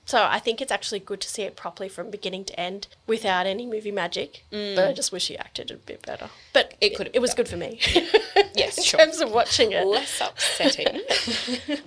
So 0.09 0.23
I 0.23 0.39
think 0.39 0.59
it's 0.59 0.71
actually 0.71 1.01
good 1.01 1.21
to 1.21 1.29
see 1.29 1.43
it 1.43 1.55
properly 1.55 1.87
from 1.87 2.09
beginning 2.09 2.43
to 2.45 2.59
end 2.59 2.87
without 3.05 3.45
any 3.45 3.67
movie 3.67 3.91
magic. 3.91 4.43
But 4.49 4.79
I 4.79 4.91
just 4.91 5.11
wish 5.11 5.27
he 5.27 5.37
acted 5.37 5.69
a 5.69 5.75
bit 5.75 6.01
better. 6.01 6.29
But 6.51 6.71
Mm. 6.71 6.73
It 6.81 6.91
it 6.93 6.95
could've 6.97 7.15
It 7.15 7.19
was 7.19 7.35
good 7.35 7.47
for 7.47 7.57
me. 7.57 7.79
Yes, 8.55 8.77
in 8.79 8.83
sure. 8.85 8.99
terms 8.99 9.21
of 9.21 9.29
watching 9.31 9.71
it. 9.71 9.85
Less 9.85 10.19
upsetting. 10.19 10.87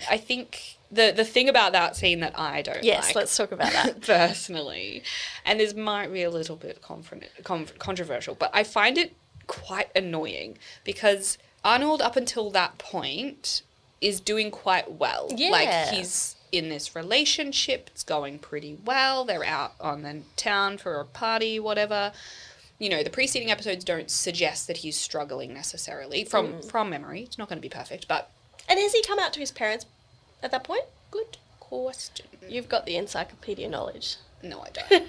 I 0.09 0.19
think 0.19 0.77
the 0.93 1.13
the 1.17 1.25
thing 1.25 1.49
about 1.49 1.73
that 1.73 1.97
scene 1.97 2.21
that 2.21 2.39
I 2.39 2.63
don't 2.63 2.85
Yes, 2.85 3.07
like 3.07 3.17
let's 3.17 3.37
talk 3.37 3.51
about 3.51 3.73
that. 3.73 4.01
personally, 4.03 5.03
and 5.45 5.59
this 5.59 5.75
might 5.75 6.13
be 6.13 6.23
a 6.23 6.31
little 6.31 6.55
bit 6.55 6.81
controversial, 7.79 8.37
but 8.37 8.51
I 8.55 8.63
find 8.63 8.97
it 8.99 9.15
quite 9.49 9.91
annoying 9.97 10.59
because 10.85 11.39
Arnold, 11.65 12.01
up 12.01 12.15
until 12.17 12.51
that 12.51 12.79
point, 12.79 13.63
is 14.01 14.21
doing 14.21 14.53
quite 14.53 14.93
well. 14.93 15.29
Yeah. 15.35 15.51
Like 15.51 15.89
he's 15.89 16.37
in 16.53 16.69
this 16.69 16.95
relationship, 16.95 17.89
it's 17.93 18.05
going 18.05 18.39
pretty 18.39 18.79
well. 18.85 19.25
They're 19.25 19.45
out 19.45 19.73
on 19.81 20.03
the 20.03 20.21
town 20.37 20.79
for 20.79 21.01
a 21.01 21.05
party, 21.05 21.59
whatever. 21.59 22.13
You 22.79 22.91
know, 22.91 23.03
the 23.03 23.11
preceding 23.11 23.51
episodes 23.51 23.85
don't 23.85 24.11
suggest 24.11 24.67
that 24.67 24.79
he's 24.79 24.99
struggling 24.99 25.55
necessarily 25.55 26.25
from 26.25 26.55
mm. 26.55 26.71
from 26.71 26.91
memory. 26.91 27.23
It's 27.23 27.39
not 27.39 27.49
going 27.49 27.59
to 27.59 27.63
be 27.63 27.69
perfect, 27.69 28.07
but 28.07 28.31
And 28.69 28.79
has 28.79 28.93
he 28.93 29.03
come 29.03 29.19
out 29.19 29.33
to 29.33 29.41
his 29.41 29.51
parents 29.51 29.87
at 30.43 30.51
that 30.51 30.65
point? 30.65 30.85
good 31.13 31.37
question. 31.61 32.27
You've 32.49 32.69
got 32.69 32.87
the 32.87 32.97
encyclopedia 32.97 33.69
knowledge. 33.69 34.17
No, 34.43 34.61
I 34.61 34.71
don't. 34.71 35.09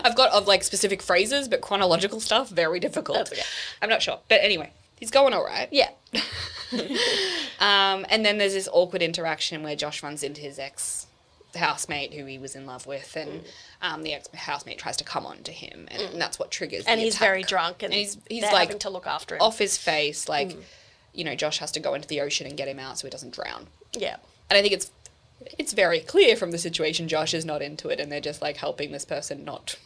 I've 0.06 0.14
got 0.14 0.30
of 0.30 0.46
like 0.46 0.62
specific 0.62 1.02
phrases, 1.02 1.48
but 1.48 1.60
chronological 1.60 2.20
stuff 2.20 2.48
very 2.48 2.78
difficult. 2.78 3.32
Okay. 3.32 3.42
I'm 3.82 3.88
not 3.88 4.02
sure, 4.02 4.20
but 4.28 4.40
anyway, 4.40 4.70
he's 5.00 5.10
going 5.10 5.34
all 5.34 5.44
right. 5.44 5.68
Yeah. 5.72 5.90
Um, 7.60 8.04
and 8.10 8.24
then 8.26 8.38
there's 8.38 8.52
this 8.52 8.68
awkward 8.72 9.00
interaction 9.00 9.62
where 9.62 9.76
Josh 9.76 10.02
runs 10.02 10.22
into 10.22 10.40
his 10.40 10.58
ex 10.58 11.06
housemate 11.54 12.12
who 12.12 12.24
he 12.26 12.36
was 12.36 12.56
in 12.56 12.66
love 12.66 12.84
with, 12.86 13.14
and 13.16 13.30
Mm. 13.30 13.44
um, 13.80 14.02
the 14.02 14.12
ex 14.12 14.28
housemate 14.34 14.78
tries 14.78 14.96
to 14.98 15.04
come 15.04 15.24
on 15.24 15.42
to 15.44 15.52
him, 15.52 15.86
and, 15.90 16.20
that's 16.20 16.38
what 16.38 16.50
triggers. 16.50 16.84
And 16.84 17.00
he's 17.00 17.14
attack. 17.14 17.28
very 17.28 17.42
drunk 17.44 17.82
and, 17.84 17.92
and 17.92 18.00
he's 18.00 18.18
he's 18.28 18.42
like 18.42 18.68
having 18.68 18.78
to 18.80 18.90
look 18.90 19.06
after 19.06 19.36
him. 19.36 19.40
off 19.40 19.58
his 19.58 19.78
face, 19.78 20.28
like 20.28 20.48
Mm. 20.48 20.62
you 21.14 21.24
know, 21.24 21.34
Josh 21.36 21.58
has 21.58 21.70
to 21.72 21.80
go 21.80 21.94
into 21.94 22.08
the 22.08 22.20
ocean 22.20 22.46
and 22.46 22.56
get 22.56 22.66
him 22.68 22.80
out 22.80 22.98
so 22.98 23.06
he 23.06 23.10
doesn't 23.10 23.32
drown. 23.34 23.68
Yeah. 23.92 24.16
And 24.50 24.58
I 24.58 24.60
think 24.60 24.74
it's 24.74 24.90
it's 25.58 25.72
very 25.72 26.00
clear 26.00 26.34
from 26.36 26.50
the 26.50 26.58
situation 26.58 27.06
Josh 27.06 27.32
is 27.34 27.44
not 27.44 27.62
into 27.62 27.88
it 27.88 28.00
and 28.00 28.10
they're 28.10 28.20
just 28.20 28.42
like 28.42 28.56
helping 28.56 28.90
this 28.92 29.04
person 29.04 29.44
not 29.44 29.76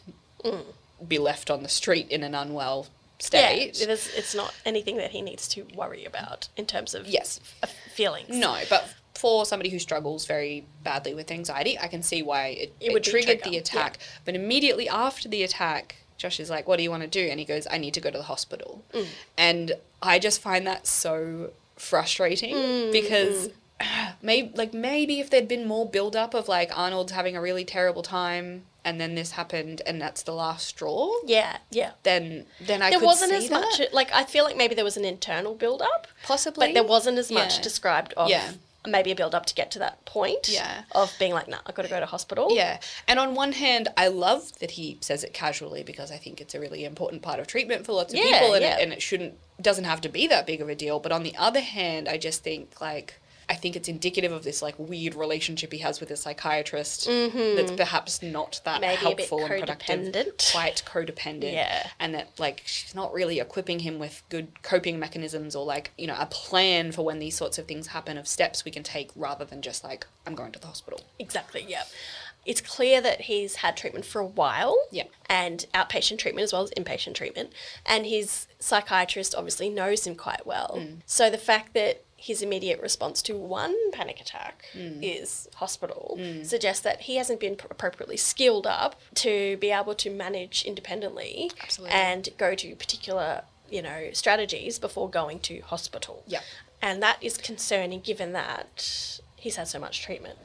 be 1.07 1.19
left 1.19 1.51
on 1.51 1.63
the 1.63 1.69
street 1.69 2.09
in 2.11 2.23
an 2.23 2.35
unwell 2.35 2.87
Yeah, 3.33 3.51
it's 3.51 4.35
not 4.35 4.55
anything 4.65 4.97
that 4.99 5.11
he 5.11 5.23
needs 5.23 5.49
to 5.49 5.67
worry 5.75 6.05
about 6.05 6.49
in 6.57 6.67
terms 6.67 6.95
of 6.95 7.07
Yes. 7.09 7.41
uh, 7.63 7.67
feelings. 7.95 8.29
No, 8.31 8.61
but 8.71 8.95
for 9.15 9.45
somebody 9.45 9.71
who 9.71 9.79
struggles 9.79 10.27
very 10.27 10.65
badly 10.85 11.15
with 11.15 11.31
anxiety, 11.31 11.79
I 11.79 11.89
can 11.89 12.03
see 12.03 12.23
why 12.23 12.47
it, 12.49 12.73
It 12.81 12.87
it, 12.91 12.93
would 12.93 13.03
triggered 13.05 13.41
trigger, 13.43 13.51
the 13.51 13.57
attack. 13.59 13.99
But 14.25 14.35
immediately 14.37 14.89
after 14.89 15.29
the 15.29 15.43
attack, 15.43 15.97
Josh 16.17 16.39
is 16.41 16.51
like, 16.51 16.69
"What 16.69 16.77
do 16.77 16.83
you 16.85 16.91
want 16.91 17.03
to 17.03 17.09
do?" 17.09 17.29
And 17.29 17.39
he 17.41 17.45
goes, 17.45 17.67
"I 17.71 17.79
need 17.79 17.95
to 17.95 18.01
go 18.01 18.11
to 18.11 18.19
the 18.19 18.25
hospital." 18.25 18.85
Mm. 18.93 19.07
And 19.37 19.73
I 20.03 20.19
just 20.21 20.41
find 20.41 20.67
that 20.67 20.87
so 20.87 21.51
frustrating 21.77 22.55
Mm, 22.55 22.93
because 22.93 23.51
maybe 24.23 24.53
like 24.57 24.73
maybe 24.75 25.21
if 25.21 25.31
there'd 25.31 25.49
been 25.49 25.67
more 25.67 25.89
build 25.89 26.15
up 26.17 26.35
of 26.35 26.49
like 26.49 26.77
Arnold's 26.77 27.13
having 27.13 27.37
a 27.37 27.41
really 27.41 27.65
terrible 27.65 28.03
time 28.03 28.65
and 28.85 29.01
then 29.01 29.15
this 29.15 29.33
happened 29.33 29.83
and 29.87 30.01
that's 30.01 30.23
the 30.23 30.33
last 30.33 30.67
straw, 30.69 31.11
Yeah, 31.27 31.59
yeah. 31.71 31.93
then 32.05 32.47
then 32.61 32.81
I 32.83 32.91
There 32.91 32.99
could 33.01 33.07
wasn't 33.07 33.33
as 33.33 33.49
that. 33.49 33.61
much. 33.61 33.81
Like 33.93 34.13
I 34.13 34.25
feel 34.25 34.45
like 34.45 34.57
maybe 34.57 34.75
there 34.75 34.85
was 34.85 34.97
an 34.97 35.05
internal 35.05 35.55
build 35.55 35.83
up, 35.83 36.07
possibly, 36.23 36.69
but 36.69 36.75
there 36.75 36.85
wasn't 36.85 37.19
as 37.19 37.31
much 37.31 37.57
Yeah. 37.57 37.63
described 37.63 38.13
of 38.15 38.29
Yeah. 38.31 38.53
maybe 38.87 39.11
a 39.11 39.15
build 39.15 39.35
up 39.35 39.45
to 39.47 39.55
get 39.55 39.71
to 39.73 39.79
that 39.81 40.03
point. 40.07 40.49
Yeah. 40.49 40.83
Of 40.93 41.13
being 41.19 41.35
like, 41.35 41.49
nah, 41.49 41.59
I've 41.67 41.75
got 41.75 41.83
to 41.83 41.89
go 41.89 42.01
to 42.01 42.07
hospital. 42.07 42.49
Yeah. 42.53 42.79
And 43.07 43.19
on 43.19 43.35
one 43.35 43.53
hand, 43.53 43.89
I 43.99 44.07
love 44.09 44.59
that 44.61 44.71
he 44.73 44.97
says 45.03 45.25
it 45.25 45.35
casually 45.35 45.83
because 45.83 46.11
I 46.11 46.17
think 46.17 46.41
it's 46.41 46.55
a 46.55 46.61
really 46.61 46.85
important 46.85 47.21
part 47.21 47.41
of 47.41 47.47
treatment 47.47 47.85
for 47.85 47.93
lots 47.93 48.15
of 48.15 48.19
Yeah, 48.19 48.39
people 48.39 48.55
and, 48.55 48.65
it, 48.65 48.81
and 48.81 48.93
it 48.93 49.03
shouldn't 49.03 49.35
doesn't 49.61 49.85
have 49.85 50.01
to 50.03 50.09
be 50.09 50.27
that 50.29 50.47
big 50.47 50.61
of 50.63 50.69
a 50.69 50.75
deal. 50.75 51.01
But 51.01 51.11
on 51.13 51.25
the 51.25 51.35
other 51.37 51.61
hand, 51.61 52.09
I 52.09 52.17
just 52.17 52.43
think 52.45 52.81
like 52.81 53.21
I 53.51 53.55
think 53.55 53.77
it's 53.77 53.89
indicative 53.89 54.33
of 54.33 54.45
this 54.45 54.63
like 54.63 54.75
weird 54.79 55.15
relationship 55.15 55.73
he 55.73 55.79
has 55.79 56.01
with 56.01 56.11
a 56.11 56.17
psychiatrist 56.17 57.07
that's 57.07 57.73
perhaps 57.73 58.23
not 58.23 58.61
that 58.65 58.79
Mm-hmm. 58.79 59.05
Maybe 59.05 59.23
helpful 59.23 59.45
and 59.45 59.61
productive. 59.61 60.37
Quite 60.53 60.83
codependent. 60.87 61.53
Yeah. 61.53 61.89
And 61.99 62.15
that 62.15 62.31
like 62.39 62.63
she's 62.65 62.95
not 62.95 63.13
really 63.13 63.41
equipping 63.41 63.81
him 63.81 63.99
with 63.99 64.23
good 64.29 64.63
coping 64.63 64.99
mechanisms 64.99 65.57
or 65.57 65.65
like, 65.65 65.93
you 65.99 66.07
know, 66.07 66.17
a 66.19 66.27
plan 66.27 66.93
for 66.93 67.05
when 67.05 67.19
these 67.19 67.37
sorts 67.37 67.59
of 67.59 67.67
things 67.67 67.89
happen 67.89 68.19
of 68.19 68.29
steps 68.29 68.65
we 68.65 68.71
can 68.71 68.83
take 68.83 69.11
rather 69.17 69.45
than 69.45 69.63
just 69.63 69.85
like, 69.85 70.07
I'm 70.27 70.35
going 70.35 70.53
to 70.53 70.59
the 70.59 70.67
hospital. 70.67 71.01
Exactly, 71.19 71.65
yeah. 71.67 71.85
It's 72.47 72.61
clear 72.61 73.01
that 73.01 73.23
he's 73.23 73.57
had 73.57 73.77
treatment 73.77 74.07
for 74.07 74.21
a 74.21 74.27
while. 74.27 74.77
Yeah. 74.91 75.05
And 75.29 75.67
outpatient 75.75 76.19
treatment 76.19 76.45
as 76.45 76.53
well 76.53 76.63
as 76.63 76.71
inpatient 76.71 77.15
treatment. 77.15 77.53
And 77.85 78.07
his 78.07 78.47
psychiatrist 78.59 79.35
obviously 79.35 79.69
knows 79.69 80.07
him 80.07 80.15
quite 80.15 80.47
well. 80.47 80.77
Mm. 80.79 80.97
So 81.05 81.29
the 81.29 81.39
fact 81.39 81.75
that 81.75 82.05
his 82.21 82.43
immediate 82.43 82.81
response 82.83 83.23
to 83.23 83.37
one 83.37 83.75
panic 83.93 84.21
attack 84.21 84.65
Mm. 84.75 84.99
is 85.03 85.49
hospital 85.55 86.19
suggests 86.43 86.83
that 86.83 87.03
he 87.03 87.15
hasn't 87.17 87.39
been 87.39 87.55
pr- 87.57 87.69
appropriately 87.71 88.17
skilled 88.17 88.67
up 88.67 89.01
to 89.15 89.57
be 89.59 89.71
able 89.71 89.95
to 89.95 90.11
manage 90.11 90.65
independently 90.65 91.51
Absolutely. 91.63 91.95
and 91.97 92.29
go 92.37 92.55
to 92.57 92.75
particular, 92.75 93.45
you 93.71 93.81
know, 93.83 94.09
strategies 94.13 94.79
before 94.81 95.09
going 95.09 95.39
to 95.41 95.61
hospital. 95.61 96.25
Yeah. 96.27 96.41
And 96.83 97.01
that 97.05 97.23
is 97.23 97.37
concerning 97.37 98.01
given 98.01 98.33
that 98.33 99.21
he's 99.37 99.55
had 99.57 99.69
so 99.69 99.79
much 99.79 100.03
treatment. 100.03 100.39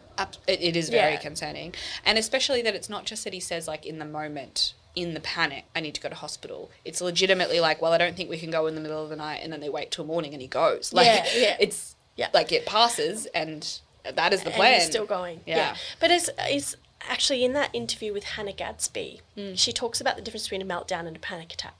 It, 0.47 0.61
it 0.61 0.76
is 0.76 0.89
very 0.89 1.13
Yeah. 1.13 1.19
concerning 1.19 1.74
and 2.05 2.19
especially 2.19 2.61
that 2.61 2.76
it's 2.76 2.88
not 2.89 3.05
just 3.05 3.24
that 3.24 3.34
he 3.34 3.39
says 3.39 3.67
like 3.67 3.84
in 3.84 3.97
the 3.97 4.05
moment 4.05 4.74
in 4.96 5.14
the 5.14 5.20
panic 5.20 5.64
i 5.76 5.80
need 5.80 5.96
to 5.96 6.02
go 6.02 6.08
to 6.10 6.16
hospital 6.16 6.70
it's 6.86 7.02
legitimately 7.02 7.60
like 7.60 7.82
well 7.82 7.94
i 7.94 7.98
don't 7.98 8.16
think 8.16 8.30
we 8.30 8.38
can 8.38 8.52
go 8.52 8.68
in 8.68 8.76
the 8.76 8.82
middle 8.82 9.04
of 9.04 9.10
the 9.10 9.16
night 9.16 9.39
and 9.44 9.52
then 9.52 9.60
they 9.60 9.70
wait 9.70 9.89
till 9.91 10.06
morning 10.06 10.34
and 10.34 10.41
he 10.41 10.48
goes 10.48 10.94
like 10.94 11.06
Yeah, 11.08 11.26
yeah. 11.36 11.58
it's 11.60 11.96
Yeah. 12.16 12.28
like 12.34 12.52
it 12.52 12.66
passes 12.66 13.26
and 13.28 13.80
that 14.16 14.34
is 14.34 14.41
the 14.41 14.48
and 14.48 14.56
plan 14.56 14.74
he's 14.76 14.86
still 14.86 15.06
going. 15.06 15.39
Yeah. 15.46 15.56
Yeah. 15.56 15.76
But 16.00 16.12
it's, 16.12 16.30
it's 16.39 16.76
actually 17.10 17.44
in 17.46 17.54
that 17.54 17.70
interview 17.74 18.12
with 18.14 18.24
Hannah 18.26 18.52
Gadsby, 18.54 19.22
Mm. 19.38 19.58
she 19.58 19.72
talks 19.74 20.00
about 20.02 20.16
the 20.18 20.22
difference 20.22 20.44
between 20.44 20.62
a 20.62 20.66
meltdown 20.66 21.08
and 21.08 21.16
a 21.16 21.20
panic 21.20 21.54
attack. 21.54 21.76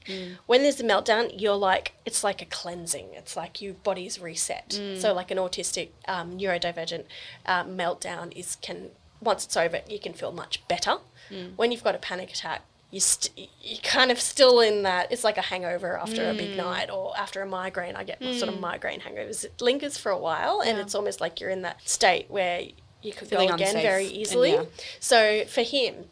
When 0.47 0.64
there's 0.64 0.80
a 0.80 0.84
meltdown, 0.84 1.39
you're 1.39 1.55
like, 1.57 1.93
it's 2.05 2.24
like 2.24 2.41
a 2.41 2.45
cleansing. 2.45 3.07
It's 3.14 3.36
like 3.36 3.61
your 3.61 3.74
body's 3.74 4.20
reset. 4.20 4.70
Mm. 4.70 4.99
So, 5.01 5.14
like 5.14 5.32
an 5.32 5.38
autistic 5.38 5.89
um, 6.07 6.38
neurodivergent 6.39 7.03
uh, 7.45 7.64
meltdown 7.66 8.32
is 8.36 8.55
can 8.61 8.89
once 9.22 9.45
it's 9.45 9.55
over, 9.55 9.82
you 9.88 9.99
can 9.99 10.14
feel 10.14 10.32
much 10.32 10.66
better. 10.68 10.95
Mm. 11.30 11.51
When 11.57 11.72
you've 11.72 11.84
got 11.84 11.95
a 11.95 11.99
panic 11.99 12.32
attack, 12.32 12.61
you 12.93 12.99
st- 12.99 13.49
you 13.61 13.77
kind 13.81 14.11
of 14.11 14.19
still 14.21 14.59
in 14.59 14.83
that. 14.83 15.11
It's 15.11 15.23
like 15.23 15.37
a 15.37 15.41
hangover 15.41 15.97
after 15.97 16.21
a 16.29 16.33
Mm. 16.33 16.37
big 16.37 16.55
night 16.57 16.89
or 16.91 17.17
after 17.17 17.41
a 17.41 17.45
migraine. 17.45 17.95
I 17.95 18.03
get 18.03 18.19
sort 18.21 18.49
of 18.53 18.59
migraine 18.59 19.01
hangovers. 19.01 19.43
It 19.43 19.59
lingers 19.61 19.97
for 19.97 20.11
a 20.11 20.17
while, 20.17 20.61
and 20.61 20.77
Yeah. 20.77 20.83
it's 20.83 20.93
almost 20.95 21.19
like 21.19 21.39
you're 21.39 21.49
in 21.49 21.63
that 21.63 21.77
state 21.87 22.29
where 22.29 22.61
you 23.01 23.11
could 23.13 23.27
Feeling 23.29 23.49
go 23.49 23.55
again 23.55 23.73
very 23.73 24.05
easily. 24.05 24.51
yeah. 24.53 24.65
So 24.99 25.43
for 25.45 25.63
him, 25.63 26.11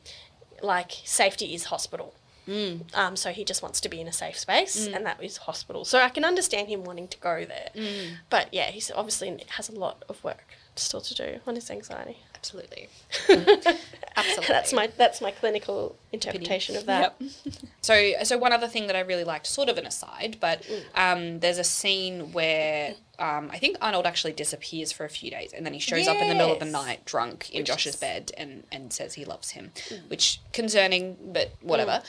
like 0.61 0.91
safety 1.05 1.53
is 1.53 1.65
hospital. 1.65 2.13
Mm. 2.47 2.93
Um, 2.95 3.15
so 3.15 3.31
he 3.31 3.43
just 3.45 3.61
wants 3.61 3.79
to 3.81 3.87
be 3.89 4.01
in 4.01 4.07
a 4.07 4.11
safe 4.13 4.37
space, 4.39 4.87
and 4.87 5.05
that 5.05 5.23
is 5.23 5.37
hospital. 5.37 5.85
So 5.85 5.99
I 5.99 6.09
can 6.09 6.25
understand 6.25 6.67
him 6.67 6.83
wanting 6.83 7.07
to 7.09 7.17
go 7.19 7.45
there, 7.45 7.69
Mm. 7.75 8.17
but 8.31 8.51
yeah, 8.51 8.71
he's 8.71 8.89
obviously 8.91 9.45
has 9.49 9.69
a 9.69 9.73
lot 9.73 10.03
of 10.09 10.21
work 10.23 10.55
still 10.81 11.01
to 11.01 11.13
do 11.13 11.39
on 11.47 11.55
his 11.55 11.69
anxiety. 11.71 12.17
absolutely 12.35 12.89
absolutely 13.29 14.47
that's 14.47 14.73
my 14.73 14.87
that's 14.97 15.21
my 15.21 15.31
clinical 15.31 15.95
interpretation 16.11 16.75
of 16.75 16.85
that. 16.87 17.15
Yep. 17.19 17.31
So, 17.81 18.11
so 18.23 18.37
one 18.37 18.51
other 18.53 18.67
thing 18.67 18.87
that 18.87 18.95
I 18.95 18.99
really 19.01 19.23
liked, 19.23 19.47
sort 19.47 19.69
of 19.69 19.77
an 19.77 19.85
aside, 19.85 20.37
but 20.39 20.63
um, 20.95 21.39
there's 21.39 21.57
a 21.57 21.63
scene 21.63 22.31
where 22.31 22.93
um, 23.17 23.49
I 23.51 23.57
think 23.57 23.77
Arnold 23.81 24.05
actually 24.05 24.33
disappears 24.33 24.91
for 24.91 25.05
a 25.05 25.09
few 25.09 25.29
days, 25.31 25.53
and 25.53 25.65
then 25.65 25.73
he 25.73 25.79
shows 25.79 26.07
up 26.07 26.17
in 26.17 26.27
the 26.27 26.35
middle 26.35 26.51
of 26.53 26.59
the 26.59 26.65
night, 26.65 27.05
drunk, 27.05 27.49
in 27.51 27.59
Which 27.61 27.67
Josh's 27.67 27.93
is- 27.95 27.99
bed, 27.99 28.31
and 28.37 28.63
and 28.71 28.91
says 28.91 29.13
he 29.15 29.25
loves 29.25 29.51
him, 29.51 29.71
which 30.07 30.39
concerning, 30.53 31.17
but 31.21 31.51
whatever. 31.61 32.01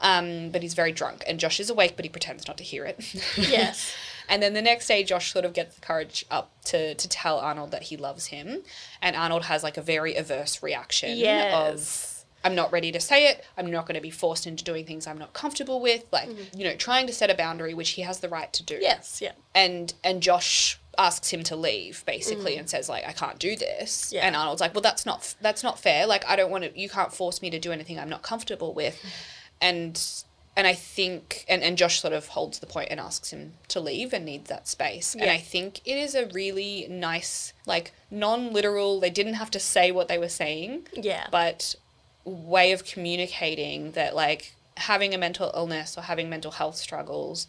Um, 0.00 0.50
but 0.50 0.62
he's 0.62 0.74
very 0.74 0.92
drunk, 0.92 1.24
and 1.26 1.38
Josh 1.40 1.60
is 1.60 1.70
awake, 1.70 1.94
but 1.96 2.04
he 2.04 2.08
pretends 2.08 2.46
not 2.46 2.56
to 2.58 2.64
hear 2.64 2.84
it. 2.84 2.96
Yes. 3.36 3.94
And 4.28 4.42
then 4.42 4.54
the 4.54 4.62
next 4.62 4.88
day, 4.88 5.04
Josh 5.04 5.32
sort 5.32 5.44
of 5.44 5.52
gets 5.52 5.74
the 5.74 5.80
courage 5.80 6.24
up 6.30 6.52
to, 6.66 6.94
to 6.94 7.08
tell 7.08 7.38
Arnold 7.38 7.70
that 7.70 7.84
he 7.84 7.96
loves 7.96 8.26
him. 8.26 8.62
And 9.00 9.16
Arnold 9.16 9.44
has 9.44 9.62
like 9.62 9.76
a 9.76 9.82
very 9.82 10.14
averse 10.16 10.62
reaction 10.62 11.12
of, 11.12 11.18
Yes. 11.18 12.24
I'm 12.44 12.54
not 12.54 12.70
ready 12.70 12.92
to 12.92 13.00
say 13.00 13.28
it. 13.28 13.44
I'm 13.56 13.70
not 13.70 13.86
going 13.86 13.96
to 13.96 14.00
be 14.00 14.10
forced 14.10 14.46
into 14.46 14.62
doing 14.62 14.84
things 14.84 15.06
I'm 15.06 15.18
not 15.18 15.32
comfortable 15.32 15.80
with. 15.80 16.04
Like, 16.12 16.28
mm-hmm. 16.28 16.58
you 16.58 16.64
know, 16.64 16.76
trying 16.76 17.06
to 17.08 17.12
set 17.12 17.28
a 17.28 17.34
boundary, 17.34 17.74
which 17.74 17.90
he 17.90 18.02
has 18.02 18.20
the 18.20 18.28
right 18.28 18.52
to 18.52 18.62
do. 18.62 18.78
Yes. 18.80 19.20
Yeah. 19.20 19.32
And, 19.54 19.92
and 20.04 20.22
Josh 20.22 20.78
asks 20.98 21.30
him 21.30 21.42
to 21.44 21.56
leave 21.56 22.02
basically 22.06 22.54
mm. 22.54 22.60
and 22.60 22.70
says 22.70 22.88
like 22.88 23.06
I 23.06 23.12
can't 23.12 23.38
do 23.38 23.56
this 23.56 24.12
Yeah. 24.12 24.26
and 24.26 24.34
Arnold's 24.34 24.60
like 24.60 24.74
well 24.74 24.80
that's 24.80 25.04
not 25.04 25.34
that's 25.40 25.62
not 25.62 25.78
fair 25.78 26.06
like 26.06 26.26
I 26.26 26.36
don't 26.36 26.50
want 26.50 26.64
to 26.64 26.78
you 26.78 26.88
can't 26.88 27.12
force 27.12 27.42
me 27.42 27.50
to 27.50 27.58
do 27.58 27.72
anything 27.72 27.98
I'm 27.98 28.08
not 28.08 28.22
comfortable 28.22 28.72
with 28.72 28.98
and 29.60 30.02
and 30.56 30.66
I 30.66 30.72
think 30.74 31.44
and, 31.48 31.62
and 31.62 31.76
Josh 31.76 32.00
sort 32.00 32.14
of 32.14 32.28
holds 32.28 32.58
the 32.60 32.66
point 32.66 32.88
and 32.90 32.98
asks 32.98 33.30
him 33.30 33.52
to 33.68 33.78
leave 33.80 34.12
and 34.12 34.24
needs 34.24 34.48
that 34.48 34.66
space. 34.66 35.14
And 35.14 35.30
I 35.30 35.36
think 35.38 35.80
it 35.84 35.96
is 35.98 36.14
a 36.14 36.26
really 36.26 36.86
nice, 36.88 37.52
like 37.66 37.92
non 38.10 38.52
literal, 38.52 38.98
they 38.98 39.10
didn't 39.10 39.34
have 39.34 39.50
to 39.52 39.60
say 39.60 39.92
what 39.92 40.08
they 40.08 40.18
were 40.18 40.28
saying, 40.30 40.88
Yeah. 40.94 41.26
but 41.30 41.74
way 42.24 42.72
of 42.72 42.84
communicating 42.84 43.92
that 43.92 44.16
like 44.16 44.54
having 44.78 45.14
a 45.14 45.18
mental 45.18 45.50
illness 45.54 45.96
or 45.96 46.02
having 46.02 46.28
mental 46.28 46.50
health 46.52 46.76
struggles 46.76 47.46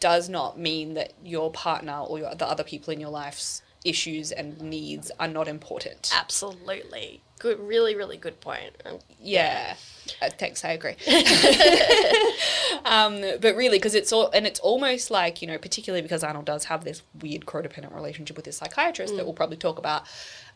does 0.00 0.28
not 0.28 0.58
mean 0.58 0.94
that 0.94 1.12
your 1.22 1.50
partner 1.50 1.98
or 1.98 2.18
your, 2.18 2.34
the 2.34 2.46
other 2.46 2.64
people 2.64 2.92
in 2.92 3.00
your 3.00 3.10
life's 3.10 3.62
issues 3.84 4.32
and 4.32 4.60
needs 4.60 5.10
are 5.20 5.28
not 5.28 5.46
important. 5.46 6.10
Absolutely. 6.14 7.22
Good. 7.38 7.60
Really, 7.60 7.94
really 7.94 8.16
good 8.16 8.40
point. 8.40 8.72
Um, 8.86 8.98
Yeah. 9.20 9.76
Uh, 10.22 10.30
thanks, 10.38 10.64
I 10.64 10.72
agree. 10.72 10.96
um, 12.84 13.20
but 13.40 13.54
really, 13.56 13.78
because 13.78 13.94
it's 13.94 14.12
all, 14.12 14.30
and 14.32 14.46
it's 14.46 14.60
almost 14.60 15.10
like, 15.10 15.42
you 15.42 15.48
know, 15.48 15.58
particularly 15.58 16.02
because 16.02 16.22
Arnold 16.22 16.44
does 16.44 16.64
have 16.64 16.84
this 16.84 17.02
weird 17.20 17.44
codependent 17.46 17.94
relationship 17.94 18.36
with 18.36 18.46
his 18.46 18.56
psychiatrist 18.56 19.16
that 19.16 19.24
we'll 19.24 19.34
probably 19.34 19.56
talk 19.56 19.78
about 19.78 20.04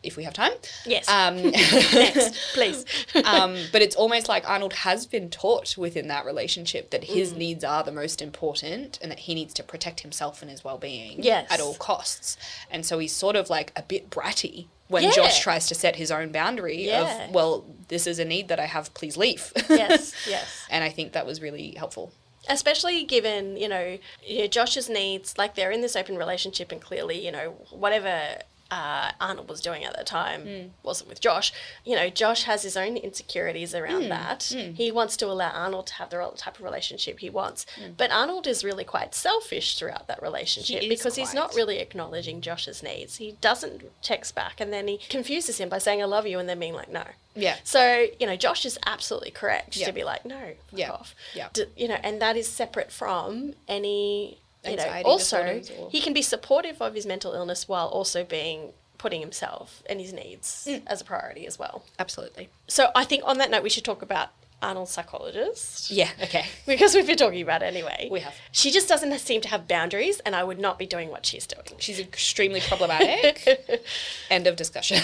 if 0.03 0.15
we 0.15 0.23
have 0.23 0.33
time. 0.33 0.51
Yes. 0.85 1.07
Um, 1.09 1.35
Next, 1.51 2.53
please. 2.53 2.85
um, 3.25 3.57
but 3.71 3.81
it's 3.81 3.95
almost 3.95 4.29
like 4.29 4.49
Arnold 4.49 4.73
has 4.73 5.05
been 5.05 5.29
taught 5.29 5.77
within 5.77 6.07
that 6.07 6.25
relationship 6.25 6.89
that 6.91 7.01
Mm. 7.01 7.13
his 7.13 7.33
needs 7.33 7.63
are 7.63 7.83
the 7.83 7.91
most 7.91 8.21
important 8.21 8.97
and 9.01 9.11
that 9.11 9.19
he 9.19 9.35
needs 9.35 9.53
to 9.55 9.63
protect 9.63 10.01
himself 10.01 10.41
and 10.41 10.49
his 10.51 10.63
well 10.63 10.77
being 10.77 11.21
Yes. 11.23 11.47
at 11.51 11.59
all 11.59 11.75
costs. 11.75 12.37
And 12.71 12.85
so 12.85 12.99
he's 12.99 13.13
sort 13.13 13.35
of 13.35 13.49
like 13.49 13.71
a 13.75 13.81
bit 13.81 14.09
bratty 14.09 14.67
when 14.87 15.03
Yeah. 15.03 15.11
Josh 15.11 15.39
tries 15.41 15.67
to 15.67 15.75
set 15.75 15.97
his 15.97 16.11
own 16.11 16.31
boundary 16.31 16.85
Yeah. 16.87 17.25
of, 17.25 17.31
well, 17.31 17.65
this 17.89 18.07
is 18.07 18.19
a 18.19 18.25
need 18.25 18.47
that 18.47 18.59
I 18.59 18.65
have, 18.65 18.93
please 18.93 19.17
leave. 19.17 19.51
yes. 19.69 20.13
Yes. 20.27 20.65
and 20.69 20.83
I 20.83 20.89
think 20.89 21.11
that 21.13 21.25
was 21.25 21.41
really 21.41 21.71
helpful. 21.75 22.11
especially 22.47 23.03
given 23.03 23.57
you 23.57 23.67
know, 23.67 23.97
Josh's 24.49 24.89
needs 24.89 25.37
like 25.37 25.55
they're 25.55 25.71
in 25.71 25.81
this 25.81 25.95
open 25.95 26.17
relationship 26.17 26.71
and 26.71 26.81
clearly 26.81 27.23
you 27.23 27.31
know 27.31 27.51
whatever 27.69 28.39
uh, 28.71 29.11
Arnold 29.19 29.49
was 29.49 29.61
doing 29.61 29.83
at 29.83 29.97
the 29.97 30.03
time 30.03 30.41
hmm. 30.41 30.67
wasn't 30.83 31.09
with 31.09 31.19
Josh. 31.21 31.51
You 31.83 31.95
know, 31.95 32.09
Josh 32.09 32.43
has 32.43 32.63
his 32.63 32.77
own 32.77 32.97
insecurities 32.97 33.73
around 33.73 34.03
hmm. 34.03 34.09
that. 34.09 34.51
Hmm. 34.53 34.73
He 34.73 34.91
wants 34.91 35.17
to 35.17 35.25
allow 35.25 35.49
Arnold 35.49 35.87
to 35.87 35.93
have 35.95 36.09
the 36.09 36.31
type 36.35 36.57
of 36.57 36.63
relationship 36.63 37.19
he 37.19 37.29
wants, 37.29 37.65
but 37.97 38.11
Arnold 38.11 38.47
is 38.47 38.63
really 38.63 38.83
quite 38.83 39.15
selfish 39.15 39.77
throughout 39.77 40.07
that 40.07 40.21
relationship 40.21 40.83
is 40.83 40.89
because 40.89 41.15
he's 41.15 41.33
not 41.33 41.55
really 41.55 41.79
acknowledging 41.79 42.41
Josh's 42.41 42.83
needs. 42.83 43.17
He 43.17 43.33
doesn't 43.41 43.83
text 44.01 44.35
back, 44.35 44.59
and 44.59 44.71
then 44.71 44.87
he 44.87 44.99
confuses 45.09 45.57
him 45.57 45.69
by 45.69 45.77
saying 45.77 46.01
"I 46.01 46.05
love 46.05 46.27
you" 46.27 46.39
and 46.39 46.47
then 46.47 46.59
being 46.59 46.73
like 46.73 46.89
"No." 46.89 47.03
Yeah. 47.35 47.55
So 47.63 48.07
you 48.19 48.27
know, 48.27 48.35
Josh 48.35 48.65
is 48.65 48.77
absolutely 48.85 49.31
correct 49.31 49.77
Yeah. 49.77 49.87
to 49.87 49.93
be 49.93 50.03
like, 50.03 50.25
"No, 50.25 50.39
fuck 50.69 50.79
Yeah. 50.79 50.91
off." 50.91 51.15
Yeah. 51.33 51.49
D- 51.53 51.65
you 51.75 51.87
know, 51.87 51.99
and 52.03 52.21
that 52.21 52.37
is 52.37 52.47
separate 52.47 52.91
from 52.91 53.53
any. 53.67 54.39
You 54.65 54.75
know, 54.75 55.01
also 55.05 55.61
or- 55.61 55.89
he 55.89 56.01
can 56.01 56.13
be 56.13 56.21
supportive 56.21 56.81
of 56.81 56.93
his 56.93 57.05
mental 57.05 57.33
illness 57.33 57.67
while 57.67 57.87
also 57.87 58.23
being 58.23 58.73
putting 58.97 59.21
himself 59.21 59.81
and 59.89 60.01
his 60.01 60.11
needs 60.11 60.65
Mm. 60.67 60.83
as 60.85 60.99
a 60.99 61.05
priority 61.05 61.47
as 61.47 61.57
well. 61.57 61.83
Absolutely. 61.97 62.49
So 62.67 62.91
I 62.93 63.05
think 63.05 63.23
on 63.25 63.37
that 63.37 63.49
note, 63.49 63.63
we 63.63 63.69
should 63.69 63.85
talk 63.85 64.01
about 64.01 64.29
Arnold's 64.61 64.91
psychologist. 64.91 65.91
Yeah. 65.91 66.09
Okay. 66.21 66.45
Because 66.65 66.93
we've 66.93 67.07
been 67.07 67.17
talking 67.17 67.41
about 67.41 67.63
it 67.63 67.65
anyway. 67.65 68.07
We 68.11 68.19
have. 68.19 68.35
She 68.51 68.69
just 68.69 68.87
doesn't 68.87 69.17
seem 69.19 69.41
to 69.41 69.47
have 69.47 69.67
boundaries, 69.67 70.19
and 70.19 70.35
I 70.35 70.43
would 70.43 70.59
not 70.59 70.77
be 70.77 70.85
doing 70.85 71.09
what 71.09 71.25
she's 71.25 71.47
doing. 71.47 71.65
She's 71.79 71.99
extremely 71.99 72.61
problematic. 72.61 73.81
End 74.29 74.45
of 74.45 74.55
discussion. 74.55 75.01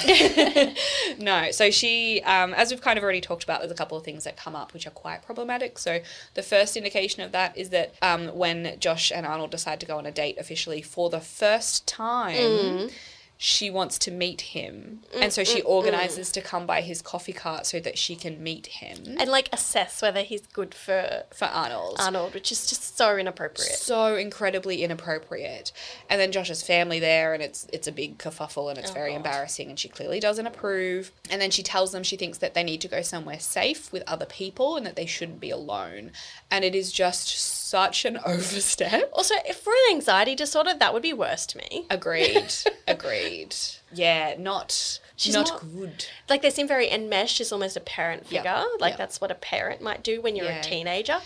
no, 1.19 1.49
so 1.51 1.71
she, 1.71 2.21
um, 2.21 2.53
as 2.53 2.71
we've 2.71 2.81
kind 2.81 2.97
of 2.97 3.03
already 3.03 3.19
talked 3.21 3.43
about, 3.43 3.59
there's 3.61 3.71
a 3.71 3.75
couple 3.75 3.97
of 3.97 4.03
things 4.03 4.25
that 4.25 4.37
come 4.37 4.55
up 4.55 4.73
which 4.73 4.85
are 4.85 4.91
quite 4.91 5.23
problematic. 5.23 5.79
So 5.79 6.01
the 6.35 6.43
first 6.43 6.77
indication 6.77 7.23
of 7.23 7.31
that 7.31 7.57
is 7.57 7.71
that 7.71 7.95
um, 8.01 8.27
when 8.27 8.75
Josh 8.79 9.11
and 9.11 9.25
Arnold 9.25 9.51
decide 9.51 9.79
to 9.79 9.85
go 9.85 9.97
on 9.97 10.05
a 10.05 10.11
date 10.11 10.37
officially 10.37 10.81
for 10.81 11.09
the 11.09 11.19
first 11.21 11.87
time. 11.87 12.89
She 13.37 13.69
wants 13.69 13.99
to 13.99 14.11
meet 14.11 14.41
him, 14.41 15.01
mm, 15.13 15.21
and 15.21 15.33
so 15.33 15.43
she 15.43 15.59
mm, 15.61 15.65
mm. 15.65 15.69
organizes 15.69 16.31
to 16.31 16.41
come 16.41 16.65
by 16.65 16.81
his 16.81 17.01
coffee 17.01 17.33
cart 17.33 17.65
so 17.65 17.79
that 17.81 17.97
she 17.97 18.15
can 18.15 18.41
meet 18.41 18.67
him 18.67 19.17
and 19.19 19.29
like 19.29 19.49
assess 19.51 20.01
whether 20.01 20.21
he's 20.21 20.47
good 20.47 20.73
for 20.73 21.23
for 21.33 21.45
Arnold. 21.45 21.97
Arnold, 21.99 22.33
which 22.33 22.51
is 22.51 22.65
just 22.65 22.97
so 22.97 23.17
inappropriate. 23.17 23.71
so 23.73 24.15
incredibly 24.15 24.83
inappropriate. 24.83 25.71
And 26.09 26.19
then 26.21 26.31
Josh's 26.31 26.63
family 26.63 26.99
there, 26.99 27.33
and 27.33 27.43
it's 27.43 27.67
it's 27.73 27.87
a 27.87 27.91
big 27.91 28.17
kerfuffle, 28.17 28.69
and 28.69 28.77
it's 28.79 28.91
Oh, 28.91 28.93
very 28.93 29.11
God. 29.11 29.17
embarrassing. 29.17 29.69
And 29.69 29.77
she 29.77 29.89
clearly 29.89 30.19
doesn't 30.19 30.47
approve. 30.47 31.11
And 31.29 31.41
then 31.41 31.51
she 31.51 31.63
tells 31.63 31.91
them 31.91 32.03
she 32.03 32.15
thinks 32.17 32.37
that 32.37 32.53
they 32.53 32.63
need 32.63 32.81
to 32.81 32.87
go 32.87 33.01
somewhere 33.01 33.39
safe 33.39 33.91
with 33.91 34.03
other 34.07 34.25
people, 34.25 34.77
and 34.77 34.85
that 34.85 34.95
they 34.95 35.05
shouldn't 35.05 35.39
be 35.39 35.49
alone. 35.49 36.11
And 36.49 36.63
it 36.63 36.73
is 36.75 36.91
just 36.91 37.64
such 37.75 38.05
an 38.05 38.17
overstep. 38.25 39.09
Also, 39.13 39.35
if 39.45 39.57
for 39.57 39.73
an 39.73 39.95
anxiety 39.95 40.33
disorder, 40.35 40.73
that 40.79 40.93
would 40.93 41.01
be 41.03 41.13
worse 41.13 41.45
to 41.47 41.57
me. 41.57 41.85
Agreed. 41.89 42.53
Agreed. 42.87 43.53
Yeah, 43.93 44.35
not 44.39 44.99
She's 45.17 45.33
not, 45.33 45.49
not- 45.49 45.61
good. 45.61 46.05
Like 46.29 46.41
they 46.41 46.49
seem 46.49 46.67
very 46.67 46.89
enmeshed. 46.89 47.35
She's 47.35 47.51
almost 47.51 47.75
a 47.77 47.81
parent 47.81 48.23
Yep. 48.29 48.43
figure. 48.43 48.63
Like 48.79 48.91
Yep. 48.93 48.97
that's 48.97 49.19
what 49.21 49.31
a 49.31 49.35
parent 49.35 49.81
might 49.81 50.03
do 50.03 50.21
when 50.21 50.35
you're 50.37 50.45
Yeah. 50.45 50.59
a 50.59 50.63
teenager. 50.63 51.19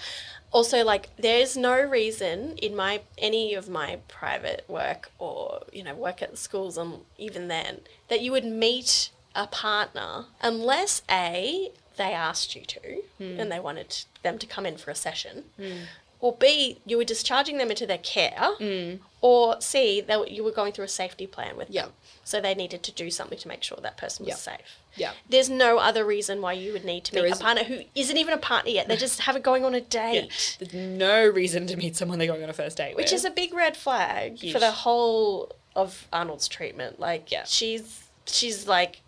Also, 0.52 0.84
like 0.84 1.10
there's 1.18 1.56
no 1.56 1.80
reason 1.80 2.58
in 2.58 2.76
my 2.76 3.02
any 3.20 3.54
of 3.54 3.70
my 3.70 4.00
private 4.08 4.66
work 4.68 5.12
or 5.20 5.62
you 5.72 5.84
know 5.84 5.94
work 5.94 6.24
at 6.24 6.36
schools 6.40 6.76
and 6.78 7.02
even 7.20 7.48
then 7.50 7.82
that 8.08 8.22
you 8.22 8.32
would 8.32 8.46
meet 8.46 9.12
a 9.36 9.46
partner 9.46 10.26
unless 10.42 11.04
a 11.10 11.72
they 11.98 12.14
asked 12.14 12.56
you 12.56 12.64
to 12.66 12.80
Hmm. 13.20 13.40
and 13.40 13.52
they 13.52 13.60
wanted 13.60 13.90
them 14.24 14.40
to 14.40 14.48
come 14.48 14.66
in 14.66 14.78
for 14.78 14.90
a 14.90 14.96
session. 14.96 15.36
Or 16.22 16.34
B, 16.34 16.80
you 16.86 16.98
were 16.98 17.06
discharging 17.06 17.58
them 17.60 17.70
into 17.70 17.86
their 17.88 17.98
care, 17.98 18.36
mm. 18.60 19.00
or 19.22 19.62
C, 19.62 20.02
that 20.02 20.32
you 20.32 20.44
were 20.44 20.52
going 20.52 20.74
through 20.74 20.84
a 20.86 20.90
safety 20.90 21.26
plan 21.26 21.56
with. 21.56 21.70
Yeah. 21.70 21.84
them. 21.84 21.92
So 22.26 22.42
they 22.42 22.54
needed 22.54 22.84
to 22.84 22.92
do 22.92 23.10
something 23.10 23.38
to 23.38 23.48
make 23.48 23.64
sure 23.64 23.78
that 23.82 23.96
person 23.96 24.26
was 24.26 24.32
Yeah. 24.34 24.36
safe. 24.54 24.78
Yeah. 24.98 25.12
There's 25.30 25.50
no 25.50 25.78
other 25.78 26.04
reason 26.04 26.42
why 26.42 26.54
you 26.54 26.74
would 26.74 26.84
need 26.84 27.06
to 27.06 27.14
There 27.14 27.24
meet 27.24 27.34
a 27.34 27.38
partner 27.38 27.64
who 27.64 27.84
isn't 27.96 28.18
even 28.18 28.34
a 28.34 28.38
partner 28.38 28.72
yet. 28.72 28.90
They 28.90 28.98
just 29.08 29.22
have 29.22 29.38
it 29.38 29.44
going 29.44 29.64
on 29.64 29.74
a 29.74 29.78
Yeah. 29.80 29.86
date, 29.90 30.58
There's 30.60 30.74
no 30.74 31.26
reason 31.26 31.68
to 31.68 31.78
meet 31.78 31.96
someone 31.96 32.20
they're 32.20 32.28
going 32.28 32.44
on 32.44 32.50
a 32.50 32.54
first 32.54 32.76
date 32.78 32.98
which 32.98 33.06
with. 33.12 33.14
is 33.14 33.24
a 33.26 33.30
big 33.32 33.54
red 33.54 33.78
flag 33.78 34.40
Huge. 34.40 34.52
for 34.52 34.60
the 34.60 34.72
whole 34.72 35.56
of 35.74 36.08
Arnold's 36.12 36.50
treatment. 36.50 37.00
Like, 37.00 37.32
Yeah. 37.32 37.46
she's 37.46 38.04
she's 38.26 38.68
like 38.68 39.00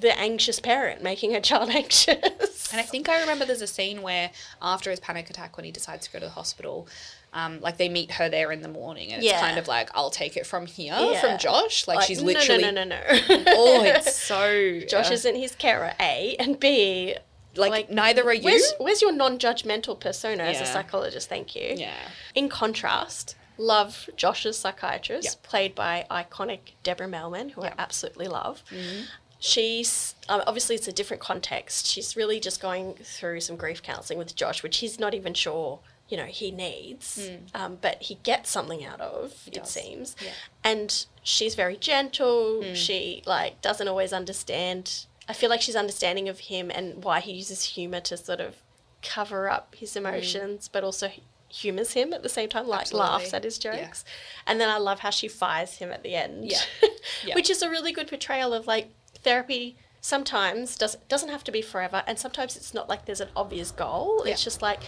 the 0.00 0.16
anxious 0.18 0.60
parent 0.60 1.02
making 1.02 1.32
her 1.32 1.40
child 1.40 1.70
anxious. 1.74 2.72
And 2.72 2.80
I 2.80 2.84
think 2.84 3.08
I 3.08 3.20
remember 3.20 3.44
there's 3.44 3.62
a 3.62 3.66
scene 3.66 4.02
where 4.02 4.30
after 4.60 4.90
his 4.90 5.00
panic 5.00 5.30
attack, 5.30 5.56
when 5.56 5.64
he 5.64 5.70
decides 5.72 6.06
to 6.06 6.12
go 6.12 6.18
to 6.18 6.26
the 6.26 6.30
hospital, 6.32 6.86
um, 7.32 7.60
like 7.60 7.76
they 7.78 7.88
meet 7.88 8.12
her 8.12 8.28
there 8.28 8.52
in 8.52 8.62
the 8.62 8.68
morning, 8.68 9.12
and 9.12 9.22
it's 9.22 9.32
kind 9.40 9.58
of 9.58 9.68
like, 9.68 9.90
"I'll 9.94 10.10
take 10.10 10.36
it 10.36 10.46
from 10.46 10.66
here," 10.66 10.94
Yeah. 10.98 11.20
from 11.20 11.38
Josh. 11.38 11.86
Like, 11.86 12.02
she's 12.06 12.20
no, 12.20 12.26
literally, 12.26 12.62
no, 12.62 12.70
no, 12.70 12.84
no, 12.84 13.00
no. 13.28 13.36
no. 13.36 13.44
oh, 13.48 13.84
it's 13.84 14.14
so 14.22 14.80
Josh 14.88 15.10
uh, 15.10 15.14
isn't 15.14 15.34
his 15.36 15.54
carer. 15.54 15.92
A 16.00 16.36
and 16.38 16.58
B. 16.58 17.14
like, 17.56 17.70
like 17.70 17.90
neither 17.90 18.24
are 18.24 18.32
you. 18.34 18.42
Where's, 18.44 18.72
where's 18.78 19.02
your 19.02 19.12
non-judgmental 19.12 19.98
persona 20.00 20.44
as 20.44 20.60
a 20.60 20.66
psychologist? 20.66 21.28
Thank 21.28 21.54
you. 21.56 21.74
yeah, 21.76 21.94
In 22.34 22.48
contrast, 22.48 23.36
love 23.58 24.08
Josh's 24.16 24.58
psychiatrist, 24.58 25.24
Yeah. 25.42 25.48
played 25.48 25.74
by 25.74 26.06
iconic 26.10 26.60
Deborah 26.82 27.08
Mailman, 27.08 27.50
who 27.50 27.62
Yeah. 27.62 27.74
I 27.78 27.82
absolutely 27.82 28.28
love. 28.28 28.62
Mm-hmm. 28.70 29.02
She's 29.40 30.14
um, 30.28 30.42
obviously 30.46 30.74
it's 30.74 30.88
a 30.88 30.92
different 30.92 31.22
context. 31.22 31.86
She's 31.86 32.16
really 32.16 32.40
just 32.40 32.60
going 32.60 32.94
through 33.02 33.40
some 33.40 33.56
grief 33.56 33.82
counselling 33.82 34.18
with 34.18 34.34
Josh, 34.34 34.62
which 34.62 34.78
he's 34.78 34.98
not 34.98 35.14
even 35.14 35.34
sure 35.34 35.78
you 36.08 36.16
know 36.16 36.24
he 36.24 36.50
needs, 36.50 37.30
um, 37.54 37.76
but 37.80 38.02
he 38.02 38.14
gets 38.22 38.50
something 38.50 38.84
out 38.84 39.00
of. 39.00 39.32
it 39.46 39.52
Mm. 39.52 39.54
does. 39.60 39.70
seems, 39.70 40.16
Yeah. 40.20 40.30
Mm. 40.30 40.32
and 40.64 41.06
she's 41.22 41.54
very 41.54 41.76
gentle. 41.76 42.74
She 42.74 43.22
like 43.26 43.60
doesn't 43.62 43.86
always 43.88 44.12
understand. 44.12 45.04
I 45.28 45.34
feel 45.34 45.50
like 45.50 45.60
she's 45.60 45.76
understanding 45.76 46.28
of 46.28 46.38
him 46.40 46.70
and 46.70 47.04
why 47.04 47.20
he 47.20 47.32
uses 47.32 47.62
humor 47.62 48.00
to 48.00 48.16
sort 48.16 48.40
of 48.40 48.56
cover 49.02 49.48
up 49.50 49.74
his 49.76 49.94
emotions, 49.94 50.68
but 50.72 50.82
also 50.82 51.10
humors 51.50 51.92
him 51.92 52.12
at 52.14 52.22
the 52.22 52.28
same 52.28 52.48
time, 52.48 52.66
like 52.66 52.80
Absolutely. 52.82 53.08
laughs 53.10 53.34
at 53.34 53.44
his 53.44 53.62
Yeah. 53.62 53.76
jokes. 53.84 54.04
And 54.46 54.58
then 54.60 54.68
I 54.70 54.78
love 54.78 55.00
how 55.00 55.10
she 55.10 55.28
fires 55.28 55.74
him 55.74 55.92
at 55.92 56.02
the 56.02 56.14
end. 56.14 56.50
Yeah. 56.50 56.60
Yeah. 57.24 57.34
Which 57.34 57.48
is 57.50 57.62
a 57.62 57.70
really 57.70 57.90
good 57.90 58.06
portrayal 58.06 58.52
of 58.54 58.66
like 58.66 58.90
therapy 59.22 59.76
sometimes 60.00 60.76
does 60.76 60.96
doesn't 61.08 61.28
have 61.28 61.42
to 61.44 61.52
be 61.52 61.60
forever 61.60 62.02
and 62.06 62.18
sometimes 62.18 62.56
it's 62.56 62.72
not 62.72 62.88
like 62.88 63.04
there's 63.04 63.20
an 63.20 63.28
obvious 63.36 63.70
goal. 63.70 64.22
It's 64.22 64.42
just 64.44 64.62
like 64.62 64.80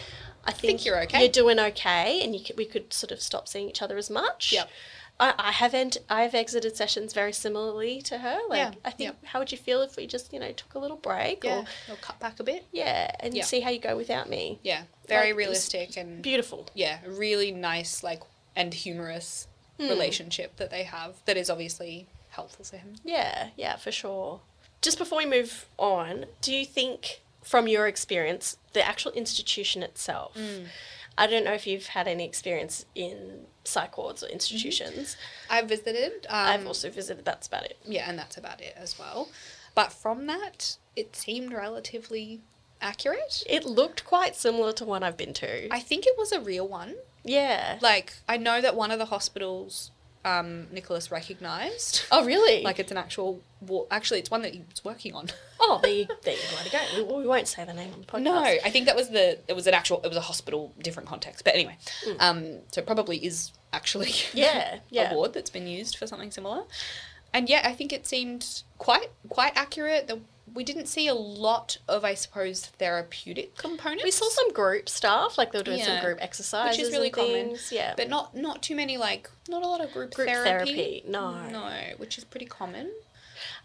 I 0.44 0.52
think, 0.52 0.86
you're 0.86 1.02
okay. 1.02 1.20
You're 1.20 1.28
doing 1.28 1.58
okay 1.60 2.22
and 2.24 2.34
you 2.34 2.42
could, 2.42 2.56
we 2.56 2.64
could 2.64 2.94
sort 2.94 3.10
of 3.12 3.20
stop 3.20 3.46
seeing 3.46 3.68
each 3.68 3.82
other 3.82 3.98
as 3.98 4.08
much. 4.08 4.52
Yeah. 4.52 4.64
I, 5.18 5.34
I 5.36 5.52
have 5.52 5.74
ent- 5.74 5.98
I 6.08 6.22
have 6.22 6.34
exited 6.34 6.74
sessions 6.78 7.12
very 7.12 7.32
similarly 7.34 8.00
to 8.02 8.16
her. 8.18 8.38
Like 8.48 8.58
Yeah, 8.58 8.70
I 8.82 8.90
think 8.90 9.16
how 9.24 9.38
would 9.40 9.52
you 9.52 9.58
feel 9.58 9.82
if 9.82 9.96
we 9.96 10.06
just, 10.06 10.32
you 10.32 10.38
know, 10.40 10.50
took 10.52 10.72
a 10.74 10.78
little 10.78 10.96
break 10.96 11.44
yeah, 11.44 11.58
or 11.58 11.64
I'll 11.90 11.96
cut 11.96 12.18
back 12.20 12.40
a 12.40 12.44
bit. 12.44 12.64
yeah, 12.72 13.14
and 13.20 13.34
Yeah. 13.34 13.44
see 13.44 13.60
how 13.60 13.68
you 13.68 13.80
go 13.80 13.96
without 13.98 14.30
me. 14.30 14.58
Yeah, 14.62 14.84
very 15.08 15.28
Like, 15.32 15.36
realistic 15.38 15.98
and 15.98 16.22
Beautiful. 16.22 16.68
yeah, 16.74 17.00
really 17.06 17.50
nice, 17.52 18.02
like 18.02 18.22
and 18.56 18.72
humorous 18.72 19.46
Hmm. 19.78 19.88
relationship 19.88 20.56
that 20.56 20.70
they 20.70 20.84
have. 20.84 21.16
That 21.26 21.36
is 21.36 21.50
obviously 21.50 22.06
helpful 22.30 22.64
to 22.66 22.76
him. 22.78 22.94
Yeah, 23.04 23.48
yeah, 23.56 23.76
for 23.76 23.92
sure. 23.92 24.40
Just 24.82 24.98
before 24.98 25.18
we 25.18 25.26
move 25.26 25.66
on, 25.78 26.26
do 26.40 26.54
you 26.54 26.64
think, 26.64 27.20
from 27.42 27.68
your 27.68 27.86
experience, 27.86 28.56
the 28.72 28.86
actual 28.86 29.12
institution 29.12 29.82
itself? 29.82 30.34
Mm. 30.34 30.66
I 31.18 31.26
don't 31.26 31.44
know 31.44 31.52
if 31.52 31.66
you've 31.66 31.86
had 31.86 32.08
any 32.08 32.24
experience 32.24 32.86
in 32.94 33.42
psych 33.64 33.98
wards 33.98 34.22
or 34.22 34.28
institutions. 34.28 35.16
I've 35.50 35.68
visited. 35.68 36.26
Um, 36.30 36.36
I've 36.46 36.66
also 36.66 36.88
visited. 36.90 37.24
That's 37.24 37.46
about 37.46 37.64
it. 37.64 37.78
yeah, 37.84 38.08
and 38.08 38.18
that's 38.18 38.36
about 38.38 38.60
it 38.62 38.74
as 38.76 38.98
well. 38.98 39.28
But 39.74 39.92
from 39.92 40.26
that, 40.26 40.76
it 40.96 41.14
seemed 41.14 41.52
relatively 41.52 42.40
accurate. 42.80 43.44
It 43.46 43.66
looked 43.66 44.04
quite 44.06 44.34
similar 44.34 44.72
to 44.74 44.84
one 44.84 45.02
I've 45.02 45.16
been 45.18 45.34
to. 45.34 45.72
I 45.72 45.80
think 45.80 46.06
it 46.06 46.16
was 46.16 46.32
a 46.32 46.40
real 46.40 46.66
one. 46.66 46.94
yeah. 47.22 47.78
Like 47.82 48.14
I 48.28 48.36
know 48.38 48.60
that 48.62 48.74
one 48.74 48.90
of 48.90 48.98
the 48.98 49.06
hospitals, 49.06 49.90
um, 50.24 50.66
Nicholas 50.72 51.10
recognized. 51.10 52.04
oh, 52.12 52.24
really? 52.24 52.62
Like 52.70 52.78
it's 52.78 52.90
an 52.90 52.98
actual. 52.98 53.42
Wa- 53.60 53.84
actually, 53.90 54.20
it's 54.20 54.30
one 54.30 54.42
that 54.42 54.52
he 54.54 54.60
was 54.70 54.84
working 54.84 55.14
on. 55.14 55.28
oh, 55.60 55.80
there 55.82 55.90
you, 55.92 56.06
there 56.22 56.34
you 56.34 56.70
go. 56.70 56.78
We, 57.16 57.22
we 57.22 57.26
won't 57.26 57.48
say 57.48 57.64
the 57.64 57.72
name 57.74 57.92
on 57.92 58.00
the 58.00 58.06
podcast. 58.06 58.22
No, 58.22 58.42
I 58.42 58.70
think 58.70 58.86
that 58.86 58.96
was 58.96 59.10
the. 59.10 59.38
It 59.48 59.54
was 59.54 59.66
an 59.66 59.74
actual. 59.74 60.00
It 60.04 60.08
was 60.08 60.16
a 60.16 60.22
hospital, 60.22 60.72
different 60.82 61.08
context. 61.08 61.44
But 61.44 61.54
anyway, 61.54 61.76
um, 62.18 62.58
so 62.70 62.80
it 62.80 62.86
probably 62.86 63.18
is 63.24 63.52
actually 63.72 64.06
Mm. 64.08 64.30
Yeah, 64.34 64.78
yeah. 64.90 65.12
a 65.12 65.14
ward 65.14 65.32
that's 65.32 65.50
been 65.50 65.66
used 65.66 65.96
for 65.96 66.06
something 66.06 66.30
similar. 66.30 66.64
And 67.32 67.48
yeah, 67.48 67.62
I 67.64 67.72
think 67.74 67.92
it 67.92 68.06
seemed 68.06 68.62
quite 68.78 69.10
quite 69.28 69.52
accurate. 69.56 70.08
The, 70.08 70.20
we 70.54 70.64
didn't 70.64 70.86
see 70.86 71.06
a 71.08 71.14
lot 71.14 71.78
of, 71.88 72.04
I 72.04 72.14
suppose, 72.14 72.66
therapeutic 72.66 73.56
components. 73.56 74.04
We 74.04 74.10
saw 74.10 74.28
some 74.28 74.52
group 74.52 74.88
stuff, 74.88 75.38
like 75.38 75.52
they 75.52 75.58
were 75.58 75.64
doing 75.64 75.78
Yeah. 75.78 75.86
some 75.86 76.04
group 76.04 76.18
exercises, 76.20 76.78
which 76.78 76.86
is 76.86 76.92
really 76.92 77.10
common. 77.10 77.56
Yeah, 77.70 77.94
but 77.96 78.08
not 78.08 78.34
not 78.36 78.62
too 78.62 78.74
many 78.74 78.96
like 78.96 79.30
not 79.48 79.62
a 79.62 79.66
lot 79.66 79.80
of 79.80 79.92
group, 79.92 80.14
Group 80.14 80.28
therapy. 80.28 80.74
therapy, 80.74 81.02
no. 81.06 81.48
no, 81.48 81.70
which 81.98 82.18
is 82.18 82.24
pretty 82.24 82.46
common. 82.46 82.90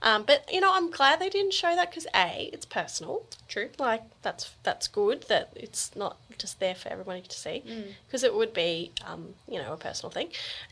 Um, 0.01 0.23
but 0.23 0.47
you 0.51 0.61
know, 0.61 0.71
I'm 0.73 0.89
glad 0.91 1.19
they 1.19 1.29
didn't 1.29 1.53
show 1.53 1.75
that 1.75 1.89
because 1.89 2.07
a, 2.15 2.49
it's 2.53 2.65
personal. 2.65 3.23
True. 3.47 3.69
Like 3.79 4.03
that's 4.21 4.51
that's 4.63 4.87
good 4.87 5.23
that 5.29 5.51
it's 5.55 5.95
not 5.95 6.17
just 6.37 6.59
there 6.59 6.75
for 6.75 6.89
everybody 6.89 7.21
to 7.21 7.35
see 7.37 7.63
Mm. 7.65 7.93
because 8.05 8.23
it 8.23 8.33
would 8.35 8.53
be, 8.53 8.91
um, 9.05 9.35
you 9.49 9.61
know, 9.61 9.73
a 9.73 9.77
personal 9.77 10.11
thing. 10.11 10.29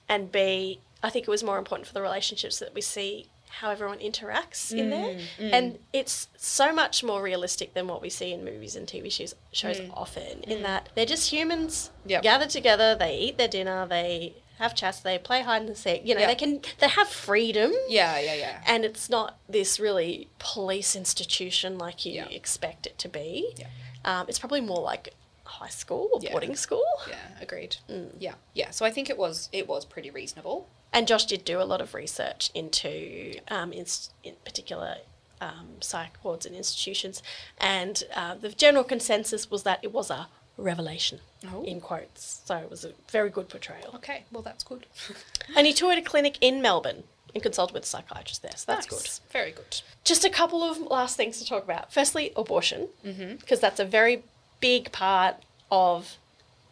And 0.10 0.32
b, 0.32 0.80
I 1.02 1.10
think 1.10 1.28
it 1.28 1.32
was 1.32 1.44
more 1.44 1.58
important 1.58 1.88
for 1.88 1.94
the 1.94 2.02
relationships 2.02 2.60
that 2.60 2.74
we 2.74 2.82
see 2.82 3.28
how 3.60 3.70
everyone 3.70 4.00
interacts 4.00 4.72
in 4.72 4.90
there, 4.90 5.16
Mm, 5.38 5.54
and 5.54 5.80
it's 5.94 6.28
so 6.38 6.74
much 6.74 7.04
more 7.04 7.22
realistic 7.22 7.74
than 7.76 7.88
what 7.88 8.02
we 8.02 8.10
see 8.10 8.34
in 8.34 8.44
movies 8.44 8.76
and 8.76 8.88
TV 8.88 9.12
shows 9.12 9.36
shows 9.52 9.80
often. 9.94 10.44
In 10.44 10.64
that 10.64 10.90
they're 10.96 11.06
just 11.06 11.32
humans 11.32 11.92
Mm. 12.06 12.10
Yep. 12.12 12.24
gathered 12.24 12.50
together, 12.50 12.96
they 12.96 13.16
eat 13.18 13.38
their 13.38 13.48
dinner, 13.48 13.86
they 13.88 14.34
have 14.58 14.74
chats, 14.76 15.00
they 15.02 15.18
play 15.20 15.42
hide 15.44 15.62
and 15.64 15.78
seek. 15.78 16.02
You 16.06 16.16
know, 16.16 16.22
Yep. 16.22 16.30
they 16.30 16.36
can 16.36 16.62
they 16.80 16.88
have 16.88 17.08
freedom 17.10 17.72
Yeah, 17.90 18.18
yeah, 18.20 18.34
yeah. 18.34 18.64
and 18.66 18.84
it's 18.86 19.08
not 19.10 19.38
this 19.48 19.80
really 19.80 20.30
police 20.40 20.96
institution 20.96 21.78
like 21.78 22.06
you 22.06 22.14
Yeah. 22.14 22.26
expect 22.30 22.88
it 22.88 22.98
to 23.00 23.10
be. 23.10 23.54
Yeah. 23.58 23.68
Um, 24.06 24.26
it's 24.28 24.40
probably 24.40 24.62
more 24.62 24.82
like 24.82 25.14
high 25.44 25.70
school 25.70 26.10
or 26.14 26.20
Yeah. 26.24 26.32
boarding 26.32 26.56
school. 26.56 26.86
Yeah, 27.08 27.18
agreed. 27.40 27.76
Mm. 27.90 28.10
Yeah, 28.20 28.36
yeah. 28.54 28.72
So 28.72 28.84
I 28.86 28.92
think 28.92 29.10
it 29.10 29.18
was 29.18 29.50
it 29.52 29.68
was 29.68 29.86
pretty 29.86 30.10
reasonable. 30.10 30.68
And 30.94 31.08
Josh 31.08 31.26
did 31.26 31.44
do 31.44 31.60
a 31.60 31.64
lot 31.64 31.82
of 31.82 31.94
research 31.94 32.52
into, 32.54 33.40
um, 33.50 33.74
in, 33.74 33.86
in 34.24 34.36
particular, 34.46 34.98
um, 35.42 35.68
psych 35.82 36.24
wards 36.24 36.46
and 36.46 36.56
institutions. 36.56 37.22
And 37.58 38.04
uh, 38.16 38.36
the 38.36 38.50
general 38.50 38.84
consensus 38.84 39.50
was 39.52 39.64
that 39.64 39.80
it 39.82 39.92
was 39.92 40.10
a 40.12 40.28
revelation, 40.58 41.20
Oh. 41.52 41.64
in 41.64 41.82
quotes. 41.82 42.42
So 42.46 42.58
it 42.58 42.70
was 42.70 42.86
a 42.86 42.92
very 43.12 43.30
good 43.30 43.50
portrayal. 43.50 43.92
Okay, 43.96 44.24
well 44.32 44.44
that's 44.44 44.64
good. 44.64 44.86
And 45.58 45.66
he 45.68 45.74
toured 45.74 45.98
a 45.98 46.02
clinic 46.02 46.38
in 46.42 46.62
Melbourne 46.62 47.04
and 47.34 47.42
consulted 47.42 47.74
with 47.74 47.84
a 47.84 47.88
psychiatrist 47.88 48.44
there. 48.44 48.52
So 48.56 48.66
that's 48.72 48.86
good. 48.86 49.10
Very 49.32 49.52
good. 49.52 49.82
Just 50.04 50.24
a 50.24 50.30
couple 50.30 50.62
of 50.64 50.78
last 50.80 51.18
things 51.18 51.40
to 51.40 51.46
talk 51.46 51.64
about. 51.64 51.92
Firstly, 51.92 52.32
abortion, 52.38 52.88
because 53.04 53.60
that's 53.60 53.80
a 53.80 53.86
very 53.86 54.24
big 54.62 54.92
part 54.92 55.38
of 55.72 56.18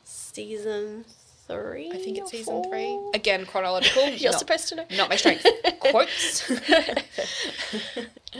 season 0.03 1.05
three. 1.47 1.89
I 1.91 1.97
think 1.97 2.17
it's 2.17 2.31
season 2.31 2.63
three. 2.63 2.99
Again, 3.13 3.45
chronological. 3.45 4.07
You're 4.09 4.31
not, 4.31 4.39
supposed 4.39 4.69
to 4.69 4.75
know. 4.75 4.85
Not 4.95 5.09
my 5.09 5.15
strength. 5.15 5.45
Quotes. 5.79 6.51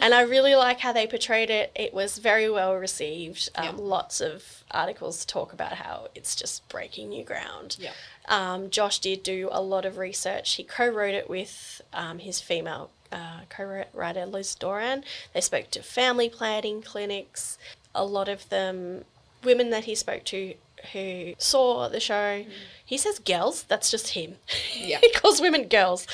And 0.02 0.14
I 0.14 0.22
really 0.22 0.56
like 0.56 0.80
how 0.80 0.94
they 0.94 1.06
portrayed 1.06 1.50
it. 1.50 1.72
It 1.76 1.94
was 1.94 2.18
very 2.18 2.50
well 2.50 2.76
received. 2.76 3.50
Um, 3.56 3.64
Yeah. 3.66 3.72
Lots 3.78 4.22
of 4.22 4.64
articles 4.72 5.26
talk 5.26 5.52
about 5.52 5.74
how 5.74 6.08
it's 6.16 6.36
just 6.36 6.68
breaking 6.70 7.10
new 7.10 7.24
ground. 7.24 7.78
Yeah. 7.80 7.92
Um, 8.28 8.70
Josh 8.70 9.00
did 9.00 9.22
do 9.22 9.50
a 9.52 9.62
lot 9.62 9.86
of 9.86 9.98
research. 9.98 10.54
He 10.56 10.64
co 10.64 10.88
wrote 10.88 11.14
it 11.14 11.30
with 11.30 11.82
um, 11.94 12.20
his 12.20 12.40
female 12.40 12.90
uh, 13.12 13.42
co 13.50 13.84
writer, 13.94 14.26
Liz 14.26 14.56
Doran. 14.56 15.04
They 15.34 15.42
spoke 15.42 15.70
to 15.72 15.84
family 15.84 16.30
planning 16.30 16.82
clinics. 16.82 17.58
A 17.94 18.06
lot 18.06 18.30
of 18.30 18.48
them, 18.48 19.04
women 19.44 19.72
that 19.72 19.84
he 19.84 19.96
spoke 19.96 20.24
to 20.26 20.54
who 20.94 21.34
saw 21.38 21.88
the 21.90 22.00
show, 22.00 22.46
he 22.86 22.98
says 22.98 23.20
girls, 23.20 23.64
that's 23.64 23.90
just 23.90 24.10
him. 24.10 24.36
Yeah. 24.76 25.00
he 25.02 25.12
calls 25.14 25.42
women 25.42 25.68
girls. 25.68 26.08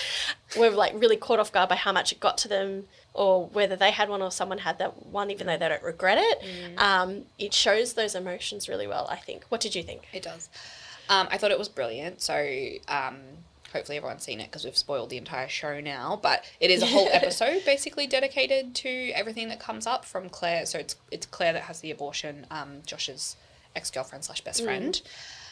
Were 0.57 0.69
like 0.69 0.93
really 0.95 1.17
caught 1.17 1.39
off 1.39 1.51
guard 1.51 1.69
by 1.69 1.75
how 1.75 1.91
much 1.91 2.11
it 2.11 2.19
got 2.19 2.37
to 2.39 2.47
them 2.47 2.85
or 3.13 3.47
whether 3.47 3.75
they 3.75 3.91
had 3.91 4.09
one 4.09 4.21
or 4.21 4.31
someone 4.31 4.59
had 4.59 4.77
that 4.77 5.07
one, 5.07 5.31
even 5.31 5.47
though 5.47 5.57
they 5.57 5.67
don't 5.67 5.83
regret 5.83 6.19
it. 6.19 6.77
Um, 6.77 7.23
it 7.39 7.53
shows 7.53 7.93
those 7.93 8.15
emotions 8.15 8.69
really 8.69 8.87
well, 8.87 9.07
I 9.09 9.15
think. 9.17 9.43
What 9.49 9.59
did 9.59 9.75
you 9.75 9.83
think? 9.83 10.03
It 10.13 10.21
does. 10.21 10.49
Um, 11.09 11.27
I 11.31 11.37
thought 11.37 11.51
it 11.51 11.57
was 11.57 11.67
brilliant. 11.67 12.21
So 12.21 12.35
um, 12.87 13.17
hopefully 13.73 13.97
everyone's 13.97 14.23
seen 14.23 14.39
it 14.39 14.45
because 14.45 14.65
we've 14.65 14.77
spoiled 14.77 15.09
the 15.09 15.17
entire 15.17 15.47
show 15.47 15.79
now. 15.79 16.19
But 16.21 16.45
it 16.59 16.69
is 16.69 16.81
a 16.81 16.85
whole 16.85 17.09
episode 17.11 17.63
basically 17.65 18.07
dedicated 18.07 18.75
to 18.75 19.11
everything 19.11 19.49
that 19.49 19.59
comes 19.59 19.87
up 19.87 20.05
from 20.05 20.29
Claire. 20.29 20.65
So 20.65 20.79
it's 20.79 20.95
it's 21.11 21.25
Claire 21.25 21.53
that 21.53 21.63
has 21.63 21.81
the 21.81 21.91
abortion. 21.91 22.45
Um, 22.51 22.81
Josh's 22.85 23.35
ex 23.75 23.91
girlfriend 23.91 24.23
slash 24.23 24.41
best 24.41 24.61
mm. 24.61 24.65
friend. 24.65 25.01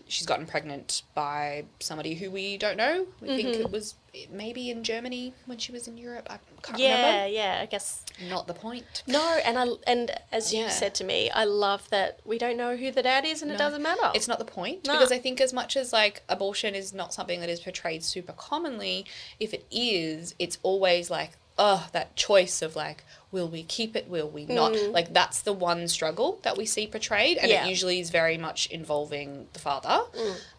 She's 0.08 0.28
gotten 0.28 0.46
pregnant 0.46 1.02
by 1.16 1.66
somebody 1.80 2.14
who 2.14 2.30
we 2.30 2.58
don't 2.58 2.78
know. 2.78 3.08
We 3.22 3.28
think 3.30 3.50
mm-hmm. 3.50 3.62
it 3.62 3.72
was 3.72 3.96
maybe 4.30 4.70
in 4.70 4.84
Germany 4.84 5.34
when 5.46 5.58
she 5.58 5.72
was 5.72 5.88
in 5.88 5.98
Europe. 5.98 6.28
I 6.30 6.38
can't 6.62 6.80
Yeah, 6.80 6.98
remember. 6.98 7.34
yeah, 7.34 7.56
yeah. 7.56 7.62
I 7.62 7.66
guess. 7.66 8.06
Not 8.30 8.46
the 8.46 8.54
point. 8.54 9.04
No, 9.08 9.40
and 9.44 9.58
I 9.58 9.68
and 9.88 10.12
as 10.32 10.54
you 10.54 10.62
Yeah. 10.62 10.70
said 10.70 10.94
to 10.96 11.04
me, 11.04 11.32
I 11.32 11.46
love 11.46 11.90
that 11.90 12.20
we 12.24 12.38
don't 12.38 12.56
know 12.58 12.76
who 12.76 12.92
the 12.92 13.02
dad 13.02 13.26
is 13.26 13.42
and 13.42 13.52
it 13.52 13.58
doesn't 13.58 13.82
matter. 13.82 14.12
It's 14.14 14.28
not 14.28 14.38
the 14.38 14.46
point 14.46 14.86
No. 14.86 14.94
because 14.94 15.12
I 15.12 15.18
think 15.18 15.42
as 15.42 15.54
much 15.54 15.76
as 15.76 15.92
like 15.92 16.22
abortion 16.30 16.76
is 16.76 16.94
not 16.94 17.14
something 17.14 17.40
that 17.40 17.50
is 17.50 17.62
portrayed 17.62 18.04
super 18.04 18.34
commonly, 18.34 19.06
if 19.40 19.54
it 19.54 19.66
is, 19.72 20.36
it's 20.38 20.60
always 20.62 21.10
like 21.10 21.32
oh 21.58 21.88
that 21.94 22.16
choice 22.16 22.62
of 22.62 22.76
like 22.76 23.04
will 23.36 23.50
we 23.58 23.64
keep 23.78 23.92
it, 24.00 24.06
will 24.16 24.30
we 24.38 24.44
not? 24.60 24.74
Like 24.98 25.10
that's 25.20 25.40
the 25.50 25.54
one 25.70 25.82
struggle 25.98 26.30
that 26.46 26.56
we 26.58 26.66
see 26.66 26.86
portrayed, 26.96 27.38
and 27.38 27.48
Mm. 27.48 27.54
Yeah. 27.54 27.62
Mm. 27.64 27.66
it 27.68 27.70
usually 27.76 28.00
is 28.00 28.10
very 28.22 28.38
much 28.48 28.60
involving 28.80 29.30
the 29.54 29.60
father, 29.68 29.98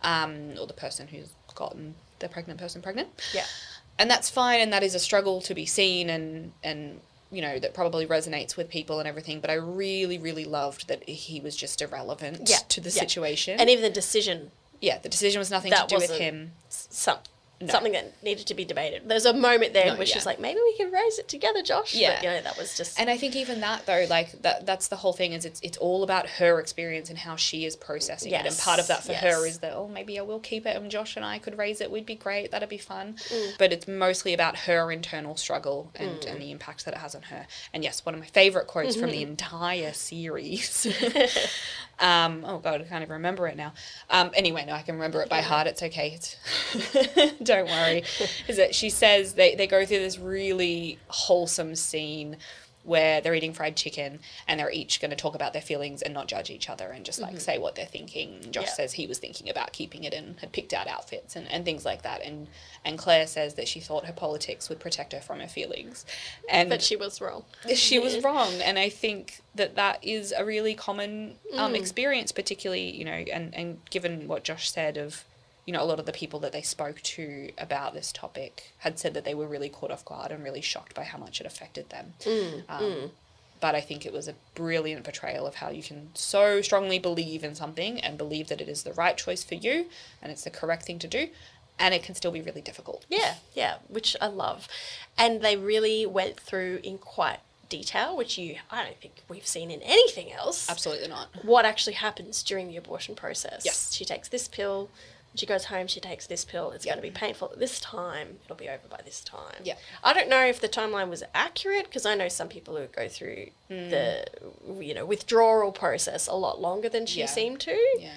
um, 0.03 0.33
or 0.61 0.67
the 0.73 0.79
person 0.87 1.09
who's 1.13 1.31
gotten 1.55 1.95
the 2.19 2.29
pregnant 2.29 2.59
person 2.61 2.81
pregnant 2.83 3.09
yeah. 3.35 3.45
and 3.99 4.11
that's 4.11 4.29
fine 4.31 4.61
and 4.63 4.73
that 4.73 4.83
is 4.83 4.95
a 4.95 4.99
struggle 4.99 5.37
to 5.49 5.55
be 5.55 5.67
seen 5.67 6.09
and 6.17 6.53
and 6.63 6.81
you 7.31 7.43
know 7.43 7.59
that 7.59 7.75
probably 7.75 8.07
resonates 8.07 8.57
with 8.59 8.69
people 8.71 8.99
and 9.01 9.07
everything 9.13 9.39
but 9.41 9.51
i 9.51 9.55
really 9.55 10.17
really 10.29 10.45
loved 10.47 10.89
that 10.89 11.01
he 11.09 11.41
was 11.47 11.55
just 11.65 11.83
irrelevant 11.83 12.49
Yeah, 12.49 12.57
to 12.75 12.81
the 12.81 12.89
yeah. 12.91 13.01
situation 13.05 13.61
And 13.61 13.69
even 13.69 13.83
the 13.83 13.91
decision 14.03 14.51
yeah 14.81 14.97
the 14.99 15.11
decision 15.11 15.39
was 15.39 15.51
nothing 15.51 15.71
that 15.73 15.89
to 15.91 15.95
do 15.97 16.01
with 16.01 16.17
him 16.25 16.53
some 16.71 17.19
No. 17.59 17.69
something 17.69 17.93
that 17.93 18.23
needed 18.23 18.47
to 18.49 18.55
be 18.55 18.67
debated. 18.67 19.09
There's 19.09 19.25
a 19.25 19.33
moment 19.33 19.73
there 19.73 19.87
No, 19.87 19.93
where 19.95 20.07
yeah. 20.07 20.13
she's 20.13 20.27
like, 20.27 20.39
maybe 20.39 20.61
we 20.63 20.77
can 20.77 20.93
raise 20.93 21.19
it 21.19 21.27
together, 21.27 21.63
Josh. 21.63 21.95
Yeah. 21.95 22.17
But, 22.17 22.23
you 22.25 22.29
know, 22.31 22.43
that 22.43 22.59
was 22.59 22.77
just 22.77 23.01
and 23.01 23.09
i 23.09 23.17
think 23.17 23.35
even 23.35 23.61
that 23.61 23.87
though 23.87 24.05
like 24.11 24.33
that 24.43 24.67
that's 24.67 24.89
the 24.89 24.97
whole 24.97 25.13
thing 25.15 25.33
is 25.33 25.45
it's 25.45 25.61
it's 25.63 25.79
all 25.79 26.03
about 26.03 26.29
her 26.29 26.61
experience 26.61 27.09
and 27.09 27.19
how 27.19 27.37
she 27.37 27.65
is 27.65 27.75
processing 27.77 28.33
it 28.33 28.45
and 28.45 28.57
part 28.59 28.79
of 28.79 28.87
that 28.89 29.05
for 29.05 29.15
her 29.15 29.47
is 29.47 29.59
that 29.61 29.73
oh 29.75 29.89
maybe 29.89 30.19
i 30.19 30.23
will 30.23 30.39
keep 30.41 30.67
it 30.67 30.77
and 30.77 30.91
josh 30.91 31.17
and 31.17 31.25
i 31.25 31.39
could 31.39 31.57
raise 31.59 31.81
it 31.81 31.91
we'd 31.91 32.05
be 32.07 32.15
great 32.15 32.51
that'd 32.51 32.69
be 32.69 32.79
fun 32.79 33.15
Mm. 33.31 33.53
but 33.59 33.73
it's 33.73 33.89
mostly 33.89 34.35
about 34.35 34.57
her 34.61 34.93
internal 34.93 35.37
struggle 35.37 35.91
and, 35.95 36.25
and 36.27 36.41
the 36.41 36.51
impact 36.51 36.85
that 36.85 36.95
it 36.95 36.99
has 36.99 37.15
on 37.15 37.23
her 37.23 37.47
and 37.73 37.83
yes 37.83 38.05
one 38.05 38.15
of 38.15 38.21
my 38.21 38.27
favorite 38.27 38.67
quotes 38.67 38.95
from 38.97 39.11
the 39.11 39.23
entire 39.23 39.93
series 39.93 40.87
um 42.01 42.45
oh 42.47 42.59
god 42.59 42.81
i 42.81 42.85
can't 42.85 43.03
even 43.03 43.15
remember 43.15 43.47
it 43.47 43.57
now. 43.57 43.73
Um 44.11 44.31
anyway 44.35 44.65
no 44.67 44.73
i 44.75 44.83
can 44.83 44.95
remember 44.97 45.23
it 45.23 45.29
by 45.29 45.41
heart. 45.41 45.67
It's 45.67 45.83
okay. 45.83 46.15
It's 46.15 46.37
don't 47.43 47.69
worry. 47.69 48.05
Is 48.49 48.57
that 48.57 48.75
she 48.75 48.91
says 48.91 49.35
they, 49.35 49.55
they 49.55 49.67
go 49.67 49.85
through 49.87 49.99
this 49.99 50.19
really 50.19 50.99
wholesome 51.09 51.75
scene 51.75 52.37
where 52.87 53.21
they're 53.21 53.35
eating 53.35 53.53
fried 53.53 53.77
chicken 53.77 54.21
and 54.47 54.59
they're 54.61 54.71
each 54.71 55.01
going 55.01 55.11
to 55.11 55.17
talk 55.17 55.35
about 55.35 55.53
their 55.53 55.63
feelings 55.63 56.03
and 56.03 56.15
not 56.15 56.29
judge 56.29 56.51
each 56.51 56.71
other 56.71 56.89
and 56.89 57.05
just 57.05 57.21
like 57.21 57.41
say 57.41 57.59
what 57.59 57.75
they're 57.75 57.85
thinking. 57.85 58.39
Josh 58.51 58.65
Yeah. 58.67 58.73
says 58.73 58.93
he 58.95 59.07
was 59.07 59.19
thinking 59.19 59.49
about 59.51 59.73
keeping 59.73 60.05
it 60.05 60.15
and 60.15 60.39
had 60.41 60.53
picked 60.53 60.73
out 60.73 60.87
outfits 60.87 61.37
and, 61.37 61.51
and 61.51 61.65
things 61.65 61.85
like 61.85 62.03
that. 62.03 62.23
And 62.23 62.47
and 62.85 62.97
Claire 62.97 63.27
says 63.27 63.55
that 63.55 63.67
she 63.69 63.81
thought 63.81 64.07
her 64.07 64.13
politics 64.13 64.69
would 64.69 64.79
protect 64.81 65.13
her 65.13 65.21
from 65.21 65.41
her 65.41 65.49
feelings. 65.49 66.07
And 66.49 66.69
but 66.71 66.81
she 66.83 66.97
was 66.97 67.21
wrong. 67.21 67.45
she 67.75 67.99
was 67.99 68.23
wrong 68.23 68.53
and 68.63 68.79
i 68.79 68.89
think 68.89 69.41
that 69.55 69.75
that 69.77 69.99
is 70.03 70.33
a 70.37 70.45
really 70.45 70.75
common 70.75 71.35
um, 71.55 71.75
experience 71.75 72.31
particularly 72.33 72.91
you 72.91 73.05
know 73.05 73.13
and, 73.13 73.55
and 73.55 73.79
given 73.91 74.29
what 74.29 74.45
josh 74.45 74.71
said 74.71 74.97
of 74.97 75.25
you 75.67 75.73
know 75.73 75.83
a 75.83 75.85
lot 75.85 75.99
of 75.99 76.07
the 76.07 76.13
people 76.13 76.41
that 76.41 76.53
they 76.53 76.63
spoke 76.63 77.01
to 77.03 77.51
about 77.59 77.93
this 77.93 78.13
topic 78.13 78.73
had 78.79 78.99
said 78.99 79.13
that 79.15 79.25
they 79.25 79.35
were 79.35 79.47
really 79.47 79.69
caught 79.69 79.91
off 79.91 80.05
guard 80.05 80.31
and 80.31 80.43
really 80.45 80.61
shocked 80.63 80.95
by 80.95 81.03
how 81.05 81.19
much 81.19 81.41
it 81.41 81.47
affected 81.47 81.91
them 81.91 82.15
um, 82.69 83.11
but 83.61 83.75
i 83.75 83.81
think 83.81 84.07
it 84.07 84.13
was 84.13 84.29
a 84.29 84.35
brilliant 84.55 85.03
portrayal 85.05 85.47
of 85.47 85.57
how 85.57 85.69
you 85.71 85.83
can 85.83 86.11
so 86.15 86.61
strongly 86.63 86.99
believe 86.99 87.43
in 87.45 87.55
something 87.55 88.01
and 88.01 88.17
believe 88.17 88.49
that 88.49 88.61
it 88.61 88.69
is 88.69 88.83
the 88.85 88.93
right 88.95 89.17
choice 89.17 89.43
for 89.45 89.55
you 89.57 89.87
and 90.23 90.31
it's 90.33 90.45
the 90.45 90.51
correct 90.51 90.85
thing 90.85 90.99
to 90.99 91.09
do 91.09 91.29
and 91.79 91.93
it 91.93 92.03
can 92.03 92.15
still 92.15 92.31
be 92.33 92.41
really 92.41 92.63
difficult 92.63 93.05
Yeah, 93.09 93.35
yeah, 93.53 93.75
which 93.89 94.17
I 94.19 94.29
love. 94.29 94.67
And 95.19 95.43
they 95.43 95.59
really 95.59 96.07
went 96.07 96.41
through 96.41 96.81
in 96.83 96.97
quite 96.97 97.41
detail, 97.69 98.17
which 98.17 98.39
you 98.39 98.57
I 98.71 98.83
don't 98.83 98.99
think 98.99 99.23
we've 99.29 99.47
seen 99.47 99.71
in 99.71 99.83
anything 99.83 100.33
else. 100.33 100.71
absolutely 100.71 101.09
not 101.09 101.29
What 101.43 101.67
actually 101.67 101.93
happens 101.95 102.43
during 102.43 102.69
the 102.69 102.79
abortion 102.79 103.15
process. 103.15 103.63
Yes. 103.67 103.93
She 103.93 104.07
takes 104.07 104.29
this 104.29 104.49
pill, 104.49 104.89
she 105.37 105.47
goes 105.47 105.67
home, 105.67 105.87
she 105.87 106.01
takes 106.01 106.27
this 106.27 106.45
pill, 106.45 106.71
it's 106.73 106.85
going 106.85 106.97
to 106.97 107.03
be 107.03 107.11
painful 107.11 107.51
at 107.53 107.59
this 107.59 107.79
time, 107.81 108.39
it'll 108.45 108.57
be 108.57 108.69
over 108.69 108.89
by 108.89 109.01
this 109.05 109.21
time. 109.23 109.61
Yeah. 109.65 109.75
I 110.03 110.13
don't 110.13 110.29
know 110.29 110.45
if 110.45 110.61
the 110.61 110.69
timeline 110.69 111.09
was 111.09 111.23
accurate 111.35 111.85
because 111.85 112.05
I 112.07 112.15
know 112.15 112.29
some 112.29 112.49
people 112.49 112.77
who 112.77 112.87
go 112.87 113.09
through 113.09 113.51
Hmm. 113.69 113.91
the 113.91 114.27
you 114.81 114.95
know, 114.95 115.05
withdrawal 115.07 115.73
process 115.73 116.27
a 116.27 116.35
lot 116.35 116.61
longer 116.61 116.89
than 116.89 117.07
she 117.07 117.21
Yeah. 117.21 117.27
seemed 117.27 117.61
to. 117.61 117.77
yeah 117.99 118.11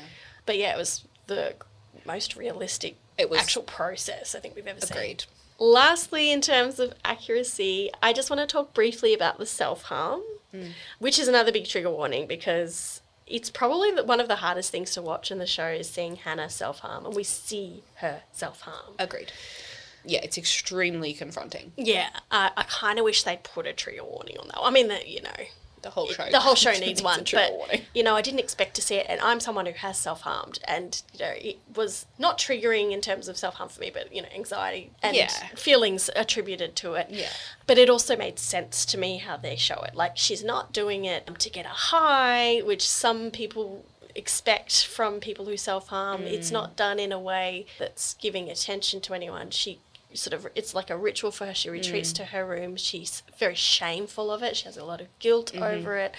But 0.45 0.57
yeah, 0.57 0.73
it 0.73 0.77
was 0.77 1.03
the 1.27 1.55
most 2.05 2.35
realistic 2.35 2.95
It 3.17 3.29
was- 3.29 3.39
actual 3.41 3.63
process 3.63 4.33
I 4.35 4.39
think 4.39 4.55
we've 4.55 4.65
ever 4.67 4.81
seen. 4.81 4.91
agreed 4.97 5.23
Lastly, 5.61 6.31
in 6.31 6.39
terms 6.39 6.79
of 6.79 6.93
accuracy, 7.03 7.91
I 8.01 8.13
just 8.13 8.29
want 8.29 8.39
to 8.39 8.47
talk 8.47 8.73
briefly 8.73 9.13
about 9.13 9.39
the 9.39 9.45
self 9.45 9.83
harm, 9.83 10.21
which 10.99 11.19
is 11.19 11.27
another 11.27 11.51
big 11.51 11.67
trigger 11.67 11.89
warning 11.89 12.27
because 12.27 13.01
it's 13.29 13.49
probably 13.49 13.91
one 14.01 14.19
of 14.19 14.27
the 14.27 14.37
hardest 14.37 14.71
things 14.71 14.91
to 14.91 15.01
watch 15.01 15.31
in 15.31 15.37
the 15.37 15.45
show 15.45 15.67
is 15.67 15.89
seeing 15.89 16.17
Hannah 16.17 16.49
self 16.49 16.79
harm, 16.79 17.05
and 17.05 17.15
we 17.15 17.23
see 17.23 17.83
her 17.95 18.23
self 18.31 18.61
harm. 18.61 18.95
Agreed. 18.97 19.31
Yeah, 20.05 20.19
it's 20.23 20.37
extremely 20.37 21.13
confronting. 21.13 21.73
Yeah, 21.75 22.09
I, 22.31 22.51
I 22.55 22.63
kind 22.63 22.99
of 22.99 23.05
wish 23.05 23.23
they'd 23.23 23.43
put 23.43 23.67
a 23.67 23.73
trigger 23.73 24.03
warning 24.03 24.37
on 24.37 24.47
that. 24.47 24.59
I 24.59 24.71
mean, 24.71 24.87
that 24.87 25.07
you 25.07 25.21
know, 25.21 25.29
The 25.81 25.89
whole 25.91 26.07
show. 26.07 26.25
the 26.29 26.39
whole 26.39 26.55
show 26.55 26.71
needs 26.79 27.01
one, 27.01 27.23
but 27.31 27.53
warning. 27.53 27.81
you 27.93 28.03
know, 28.03 28.15
I 28.15 28.21
didn't 28.21 28.39
expect 28.39 28.75
to 28.75 28.81
see 28.81 28.95
it, 28.95 29.05
and 29.09 29.19
I'm 29.21 29.39
someone 29.39 29.65
who 29.65 29.71
has 29.73 29.97
self 29.97 30.21
harmed, 30.21 30.59
and 30.65 31.01
you 31.13 31.19
know, 31.19 31.31
it 31.35 31.59
was 31.75 32.05
not 32.17 32.37
triggering 32.37 32.91
in 32.91 33.01
terms 33.01 33.27
of 33.27 33.37
self 33.37 33.55
harm 33.55 33.69
for 33.69 33.79
me, 33.81 33.91
but 33.93 34.13
you 34.13 34.21
know, 34.21 34.27
anxiety 34.35 34.91
and 35.01 35.15
Yeah. 35.15 35.27
feelings 35.55 36.09
attributed 36.15 36.75
to 36.77 36.93
it. 36.95 37.07
Yeah. 37.09 37.29
But 37.67 37.77
it 37.77 37.89
also 37.89 38.15
made 38.15 38.39
sense 38.39 38.85
to 38.87 38.97
me 38.97 39.17
how 39.17 39.37
they 39.37 39.55
show 39.55 39.81
it. 39.83 39.95
Like 39.95 40.17
she's 40.17 40.43
not 40.43 40.73
doing 40.73 41.05
it 41.05 41.27
to 41.39 41.49
get 41.49 41.65
a 41.65 41.69
high, 41.69 42.59
which 42.59 42.87
some 42.87 43.31
people 43.31 43.85
expect 44.15 44.85
from 44.87 45.19
people 45.19 45.45
who 45.45 45.55
self 45.55 45.87
harm. 45.89 46.21
Mm. 46.21 46.31
It's 46.33 46.51
not 46.51 46.75
done 46.75 46.99
in 46.99 47.11
a 47.11 47.19
way 47.19 47.65
that's 47.77 48.15
giving 48.15 48.49
attention 48.49 49.01
to 49.01 49.13
anyone. 49.13 49.51
She 49.51 49.79
sort 50.13 50.33
of 50.33 50.47
it's 50.55 50.73
like 50.73 50.89
a 50.89 50.97
ritual 50.97 51.31
for 51.31 51.45
her. 51.45 51.53
She 51.53 51.69
retreats 51.69 52.11
Mm. 52.11 52.15
to 52.15 52.25
her 52.25 52.45
room. 52.45 52.75
She's 52.77 53.23
very 53.37 53.55
shameful 53.55 54.31
of 54.31 54.41
it. 54.43 54.57
She 54.57 54.65
has 54.65 54.77
a 54.77 54.83
lot 54.85 55.01
of 55.01 55.07
guilt 55.19 55.51
Mm-hmm. 55.53 55.63
over 55.63 55.97
it. 55.97 56.15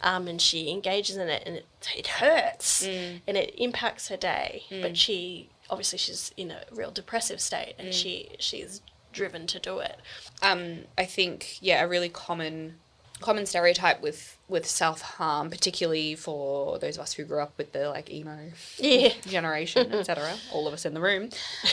Um, 0.00 0.28
and 0.28 0.40
she 0.40 0.70
engages 0.70 1.16
in 1.16 1.28
it 1.28 1.42
and 1.44 1.56
it, 1.56 1.66
it 1.96 2.06
hurts 2.06 2.86
Mm. 2.86 3.20
and 3.26 3.36
it 3.36 3.54
impacts 3.58 4.08
her 4.08 4.16
day. 4.16 4.64
But 4.70 4.96
she 4.96 5.50
obviously 5.70 5.98
she's 5.98 6.32
in 6.36 6.50
a 6.50 6.62
real 6.72 6.90
depressive 6.90 7.40
state 7.40 7.74
Mm. 7.78 7.84
and 7.86 7.94
she 7.94 8.30
she's 8.38 8.80
driven 9.12 9.46
to 9.48 9.58
do 9.58 9.78
it. 9.78 9.96
um, 10.42 10.84
I 10.96 11.04
think 11.04 11.58
yeah, 11.60 11.82
a 11.82 11.88
really 11.88 12.08
common 12.08 12.78
common 13.20 13.46
stereotype 13.46 14.00
with 14.02 14.36
with 14.48 14.64
self 14.66 15.02
harm, 15.02 15.50
particularly 15.50 16.14
for 16.14 16.78
those 16.78 16.96
of 16.96 17.02
us 17.02 17.12
who 17.12 17.24
grew 17.24 17.40
up 17.40 17.52
with 17.58 17.72
the 17.72 17.88
like 17.90 18.10
emo 18.10 18.38
Yeah. 18.78 19.12
generation, 19.26 19.92
etc. 19.92 20.34
All 20.52 20.66
of 20.66 20.72
us 20.72 20.86
in 20.86 20.94
the 20.94 21.00
room, 21.00 21.28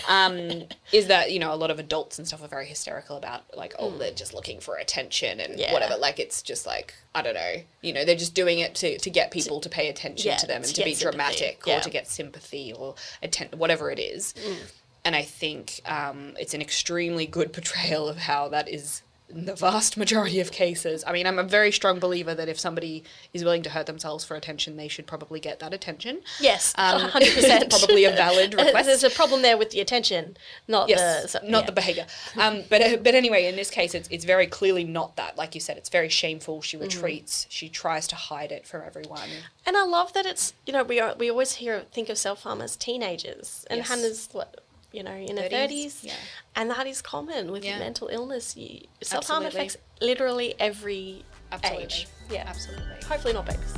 um, 0.09 0.63
is 0.91 1.07
that 1.07 1.31
you 1.31 1.39
know 1.39 1.53
a 1.53 1.55
lot 1.55 1.72
of 1.72 1.80
adults 1.80 2.17
and 2.17 2.27
stuff 2.27 2.43
are 2.43 2.47
very 2.49 2.65
hysterical 2.65 3.15
about 3.17 3.43
like 3.55 3.73
oh 3.80 3.91
they're 3.97 4.11
just 4.11 4.34
looking 4.34 4.59
for 4.59 4.76
attention 4.76 5.39
and 5.39 5.57
Yeah. 5.59 5.72
whatever. 5.73 5.95
Like 5.97 6.19
it's 6.19 6.41
just 6.41 6.65
like 6.65 6.93
I 7.13 7.22
don't 7.22 7.35
know, 7.35 7.55
you 7.81 7.93
know 7.93 8.03
they're 8.05 8.15
just 8.15 8.35
doing 8.35 8.59
it 8.59 8.76
to, 8.76 8.97
to 8.99 9.09
get 9.09 9.31
people 9.31 9.61
to 9.61 9.69
pay 9.69 9.88
attention 9.88 10.31
yeah, 10.31 10.38
to 10.38 10.47
them 10.47 10.57
and 10.57 10.65
to 10.65 10.73
to, 10.73 10.84
be 10.84 10.93
sympathy, 10.93 11.11
dramatic 11.17 11.67
or 11.67 11.80
to 11.80 11.89
get 11.89 12.07
sympathy 12.07 12.73
or 12.73 12.95
atten- 13.23 13.57
whatever 13.57 13.89
it 13.91 13.99
is. 13.99 14.34
Mm. 14.34 14.72
And 15.05 15.15
I 15.15 15.22
think 15.22 15.81
um, 15.85 16.34
it's 16.39 16.55
an 16.55 16.61
extremely 16.61 17.27
good 17.27 17.53
portrayal 17.57 18.07
of 18.09 18.17
how 18.17 18.49
that 18.49 18.67
is 18.67 19.03
in 19.27 19.45
the 19.45 19.56
vast 19.56 19.97
majority 19.97 20.39
of 20.39 20.52
cases. 20.52 21.03
I 21.07 21.11
mean, 21.11 21.26
I'm 21.26 21.39
a 21.39 21.43
very 21.43 21.72
strong 21.72 21.99
believer 21.99 22.35
that 22.35 22.47
if 22.47 22.60
somebody 22.60 23.03
is 23.34 23.43
willing 23.43 23.64
to 23.64 23.69
hurt 23.72 23.88
themselves 23.88 24.23
for 24.23 24.35
attention, 24.35 24.77
they 24.77 24.88
should 24.88 25.07
probably 25.07 25.39
get 25.39 25.60
that 25.60 25.73
attention. 25.73 26.22
Yes, 26.39 26.73
Um, 26.77 27.02
hundred 27.02 27.34
percent. 27.34 27.69
probably 27.69 28.06
a 28.06 28.11
valid 28.11 28.53
request. 28.57 28.85
There's 28.85 29.03
a 29.03 29.10
problem 29.10 29.41
there 29.41 29.57
with 29.57 29.72
the 29.72 29.80
attention, 29.81 30.38
not 30.68 30.89
Yes, 30.89 31.23
the 31.23 31.27
so- 31.27 31.39
not 31.47 31.61
yeah. 31.61 31.65
the 31.65 31.72
behavior. 31.72 32.06
Um, 32.38 32.64
but 32.69 32.81
uh, 32.81 32.97
but 32.97 33.15
anyway, 33.15 33.45
in 33.47 33.56
this 33.56 33.69
case, 33.72 33.95
it's 33.95 34.07
it's 34.11 34.26
very 34.26 34.45
clearly 34.47 34.84
not 34.84 35.15
that. 35.15 35.38
Like 35.38 35.56
you 35.56 35.61
said, 35.61 35.77
it's 35.77 35.89
very 35.89 36.10
shameful. 36.10 36.60
Mm. 36.60 36.64
She 36.64 36.77
retreats. 36.77 37.47
She 37.49 37.68
tries 37.68 38.07
to 38.07 38.15
hide 38.15 38.52
it 38.52 38.68
from 38.68 38.84
everyone. 38.85 39.30
And 39.65 39.76
I 39.76 39.84
love 39.85 40.14
that 40.14 40.26
it's 40.27 40.53
you 40.68 40.73
know 40.73 40.84
we 40.84 40.99
are, 40.99 41.15
we 41.18 41.30
always 41.31 41.53
hear 41.56 41.81
think 41.91 42.10
of 42.10 42.18
self 42.19 42.43
harm 42.43 42.61
as 42.61 42.76
teenagers, 42.76 43.65
and 43.69 43.80
Yes. 43.80 43.88
Hannah's 43.89 44.30
what 44.31 44.61
you 44.95 45.03
know 45.03 45.11
in 45.11 45.35
her 45.38 45.43
30s, 45.43 45.49
thirties, 45.51 45.99
yeah. 46.03 46.13
and 46.55 46.69
that 46.72 46.88
is 46.88 47.01
common 47.01 47.51
with 47.51 47.63
Yeah. 47.65 47.80
mental 47.80 48.07
illness. 48.07 48.55
Self 49.01 49.27
harm 49.27 49.45
affects 49.45 49.77
literally 50.01 50.55
every 50.59 51.23
Absolutely. 51.51 51.84
age. 51.84 52.07
Yeah, 52.30 52.45
Absolutely. 52.47 52.95
hopefully 53.07 53.34
not 53.34 53.45
babies. 53.45 53.73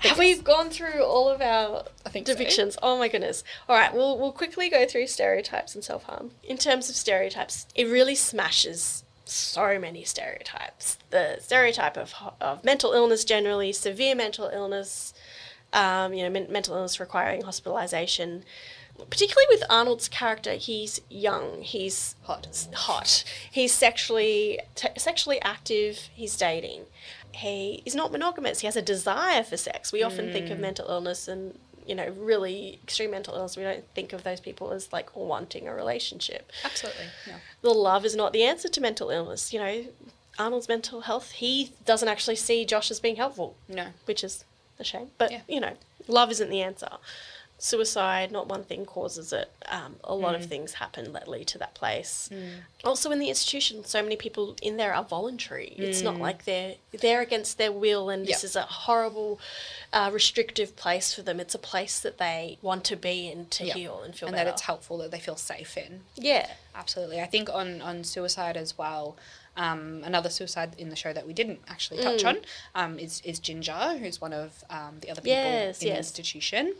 Have 0.00 0.16
we 0.18 0.36
gone 0.36 0.70
through 0.70 1.02
all 1.04 1.28
of 1.28 1.40
our 1.40 1.84
I 2.06 2.10
think 2.10 2.26
so. 2.28 2.34
depictions? 2.34 2.76
Oh 2.82 2.98
my 2.98 3.08
goodness. 3.08 3.42
All 3.68 3.76
right, 3.76 3.92
we'll, 3.92 4.16
we'll 4.18 4.32
quickly 4.32 4.70
go 4.70 4.86
through 4.86 5.08
stereotypes 5.08 5.74
and 5.74 5.82
self 5.82 6.04
harm. 6.04 6.30
In 6.44 6.56
terms 6.56 6.88
of 6.88 6.94
stereotypes, 6.94 7.66
it 7.74 7.86
really 7.86 8.14
smashes 8.14 9.02
so 9.24 9.78
many 9.78 10.04
stereotypes. 10.04 10.98
The 11.10 11.38
stereotype 11.40 11.96
of, 11.96 12.14
of 12.40 12.64
mental 12.64 12.92
illness 12.92 13.24
generally, 13.24 13.72
severe 13.72 14.14
mental 14.14 14.46
illness, 14.48 15.12
um, 15.72 16.12
you 16.14 16.22
know, 16.24 16.30
men- 16.30 16.50
mental 16.50 16.74
illness 16.76 16.98
requiring 17.00 17.42
hospitalization. 17.42 18.44
Particularly 19.10 19.46
with 19.50 19.62
Arnold's 19.70 20.08
character, 20.08 20.54
he's 20.54 21.00
young, 21.08 21.62
he's 21.62 22.16
Hot. 22.24 22.66
hot, 22.74 23.22
he's 23.48 23.72
sexually 23.72 24.58
t- 24.74 24.88
sexually 24.96 25.40
active, 25.42 26.08
he's 26.14 26.36
dating. 26.36 26.82
He 27.32 27.82
is 27.86 27.94
not 27.94 28.10
monogamous. 28.10 28.58
He 28.60 28.66
has 28.66 28.74
a 28.74 28.82
desire 28.82 29.44
for 29.44 29.56
sex. 29.56 29.92
We 29.92 30.02
often 30.02 30.32
think 30.32 30.50
of 30.50 30.58
mental 30.58 30.88
illness 30.88 31.28
and 31.28 31.56
you 31.86 31.94
know 31.94 32.08
really 32.18 32.80
extreme 32.82 33.12
mental 33.12 33.34
illness. 33.36 33.56
We 33.56 33.62
don't 33.62 33.84
think 33.94 34.12
of 34.12 34.24
those 34.24 34.40
people 34.40 34.72
as 34.72 34.92
like 34.92 35.14
wanting 35.14 35.68
a 35.68 35.74
relationship. 35.74 36.50
Absolutely. 36.64 37.04
Yeah. 37.28 37.36
The 37.62 37.70
love 37.70 38.04
is 38.04 38.16
not 38.16 38.32
the 38.32 38.42
answer 38.42 38.68
to 38.68 38.80
mental 38.80 39.10
illness. 39.10 39.52
You 39.52 39.60
know, 39.60 39.84
Arnold's 40.40 40.68
mental 40.68 41.02
health. 41.02 41.30
He 41.30 41.72
doesn't 41.84 42.08
actually 42.08 42.36
see 42.36 42.64
Josh 42.64 42.90
as 42.90 42.98
being 42.98 43.14
helpful 43.16 43.54
No. 43.68 43.88
which 44.06 44.24
is 44.24 44.44
a 44.80 44.84
shame. 44.84 45.10
But 45.18 45.30
Yeah. 45.32 45.40
you 45.48 45.60
know, 45.60 45.76
love 46.06 46.30
isn't 46.30 46.50
the 46.50 46.62
answer. 46.62 46.90
Suicide, 47.60 48.30
not 48.30 48.46
one 48.46 48.62
thing 48.62 48.86
causes 48.86 49.32
it. 49.32 49.50
Um, 49.66 49.96
a 50.04 50.14
lot 50.14 50.34
Mm. 50.36 50.44
of 50.44 50.46
things 50.46 50.74
happen 50.74 51.12
that 51.14 51.26
lead 51.26 51.48
to 51.48 51.58
that 51.58 51.74
place. 51.74 52.30
Also, 52.84 53.10
in 53.10 53.18
the 53.18 53.28
institution, 53.28 53.84
so 53.84 54.00
many 54.00 54.14
people 54.14 54.54
in 54.62 54.76
there 54.76 54.94
are 54.94 55.02
voluntary. 55.02 55.74
It's 55.76 56.00
not 56.00 56.18
like 56.20 56.44
they're 56.44 56.76
they're 56.92 57.20
against 57.20 57.58
their 57.58 57.72
will, 57.72 58.10
and 58.10 58.24
this 58.26 58.42
Mm. 58.42 58.44
Is 58.44 58.54
a 58.56 58.62
horrible, 58.62 59.40
uh, 59.92 60.08
restrictive 60.12 60.76
place 60.76 61.12
for 61.12 61.22
them. 61.22 61.40
It's 61.40 61.54
a 61.54 61.58
place 61.58 61.98
that 61.98 62.18
they 62.18 62.58
want 62.62 62.84
to 62.84 62.96
be 62.96 63.28
in 63.28 63.46
to 63.46 63.64
Yeah. 63.64 63.74
heal 63.74 64.02
and 64.02 64.16
feel 64.16 64.28
and 64.28 64.36
better. 64.36 64.44
that 64.50 64.52
it's 64.52 64.62
helpful 64.62 64.96
that 64.98 65.10
they 65.10 65.18
feel 65.20 65.36
safe 65.36 65.76
in. 65.76 66.04
yeah, 66.14 66.54
Absolutely. 66.76 67.20
I 67.20 67.26
think 67.26 67.50
on, 67.50 67.80
on 67.82 68.04
suicide 68.04 68.56
as 68.56 68.78
well, 68.78 69.16
um, 69.58 70.02
another 70.04 70.30
suicide 70.30 70.70
in 70.78 70.88
the 70.88 70.96
show 70.96 71.12
that 71.12 71.26
we 71.26 71.34
didn't 71.34 71.60
actually 71.68 72.00
touch 72.02 72.22
Mm. 72.22 72.28
on 72.30 72.36
um, 72.80 72.98
is, 72.98 73.20
is 73.24 73.38
Ginger, 73.38 73.98
who's 74.00 74.18
one 74.20 74.32
of 74.32 74.64
um, 74.70 74.94
the 75.02 75.10
other 75.10 75.20
people 75.20 75.36
Yes, 75.36 75.82
in 75.82 75.88
the 75.88 75.94
yes. 75.94 75.98
institution. 75.98 76.74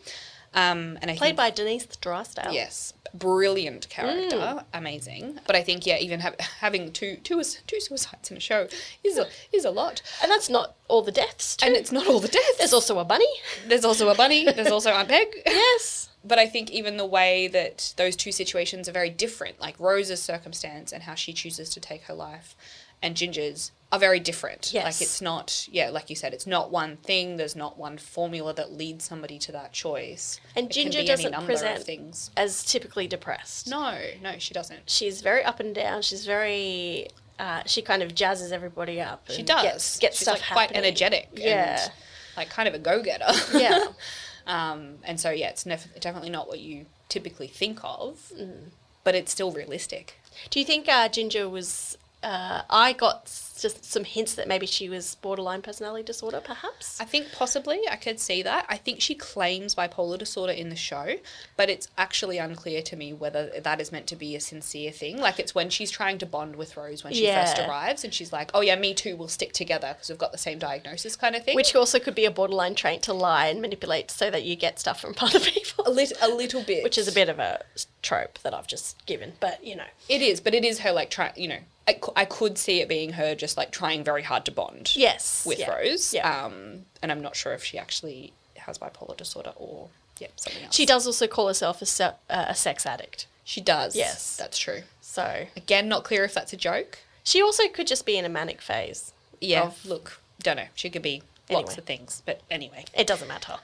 Um, 0.54 0.98
and 1.02 1.10
I 1.10 1.16
played 1.16 1.28
think, 1.30 1.36
by 1.36 1.50
Denise 1.50 1.86
Drysdale. 2.00 2.52
Yes, 2.52 2.94
brilliant 3.14 3.88
character, 3.90 4.36
Mm. 4.36 4.64
amazing. 4.72 5.40
But 5.46 5.56
I 5.56 5.62
think 5.62 5.86
yeah, 5.86 5.98
even 5.98 6.20
ha- 6.20 6.32
having 6.60 6.90
two 6.92 7.16
two 7.16 7.42
suicides 7.42 8.30
in 8.30 8.36
a 8.36 8.40
show 8.40 8.66
is 9.04 9.18
a 9.18 9.26
is 9.52 9.64
a 9.64 9.70
lot, 9.70 10.00
and 10.22 10.30
that's 10.30 10.48
not 10.48 10.74
all 10.88 11.02
the 11.02 11.12
deaths. 11.12 11.56
Too. 11.56 11.66
and 11.66 11.76
it's 11.76 11.92
not 11.92 12.06
all 12.06 12.18
the 12.20 12.28
deaths. 12.28 12.56
there's 12.58 12.72
also 12.72 12.98
a 12.98 13.04
bunny. 13.04 13.32
there's 13.66 13.84
also 13.84 14.08
a 14.08 14.14
bunny. 14.14 14.44
There's 14.50 14.70
also 14.72 14.90
Aunt 14.92 15.08
Peg. 15.08 15.28
yes. 15.46 16.08
But 16.24 16.38
I 16.38 16.46
think 16.46 16.70
even 16.72 16.96
the 16.96 17.06
way 17.06 17.46
that 17.48 17.94
those 17.96 18.16
two 18.16 18.32
situations 18.32 18.88
are 18.88 18.92
very 18.92 19.08
different, 19.10 19.60
like 19.60 19.78
Rose's 19.78 20.20
circumstance 20.20 20.92
and 20.92 21.04
how 21.04 21.14
she 21.14 21.32
chooses 21.32 21.70
to 21.70 21.80
take 21.80 22.02
her 22.04 22.14
life, 22.14 22.56
and 23.02 23.16
Ginger's 23.16 23.72
are 23.90 23.98
very 23.98 24.20
different. 24.20 24.70
Yes. 24.74 24.84
Like 24.84 25.00
it's 25.00 25.22
not, 25.22 25.66
yeah, 25.70 25.88
like 25.88 26.10
you 26.10 26.16
said, 26.16 26.34
it's 26.34 26.46
not 26.46 26.70
one 26.70 26.96
thing. 26.98 27.38
There's 27.38 27.56
not 27.56 27.78
one 27.78 27.96
formula 27.96 28.52
that 28.54 28.70
leads 28.72 29.04
somebody 29.04 29.38
to 29.38 29.52
that 29.52 29.72
choice. 29.72 30.40
And 30.54 30.66
It 30.66 30.72
Ginger 30.72 31.02
doesn't 31.04 31.32
present- 31.46 31.84
things. 31.84 32.30
As 32.36 32.64
typically 32.64 33.06
depressed. 33.06 33.66
No, 33.68 33.98
no, 34.22 34.34
she 34.38 34.52
doesn't. 34.52 34.90
she's 34.90 35.22
very 35.22 35.42
up 35.42 35.58
and 35.60 35.74
down. 35.74 36.02
She's 36.02 36.26
very. 36.26 37.08
Uh, 37.38 37.62
she 37.66 37.80
kind 37.82 38.02
of 38.02 38.14
jazzes 38.14 38.50
everybody 38.52 39.00
up. 39.00 39.24
She 39.30 39.42
does. 39.44 39.62
Gets, 39.62 39.98
gets 40.00 40.16
She's 40.18 40.22
stuff 40.26 40.40
like 40.40 40.50
quite 40.50 40.72
energetic. 40.72 41.28
Yeah. 41.34 41.80
And 41.84 41.92
like 42.36 42.50
kind 42.50 42.68
of 42.68 42.74
a 42.74 42.78
go 42.80 43.00
getter. 43.02 43.32
Yeah. 43.56 43.84
um, 44.46 44.96
and 45.04 45.18
so 45.20 45.30
yeah, 45.30 45.48
it's 45.48 45.64
nef- 45.64 45.88
definitely 46.00 46.30
not 46.30 46.48
what 46.48 46.58
you 46.58 46.86
typically 47.08 47.46
think 47.46 47.78
of, 47.84 48.32
Mm. 48.36 48.70
but 49.04 49.14
it's 49.14 49.30
still 49.32 49.50
realistic. 49.52 50.20
Do 50.50 50.58
you 50.58 50.66
think 50.66 50.88
uh, 50.88 51.08
Ginger 51.08 51.48
was? 51.48 51.96
Uh, 52.22 52.62
I 52.68 52.94
got 52.94 53.26
just 53.60 53.84
some 53.84 54.04
hints 54.04 54.34
that 54.34 54.48
maybe 54.48 54.66
she 54.66 54.88
was 54.88 55.14
borderline 55.16 55.62
personality 55.62 56.02
disorder, 56.02 56.40
perhaps. 56.42 57.00
I 57.00 57.04
think 57.04 57.30
possibly 57.32 57.80
I 57.90 57.96
could 57.96 58.18
see 58.18 58.42
that. 58.42 58.66
I 58.68 58.76
think 58.76 59.00
she 59.00 59.14
claims 59.14 59.74
bipolar 59.74 60.18
disorder 60.18 60.52
in 60.52 60.68
the 60.68 60.76
show, 60.76 61.14
but 61.56 61.70
it's 61.70 61.88
actually 61.96 62.38
unclear 62.38 62.82
to 62.82 62.96
me 62.96 63.12
whether 63.12 63.50
that 63.60 63.80
is 63.80 63.92
meant 63.92 64.06
to 64.08 64.16
be 64.16 64.34
a 64.34 64.40
sincere 64.40 64.90
thing. 64.90 65.18
Like 65.18 65.38
it's 65.38 65.54
when 65.54 65.70
she's 65.70 65.90
trying 65.92 66.18
to 66.18 66.26
bond 66.26 66.56
with 66.56 66.76
Rose 66.76 67.04
when 67.04 67.12
she 67.12 67.26
first 67.26 67.58
arrives, 67.58 68.02
and 68.02 68.12
she's 68.12 68.32
like, 68.32 68.50
"Oh 68.52 68.60
yeah, 68.62 68.76
me 68.76 68.94
too. 68.94 69.16
We'll 69.16 69.28
stick 69.28 69.52
together 69.52 69.88
because 69.94 70.08
we've 70.08 70.18
got 70.18 70.32
the 70.32 70.38
same 70.38 70.58
diagnosis," 70.58 71.14
kind 71.16 71.36
of 71.36 71.44
thing. 71.44 71.54
Which 71.54 71.74
also 71.74 71.98
could 72.00 72.14
be 72.16 72.24
a 72.24 72.30
borderline 72.32 72.74
trait 72.74 73.02
to 73.02 73.12
lie 73.12 73.46
and 73.46 73.60
manipulate 73.60 74.10
so 74.10 74.28
that 74.30 74.44
you 74.44 74.56
get 74.56 74.78
stuff 74.80 75.00
from 75.00 75.14
other 75.20 75.40
people. 75.40 75.84
a, 75.86 75.90
lit- 75.90 76.12
a 76.20 76.28
little 76.28 76.62
bit, 76.62 76.82
Which 76.82 76.98
is 76.98 77.06
a 77.06 77.12
bit 77.12 77.28
of 77.28 77.38
a 77.38 77.62
trope 78.02 78.38
that 78.40 78.54
I've 78.54 78.66
just 78.66 79.04
given, 79.06 79.34
but 79.38 79.64
you 79.64 79.76
know. 79.76 79.84
It 80.08 80.20
is, 80.22 80.40
but 80.40 80.52
it 80.54 80.64
is 80.64 80.80
her 80.80 80.90
like 80.92 81.10
try. 81.10 81.32
You 81.36 81.48
know, 81.48 81.58
I, 81.88 81.98
I 82.14 82.24
could 82.26 82.58
see 82.58 82.80
it 82.80 82.88
being 82.88 83.14
her 83.14 83.34
just 83.34 83.56
like 83.56 83.70
trying 83.72 84.04
very 84.04 84.22
hard 84.22 84.44
to 84.44 84.52
bond. 84.52 84.92
Yes. 84.94 85.44
with 85.46 85.58
yeah. 85.58 85.74
Rose. 85.74 86.12
Yeah. 86.14 86.44
Um, 86.44 86.84
and 87.02 87.10
I'm 87.10 87.22
not 87.22 87.34
sure 87.34 87.54
if 87.54 87.64
she 87.64 87.78
actually 87.78 88.32
has 88.56 88.76
bipolar 88.78 89.16
disorder 89.16 89.52
or 89.56 89.88
yeah 90.20 90.28
something 90.36 90.64
else. 90.64 90.74
She 90.74 90.84
does 90.84 91.06
also 91.06 91.26
call 91.26 91.48
herself 91.48 91.80
a, 91.80 91.86
se- 91.86 92.14
uh, 92.28 92.44
a 92.48 92.54
sex 92.54 92.84
addict. 92.84 93.26
She 93.44 93.60
does. 93.62 93.96
Yes. 93.96 94.36
that's 94.36 94.58
true. 94.58 94.82
So 95.00 95.46
Again, 95.56 95.88
not 95.88 96.04
clear 96.04 96.24
if 96.24 96.34
that's 96.34 96.52
a 96.52 96.56
joke. 96.56 96.98
she 97.24 97.40
also 97.42 97.66
could 97.68 97.86
just 97.86 98.04
be 98.04 98.18
in 98.18 98.24
a 98.26 98.28
manic 98.28 98.60
phase. 98.60 99.12
Yeah. 99.40 99.62
Of- 99.68 99.86
look, 99.86 100.20
don't 100.42 100.56
know. 100.56 100.66
She 100.74 100.90
could 100.90 101.00
be 101.02 101.22
lots 101.50 101.70
Anyway. 101.70 101.78
of 101.78 101.84
things, 101.84 102.22
but 102.26 102.42
anyway. 102.50 102.84
It 102.92 103.06
doesn't 103.06 103.26
matter. 103.28 103.54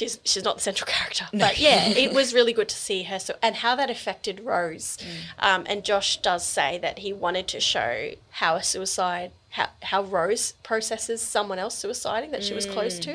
She's 0.00 0.18
she's 0.24 0.44
not 0.44 0.56
the 0.56 0.62
central 0.62 0.86
character, 0.96 1.26
but 1.32 1.58
yeah, 1.58 1.88
it 1.88 2.12
was 2.12 2.32
really 2.38 2.52
good 2.54 2.68
to 2.70 2.76
see 2.88 3.02
her. 3.10 3.18
So 3.18 3.32
and 3.42 3.54
how 3.56 3.72
that 3.76 3.90
affected 3.90 4.40
Rose, 4.40 4.96
um, 5.38 5.64
and 5.70 5.84
Josh 5.84 6.16
does 6.28 6.44
say 6.44 6.78
that 6.78 7.00
he 7.00 7.12
wanted 7.12 7.46
to 7.48 7.60
show 7.60 8.12
how 8.40 8.54
a 8.56 8.62
suicide, 8.62 9.30
how 9.50 9.68
how 9.82 10.02
Rose 10.02 10.52
processes 10.62 11.20
someone 11.20 11.58
else 11.58 11.74
suiciding 11.84 12.30
that 12.30 12.42
she 12.44 12.54
was 12.54 12.66
close 12.66 12.98
to, 13.00 13.12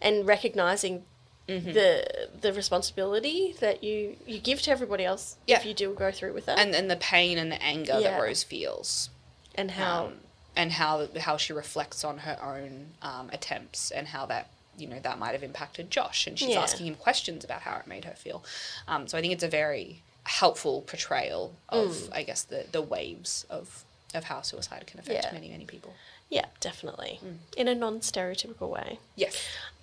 and 0.00 0.26
recognizing 0.26 1.04
the 1.46 2.28
the 2.40 2.52
responsibility 2.52 3.54
that 3.60 3.84
you 3.84 4.16
you 4.26 4.38
give 4.38 4.62
to 4.62 4.70
everybody 4.70 5.04
else 5.04 5.36
Yeah. 5.46 5.58
if 5.58 5.66
you 5.66 5.74
do 5.74 5.92
go 5.92 6.10
through 6.10 6.32
with 6.32 6.46
that 6.46 6.58
And 6.58 6.74
and 6.74 6.90
the 6.90 6.96
pain 6.96 7.36
and 7.36 7.52
the 7.52 7.62
anger 7.62 7.98
Yeah. 8.00 8.12
that 8.12 8.22
Rose 8.22 8.42
feels. 8.42 9.10
and 9.54 9.72
how 9.72 10.06
um, 10.06 10.12
and 10.56 10.72
how 10.72 11.08
how 11.20 11.36
she 11.36 11.52
reflects 11.52 12.04
on 12.04 12.18
her 12.26 12.38
own 12.42 12.72
um, 13.02 13.28
attempts 13.32 13.90
and 13.90 14.08
how 14.08 14.24
that 14.26 14.48
you 14.78 14.86
know 14.86 14.98
that 15.00 15.18
might 15.18 15.32
have 15.32 15.42
impacted 15.42 15.90
Josh 15.90 16.26
and 16.26 16.38
she's 16.38 16.50
Yeah. 16.50 16.62
asking 16.62 16.86
him 16.86 16.94
questions 16.94 17.44
about 17.44 17.62
how 17.62 17.76
it 17.78 17.86
made 17.86 18.04
her 18.04 18.14
feel. 18.14 18.44
Um, 18.88 19.06
so 19.08 19.18
I 19.18 19.20
think 19.20 19.32
it's 19.32 19.42
a 19.42 19.48
very 19.48 20.02
helpful 20.24 20.82
portrayal 20.82 21.54
of 21.68 22.08
I 22.12 22.22
guess 22.22 22.42
the 22.42 22.66
the 22.72 22.82
waves 22.82 23.44
of 23.50 23.84
of 24.14 24.24
how 24.24 24.42
suicide 24.42 24.86
can 24.86 25.00
affect 25.00 25.24
Yeah. 25.24 25.32
many 25.32 25.48
many 25.48 25.64
people. 25.64 25.94
yeah, 26.28 26.46
definitely 26.60 27.20
in 27.56 27.68
a 27.68 27.74
non 27.74 28.00
stereotypical 28.00 28.68
way. 28.70 28.98
Yes. 29.16 29.36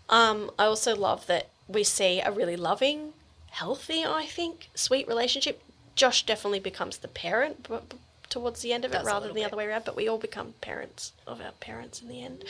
Um, 0.10 0.50
I 0.58 0.66
also 0.66 0.96
love 0.96 1.28
that 1.28 1.50
we 1.68 1.84
see 1.84 2.20
a 2.20 2.32
really 2.32 2.56
loving, 2.58 3.14
healthy, 3.52 4.04
I 4.04 4.26
think, 4.26 4.70
sweet 4.74 5.08
relationship. 5.08 5.62
Josh 5.96 6.26
definitely 6.26 6.60
becomes 6.60 6.98
the 7.00 7.08
parent 7.08 7.70
b- 7.70 7.98
towards 8.30 8.62
the 8.62 8.72
end 8.74 8.86
of 8.86 8.94
it 8.94 9.04
rather 9.04 9.28
than 9.28 9.36
the 9.36 9.42
bit. 9.42 9.48
other 9.48 9.58
way 9.58 9.66
around, 9.66 9.86
but 9.86 9.96
we 9.96 10.08
all 10.08 10.18
become 10.18 10.54
parents 10.62 11.14
of 11.26 11.42
our 11.42 11.52
parents 11.60 12.02
in 12.02 12.08
the 12.08 12.24
end. 12.24 12.44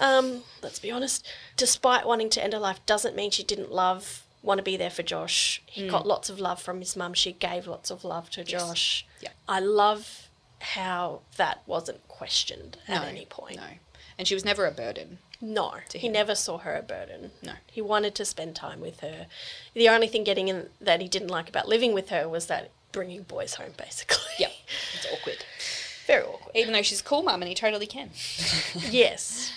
Um, 0.00 0.42
let's 0.62 0.78
be 0.78 0.90
honest. 0.90 1.26
Despite 1.56 2.06
wanting 2.06 2.30
to 2.30 2.42
end 2.42 2.52
her 2.52 2.58
life, 2.58 2.84
doesn't 2.86 3.16
mean 3.16 3.30
she 3.30 3.42
didn't 3.44 3.72
love, 3.72 4.24
want 4.42 4.58
to 4.58 4.62
be 4.64 4.76
there 4.76 4.90
for 4.90 5.02
Josh. 5.02 5.62
He 5.66 5.82
Mm. 5.86 5.90
got 5.90 6.06
lots 6.06 6.28
of 6.28 6.38
love 6.40 6.60
from 6.60 6.80
his 6.80 6.96
mum. 6.96 7.14
She 7.14 7.32
gave 7.32 7.66
lots 7.66 7.90
of 7.90 8.04
love 8.04 8.30
to 8.30 8.44
Josh. 8.44 9.06
Yeah. 9.20 9.30
I 9.48 9.60
love 9.60 10.28
how 10.60 11.20
that 11.36 11.62
wasn't 11.66 12.06
questioned 12.08 12.78
at 12.88 13.02
No, 13.02 13.08
any 13.08 13.26
point. 13.26 13.56
No. 13.56 13.62
And 14.18 14.26
she 14.26 14.34
was 14.34 14.44
never 14.44 14.66
a 14.66 14.70
burden. 14.70 15.18
No, 15.40 15.74
he 15.92 16.08
never 16.08 16.34
saw 16.34 16.56
her 16.58 16.74
a 16.74 16.82
burden. 16.82 17.30
No. 17.42 17.52
He 17.66 17.82
wanted 17.82 18.14
to 18.14 18.24
spend 18.24 18.56
time 18.56 18.80
with 18.80 19.00
her. 19.00 19.26
The 19.74 19.88
only 19.90 20.08
thing 20.08 20.24
getting 20.24 20.48
in 20.48 20.70
that 20.80 21.02
he 21.02 21.08
didn't 21.08 21.28
like 21.28 21.48
about 21.50 21.68
living 21.68 21.92
with 21.92 22.08
her 22.08 22.26
was 22.26 22.46
that 22.46 22.70
bringing 22.90 23.22
boys 23.22 23.54
home, 23.54 23.74
basically. 23.76 24.16
Yeah. 24.38 24.48
It's 24.94 25.06
awkward. 25.12 25.44
Very 26.06 26.24
awkward. 26.24 26.54
Even 26.56 26.72
though 26.72 26.82
she's 26.82 27.00
a 27.00 27.04
cool 27.04 27.22
mum 27.22 27.42
and 27.42 27.48
he 27.48 27.54
totally 27.54 27.86
can. 27.86 28.10
yes. 28.90 29.52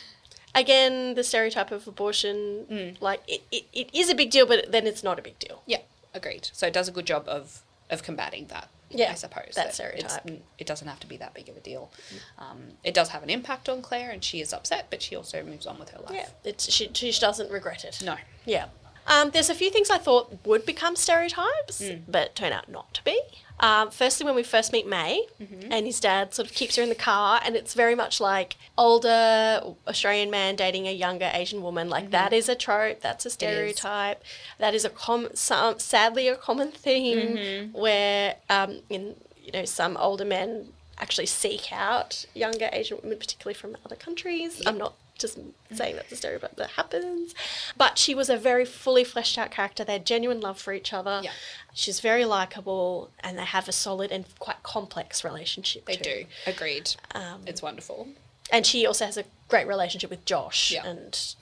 Again, 0.55 1.13
the 1.13 1.23
stereotype 1.23 1.71
of 1.71 1.87
abortion, 1.87 2.65
Mm. 2.71 3.01
like, 3.01 3.21
it, 3.27 3.43
it, 3.51 3.65
it 3.71 3.89
is 3.93 4.09
a 4.09 4.15
big 4.15 4.31
deal, 4.31 4.45
but 4.47 4.71
then 4.71 4.87
it's 4.87 5.03
not 5.03 5.19
a 5.19 5.21
big 5.21 5.37
deal. 5.39 5.61
Yeah, 5.67 5.81
agreed. 6.13 6.49
So 6.53 6.65
it 6.67 6.73
does 6.73 6.87
a 6.87 6.91
good 6.91 7.05
job 7.05 7.25
of 7.27 7.61
of 7.91 8.03
combating 8.03 8.45
that. 8.47 8.69
Yeah, 8.91 9.11
I 9.11 9.15
suppose 9.15 9.53
that 9.55 9.61
it's- 9.67 9.75
stereotype. 9.75 10.41
It 10.59 10.67
doesn't 10.67 10.87
have 10.87 10.99
to 10.99 11.07
be 11.07 11.17
that 11.17 11.33
big 11.33 11.49
of 11.49 11.57
a 11.57 11.59
deal. 11.59 11.91
Um, 12.37 12.73
it 12.83 12.93
does 12.93 13.09
have 13.09 13.23
an 13.23 13.29
impact 13.31 13.67
on 13.69 13.81
Claire, 13.81 14.11
and 14.11 14.23
she 14.23 14.41
is 14.41 14.53
upset, 14.53 14.87
but 14.91 15.01
she 15.01 15.15
also 15.15 15.43
moves 15.43 15.65
on 15.67 15.79
with 15.79 15.89
her 15.89 15.99
life. 15.99 16.11
Yeah. 16.13 16.27
It's, 16.43 16.71
she, 16.71 16.89
she 16.93 17.11
doesn't 17.11 17.51
regret 17.51 17.83
it. 17.83 18.01
No. 18.03 18.15
Yeah. 18.45 18.65
Um, 19.09 19.31
there's 19.31 19.49
a 19.49 19.55
few 19.55 19.69
things 19.71 19.89
I 19.89 19.97
thought 19.97 20.45
would 20.45 20.65
become 20.65 20.95
stereotypes, 20.95 21.79
Hmm. 21.81 21.97
but 22.07 22.35
turn 22.35 22.53
out 22.53 22.69
not 22.69 22.93
to 22.93 23.03
be. 23.03 23.19
Um, 23.61 23.91
firstly, 23.91 24.25
when 24.25 24.35
we 24.35 24.43
first 24.43 24.71
meet 24.71 24.87
May, 24.87 25.25
Mm-hmm. 25.41 25.73
and 25.73 25.85
his 25.85 25.99
dad 25.99 26.33
sort 26.33 26.47
of 26.47 26.53
keeps 26.55 26.77
her 26.77 26.83
in 26.83 26.87
the 26.89 26.95
car, 26.95 27.41
and 27.43 27.55
it's 27.57 27.73
very 27.73 27.93
much 27.95 28.21
like 28.21 28.55
older 28.77 29.61
Australian 29.87 30.29
man 30.29 30.55
dating 30.55 30.87
a 30.87 30.93
younger 30.93 31.29
Asian 31.33 31.61
woman. 31.61 31.89
Like 31.89 32.11
that 32.11 32.31
is 32.33 32.47
a 32.49 32.55
trope. 32.55 33.01
That's 33.01 33.25
a 33.25 33.29
stereotype. 33.29 34.23
That 34.59 34.73
is 34.73 34.85
a 34.85 34.89
com- 34.89 35.29
some, 35.33 35.79
sadly 35.79 36.27
a 36.27 36.35
common 36.35 36.71
theme 36.71 37.35
Mm-hmm. 37.37 37.77
where 37.77 38.35
um, 38.49 38.79
in 38.89 39.15
you 39.43 39.51
know 39.51 39.65
some 39.65 39.97
older 39.97 40.25
men 40.25 40.69
actually 40.97 41.25
seek 41.25 41.71
out 41.73 42.25
younger 42.35 42.69
Asian 42.71 42.99
women, 43.01 43.17
particularly 43.17 43.55
from 43.55 43.75
other 43.85 43.95
countries. 43.95 44.61
I'm 44.65 44.77
not 44.77 44.93
just 45.19 45.37
saying 45.71 45.95
that's 45.95 46.11
a 46.11 46.15
stereotype 46.15 46.55
that 46.55 46.71
happens. 46.71 47.35
But 47.77 47.97
she 47.97 48.15
was 48.15 48.29
a 48.29 48.37
very 48.37 48.65
fully 48.65 49.03
fleshed 49.03 49.37
out 49.37 49.51
character. 49.51 49.83
They 49.83 49.93
had 49.93 50.05
genuine 50.05 50.41
love 50.41 50.59
for 50.59 50.73
each 50.73 50.93
other. 50.93 51.21
Yeah. 51.23 51.31
She's 51.73 51.99
very 51.99 52.25
likable 52.25 53.11
and 53.19 53.37
they 53.37 53.43
have 53.43 53.67
a 53.67 53.71
solid 53.71 54.11
and 54.11 54.25
quite 54.39 54.63
complex 54.63 55.23
relationship. 55.23 55.85
They 55.85 55.95
too. 55.95 56.03
do. 56.03 56.25
Agreed. 56.47 56.95
Um, 57.13 57.41
it's 57.45 57.61
wonderful. 57.61 58.07
And 58.51 58.65
she 58.65 58.85
also 58.87 59.05
has 59.05 59.17
a 59.17 59.25
great 59.47 59.67
relationship 59.67 60.09
with 60.09 60.25
Josh. 60.25 60.71
Yeah. 60.71 60.85
And 60.85 61.35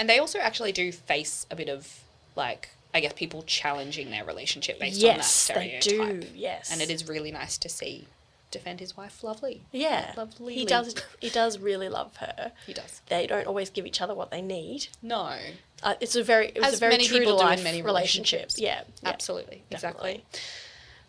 And 0.00 0.08
they 0.08 0.18
also 0.18 0.38
actually 0.38 0.72
do 0.72 0.92
face 0.92 1.46
a 1.50 1.56
bit 1.56 1.68
of, 1.68 2.00
like, 2.34 2.70
I 2.94 3.00
guess 3.00 3.12
people 3.12 3.42
challenging 3.42 4.10
their 4.10 4.24
relationship 4.24 4.80
based 4.80 4.98
yes, 4.98 5.12
on 5.12 5.18
that 5.18 5.24
stereotype. 5.24 5.82
Yes, 5.82 5.84
they 5.84 6.20
do. 6.20 6.26
Yes. 6.34 6.72
And 6.72 6.80
it 6.80 6.90
is 6.90 7.06
really 7.06 7.30
nice 7.30 7.58
to 7.58 7.68
see 7.68 8.06
defend 8.50 8.80
his 8.80 8.96
wife 8.96 9.22
lovely. 9.22 9.62
Yeah. 9.72 10.12
Lovely. 10.16 10.54
He 10.54 10.64
does 10.64 10.94
he 11.20 11.28
does 11.30 11.58
really 11.58 11.88
love 11.88 12.16
her. 12.16 12.52
He 12.66 12.72
does. 12.72 13.00
They 13.08 13.26
don't 13.26 13.46
always 13.46 13.70
give 13.70 13.86
each 13.86 14.00
other 14.00 14.14
what 14.14 14.30
they 14.30 14.42
need. 14.42 14.88
No. 15.02 15.36
Uh, 15.82 15.94
it's 16.00 16.16
a 16.16 16.22
very 16.22 16.48
it 16.48 16.58
was 16.58 16.68
As 16.68 16.74
a 16.74 16.78
very 16.80 16.92
many 16.92 17.06
true 17.06 17.20
to 17.20 17.28
in 17.30 17.36
life 17.36 17.62
many 17.64 17.82
relationship. 17.82 17.86
relationships. 18.40 18.58
Yeah, 18.60 18.82
yeah, 19.02 19.08
Absolutely. 19.08 19.62
Exactly. 19.70 20.24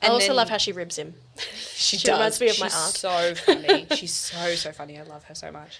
I 0.01 0.05
And 0.05 0.13
also 0.13 0.27
then- 0.27 0.35
love 0.37 0.49
how 0.49 0.57
she 0.57 0.71
ribs 0.71 0.97
him. 0.97 1.15
She, 1.75 1.97
She 1.97 2.07
does. 2.07 2.17
reminds 2.17 2.39
me 2.41 2.49
of 2.49 2.59
my 2.59 2.67
She's 2.67 2.75
aunt. 2.75 2.95
so 2.95 3.35
funny. 3.45 3.87
She's 3.95 4.13
so 4.13 4.55
so 4.55 4.71
funny. 4.71 4.97
I 4.99 5.03
love 5.03 5.23
her 5.25 5.35
so 5.35 5.51
much. 5.51 5.79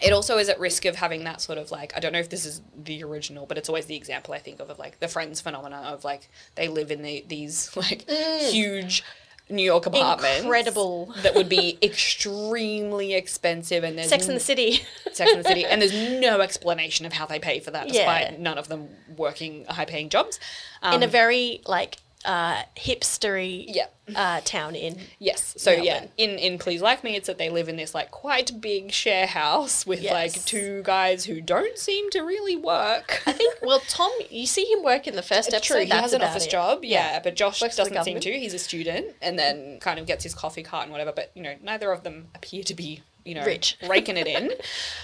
It 0.00 0.12
also 0.12 0.38
is 0.38 0.48
at 0.48 0.60
risk 0.60 0.84
of 0.84 0.94
having 0.94 1.24
that 1.24 1.40
sort 1.40 1.58
of 1.58 1.70
like 1.72 1.92
I 1.96 2.00
don't 2.00 2.12
know 2.12 2.20
if 2.20 2.28
this 2.28 2.44
is 2.44 2.60
the 2.76 3.02
original, 3.04 3.46
but 3.46 3.56
it's 3.58 3.68
always 3.68 3.86
the 3.86 3.96
example 3.96 4.34
I 4.34 4.38
think 4.38 4.60
of 4.60 4.68
of 4.70 4.78
like 4.78 5.00
the 5.00 5.08
Friends 5.08 5.40
phenomenon 5.40 5.84
of 5.84 6.04
like 6.04 6.28
they 6.56 6.68
live 6.68 6.90
in 6.90 7.02
the, 7.02 7.24
these 7.28 7.70
like 7.76 8.08
huge 8.10 9.02
New 9.50 9.62
York 9.62 9.86
apartments. 9.86 10.42
Incredible. 10.42 11.14
that 11.22 11.34
would 11.34 11.48
be 11.48 11.78
extremely 11.82 13.14
expensive, 13.14 13.84
and 13.84 13.96
there's 13.98 14.08
Sex 14.08 14.28
in 14.28 14.34
the 14.34 14.40
City. 14.40 14.82
Sex 15.12 15.30
in 15.32 15.38
the 15.38 15.44
City, 15.48 15.64
and 15.64 15.80
there's 15.80 15.94
no 16.20 16.40
explanation 16.40 17.06
of 17.06 17.12
how 17.12 17.26
they 17.26 17.38
pay 17.38 17.60
for 17.60 17.70
that, 17.70 17.88
despite 17.88 18.32
Yeah. 18.32 18.36
none 18.38 18.58
of 18.58 18.68
them 18.68 18.88
working 19.16 19.64
high-paying 19.66 20.08
jobs. 20.10 20.38
in 20.82 20.94
Um, 20.94 21.02
a 21.02 21.06
very 21.06 21.60
like 21.66 21.96
uh, 22.24 22.62
hipstery 22.76 23.64
Yeah. 23.68 23.86
uh, 24.16 24.40
town 24.44 24.74
in 24.74 24.98
Yes. 25.18 25.54
So 25.56 25.70
yeah, 25.70 26.06
in 26.16 26.30
in 26.38 26.58
Please 26.58 26.82
Like 26.82 27.04
Me, 27.04 27.14
it's 27.16 27.26
that 27.28 27.38
they 27.38 27.48
live 27.48 27.68
in 27.68 27.76
this 27.76 27.94
like 27.94 28.10
quite 28.10 28.60
big 28.60 28.90
share 28.92 29.26
house 29.26 29.86
with 29.86 30.00
Yes. 30.02 30.12
like 30.12 30.44
two 30.44 30.82
guys 30.84 31.24
who 31.26 31.40
don't 31.40 31.78
seem 31.78 32.10
to 32.10 32.20
really 32.22 32.56
work. 32.56 33.22
I 33.26 33.32
think 33.32 33.54
well 33.62 33.80
Tom 33.88 34.10
you 34.30 34.46
see 34.46 34.64
him 34.64 34.82
work 34.82 35.06
in 35.06 35.14
the 35.16 35.22
first 35.22 35.48
It's 35.48 35.56
episode 35.56 35.74
true. 35.74 35.84
He 35.84 35.90
has 35.90 36.12
an 36.12 36.22
office 36.22 36.46
it. 36.46 36.50
job, 36.50 36.84
yeah, 36.84 37.20
but 37.22 37.36
Josh 37.36 37.62
Works 37.62 37.76
doesn't 37.76 38.02
seem 38.04 38.18
to. 38.20 38.32
He's 38.38 38.54
a 38.54 38.58
student, 38.58 39.14
and 39.22 39.38
then 39.38 39.78
kind 39.80 39.98
of 40.00 40.06
gets 40.06 40.24
his 40.24 40.34
coffee 40.34 40.62
cart 40.64 40.84
and 40.84 40.92
whatever. 40.92 41.12
But 41.12 41.30
you 41.34 41.42
know, 41.42 41.54
neither 41.62 41.92
of 41.92 42.02
them 42.02 42.28
appear 42.34 42.62
to 42.64 42.74
be 42.74 43.02
you 43.24 43.34
know 43.34 43.44
Rich. 43.44 43.76
raking 43.88 44.16
it 44.16 44.26
in. 44.26 44.52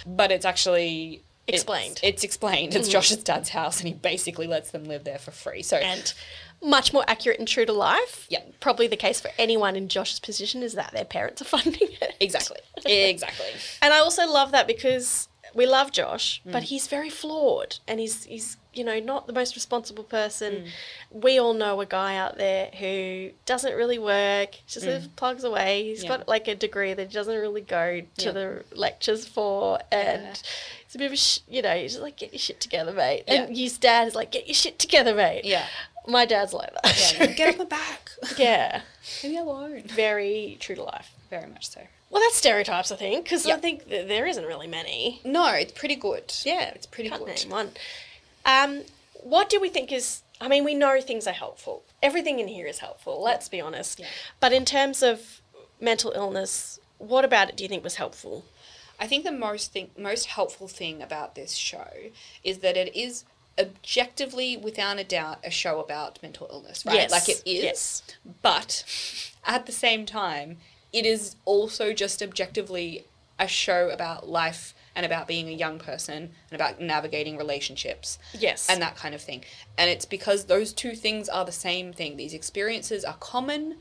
but 0.06 0.32
it's 0.32 0.44
actually 0.44 1.22
it's- 1.46 1.60
Explained. 1.62 2.00
It's, 2.02 2.24
explained. 2.24 2.74
It's 2.74 2.88
Josh's 2.88 3.18
dad's 3.22 3.50
house, 3.50 3.78
and 3.78 3.86
he 3.88 3.92
basically 3.92 4.46
lets 4.46 4.70
them 4.70 4.84
live 4.84 5.04
there 5.04 5.18
for 5.18 5.30
free. 5.30 5.62
So 5.62 5.76
and 5.76 6.14
much 6.62 6.92
more 6.92 7.04
accurate 7.06 7.38
and 7.38 7.46
true 7.48 7.66
to 7.66 7.72
life. 7.72 8.26
Yeah. 8.30 8.40
Probably 8.60 8.86
the 8.86 8.96
case 8.96 9.20
for 9.20 9.30
anyone 9.38 9.76
in 9.76 9.88
Josh's 9.88 10.20
position 10.20 10.62
is 10.62 10.74
that 10.74 10.92
their 10.92 11.04
parents 11.04 11.42
are 11.42 11.44
funding 11.56 11.88
it. 12.00 12.14
exactly, 12.20 12.58
exactly. 12.84 13.46
And 13.82 13.92
I 13.92 13.98
also 13.98 14.26
love 14.26 14.52
that 14.52 14.66
because 14.66 15.28
we 15.54 15.66
love 15.66 15.92
Josh, 15.92 16.42
Mm. 16.46 16.52
but 16.52 16.64
he's 16.64 16.86
very 16.88 17.10
flawed 17.10 17.78
and 17.86 18.00
he's 18.00 18.24
he's 18.24 18.56
you 18.72 18.82
know 18.82 18.98
not 18.98 19.28
the 19.28 19.32
most 19.32 19.54
responsible 19.54 20.02
person. 20.02 20.52
Mm. 21.12 21.22
We 21.22 21.38
all 21.38 21.54
know 21.54 21.80
a 21.80 21.86
guy 21.86 22.16
out 22.16 22.38
there 22.38 22.70
who 22.76 23.30
doesn't 23.46 23.72
really 23.76 23.98
work, 24.00 24.56
just 24.66 24.84
sort 24.84 24.96
of 24.96 25.14
plugs 25.14 25.44
away. 25.44 25.84
He's 25.84 26.00
Mm. 26.00 26.04
Yeah. 26.04 26.08
got 26.16 26.28
like 26.28 26.48
a 26.48 26.56
degree 26.56 26.92
that 26.94 27.06
he 27.08 27.14
doesn't 27.14 27.38
really 27.38 27.60
go 27.60 28.00
to 28.18 28.24
Yeah. 28.24 28.32
the 28.32 28.64
lectures 28.72 29.28
for, 29.28 29.78
and 29.92 30.22
Yeah. 30.24 30.34
it's 30.86 30.94
a 30.96 30.98
bit 30.98 31.06
of 31.06 31.12
a 31.12 31.16
sh- 31.16 31.38
you 31.48 31.62
know 31.62 31.76
he's 31.76 31.92
just 31.92 32.02
like 32.02 32.16
get 32.16 32.32
your 32.32 32.40
shit 32.40 32.60
together, 32.60 32.92
mate. 32.92 33.22
And 33.28 33.56
his 33.56 33.78
dad 33.78 34.08
is 34.08 34.16
like 34.16 34.32
get 34.32 34.48
your 34.48 34.54
shit 34.56 34.78
together, 34.80 35.14
mate. 35.14 35.44
Yeah. 35.44 35.66
My 36.06 36.26
dad's 36.26 36.52
like 36.52 36.70
that. 36.82 37.14
Yeah, 37.18 37.26
get 37.26 37.48
off 37.54 37.58
my 37.58 37.64
back. 37.64 38.10
yeah, 38.36 38.82
Leave 39.22 39.32
me 39.32 39.38
alone. 39.38 39.82
very 39.86 40.56
true 40.60 40.74
to 40.76 40.82
life. 40.82 41.10
Very 41.30 41.46
much 41.48 41.68
so. 41.70 41.80
Well, 42.10 42.22
that's 42.22 42.36
stereotypes, 42.36 42.92
I 42.92 42.96
think, 42.96 43.24
because 43.24 43.46
I 43.46 43.56
think 43.56 43.88
th- 43.88 44.06
there 44.06 44.26
isn't 44.26 44.44
really 44.44 44.66
many. 44.68 45.20
No, 45.24 45.48
it's 45.48 45.72
pretty 45.72 45.96
good. 45.96 46.32
Yeah, 46.44 46.68
it's 46.74 46.86
pretty 46.86 47.08
can't 47.10 47.24
good. 47.24 47.36
name 47.42 47.50
one. 47.50 47.70
Um, 48.44 48.82
what 49.22 49.48
do 49.48 49.60
we 49.60 49.68
think 49.68 49.90
is? 49.90 50.22
I 50.40 50.48
mean, 50.48 50.64
we 50.64 50.74
know 50.74 51.00
things 51.00 51.26
are 51.26 51.32
helpful. 51.32 51.82
Everything 52.02 52.38
in 52.38 52.46
here 52.48 52.66
is 52.66 52.78
helpful. 52.78 53.22
Let's 53.22 53.48
be 53.48 53.60
honest. 53.60 53.98
Yeah. 53.98 54.06
But 54.40 54.52
in 54.52 54.64
terms 54.64 55.02
of 55.02 55.40
mental 55.80 56.12
illness, 56.14 56.78
what 56.98 57.24
about 57.24 57.48
it 57.48 57.56
do 57.56 57.64
you 57.64 57.68
think 57.68 57.82
was 57.82 57.96
helpful? 57.96 58.44
I 59.00 59.06
think 59.08 59.24
the 59.24 59.32
most 59.32 59.72
thing, 59.72 59.90
most 59.98 60.26
helpful 60.26 60.68
thing 60.68 61.02
about 61.02 61.34
this 61.34 61.54
show 61.54 61.88
is 62.44 62.58
that 62.58 62.76
it 62.76 62.94
is 62.94 63.24
objectively, 63.58 64.56
without 64.56 64.98
a 64.98 65.04
doubt, 65.04 65.38
a 65.44 65.50
show 65.50 65.80
about 65.80 66.18
mental 66.22 66.48
illness, 66.50 66.84
right? 66.84 66.96
Yes, 66.96 67.10
Like 67.10 67.28
it 67.28 67.42
is, 67.46 67.62
yes. 67.62 68.02
but 68.42 68.84
at 69.44 69.66
the 69.66 69.72
same 69.72 70.06
time, 70.06 70.58
it 70.92 71.06
is 71.06 71.36
also 71.44 71.92
just 71.92 72.22
objectively 72.22 73.04
a 73.38 73.48
show 73.48 73.90
about 73.90 74.28
life 74.28 74.74
and 74.94 75.04
about 75.04 75.26
being 75.26 75.48
a 75.48 75.52
young 75.52 75.78
person 75.78 76.30
and 76.50 76.52
about 76.52 76.80
navigating 76.80 77.36
relationships. 77.36 78.18
Yes. 78.32 78.68
And 78.70 78.80
that 78.80 78.96
kind 78.96 79.14
of 79.14 79.20
thing. 79.20 79.44
And 79.76 79.90
it's 79.90 80.04
because 80.04 80.44
those 80.44 80.72
two 80.72 80.94
things 80.94 81.28
are 81.28 81.44
the 81.44 81.52
same 81.52 81.92
thing. 81.92 82.16
These 82.16 82.34
experiences 82.34 83.04
are 83.04 83.16
common. 83.18 83.76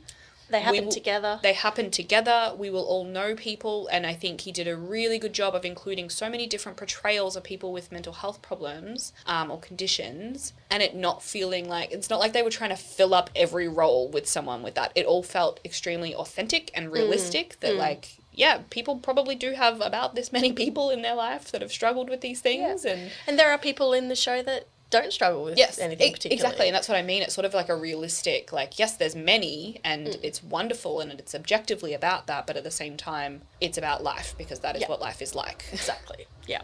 They 0.50 0.60
happen 0.60 0.84
will- 0.84 0.92
together. 0.92 1.40
They 1.42 1.52
happen 1.52 1.90
together. 1.90 2.54
We 2.56 2.70
will 2.70 2.84
all 2.84 3.04
know 3.04 3.34
people, 3.34 3.88
and 3.88 4.06
I 4.06 4.14
think 4.14 4.42
he 4.42 4.52
did 4.52 4.68
a 4.68 4.76
really 4.76 5.18
good 5.18 5.32
job 5.32 5.54
of 5.54 5.64
including 5.64 6.10
so 6.10 6.28
many 6.28 6.46
different 6.46 6.76
portrayals 6.76 7.36
of 7.36 7.44
people 7.44 7.72
with 7.72 7.90
mental 7.90 8.12
health 8.12 8.42
problems 8.42 9.12
um, 9.26 9.50
or 9.50 9.58
conditions, 9.58 10.52
and 10.70 10.82
it 10.82 10.94
not 10.94 11.22
feeling 11.22 11.68
like 11.68 11.92
it's 11.92 12.10
not 12.10 12.20
like 12.20 12.32
they 12.32 12.42
were 12.42 12.50
trying 12.50 12.70
to 12.70 12.76
fill 12.76 13.14
up 13.14 13.30
every 13.34 13.68
role 13.68 14.08
with 14.08 14.28
someone 14.28 14.62
with 14.62 14.74
that. 14.74 14.92
It 14.94 15.06
all 15.06 15.22
felt 15.22 15.60
extremely 15.64 16.14
authentic 16.14 16.70
and 16.74 16.92
realistic. 16.92 17.60
That 17.60 17.76
like. 17.76 18.18
Yeah, 18.36 18.62
people 18.68 18.96
probably 18.96 19.36
do 19.36 19.52
have 19.52 19.80
about 19.80 20.16
this 20.16 20.32
many 20.32 20.52
people 20.64 20.90
in 20.90 21.02
their 21.02 21.14
life 21.14 21.52
that 21.52 21.62
have 21.62 21.70
struggled 21.70 22.10
with 22.10 22.20
these 22.20 22.40
things, 22.40 22.84
and 22.84 23.12
and 23.28 23.38
there 23.38 23.52
are 23.52 23.58
people 23.58 23.92
in 23.92 24.08
the 24.08 24.16
show 24.16 24.42
that 24.42 24.66
don't 25.00 25.12
struggle 25.12 25.44
with 25.44 25.58
yes, 25.58 25.78
anything 25.78 26.12
particularly. 26.12 26.34
exactly, 26.34 26.66
and 26.68 26.74
that's 26.74 26.88
what 26.88 26.96
I 26.96 27.02
mean. 27.02 27.22
It's 27.22 27.34
sort 27.34 27.44
of 27.44 27.54
like 27.54 27.68
a 27.68 27.76
realistic, 27.76 28.52
like 28.52 28.78
yes, 28.78 28.96
there's 28.96 29.16
many, 29.16 29.80
and 29.84 30.06
Mm. 30.06 30.20
it's 30.22 30.42
wonderful, 30.42 31.00
and 31.00 31.12
it's 31.12 31.34
objectively 31.34 31.92
about 31.94 32.26
that, 32.28 32.46
but 32.46 32.56
at 32.56 32.64
the 32.64 32.70
same 32.70 32.96
time, 32.96 33.42
it's 33.60 33.76
about 33.78 34.02
life 34.02 34.34
because 34.38 34.60
that 34.60 34.76
is 34.76 34.82
Yeah. 34.82 34.88
what 34.88 35.00
life 35.00 35.20
is 35.20 35.34
like. 35.34 35.64
Exactly. 35.72 36.26
Yeah. 36.46 36.62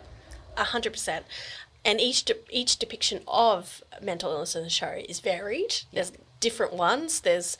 A 0.56 0.64
hundred 0.64 0.92
percent. 0.92 1.24
And 1.84 2.00
each 2.00 2.24
de- 2.24 2.36
each 2.50 2.78
depiction 2.78 3.22
of 3.26 3.82
mental 4.02 4.30
illness 4.32 4.54
in 4.54 4.62
the 4.62 4.70
show 4.70 4.94
is 5.08 5.20
varied. 5.20 5.72
There's 5.92 6.12
different 6.40 6.74
ones. 6.74 7.20
There's 7.20 7.56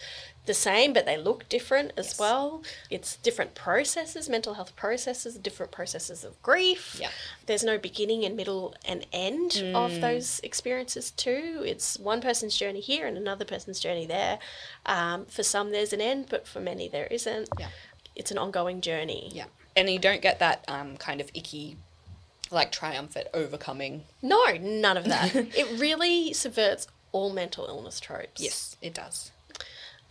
the 0.47 0.55
same, 0.55 0.93
but 0.93 1.05
they 1.07 1.17
look 1.19 1.49
different 1.49 1.93
as 1.97 2.07
Yes. 2.09 2.19
well. 2.19 2.62
It's 2.89 3.17
different 3.17 3.55
processes, 3.55 4.29
mental 4.29 4.55
health 4.55 4.75
processes, 4.75 5.35
different 5.37 5.71
processes 5.71 6.25
of 6.25 6.41
grief. 6.43 6.97
Yeah. 6.99 7.11
There's 7.47 7.62
no 7.62 7.79
beginning 7.79 8.25
and 8.25 8.37
middle 8.37 8.75
and 8.85 9.07
end 9.12 9.53
Mm. 9.53 9.75
of 9.75 10.01
those 10.01 10.41
experiences 10.41 11.11
too. 11.11 11.62
It's 11.67 11.99
one 11.99 12.21
person's 12.21 12.57
journey 12.57 12.81
here 12.81 13.07
and 13.07 13.17
another 13.17 13.45
person's 13.45 13.79
journey 13.79 14.07
there. 14.07 14.39
Um, 14.87 15.27
for 15.27 15.43
some, 15.43 15.71
there's 15.73 15.93
an 15.93 16.01
end, 16.01 16.27
but 16.31 16.49
for 16.49 16.59
many, 16.61 16.89
there 16.89 17.07
isn't. 17.07 17.49
Yeah. 17.59 17.69
It's 18.17 18.31
an 18.31 18.39
ongoing 18.39 18.81
journey. 18.81 19.31
Yeah. 19.33 19.47
And 19.77 19.89
you 19.89 19.99
don't 19.99 20.23
get 20.23 20.39
that 20.41 20.65
um, 20.69 20.97
kind 20.97 21.21
of 21.21 21.31
icky, 21.35 21.77
like 22.51 22.73
triumphant 22.73 23.29
overcoming. 23.33 24.05
No, 24.23 24.43
none 24.59 24.97
of 24.97 25.05
that. 25.05 25.35
it 25.55 25.79
really 25.79 26.33
subverts 26.33 26.89
all 27.12 27.31
mental 27.31 27.67
illness 27.67 28.01
tropes. 28.01 28.41
Yes, 28.41 28.77
it 28.83 28.95
does. 28.95 29.31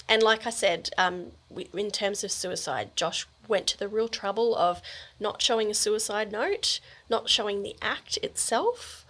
And 0.09 0.23
like 0.23 0.47
I 0.47 0.49
said, 0.49 0.89
um, 0.97 1.33
in 1.73 1.91
terms 1.91 2.23
of 2.23 2.31
suicide, 2.31 2.89
Josh 2.95 3.27
went 3.47 3.67
to 3.67 3.77
the 3.77 3.87
real 3.87 4.07
trouble 4.07 4.55
of 4.55 4.81
not 5.19 5.41
showing 5.41 5.69
a 5.69 5.73
suicide 5.75 6.31
note, 6.31 6.79
not 7.09 7.29
showing 7.29 7.61
the 7.61 7.75
act 7.81 8.17
itself. 8.23 9.05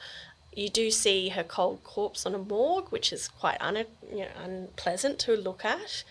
You 0.53 0.67
do 0.67 0.91
see 0.91 1.29
her 1.29 1.43
cold 1.43 1.83
corpse 1.85 2.25
on 2.25 2.35
a 2.35 2.37
morgue, 2.37 2.89
which 2.89 3.13
is 3.13 3.29
quite 3.29 3.57
un- 3.61 3.85
you 4.11 4.19
know, 4.19 4.27
unpleasant 4.43 5.19
to 5.19 5.35
look 5.37 5.63
at. 5.63 6.03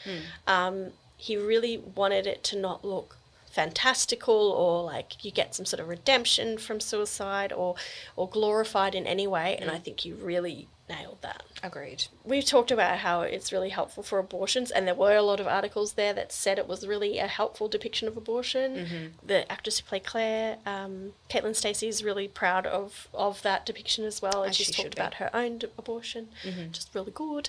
Um, 0.46 0.92
he 1.18 1.36
really 1.36 1.76
wanted 1.76 2.26
it 2.26 2.42
to 2.44 2.56
not 2.56 2.82
look 2.84 3.16
fantastical 3.50 4.52
or 4.52 4.84
like 4.84 5.24
you 5.24 5.30
get 5.30 5.54
some 5.54 5.66
sort 5.66 5.80
of 5.80 5.88
redemption 5.88 6.56
from 6.58 6.78
suicide 6.80 7.52
or 7.52 7.74
or 8.14 8.28
glorified 8.28 8.94
in 8.94 9.06
any 9.06 9.26
way 9.26 9.56
and 9.60 9.70
I 9.70 9.78
think 9.78 10.04
you 10.04 10.14
really 10.14 10.68
nailed 10.88 11.18
that 11.22 11.42
Agreed. 11.62 12.04
we've 12.24 12.44
talked 12.44 12.70
about 12.70 12.98
how 12.98 13.22
it's 13.22 13.52
really 13.52 13.68
helpful 13.68 14.02
for 14.02 14.18
abortions, 14.18 14.70
and 14.70 14.86
there 14.86 14.94
were 14.94 15.16
a 15.16 15.22
lot 15.22 15.40
of 15.40 15.46
articles 15.46 15.94
there 15.94 16.12
that 16.14 16.32
said 16.32 16.58
it 16.58 16.66
was 16.68 16.86
really 16.86 17.18
a 17.18 17.26
helpful 17.26 17.68
depiction 17.68 18.08
of 18.08 18.16
abortion. 18.16 18.74
Mm-hmm. 18.76 19.26
The 19.26 19.50
actress 19.50 19.78
who 19.78 19.86
played 19.86 20.04
Claire, 20.04 20.58
um, 20.66 21.12
Caitlin 21.30 21.54
Stasey, 21.54 21.88
is 21.88 22.02
really 22.04 22.28
proud 22.28 22.66
of 22.66 23.08
of 23.12 23.42
that 23.42 23.66
depiction 23.66 24.04
as 24.04 24.20
well, 24.22 24.42
and 24.42 24.50
As 24.50 24.56
she's 24.56 24.66
she 24.66 24.72
talked. 24.72 24.90
Mm-hmm. 24.96 25.00
about 25.00 25.14
her 25.14 25.30
own 25.34 25.60
abortion, 25.76 26.28
just 26.72 26.94
really 26.94 27.12
good. 27.12 27.48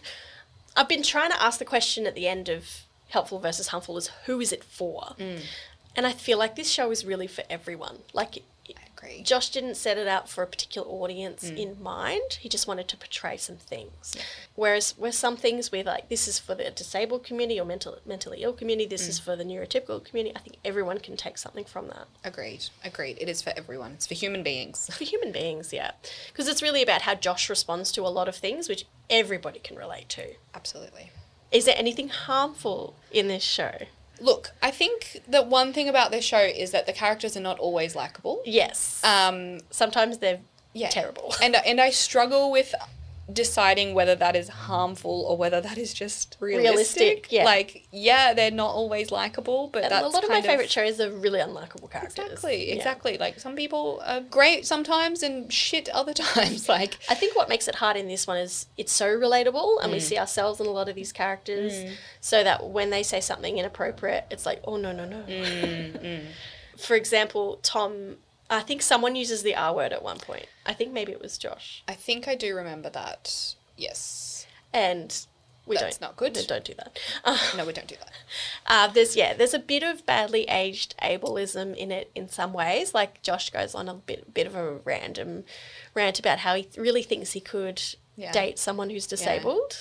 I've 0.76 0.88
been 0.90 1.04
trying 1.04 1.32
to 1.32 1.42
ask 1.42 1.60
the 1.60 1.66
question 1.66 2.06
at 2.06 2.16
the 2.16 2.28
end 2.28 2.48
of 2.50 2.82
helpful 3.10 3.40
versus 3.40 3.68
harmful 3.70 3.98
is 3.98 4.10
who 4.26 4.40
is 4.40 4.52
it 4.52 4.64
for, 4.64 5.16
Mm. 5.18 5.42
and 5.96 6.06
I 6.06 6.12
feel 6.14 6.38
like 6.38 6.56
this 6.56 6.70
show 6.72 6.92
is 6.92 7.04
really 7.06 7.28
for 7.28 7.44
everyone. 7.50 8.00
Like. 8.14 8.44
Agree. 9.02 9.22
Josh 9.24 9.50
didn't 9.50 9.76
set 9.76 9.98
it 9.98 10.08
out 10.08 10.28
for 10.30 10.44
a 10.44 10.48
particular 10.48 10.88
audience 10.88 11.46
Mm. 11.46 11.58
in 11.58 11.82
mind. 11.84 12.34
He 12.42 12.50
just 12.50 12.68
wanted 12.68 12.88
to 12.90 12.98
portray 12.98 13.38
some 13.38 13.56
things. 13.58 14.16
Whereas 14.56 14.92
where 14.98 15.12
some 15.12 15.38
things 15.38 15.72
we're 15.72 15.84
like, 15.84 16.10
this 16.10 16.28
is 16.28 16.38
for 16.38 16.54
the 16.54 16.70
disabled 16.70 17.24
community 17.24 17.60
or 17.60 17.66
mental, 17.66 17.98
mentally 18.06 18.44
ill 18.44 18.54
community, 18.54 18.88
this 18.88 19.06
Mm. 19.06 19.10
is 19.10 19.20
for 19.20 19.36
the 19.36 19.44
neurotypical 19.46 20.04
community, 20.04 20.36
I 20.36 20.40
think 20.40 20.58
everyone 20.66 21.00
can 21.00 21.16
take 21.18 21.38
something 21.38 21.66
from 21.66 21.88
that. 21.88 22.08
Agreed. 22.24 22.66
Agreed. 22.84 23.18
It 23.22 23.30
is 23.30 23.42
for 23.42 23.54
everyone. 23.56 23.94
It's 23.94 24.08
for 24.08 24.16
human 24.16 24.44
beings. 24.44 24.90
For 24.94 25.04
human 25.06 25.32
beings, 25.32 25.72
yeah. 25.72 25.92
Because 26.28 26.48
it's 26.48 26.62
really 26.62 26.82
about 26.84 27.04
how 27.04 27.16
Josh 27.16 27.50
responds 27.50 27.92
to 27.94 28.02
a 28.06 28.10
lot 28.10 28.28
of 28.28 28.36
things, 28.36 28.68
which 28.68 28.86
everybody 29.10 29.60
can 29.60 29.78
relate 29.78 30.10
to. 30.10 30.36
Absolutely. 30.54 31.12
Is 31.52 31.66
there 31.66 31.76
anything 31.78 32.10
harmful 32.10 32.96
in 33.12 33.28
this 33.28 33.44
show? 33.44 33.88
Look, 34.22 34.52
I 34.62 34.72
think 34.72 35.22
that 35.28 35.48
one 35.48 35.74
thing 35.74 35.88
about 35.90 36.12
this 36.12 36.26
show 36.26 36.40
is 36.40 36.72
that 36.72 36.86
the 36.86 36.94
characters 36.94 37.36
are 37.38 37.42
not 37.42 37.60
always 37.60 37.96
likable. 37.96 38.42
Yes. 38.46 39.02
Um, 39.04 39.60
Sometimes 39.72 40.18
they're 40.20 40.42
yeah. 40.74 40.90
terrible. 40.90 41.34
And 41.42 41.56
and 41.56 41.80
I 41.82 41.90
struggle 41.90 42.52
with 42.52 42.74
deciding 43.32 43.94
whether 43.94 44.16
that 44.16 44.36
is 44.36 44.50
harmful 44.50 45.26
or 45.28 45.38
whether 45.38 45.62
that 45.62 45.78
is 45.78 45.94
just 45.94 46.38
realistic. 46.40 46.70
Realistic, 46.72 47.32
yeah. 47.32 47.44
Like, 47.46 47.88
yeah, 47.92 48.34
they're 48.34 48.52
not 48.52 48.72
always 48.72 49.12
likable, 49.12 49.70
but 49.72 49.84
And 49.84 49.92
that's 49.92 50.06
a 50.06 50.10
lot 50.10 50.24
of 50.24 50.30
my 50.30 50.36
kind 50.38 50.46
favourite 50.46 50.70
shows 50.72 51.00
are 51.00 51.12
really 51.12 51.40
unlikable 51.40 51.90
characters. 51.92 52.26
Exactly, 52.26 52.70
Yeah. 52.70 52.76
exactly. 52.76 53.18
Like 53.18 53.40
some 53.40 53.56
people 53.56 54.02
are 54.06 54.22
great 54.22 54.66
sometimes 54.66 55.22
and 55.24 55.52
shit 55.52 55.90
other 55.90 56.14
times. 56.34 56.68
Like, 56.68 56.98
I 57.10 57.16
think 57.16 57.36
what 57.36 57.50
makes 57.50 57.68
it 57.68 57.76
hard 57.76 57.98
in 57.98 58.08
this 58.08 58.26
one 58.28 58.38
is 58.38 58.66
it's 58.78 58.92
so 58.94 59.08
relatable 59.08 59.78
Mm. 59.80 59.84
and 59.84 59.92
we 59.92 60.00
see 60.00 60.18
ourselves 60.18 60.60
in 60.60 60.66
a 60.66 60.72
lot 60.72 60.90
of 60.90 60.96
these 60.96 61.12
characters 61.12 61.74
so 62.22 62.44
that 62.44 62.70
when 62.70 62.90
they 62.90 63.04
say 63.04 63.20
something 63.22 63.58
inappropriate, 63.58 64.26
it's 64.32 64.46
like, 64.46 64.62
oh, 64.66 64.78
no, 64.78 64.92
no, 64.92 65.06
no. 65.06 65.18
Mm, 65.28 66.22
For 66.78 66.96
example, 66.96 67.60
Tom, 67.62 68.16
I 68.50 68.62
think 68.62 68.82
someone 68.82 69.16
uses 69.16 69.44
the 69.44 69.56
R 69.56 69.74
word 69.76 69.94
at 69.94 70.02
one 70.04 70.18
point. 70.18 70.48
I 70.66 70.74
think 70.74 70.92
maybe 70.92 71.12
it 71.12 71.22
was 71.22 71.38
Josh. 71.38 71.84
I 71.88 71.94
think 71.94 72.28
I 72.28 72.36
do 72.36 72.56
remember 72.56 72.90
that. 72.90 73.56
Yes. 73.78 74.48
And 74.74 75.16
we 75.66 75.78
That's 75.78 75.98
don't. 75.98 76.10
not 76.10 76.16
good. 76.18 76.34
Don't, 76.34 76.48
don't 76.48 76.66
do 76.66 76.74
that. 76.76 76.98
Uh, 77.24 77.38
No, 77.58 77.66
we 77.66 77.74
don't 77.74 77.88
do 77.88 77.96
that. 77.96 78.12
uh, 78.66 78.88
there's, 78.88 79.16
yeah, 79.16 79.34
there's 79.36 79.54
a 79.54 79.60
bit 79.60 79.84
of 79.84 80.04
badly 80.06 80.46
aged 80.46 80.96
ableism 81.02 81.76
in 81.76 81.92
it 81.92 82.10
in 82.16 82.28
some 82.28 82.54
ways. 82.54 82.94
Like 82.94 83.22
Josh 83.22 83.52
goes 83.52 83.76
on 83.76 83.88
a 83.88 83.94
bit, 83.94 84.34
bit 84.34 84.48
of 84.48 84.56
a 84.56 84.74
random 84.84 85.44
rant 85.94 86.18
about 86.20 86.40
how 86.40 86.56
he 86.56 86.68
really 86.78 87.04
thinks 87.04 87.34
he 87.34 87.40
could 87.40 87.82
Yeah. 88.16 88.32
date 88.32 88.58
someone 88.58 88.90
who's 88.90 89.06
disabled. 89.08 89.78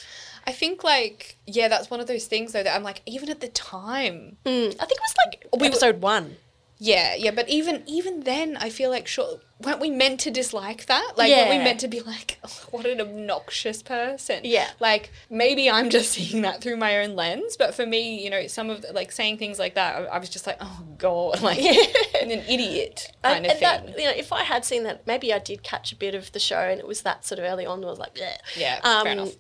I 0.46 0.52
think 0.52 0.84
like 0.84 1.36
yeah, 1.46 1.68
that's 1.68 1.90
one 1.90 2.00
of 2.00 2.06
those 2.06 2.26
things 2.26 2.52
though 2.52 2.62
that 2.62 2.74
I'm 2.74 2.82
like 2.82 3.02
even 3.06 3.28
at 3.30 3.40
the 3.40 3.48
time. 3.48 4.36
Mm, 4.46 4.66
I 4.80 4.84
think 4.86 4.92
it 4.92 5.00
was 5.00 5.14
like 5.26 5.46
We 5.54 5.58
were- 5.68 5.72
episode 5.72 6.00
one. 6.02 6.36
Yeah, 6.80 7.14
yeah, 7.16 7.32
but 7.32 7.48
even 7.48 7.82
even 7.86 8.20
then 8.20 8.56
I 8.56 8.70
feel 8.70 8.90
like 8.90 9.06
sure 9.08 9.40
weren't 9.60 9.80
we 9.80 9.90
meant 9.90 10.20
to 10.20 10.30
dislike 10.30 10.86
that? 10.86 11.14
Like 11.16 11.32
weren't 11.32 11.50
we 11.50 11.58
meant 11.58 11.80
to 11.80 11.88
be 11.88 11.98
like 12.00 12.38
"Ugh, 12.44 12.50
what 12.70 12.86
an 12.86 13.00
obnoxious 13.00 13.82
person? 13.82 14.42
Yeah. 14.44 14.68
Like 14.78 15.10
maybe 15.28 15.68
I'm 15.68 15.90
just 15.98 16.12
seeing 16.12 16.42
that 16.42 16.60
through 16.60 16.76
my 16.76 16.98
own 17.00 17.16
lens, 17.16 17.56
but 17.56 17.74
for 17.74 17.84
me, 17.84 18.22
you 18.22 18.30
know, 18.30 18.46
some 18.46 18.70
of 18.70 18.82
the, 18.82 18.92
like 18.92 19.10
saying 19.10 19.38
things 19.38 19.58
like 19.58 19.74
that, 19.74 19.96
I, 19.96 20.04
I 20.04 20.18
was 20.18 20.28
just 20.28 20.46
like, 20.46 20.58
"Oh 20.60 20.84
god, 20.98 21.40
like 21.42 21.58
an 21.58 22.30
idiot." 22.30 23.10
kind 23.24 23.38
And, 23.38 23.46
of 23.46 23.50
and 23.50 23.58
thing. 23.60 23.86
that, 23.94 23.98
you 23.98 24.04
know, 24.06 24.14
if 24.16 24.32
I 24.32 24.44
had 24.44 24.64
seen 24.64 24.84
that, 24.84 25.04
maybe 25.04 25.32
I 25.34 25.40
did 25.40 25.64
catch 25.64 25.90
a 25.90 25.96
bit 25.96 26.14
of 26.14 26.30
the 26.30 26.38
show, 26.40 26.60
and 26.60 26.78
it 26.78 26.86
was 26.86 27.02
that 27.02 27.24
sort 27.26 27.40
of 27.40 27.44
early 27.44 27.66
on. 27.66 27.84
I 27.84 27.88
was 27.88 27.98
like, 27.98 28.14
Bleh. 28.14 28.36
Yeah, 28.56 28.78
Um, 28.84 29.02
fair 29.02 29.12
enough. 29.12 29.34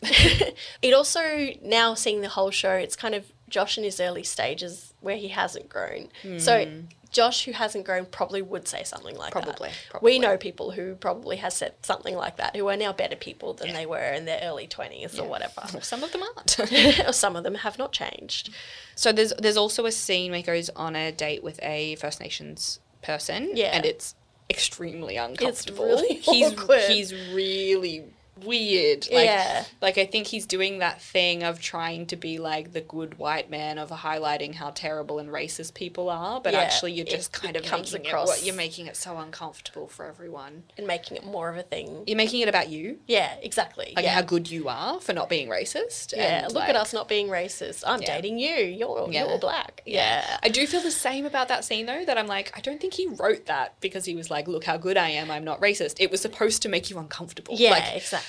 it 0.82 0.92
also 0.92 1.50
now 1.62 1.94
seeing 1.94 2.20
the 2.22 2.28
whole 2.30 2.50
show, 2.50 2.72
it's 2.72 2.96
kind 2.96 3.14
of 3.14 3.30
Josh 3.48 3.78
in 3.78 3.84
his 3.84 4.00
early 4.00 4.24
stages 4.24 4.92
where 5.00 5.16
he 5.16 5.28
hasn't 5.28 5.68
grown. 5.68 6.08
So 6.38 6.66
Josh, 7.10 7.44
who 7.44 7.52
hasn't 7.52 7.86
grown, 7.86 8.06
probably 8.06 8.42
would 8.42 8.68
say 8.68 8.84
something 8.84 9.16
like 9.16 9.32
Probably, 9.32 9.68
that. 9.70 9.78
probably. 9.90 10.12
We 10.12 10.18
know 10.18 10.36
people 10.36 10.72
who 10.72 10.94
probably 10.94 11.36
has 11.36 11.54
said 11.54 11.74
something 11.82 12.14
like 12.14 12.36
that, 12.36 12.54
who 12.54 12.68
are 12.68 12.76
now 12.76 12.92
better 12.92 13.16
people 13.16 13.54
than 13.54 13.72
they 13.72 13.86
were 13.86 14.12
in 14.12 14.24
their 14.26 14.40
early 14.42 14.66
twenties 14.66 15.18
or 15.18 15.26
whatever. 15.26 15.62
Some 15.80 16.04
of 16.04 16.12
them 16.12 16.22
aren't. 16.22 16.58
or 17.08 17.12
some 17.12 17.36
of 17.36 17.44
them 17.44 17.56
have 17.56 17.78
not 17.78 17.92
changed. 17.92 18.50
So 18.94 19.12
there's 19.12 19.32
there's 19.38 19.56
also 19.56 19.86
a 19.86 19.92
scene 19.92 20.30
where 20.32 20.38
he 20.38 20.42
goes 20.42 20.68
on 20.70 20.96
a 20.96 21.10
date 21.12 21.42
with 21.42 21.58
a 21.62 21.96
First 21.96 22.20
Nations 22.20 22.80
person. 23.02 23.52
Yeah. 23.54 23.70
And 23.72 23.84
it's 23.86 24.14
extremely 24.50 25.16
uncomfortable. 25.16 25.84
really 25.84 26.14
he's 26.22 26.52
awkward. 26.52 26.80
he's 26.88 27.14
really 27.32 28.04
weird. 28.44 29.08
Like 29.10 29.24
Yeah. 29.26 29.64
like 29.80 29.98
I 29.98 30.06
think 30.06 30.26
he's 30.26 30.46
doing 30.46 30.78
that 30.78 31.00
thing 31.02 31.42
of 31.42 31.60
trying 31.60 32.06
to 32.06 32.16
be 32.16 32.38
like 32.38 32.72
the 32.72 32.80
good 32.80 33.18
white 33.18 33.50
man 33.50 33.78
of 33.78 33.90
highlighting 33.90 34.54
how 34.54 34.70
terrible 34.70 35.18
and 35.18 35.28
racist 35.30 35.74
people 35.74 36.08
are, 36.10 36.40
but 36.40 36.52
Yeah, 36.52 36.60
actually 36.60 36.92
you're 36.92 37.06
it- 37.06 37.10
just 37.10 37.32
kind 37.32 37.56
it 37.56 37.64
of 37.64 37.70
comes 37.70 37.92
making 37.92 38.08
across- 38.08 38.28
it 38.28 38.30
what 38.30 38.44
you're 38.44 38.54
making 38.54 38.86
it 38.86 38.96
so 38.96 39.18
uncomfortable 39.18 39.88
for 39.88 40.06
everyone. 40.06 40.64
And 40.76 40.86
making 40.86 41.16
it 41.16 41.24
more 41.24 41.48
of 41.48 41.56
a 41.56 41.62
thing. 41.62 42.04
You're 42.06 42.16
making 42.16 42.40
it 42.40 42.48
about 42.48 42.68
you. 42.68 42.98
Yeah, 43.06 43.34
exactly. 43.42 43.92
Like 43.96 44.04
yeah. 44.04 44.12
how 44.14 44.22
good 44.22 44.50
you 44.50 44.68
are 44.68 45.00
for 45.00 45.12
not 45.12 45.28
being 45.28 45.48
racist. 45.48 46.14
Yeah, 46.16 46.44
look 46.46 46.54
like- 46.56 46.68
at 46.68 46.76
us 46.76 46.92
not 46.92 47.08
being 47.08 47.28
racist. 47.28 47.82
I'm 47.86 48.00
Yeah. 48.02 48.14
dating 48.16 48.38
you. 48.38 48.54
You're 48.56 49.10
you're 49.12 49.38
black. 49.38 49.82
Yeah. 49.86 50.38
I 50.42 50.48
do 50.48 50.66
feel 50.66 50.80
the 50.80 50.90
same 50.90 51.26
about 51.26 51.48
that 51.48 51.64
scene 51.64 51.86
though, 51.86 52.04
that 52.04 52.18
I'm 52.18 52.26
like, 52.26 52.52
I 52.56 52.60
don't 52.60 52.80
think 52.80 52.94
he 52.94 53.06
wrote 53.06 53.46
that 53.46 53.78
because 53.80 54.04
he 54.04 54.14
was 54.14 54.30
like, 54.30 54.48
look 54.48 54.64
how 54.64 54.76
good 54.76 54.96
I 54.96 55.10
am, 55.10 55.30
I'm 55.30 55.44
not 55.44 55.60
racist. 55.60 55.96
It 55.98 56.10
was 56.10 56.20
supposed 56.20 56.62
to 56.62 56.68
make 56.68 56.90
you 56.90 56.98
uncomfortable. 56.98 57.54
Yeah, 57.56 57.70
Like, 57.70 57.96
exactly. 57.96 58.27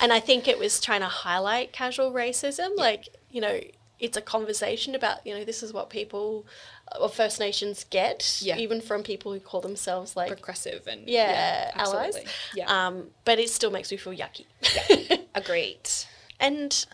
And 0.00 0.12
I 0.12 0.20
think 0.20 0.48
it 0.48 0.58
was 0.58 0.80
trying 0.80 1.00
to 1.00 1.06
highlight 1.06 1.72
casual 1.72 2.12
racism. 2.12 2.76
Like, 2.76 3.08
you 3.30 3.40
know, 3.40 3.60
it's 3.98 4.16
a 4.16 4.20
conversation 4.20 4.94
about, 4.94 5.26
you 5.26 5.34
know, 5.34 5.44
this 5.44 5.62
is 5.62 5.72
what 5.72 5.90
people 5.90 6.46
of 6.92 7.12
First 7.14 7.40
Nations 7.40 7.84
get, 7.90 8.38
Yeah. 8.42 8.56
even 8.58 8.80
from 8.80 9.02
people 9.02 9.32
who 9.32 9.40
call 9.40 9.60
themselves 9.60 10.14
like, 10.16 10.28
progressive 10.28 10.86
and 10.86 11.08
yeah, 11.08 11.72
allies. 11.74 12.16
Yeah. 12.54 12.66
Um, 12.86 13.08
but 13.24 13.38
it 13.38 13.50
still 13.50 13.70
makes 13.70 13.90
me 13.90 13.96
feel 13.96 14.12
yucky. 14.14 14.46
Agreed. 15.34 15.88
and 16.40 16.86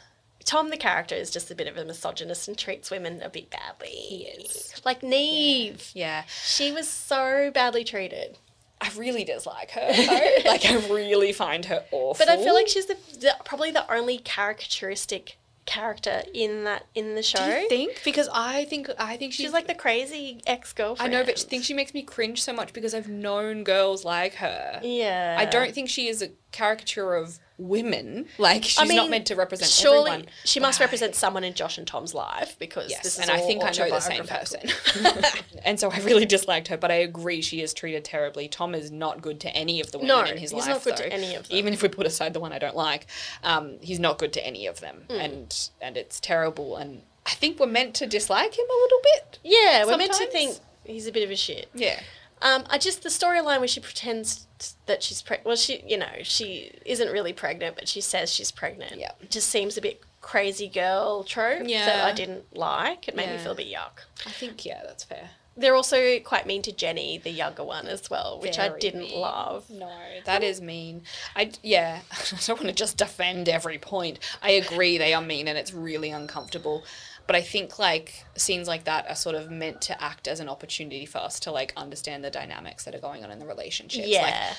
Tom, 0.45 0.71
the 0.71 0.77
character, 0.77 1.15
is 1.15 1.31
just 1.31 1.51
a 1.53 1.55
bit 1.55 1.69
of 1.69 1.77
a 1.77 1.85
misogynist 1.85 2.49
and 2.49 2.59
treats 2.59 2.91
women 2.91 3.23
a 3.23 3.29
bit 3.31 3.49
badly. 3.51 3.89
He 3.91 4.17
is. 4.25 4.73
Like 4.85 5.01
Niamh. 5.03 5.93
Yeah. 5.95 6.25
She 6.45 6.73
was 6.73 6.89
so 6.89 7.51
badly 7.55 7.85
treated. 7.85 8.39
I 8.83 8.91
really 8.97 9.25
dislike 9.25 9.71
her 9.71 9.93
though. 9.93 10.37
like 10.51 10.67
I 10.67 10.77
really 10.91 11.33
find 11.33 11.65
her 11.67 11.85
awful. 11.93 12.27
But 12.27 12.29
I 12.29 12.43
feel 12.43 12.55
like 12.55 12.69
she's 12.69 12.87
the, 12.87 12.97
the 13.19 13.37
probably 13.45 13.71
the 13.71 13.91
only 13.93 14.19
caricaturistic 14.19 15.35
character 15.65 16.23
in 16.35 16.65
that 16.65 16.87
in 16.95 17.15
the 17.15 17.23
show. 17.23 17.39
Do 17.45 17.53
you 17.53 17.69
think? 17.69 18.03
Because 18.05 18.29
I 18.33 18.65
think 18.65 18.91
I 18.99 19.17
think 19.17 19.33
she's, 19.33 19.47
She's 19.47 19.53
like 19.53 19.69
the 19.69 19.75
crazy 19.75 20.43
ex 20.47 20.73
girlfriend. 20.73 21.15
I 21.15 21.19
know, 21.19 21.25
but 21.25 21.39
I 21.39 21.43
think 21.43 21.65
she 21.65 21.75
makes 21.75 21.95
me 21.95 22.03
cringe 22.03 22.43
so 22.43 22.53
much 22.53 22.73
because 22.73 22.95
I've 22.95 23.09
known 23.09 23.63
girls 23.65 24.05
like 24.05 24.35
her. 24.35 24.81
Yeah. 24.83 25.37
I 25.39 25.45
don't 25.45 25.73
think 25.73 25.89
she 25.89 26.09
is 26.09 26.23
a 26.23 26.31
caricature 26.53 27.15
of 27.15 27.39
women. 27.59 28.27
Like 28.39 28.65
she's 28.65 28.79
I 28.79 28.85
mean, 28.85 28.97
not 28.97 29.11
meant 29.11 29.27
to 29.27 29.37
represent 29.37 29.71
surely 29.71 30.11
everyone. 30.11 30.29
she 30.45 30.59
must 30.61 30.81
represent 30.81 31.15
someone 31.15 31.45
in 31.45 31.55
Josh 31.55 31.79
and 31.79 31.87
Tom's 31.87 32.13
life 32.15 32.57
because 32.59 32.91
Yes, 32.91 33.03
this 33.03 33.15
is 33.15 33.21
and 33.21 33.31
I 33.31 33.39
think 33.39 33.63
I 33.63 33.71
know 33.71 33.89
the 33.91 34.01
same 34.01 34.25
person. 34.25 34.61
and 35.65 35.79
so 35.79 35.91
I 35.91 35.99
really 36.01 36.27
disliked 36.27 36.69
her, 36.69 36.77
but 36.77 36.91
I 36.91 36.95
agree 36.97 37.41
she 37.41 37.61
is 37.63 37.73
treated 37.73 38.05
terribly. 38.05 38.49
Tom 38.49 38.75
is 38.75 38.91
not 38.91 39.23
good 39.23 39.41
to 39.41 39.49
any 39.57 39.81
of 39.81 39.93
the 39.93 39.99
women 39.99 40.09
No, 40.09 40.21
in 40.25 40.37
his 40.39 40.51
he's 40.51 40.67
life. 40.67 40.69
not 40.69 40.85
good 40.85 40.97
to 40.97 41.13
any 41.13 41.35
of 41.35 41.49
them. 41.49 41.57
Even 41.57 41.73
if 41.73 41.83
we 41.83 41.89
put 41.89 42.07
aside 42.07 42.33
the 42.35 42.41
one 42.41 42.53
I 42.53 42.59
don't 42.59 42.77
like, 42.77 43.07
um, 43.45 43.77
he's 43.81 44.01
not 44.01 44.19
good 44.19 44.33
to 44.35 44.47
any 44.47 44.67
of 44.67 44.81
them, 44.81 45.03
Mm. 45.09 45.25
and 45.25 45.69
and 45.81 45.97
it's 45.97 46.21
terrible. 46.21 46.77
And 46.77 47.03
I 47.27 47.31
think 47.31 47.61
we're 47.61 47.67
meant 47.67 47.95
to 47.97 48.07
dislike 48.07 48.59
him 48.59 48.67
a 48.69 48.83
little 48.83 49.01
bit. 49.03 49.39
Yeah, 49.45 49.85
we're 49.87 49.97
meant 49.97 50.13
to 50.15 50.27
think 50.27 50.59
he's 50.85 51.07
a 51.07 51.13
bit 51.13 51.23
of 51.23 51.31
a 51.31 51.37
shit. 51.37 51.69
Yeah. 51.75 52.01
Um, 52.43 52.65
I 52.69 52.79
just 52.79 53.03
the 53.03 53.09
storyline 53.09 53.59
where 53.61 53.69
she 53.69 53.81
pretends 53.81 54.47
that 54.87 55.03
she's 55.03 55.23
pregnant. 55.23 55.47
Well, 55.47 55.57
she 55.57 55.83
you 55.87 55.97
know 55.97 56.11
she 56.23 56.73
isn't 56.85 57.11
really 57.11 57.33
pregnant, 57.33 57.77
but 57.77 57.89
she 57.89 58.01
says 58.01 58.33
she's 58.33 58.51
pregnant. 58.51 58.97
Yeah. 58.99 59.13
just 59.31 59.49
seems 59.49 59.77
a 59.77 59.81
bit 59.81 60.03
crazy 60.21 60.69
girl 60.69 61.25
trope 61.25 61.61
that 61.61 61.69
Yeah. 61.69 62.05
I 62.07 62.13
didn't 62.13 62.57
like. 62.57 63.09
It 63.09 63.17
made 63.17 63.31
me 63.31 63.39
feel 63.39 63.53
a 63.53 63.57
bit 63.57 63.67
yuck. 63.67 64.05
I 64.27 64.31
think 64.31 64.65
yeah, 64.65 64.83
that's 64.85 65.05
fair. 65.05 65.31
They're 65.55 65.75
also 65.75 66.19
quite 66.21 66.47
mean 66.47 66.63
to 66.63 66.73
Jenny, 66.73 67.19
the 67.19 67.31
younger 67.31 67.63
one, 67.63 67.87
as 67.87 68.09
well, 68.09 68.39
which 68.41 68.59
I 68.59 68.71
didn't 68.79 69.01
mean. 69.11 69.21
love. 69.21 69.69
No, 69.69 69.91
that 70.25 70.43
is 70.43 70.63
mean. 70.63 71.03
I 71.37 71.51
yeah, 71.63 72.01
I 72.11 72.39
don't 72.47 72.59
want 72.59 72.69
to 72.69 72.75
just 72.75 72.97
defend 72.97 73.51
every 73.51 73.77
point. 73.77 74.19
I 74.41 74.53
agree 74.53 74.97
they 74.97 75.13
are 75.13 75.21
mean 75.21 75.49
and 75.49 75.59
it's 75.59 75.75
really 75.75 76.11
uncomfortable. 76.11 76.85
But 77.27 77.37
I 77.37 77.41
think 77.43 77.79
like 77.79 78.25
scenes 78.37 78.69
like 78.69 78.85
that 78.85 79.09
are 79.09 79.15
sort 79.17 79.35
of 79.37 79.51
meant 79.51 79.81
to 79.83 80.03
act 80.03 80.27
as 80.29 80.41
an 80.41 80.49
opportunity 80.49 81.07
for 81.07 81.19
us 81.19 81.39
to 81.41 81.53
like 81.53 81.73
understand 81.77 82.25
the 82.25 82.31
dynamics 82.31 82.85
that 82.85 82.95
are 82.95 83.01
going 83.01 83.25
on 83.25 83.31
in 83.31 83.39
the 83.39 83.47
relationships. 83.47 84.07
Like 84.07 84.11
Yeah, 84.11 84.55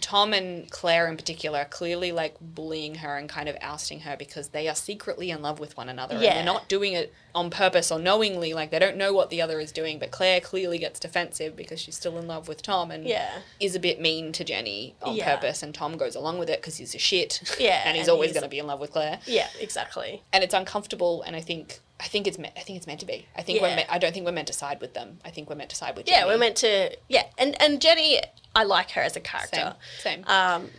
Tom 0.00 0.32
and 0.32 0.70
Claire 0.70 1.08
in 1.08 1.16
particular 1.16 1.60
are 1.60 1.64
clearly 1.64 2.12
like 2.12 2.36
bullying 2.40 2.96
her 2.96 3.16
and 3.16 3.28
kind 3.28 3.48
of 3.48 3.56
ousting 3.60 4.00
her 4.00 4.16
because 4.16 4.48
they 4.50 4.68
are 4.68 4.74
secretly 4.74 5.30
in 5.30 5.42
love 5.42 5.58
with 5.58 5.76
one 5.76 5.88
another 5.88 6.14
and 6.14 6.22
Yeah. 6.22 6.34
they're 6.34 6.44
not 6.44 6.68
doing 6.68 6.92
it 6.92 7.12
on 7.34 7.50
purpose 7.50 7.90
or 7.90 7.98
knowingly 7.98 8.52
like 8.54 8.70
they 8.70 8.78
don't 8.78 8.96
know 8.96 9.12
what 9.12 9.28
the 9.30 9.42
other 9.42 9.58
is 9.58 9.72
doing 9.72 9.98
but 9.98 10.12
Claire 10.12 10.40
clearly 10.40 10.78
gets 10.78 11.00
defensive 11.00 11.56
because 11.56 11.80
she's 11.80 11.96
still 11.96 12.16
in 12.16 12.28
love 12.28 12.46
with 12.46 12.62
Tom 12.62 12.92
and 12.92 13.06
yeah, 13.08 13.38
is 13.58 13.74
a 13.74 13.80
bit 13.80 14.00
mean 14.00 14.30
to 14.32 14.44
Jenny 14.44 14.94
on 15.02 15.16
Yeah. 15.16 15.34
purpose 15.34 15.64
and 15.64 15.74
Tom 15.74 15.96
goes 15.96 16.14
along 16.14 16.38
with 16.38 16.48
it 16.48 16.60
because 16.60 16.76
he's 16.76 16.94
a 16.94 16.98
shit 16.98 17.42
Yeah, 17.58 17.82
and 17.84 17.96
he's 17.96 18.06
and 18.06 18.12
always 18.14 18.32
going 18.32 18.44
to 18.44 18.48
be 18.48 18.60
in 18.60 18.66
love 18.68 18.78
with 18.80 18.92
Claire 18.92 19.18
yeah, 19.26 19.48
exactly. 19.58 20.22
and 20.32 20.44
it's 20.44 20.54
uncomfortable 20.54 21.22
and 21.22 21.34
I 21.34 21.40
think 21.40 21.80
I 22.00 22.04
think 22.04 22.26
it's 22.26 22.38
me- 22.38 22.50
I 22.56 22.60
think 22.60 22.76
it's 22.76 22.86
meant 22.86 23.00
to 23.00 23.06
be 23.06 23.26
I 23.36 23.42
think 23.42 23.60
we're 23.60 23.74
me- 23.74 23.84
I 23.88 23.98
don't 23.98 24.12
think 24.12 24.24
we're 24.24 24.32
meant 24.32 24.46
to 24.48 24.52
side 24.52 24.80
with 24.80 24.94
them 24.94 25.18
I 25.24 25.30
think 25.30 25.48
we're 25.50 25.56
meant 25.56 25.70
to 25.70 25.76
side 25.76 25.96
with 25.96 26.06
Jenny. 26.06 26.18
Yeah, 26.18 26.26
we're 26.26 26.38
meant 26.38 26.56
to. 26.58 26.96
Yeah, 27.08 27.24
and 27.36 27.60
and 27.60 27.80
Jenny, 27.80 28.20
I 28.54 28.64
like 28.64 28.92
her 28.92 29.00
as 29.02 29.16
a 29.16 29.20
character. 29.20 29.74
same 30.00 30.22
same 30.22 30.24
Um, 30.28 30.70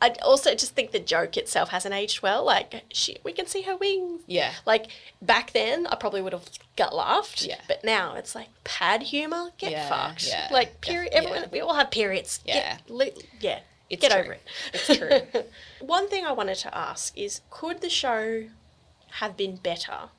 I 0.00 0.10
also 0.22 0.54
just 0.54 0.76
think 0.76 0.92
the 0.92 1.00
joke 1.00 1.36
itself 1.36 1.70
hasn't 1.70 1.92
aged 1.92 2.22
well. 2.22 2.44
Like 2.44 2.84
she, 2.92 3.16
we 3.24 3.32
can 3.32 3.46
see 3.46 3.62
her 3.62 3.76
wings. 3.76 4.22
yeah 4.28 4.52
Like 4.64 4.86
back 5.20 5.52
then, 5.52 5.88
I 5.88 5.96
probably 5.96 6.22
would 6.22 6.32
have 6.32 6.44
gut 6.76 6.94
laughed. 6.94 7.42
Yeah. 7.42 7.60
But 7.66 7.82
now 7.82 8.14
it's 8.14 8.36
like 8.36 8.48
pad 8.62 9.02
humor. 9.02 9.50
Get 9.58 9.72
Yeah, 9.72 9.88
fucked. 9.88 10.28
yeah, 10.28 10.48
Like 10.52 10.80
period. 10.80 11.10
yeah. 11.12 11.18
Everyone, 11.18 11.48
we 11.50 11.60
all 11.60 11.74
have 11.74 11.90
periods. 11.90 12.38
Yeah. 12.44 12.76
Get, 12.76 12.90
li- 12.90 13.12
yeah. 13.40 13.58
It's 13.90 14.02
Get 14.02 14.12
true. 14.12 14.20
over 14.20 14.32
it. 14.34 14.42
It's 14.74 14.96
true. 14.98 15.42
One 15.80 16.08
thing 16.08 16.24
I 16.24 16.30
wanted 16.32 16.56
to 16.58 16.76
ask 16.76 17.16
is, 17.18 17.40
could 17.50 17.80
the 17.80 17.88
show 17.90 18.44
have 19.20 19.36
been 19.36 19.56
better 19.56 20.10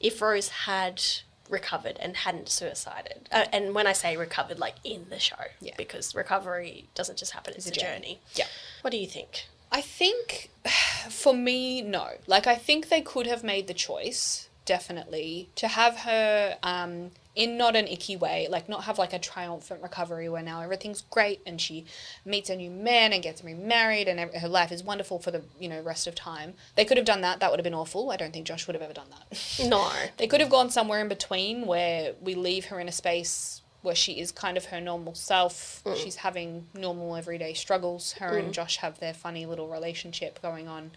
if 0.00 0.20
Rose 0.22 0.48
had 0.66 1.02
recovered 1.48 1.96
and 2.00 2.16
hadn't 2.18 2.48
suicided? 2.48 3.28
Uh, 3.32 3.46
and 3.52 3.74
when 3.74 3.86
I 3.86 3.92
say 3.92 4.16
recovered, 4.16 4.58
like 4.58 4.76
in 4.84 5.06
the 5.10 5.18
show, 5.18 5.36
Yeah. 5.60 5.74
because 5.76 6.14
recovery 6.14 6.88
doesn't 6.94 7.18
just 7.18 7.32
happen; 7.32 7.54
it's, 7.56 7.66
a 7.66 7.70
a 7.70 7.72
journey. 7.72 7.90
journey. 7.94 8.20
Yeah. 8.34 8.46
What 8.82 8.90
do 8.90 8.96
you 8.98 9.06
think? 9.06 9.46
I 9.70 9.80
think 9.80 10.50
for 11.10 11.34
me, 11.34 11.82
no. 11.82 12.12
Like, 12.26 12.46
I 12.46 12.54
think 12.56 12.88
they 12.88 13.00
could 13.02 13.26
have 13.26 13.42
made 13.44 13.66
the 13.66 13.74
choice, 13.74 14.48
definitely, 14.64 15.50
to 15.56 15.68
have 15.68 15.98
her 15.98 16.56
um, 16.62 17.10
in 17.38 17.56
not 17.56 17.76
an 17.76 17.86
icky 17.86 18.16
way, 18.16 18.48
like, 18.50 18.68
not 18.68 18.82
have 18.82 18.98
like 18.98 19.12
a 19.12 19.18
triumphant 19.18 19.80
recovery 19.80 20.28
where 20.28 20.42
now 20.42 20.60
everything's 20.60 21.02
great 21.02 21.40
and 21.46 21.60
she 21.60 21.86
meets 22.24 22.50
a 22.50 22.56
new 22.56 22.68
man 22.68 23.12
and 23.12 23.22
gets 23.22 23.44
remarried 23.44 24.08
and 24.08 24.34
her 24.34 24.48
life 24.48 24.72
is 24.72 24.82
wonderful 24.82 25.20
for 25.20 25.30
the, 25.30 25.42
you 25.56 25.68
know, 25.68 25.80
rest 25.80 26.08
of 26.08 26.16
time. 26.16 26.54
They 26.74 26.84
could 26.84 26.96
have 26.96 27.06
done 27.06 27.20
that. 27.20 27.38
That 27.38 27.52
would 27.52 27.60
have 27.60 27.64
been 27.64 27.74
awful. 27.74 28.10
I 28.10 28.16
don't 28.16 28.32
think 28.32 28.44
Josh 28.44 28.66
would 28.66 28.74
have 28.74 28.82
ever 28.82 28.92
done 28.92 29.06
that. 29.10 29.38
No. 29.68 29.88
They 30.16 30.26
could 30.26 30.40
have 30.40 30.50
gone 30.50 30.70
somewhere 30.70 31.00
in 31.00 31.08
between 31.08 31.64
where 31.66 32.14
we 32.20 32.34
leave 32.34 32.66
her 32.66 32.80
in 32.80 32.88
a 32.88 32.92
space 32.92 33.62
where 33.82 33.94
she 33.94 34.18
is 34.18 34.32
kind 34.32 34.56
of 34.56 34.66
her 34.66 34.80
normal 34.80 35.14
self. 35.14 35.82
Mm. 35.84 35.96
She's 35.96 36.16
having 36.16 36.66
normal 36.74 37.14
everyday 37.14 37.54
struggles. 37.54 38.12
Her 38.14 38.36
and 38.36 38.48
mm. 38.48 38.52
Josh 38.52 38.78
have 38.78 38.98
their 38.98 39.14
funny 39.14 39.46
little 39.46 39.68
relationship 39.68 40.42
going 40.42 40.66
on. 40.66 40.90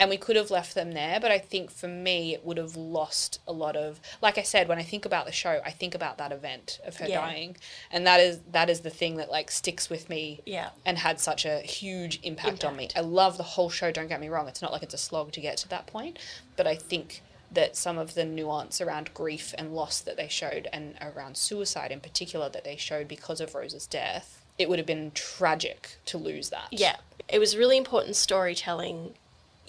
And 0.00 0.08
we 0.10 0.16
could 0.16 0.34
have 0.34 0.50
left 0.50 0.74
them 0.74 0.92
there, 0.92 1.20
but 1.20 1.30
I 1.30 1.38
think 1.38 1.70
for 1.70 1.86
me 1.86 2.32
it 2.34 2.44
would 2.44 2.56
have 2.56 2.74
lost 2.74 3.38
a 3.46 3.52
lot 3.52 3.76
of 3.76 4.00
like 4.22 4.38
I 4.38 4.42
said, 4.42 4.66
when 4.66 4.78
I 4.78 4.82
think 4.82 5.04
about 5.04 5.26
the 5.26 5.32
show, 5.32 5.60
I 5.64 5.70
think 5.70 5.94
about 5.94 6.16
that 6.18 6.32
event 6.32 6.80
of 6.84 6.96
her 6.96 7.06
Yeah. 7.06 7.20
dying. 7.20 7.56
And 7.92 8.06
that 8.06 8.18
is 8.18 8.40
that 8.50 8.70
is 8.70 8.80
the 8.80 8.90
thing 8.90 9.16
that 9.18 9.30
like 9.30 9.50
sticks 9.50 9.90
with 9.90 10.08
me 10.08 10.40
Yeah. 10.46 10.70
and 10.86 10.98
had 10.98 11.20
such 11.20 11.44
a 11.44 11.60
huge 11.60 12.18
impact, 12.22 12.64
on 12.64 12.76
me. 12.76 12.88
I 12.96 13.00
love 13.00 13.36
the 13.36 13.42
whole 13.42 13.70
show, 13.70 13.92
don't 13.92 14.08
get 14.08 14.20
me 14.20 14.28
wrong. 14.28 14.48
It's 14.48 14.62
not 14.62 14.72
like 14.72 14.82
it's 14.82 14.94
a 14.94 14.98
slog 14.98 15.32
to 15.32 15.40
get 15.40 15.58
to 15.58 15.68
that 15.68 15.86
point, 15.86 16.18
but 16.56 16.66
I 16.66 16.74
think 16.74 17.22
that 17.52 17.76
some 17.76 17.98
of 17.98 18.14
the 18.14 18.24
nuance 18.24 18.80
around 18.80 19.12
grief 19.12 19.54
and 19.58 19.74
loss 19.74 20.00
that 20.00 20.16
they 20.16 20.28
showed 20.28 20.68
and 20.72 20.96
around 21.02 21.36
suicide 21.36 21.90
in 21.92 22.00
particular 22.00 22.48
that 22.48 22.64
they 22.64 22.76
showed 22.76 23.06
because 23.08 23.40
of 23.40 23.54
Rose's 23.54 23.86
death, 23.86 24.44
it 24.56 24.68
would 24.68 24.78
have 24.78 24.86
been 24.86 25.10
tragic 25.12 25.96
to 26.06 26.16
lose 26.16 26.48
that. 26.50 26.68
Yeah. 26.70 26.96
It 27.28 27.38
was 27.38 27.56
really 27.56 27.76
important 27.76 28.16
storytelling 28.16 29.14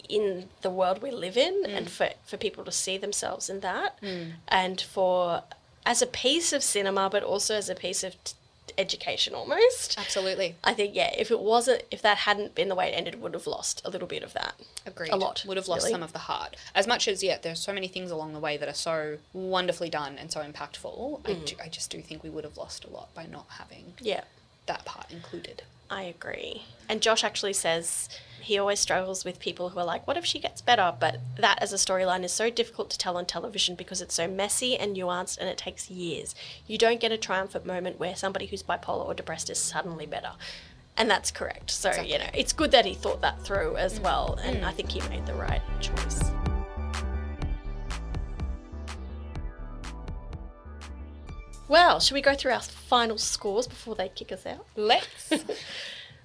in 0.10 0.49
the 0.61 0.69
world 0.69 1.02
we 1.02 1.11
live 1.11 1.38
in 1.38 1.64
mm. 1.64 1.69
and 1.69 1.90
for, 1.90 2.10
for 2.26 2.38
people 2.38 2.64
to 2.64 2.72
see 2.72 2.98
themselves 2.98 3.49
in 3.49 3.60
that 3.61 3.99
mm. 4.02 4.32
and 4.48 4.82
for 4.82 5.44
as 5.86 6.02
a 6.02 6.07
piece 6.07 6.53
of 6.53 6.64
cinema 6.64 7.10
but 7.10 7.23
also 7.23 7.56
as 7.56 7.69
a 7.69 7.76
piece 7.76 8.03
of 8.03 8.15
t- 8.23 8.34
education 8.78 9.34
almost 9.34 9.98
Absolutely. 9.98 10.56
i 10.64 10.73
think 10.73 10.95
yeah 10.95 11.14
if 11.18 11.30
it 11.30 11.40
wasn't 11.40 11.84
if 11.91 12.02
that 12.02 12.19
hadn't 12.19 12.56
been 12.56 12.69
the 12.69 12.76
way 12.76 12.88
it 12.88 12.94
ended 12.94 13.22
would 13.22 13.34
have 13.34 13.48
lost 13.48 13.82
a 13.84 13.90
little 13.90 14.07
bit 14.07 14.23
of 14.23 14.34
that 14.34 14.53
Agreed. 14.86 15.11
a 15.11 15.15
lot 15.15 15.44
Would 15.48 15.57
have 15.57 15.68
lost 15.68 15.84
really. 15.84 15.91
some 15.91 16.03
of 16.03 16.11
the 16.11 16.19
heart. 16.19 16.56
As 16.73 16.88
much 16.88 17.07
as, 17.07 17.22
yeah, 17.22 17.38
there's 17.41 17.60
so 17.60 17.72
many 17.72 17.88
things 17.88 18.10
along 18.10 18.34
the 18.34 18.40
way 18.40 18.57
that 18.57 18.68
are 18.68 18.73
so 18.73 19.18
wonderfully 19.32 19.90
done 19.90 20.18
and 20.18 20.32
so 20.32 20.41
impactful, 20.41 21.22
I, 21.26 21.34
mm. 21.34 21.45
do, 21.45 21.56
I 21.64 21.68
just 21.68 21.91
do 21.91 22.02
think 22.02 22.23
we 22.23 22.30
would 22.30 22.44
have 22.44 22.57
lost 22.57 22.84
a 22.86 22.90
lot 22.90 23.14
by 23.14 23.26
not 23.26 23.45
having 23.60 23.94
yeah 23.99 24.23
that 24.65 24.86
part 24.86 25.11
included. 25.11 25.64
I 25.92 26.04
agree. 26.04 26.64
And 26.88 27.02
Josh 27.02 27.24
actually 27.24 27.54
says 27.54 28.10
he 28.40 28.58
always 28.58 28.80
struggles 28.80 29.24
with 29.24 29.40
people 29.40 29.70
who 29.70 29.80
are 29.80 29.86
like, 29.86 30.08
what 30.08 30.18
if 30.18 30.26
she 30.26 30.40
gets 30.40 30.62
better? 30.62 30.96
But 31.00 31.20
that 31.38 31.62
as 31.62 31.74
a 31.74 31.76
storyline 31.76 32.24
is 32.24 32.32
so 32.32 32.50
difficult 32.50 32.90
to 32.92 32.98
tell 32.98 33.18
on 33.18 33.26
television 33.26 33.76
because 33.76 34.02
it's 34.02 34.16
so 34.16 34.28
messy 34.28 34.78
and 34.78 34.96
nuanced 34.96 35.38
and 35.38 35.48
it 35.48 35.58
takes 35.58 35.92
years. 35.92 36.34
You 36.66 36.78
don't 36.78 37.00
get 37.00 37.12
a 37.12 37.18
triumphant 37.18 37.66
moment 37.66 38.00
where 38.00 38.16
somebody 38.16 38.48
who's 38.48 38.64
bipolar 38.64 39.06
or 39.06 39.14
depressed 39.14 39.50
is 39.50 39.60
suddenly 39.60 40.06
better. 40.06 40.32
And 40.98 41.10
that's 41.10 41.30
correct. 41.30 41.72
So, 41.72 41.92
you 42.02 42.18
know, 42.18 42.30
it's 42.34 42.54
good 42.54 42.72
that 42.72 42.86
he 42.86 42.94
thought 42.94 43.22
that 43.22 43.42
through 43.44 43.76
as 43.76 44.00
well. 44.00 44.40
And 44.44 44.58
mm. 44.58 44.64
I 44.64 44.72
think 44.72 44.92
he 44.92 45.02
made 45.10 45.26
the 45.26 45.34
right 45.34 45.62
choice. 45.80 46.32
Well, 51.72 52.02
should 52.02 52.15
we 52.15 52.22
go 52.22 52.35
through 52.35 52.52
our 52.52 52.60
final 52.61 53.18
scores 53.18 53.65
before 53.65 53.95
they 53.95 54.10
kick 54.10 54.34
us 54.34 54.45
out? 54.45 54.65
Let's. 54.76 55.31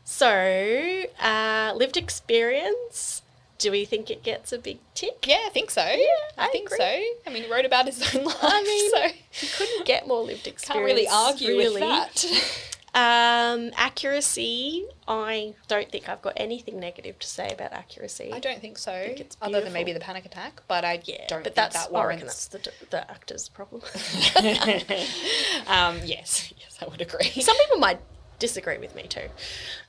So, 0.09 1.02
uh, 1.20 1.73
lived 1.74 1.97
experience. 1.97 3.23
Do 3.59 3.73
we 3.73 3.85
think 3.85 4.09
it 4.09 4.23
gets 4.23 4.52
a 4.52 4.59
big 4.59 4.78
tick? 4.94 5.27
Yeah, 5.27 5.40
I 5.44 5.48
think 5.51 5.68
so. 5.73 5.82
I, 5.82 6.09
I 6.39 6.47
think 6.48 6.68
agree. 6.68 6.78
so. 6.78 7.28
I 7.28 7.35
mean, 7.35 7.43
he 7.43 7.51
wrote 7.51 7.64
about 7.64 7.86
his 7.86 8.14
own 8.14 8.23
life, 8.24 8.36
I 8.40 8.62
mean, 8.62 8.90
so 8.93 9.47
You 9.47 9.48
couldn't 9.56 9.85
get 9.85 10.06
more 10.06 10.23
lived 10.23 10.47
experience. 10.47 10.66
can't 10.66 10.85
really 10.85 11.09
argue 11.09 11.59
really. 11.59 11.81
with 11.81 11.81
that. 11.81 12.68
Um, 12.97 13.73
accuracy. 13.77 14.86
I 15.06 15.55
don't 15.68 15.93
think 15.93 16.09
I've 16.09 16.23
got 16.23 16.32
anything 16.39 16.81
negative 16.81 17.18
to 17.18 17.27
say 17.27 17.51
about 17.52 17.74
accuracy. 17.74 18.31
I 18.32 18.40
don't 18.40 18.59
think 18.60 18.78
so. 18.78 18.90
it's 18.93 19.36
other 19.43 19.60
than 19.60 19.74
maybe 19.74 19.93
the 19.93 20.01
panic 20.01 20.24
attack, 20.24 20.62
but 20.66 20.82
I 20.82 21.02
Yeah, 21.05 21.27
don't 21.28 21.40
but 21.44 21.55
think 21.55 21.56
that's 21.56 21.74
that 21.86 21.94
I 21.94 22.05
reckon 22.06 22.20
warrants. 22.24 22.48
that's 22.48 22.64
the, 22.81 22.86
the 22.89 23.10
actor's 23.10 23.51
problem. 23.51 23.82
um, 25.66 25.98
yes, 26.06 26.55
yes, 26.59 26.78
I 26.81 26.86
would 26.89 27.02
agree. 27.02 27.28
Some 27.43 27.56
people 27.59 27.77
might 27.78 28.01
disagree 28.39 28.78
with 28.78 28.94
me 28.94 29.02
too. 29.02 29.28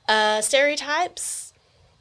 Uh, 0.06 0.42
stereotypes. 0.42 1.47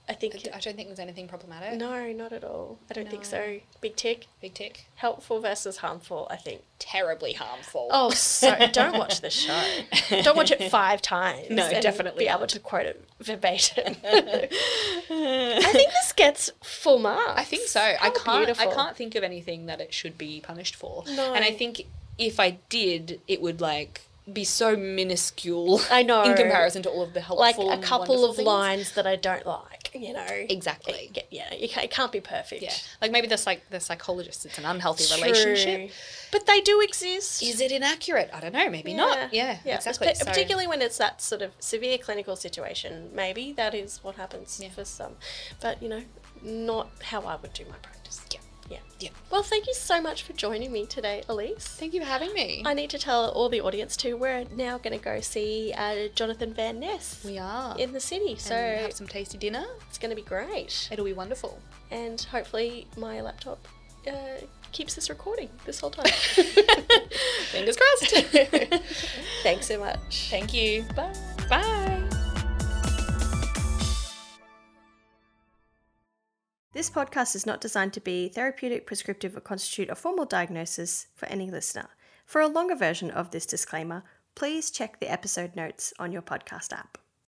I 0.10 0.14
think 0.14 0.36
I 0.54 0.60
don't 0.60 0.76
think 0.76 0.88
there's 0.88 1.00
anything 1.00 1.28
problematic. 1.28 1.78
no, 1.78 2.12
not 2.14 2.32
at 2.32 2.44
all. 2.44 2.80
I 2.90 2.94
don't 2.94 3.10
think 3.10 3.26
so. 3.26 3.60
Big 3.82 3.96
tick. 3.98 4.28
Big 4.42 4.54
tick. 4.54 4.86
Helpful 4.96 5.42
versus 5.42 5.78
harmful. 5.78 6.28
I 6.30 6.38
think. 6.38 6.62
Terribly 6.80 7.34
harmful. 7.34 7.90
Oh, 7.92 8.12
so 8.12 8.56
don't 8.72 8.98
watch 8.98 9.20
the 9.22 9.30
show. 9.30 9.62
Don't 10.22 10.38
watch 10.38 10.52
it 10.52 10.70
five 10.70 11.02
times. 11.02 11.50
No, 11.50 11.70
definitely 11.82 12.26
Be 12.26 12.30
able 12.30 12.42
not. 12.42 12.50
to 12.50 12.60
quote 12.60 12.86
it 12.86 13.04
verbatim. 13.20 13.96
I 14.04 14.48
think 15.72 15.92
this 15.92 16.14
gets 16.16 16.52
full 16.64 17.00
marks. 17.00 17.34
I 17.36 17.44
think 17.44 17.68
so. 17.68 17.82
I 17.82 18.10
can't. 18.12 18.46
beautiful. 18.46 18.72
I 18.72 18.74
can't 18.74 18.96
think 18.96 19.16
of 19.16 19.24
anything 19.24 19.66
that 19.66 19.82
it 19.82 19.94
should 19.94 20.18
be 20.18 20.40
punished 20.42 20.76
for. 20.76 21.04
No. 21.16 21.34
And 21.34 21.44
I 21.44 21.52
think 21.52 21.82
if 22.18 22.40
I 22.40 22.58
did, 22.70 23.22
it 23.28 23.42
would 23.42 23.60
like 23.62 24.02
be 24.32 24.44
so 24.44 24.76
minuscule. 24.76 25.80
I 25.92 26.04
know. 26.04 26.24
in 26.24 26.36
comparison 26.36 26.84
to 26.84 26.90
all 26.90 27.04
of 27.04 27.14
the 27.14 27.22
helpful, 27.22 27.68
like 27.68 27.80
a 27.80 27.82
couple 27.82 28.26
of 28.26 28.36
things. 28.36 28.46
lines 28.46 28.92
that 28.94 29.08
I 29.08 29.16
don't 29.16 29.46
like, 29.46 29.92
you 29.94 30.14
know. 30.14 30.26
Exactly. 30.30 31.12
It, 31.16 31.28
yeah, 31.32 31.54
it 31.54 31.92
can't, 31.92 32.12
be 32.12 32.20
perfect. 32.22 32.62
Yeah, 32.62 32.74
like 33.02 33.12
maybe 33.12 33.28
the 33.28 33.38
psych 33.38 33.62
the 33.70 33.80
psychologist. 33.80 34.46
It's 34.46 34.58
an 34.58 34.66
unhealthy 34.66 35.06
True. 35.06 35.24
relationship. 35.24 35.92
But 36.32 36.46
they 36.46 36.62
do 36.62 36.82
exist. 36.82 37.42
Is 37.42 37.62
it 37.62 37.72
inaccurate? 37.72 38.30
I 38.34 38.40
don't 38.40 38.54
know. 38.54 38.70
Maybe 38.70 38.94
not. 38.94 39.34
Yeah, 39.34 39.58
Yeah. 39.66 39.76
exactly. 39.76 40.14
So- 40.14 40.26
Particularly 40.26 40.68
when 40.68 40.82
it's 40.82 40.98
that 40.98 41.22
sort 41.22 41.42
of 41.42 41.52
severe 41.60 41.98
clinical 41.98 42.36
situation, 42.36 43.10
maybe 43.14 43.54
that 43.54 43.74
is 43.74 44.04
what 44.04 44.16
happens 44.16 44.60
Yeah. 44.62 44.70
for 44.70 44.84
some. 44.86 45.14
But, 45.62 45.82
you 45.82 45.90
know, 45.90 46.04
not 46.42 46.90
how 47.04 47.22
I 47.22 47.36
would 47.38 47.54
do 47.54 47.64
my 47.66 47.78
practice. 47.78 48.22
Yeah. 48.32 48.40
Yeah. 48.70 48.80
Yeah. 49.00 49.10
Well, 49.30 49.44
thank 49.44 49.68
you 49.68 49.74
so 49.74 50.02
much 50.02 50.24
for 50.24 50.34
joining 50.34 50.72
me 50.72 50.86
today, 50.86 51.24
Elise. 51.30 51.66
Thank 51.68 51.94
you 51.94 52.02
for 52.02 52.08
having 52.08 52.34
me. 52.34 52.64
I 52.66 52.74
need 52.74 52.90
to 52.92 53.00
tell 53.00 53.30
all 53.30 53.50
the 53.50 53.62
audience 53.62 53.96
too, 53.96 54.18
we're 54.18 54.46
now 54.56 54.78
going 54.78 54.98
to 54.98 55.04
go 55.04 55.22
see 55.22 55.74
uh, 55.78 56.08
Jonathan 56.16 56.54
Van 56.54 56.80
Ness 56.80 57.24
we 57.24 57.38
are. 57.38 57.78
in 57.78 57.94
the 57.94 58.00
city. 58.00 58.36
So 58.38 58.56
and 58.56 58.82
have 58.82 58.94
some 58.94 59.08
tasty 59.08 59.38
dinner. 59.38 59.66
it's 59.88 59.98
going 59.98 60.10
to 60.10 60.16
be 60.16 60.22
great. 60.28 60.90
It'll 60.92 61.06
be 61.06 61.14
wonderful. 61.14 61.60
And 61.92 62.20
hopefully 62.22 62.88
my 62.98 63.22
laptop 63.22 63.68
uh, 64.08 64.12
keeps 64.72 64.96
this 64.96 65.10
recording 65.10 65.50
this 65.66 65.80
whole 65.80 65.92
time. 65.92 66.06
Fingers 67.52 67.78
crossed. 67.78 68.26
Thanks 69.44 69.68
so 69.68 69.80
much. 69.80 70.28
Thank 70.30 70.54
you. 70.54 70.84
Bye. 70.96 71.14
Bye. 71.50 71.97
This 76.78 76.92
podcast 76.92 77.34
is 77.34 77.48
not 77.48 77.60
designed 77.60 77.94
to 77.94 78.00
be 78.00 78.30
therapeutic, 78.30 78.86
prescriptive, 78.86 79.36
or 79.36 79.40
constitute 79.40 79.90
a 79.90 79.96
formal 79.96 80.26
diagnosis 80.26 81.08
for 81.16 81.26
any 81.26 81.50
listener. 81.50 81.90
For 82.24 82.40
a 82.40 82.48
longer 82.48 82.76
version 82.76 83.10
of 83.10 83.32
this 83.32 83.48
disclaimer, 83.48 84.04
please 84.36 84.70
check 84.70 85.00
the 85.00 85.12
episode 85.12 85.56
notes 85.56 85.92
on 85.98 86.12
your 86.12 86.22
podcast 86.22 86.72
app. 86.72 87.00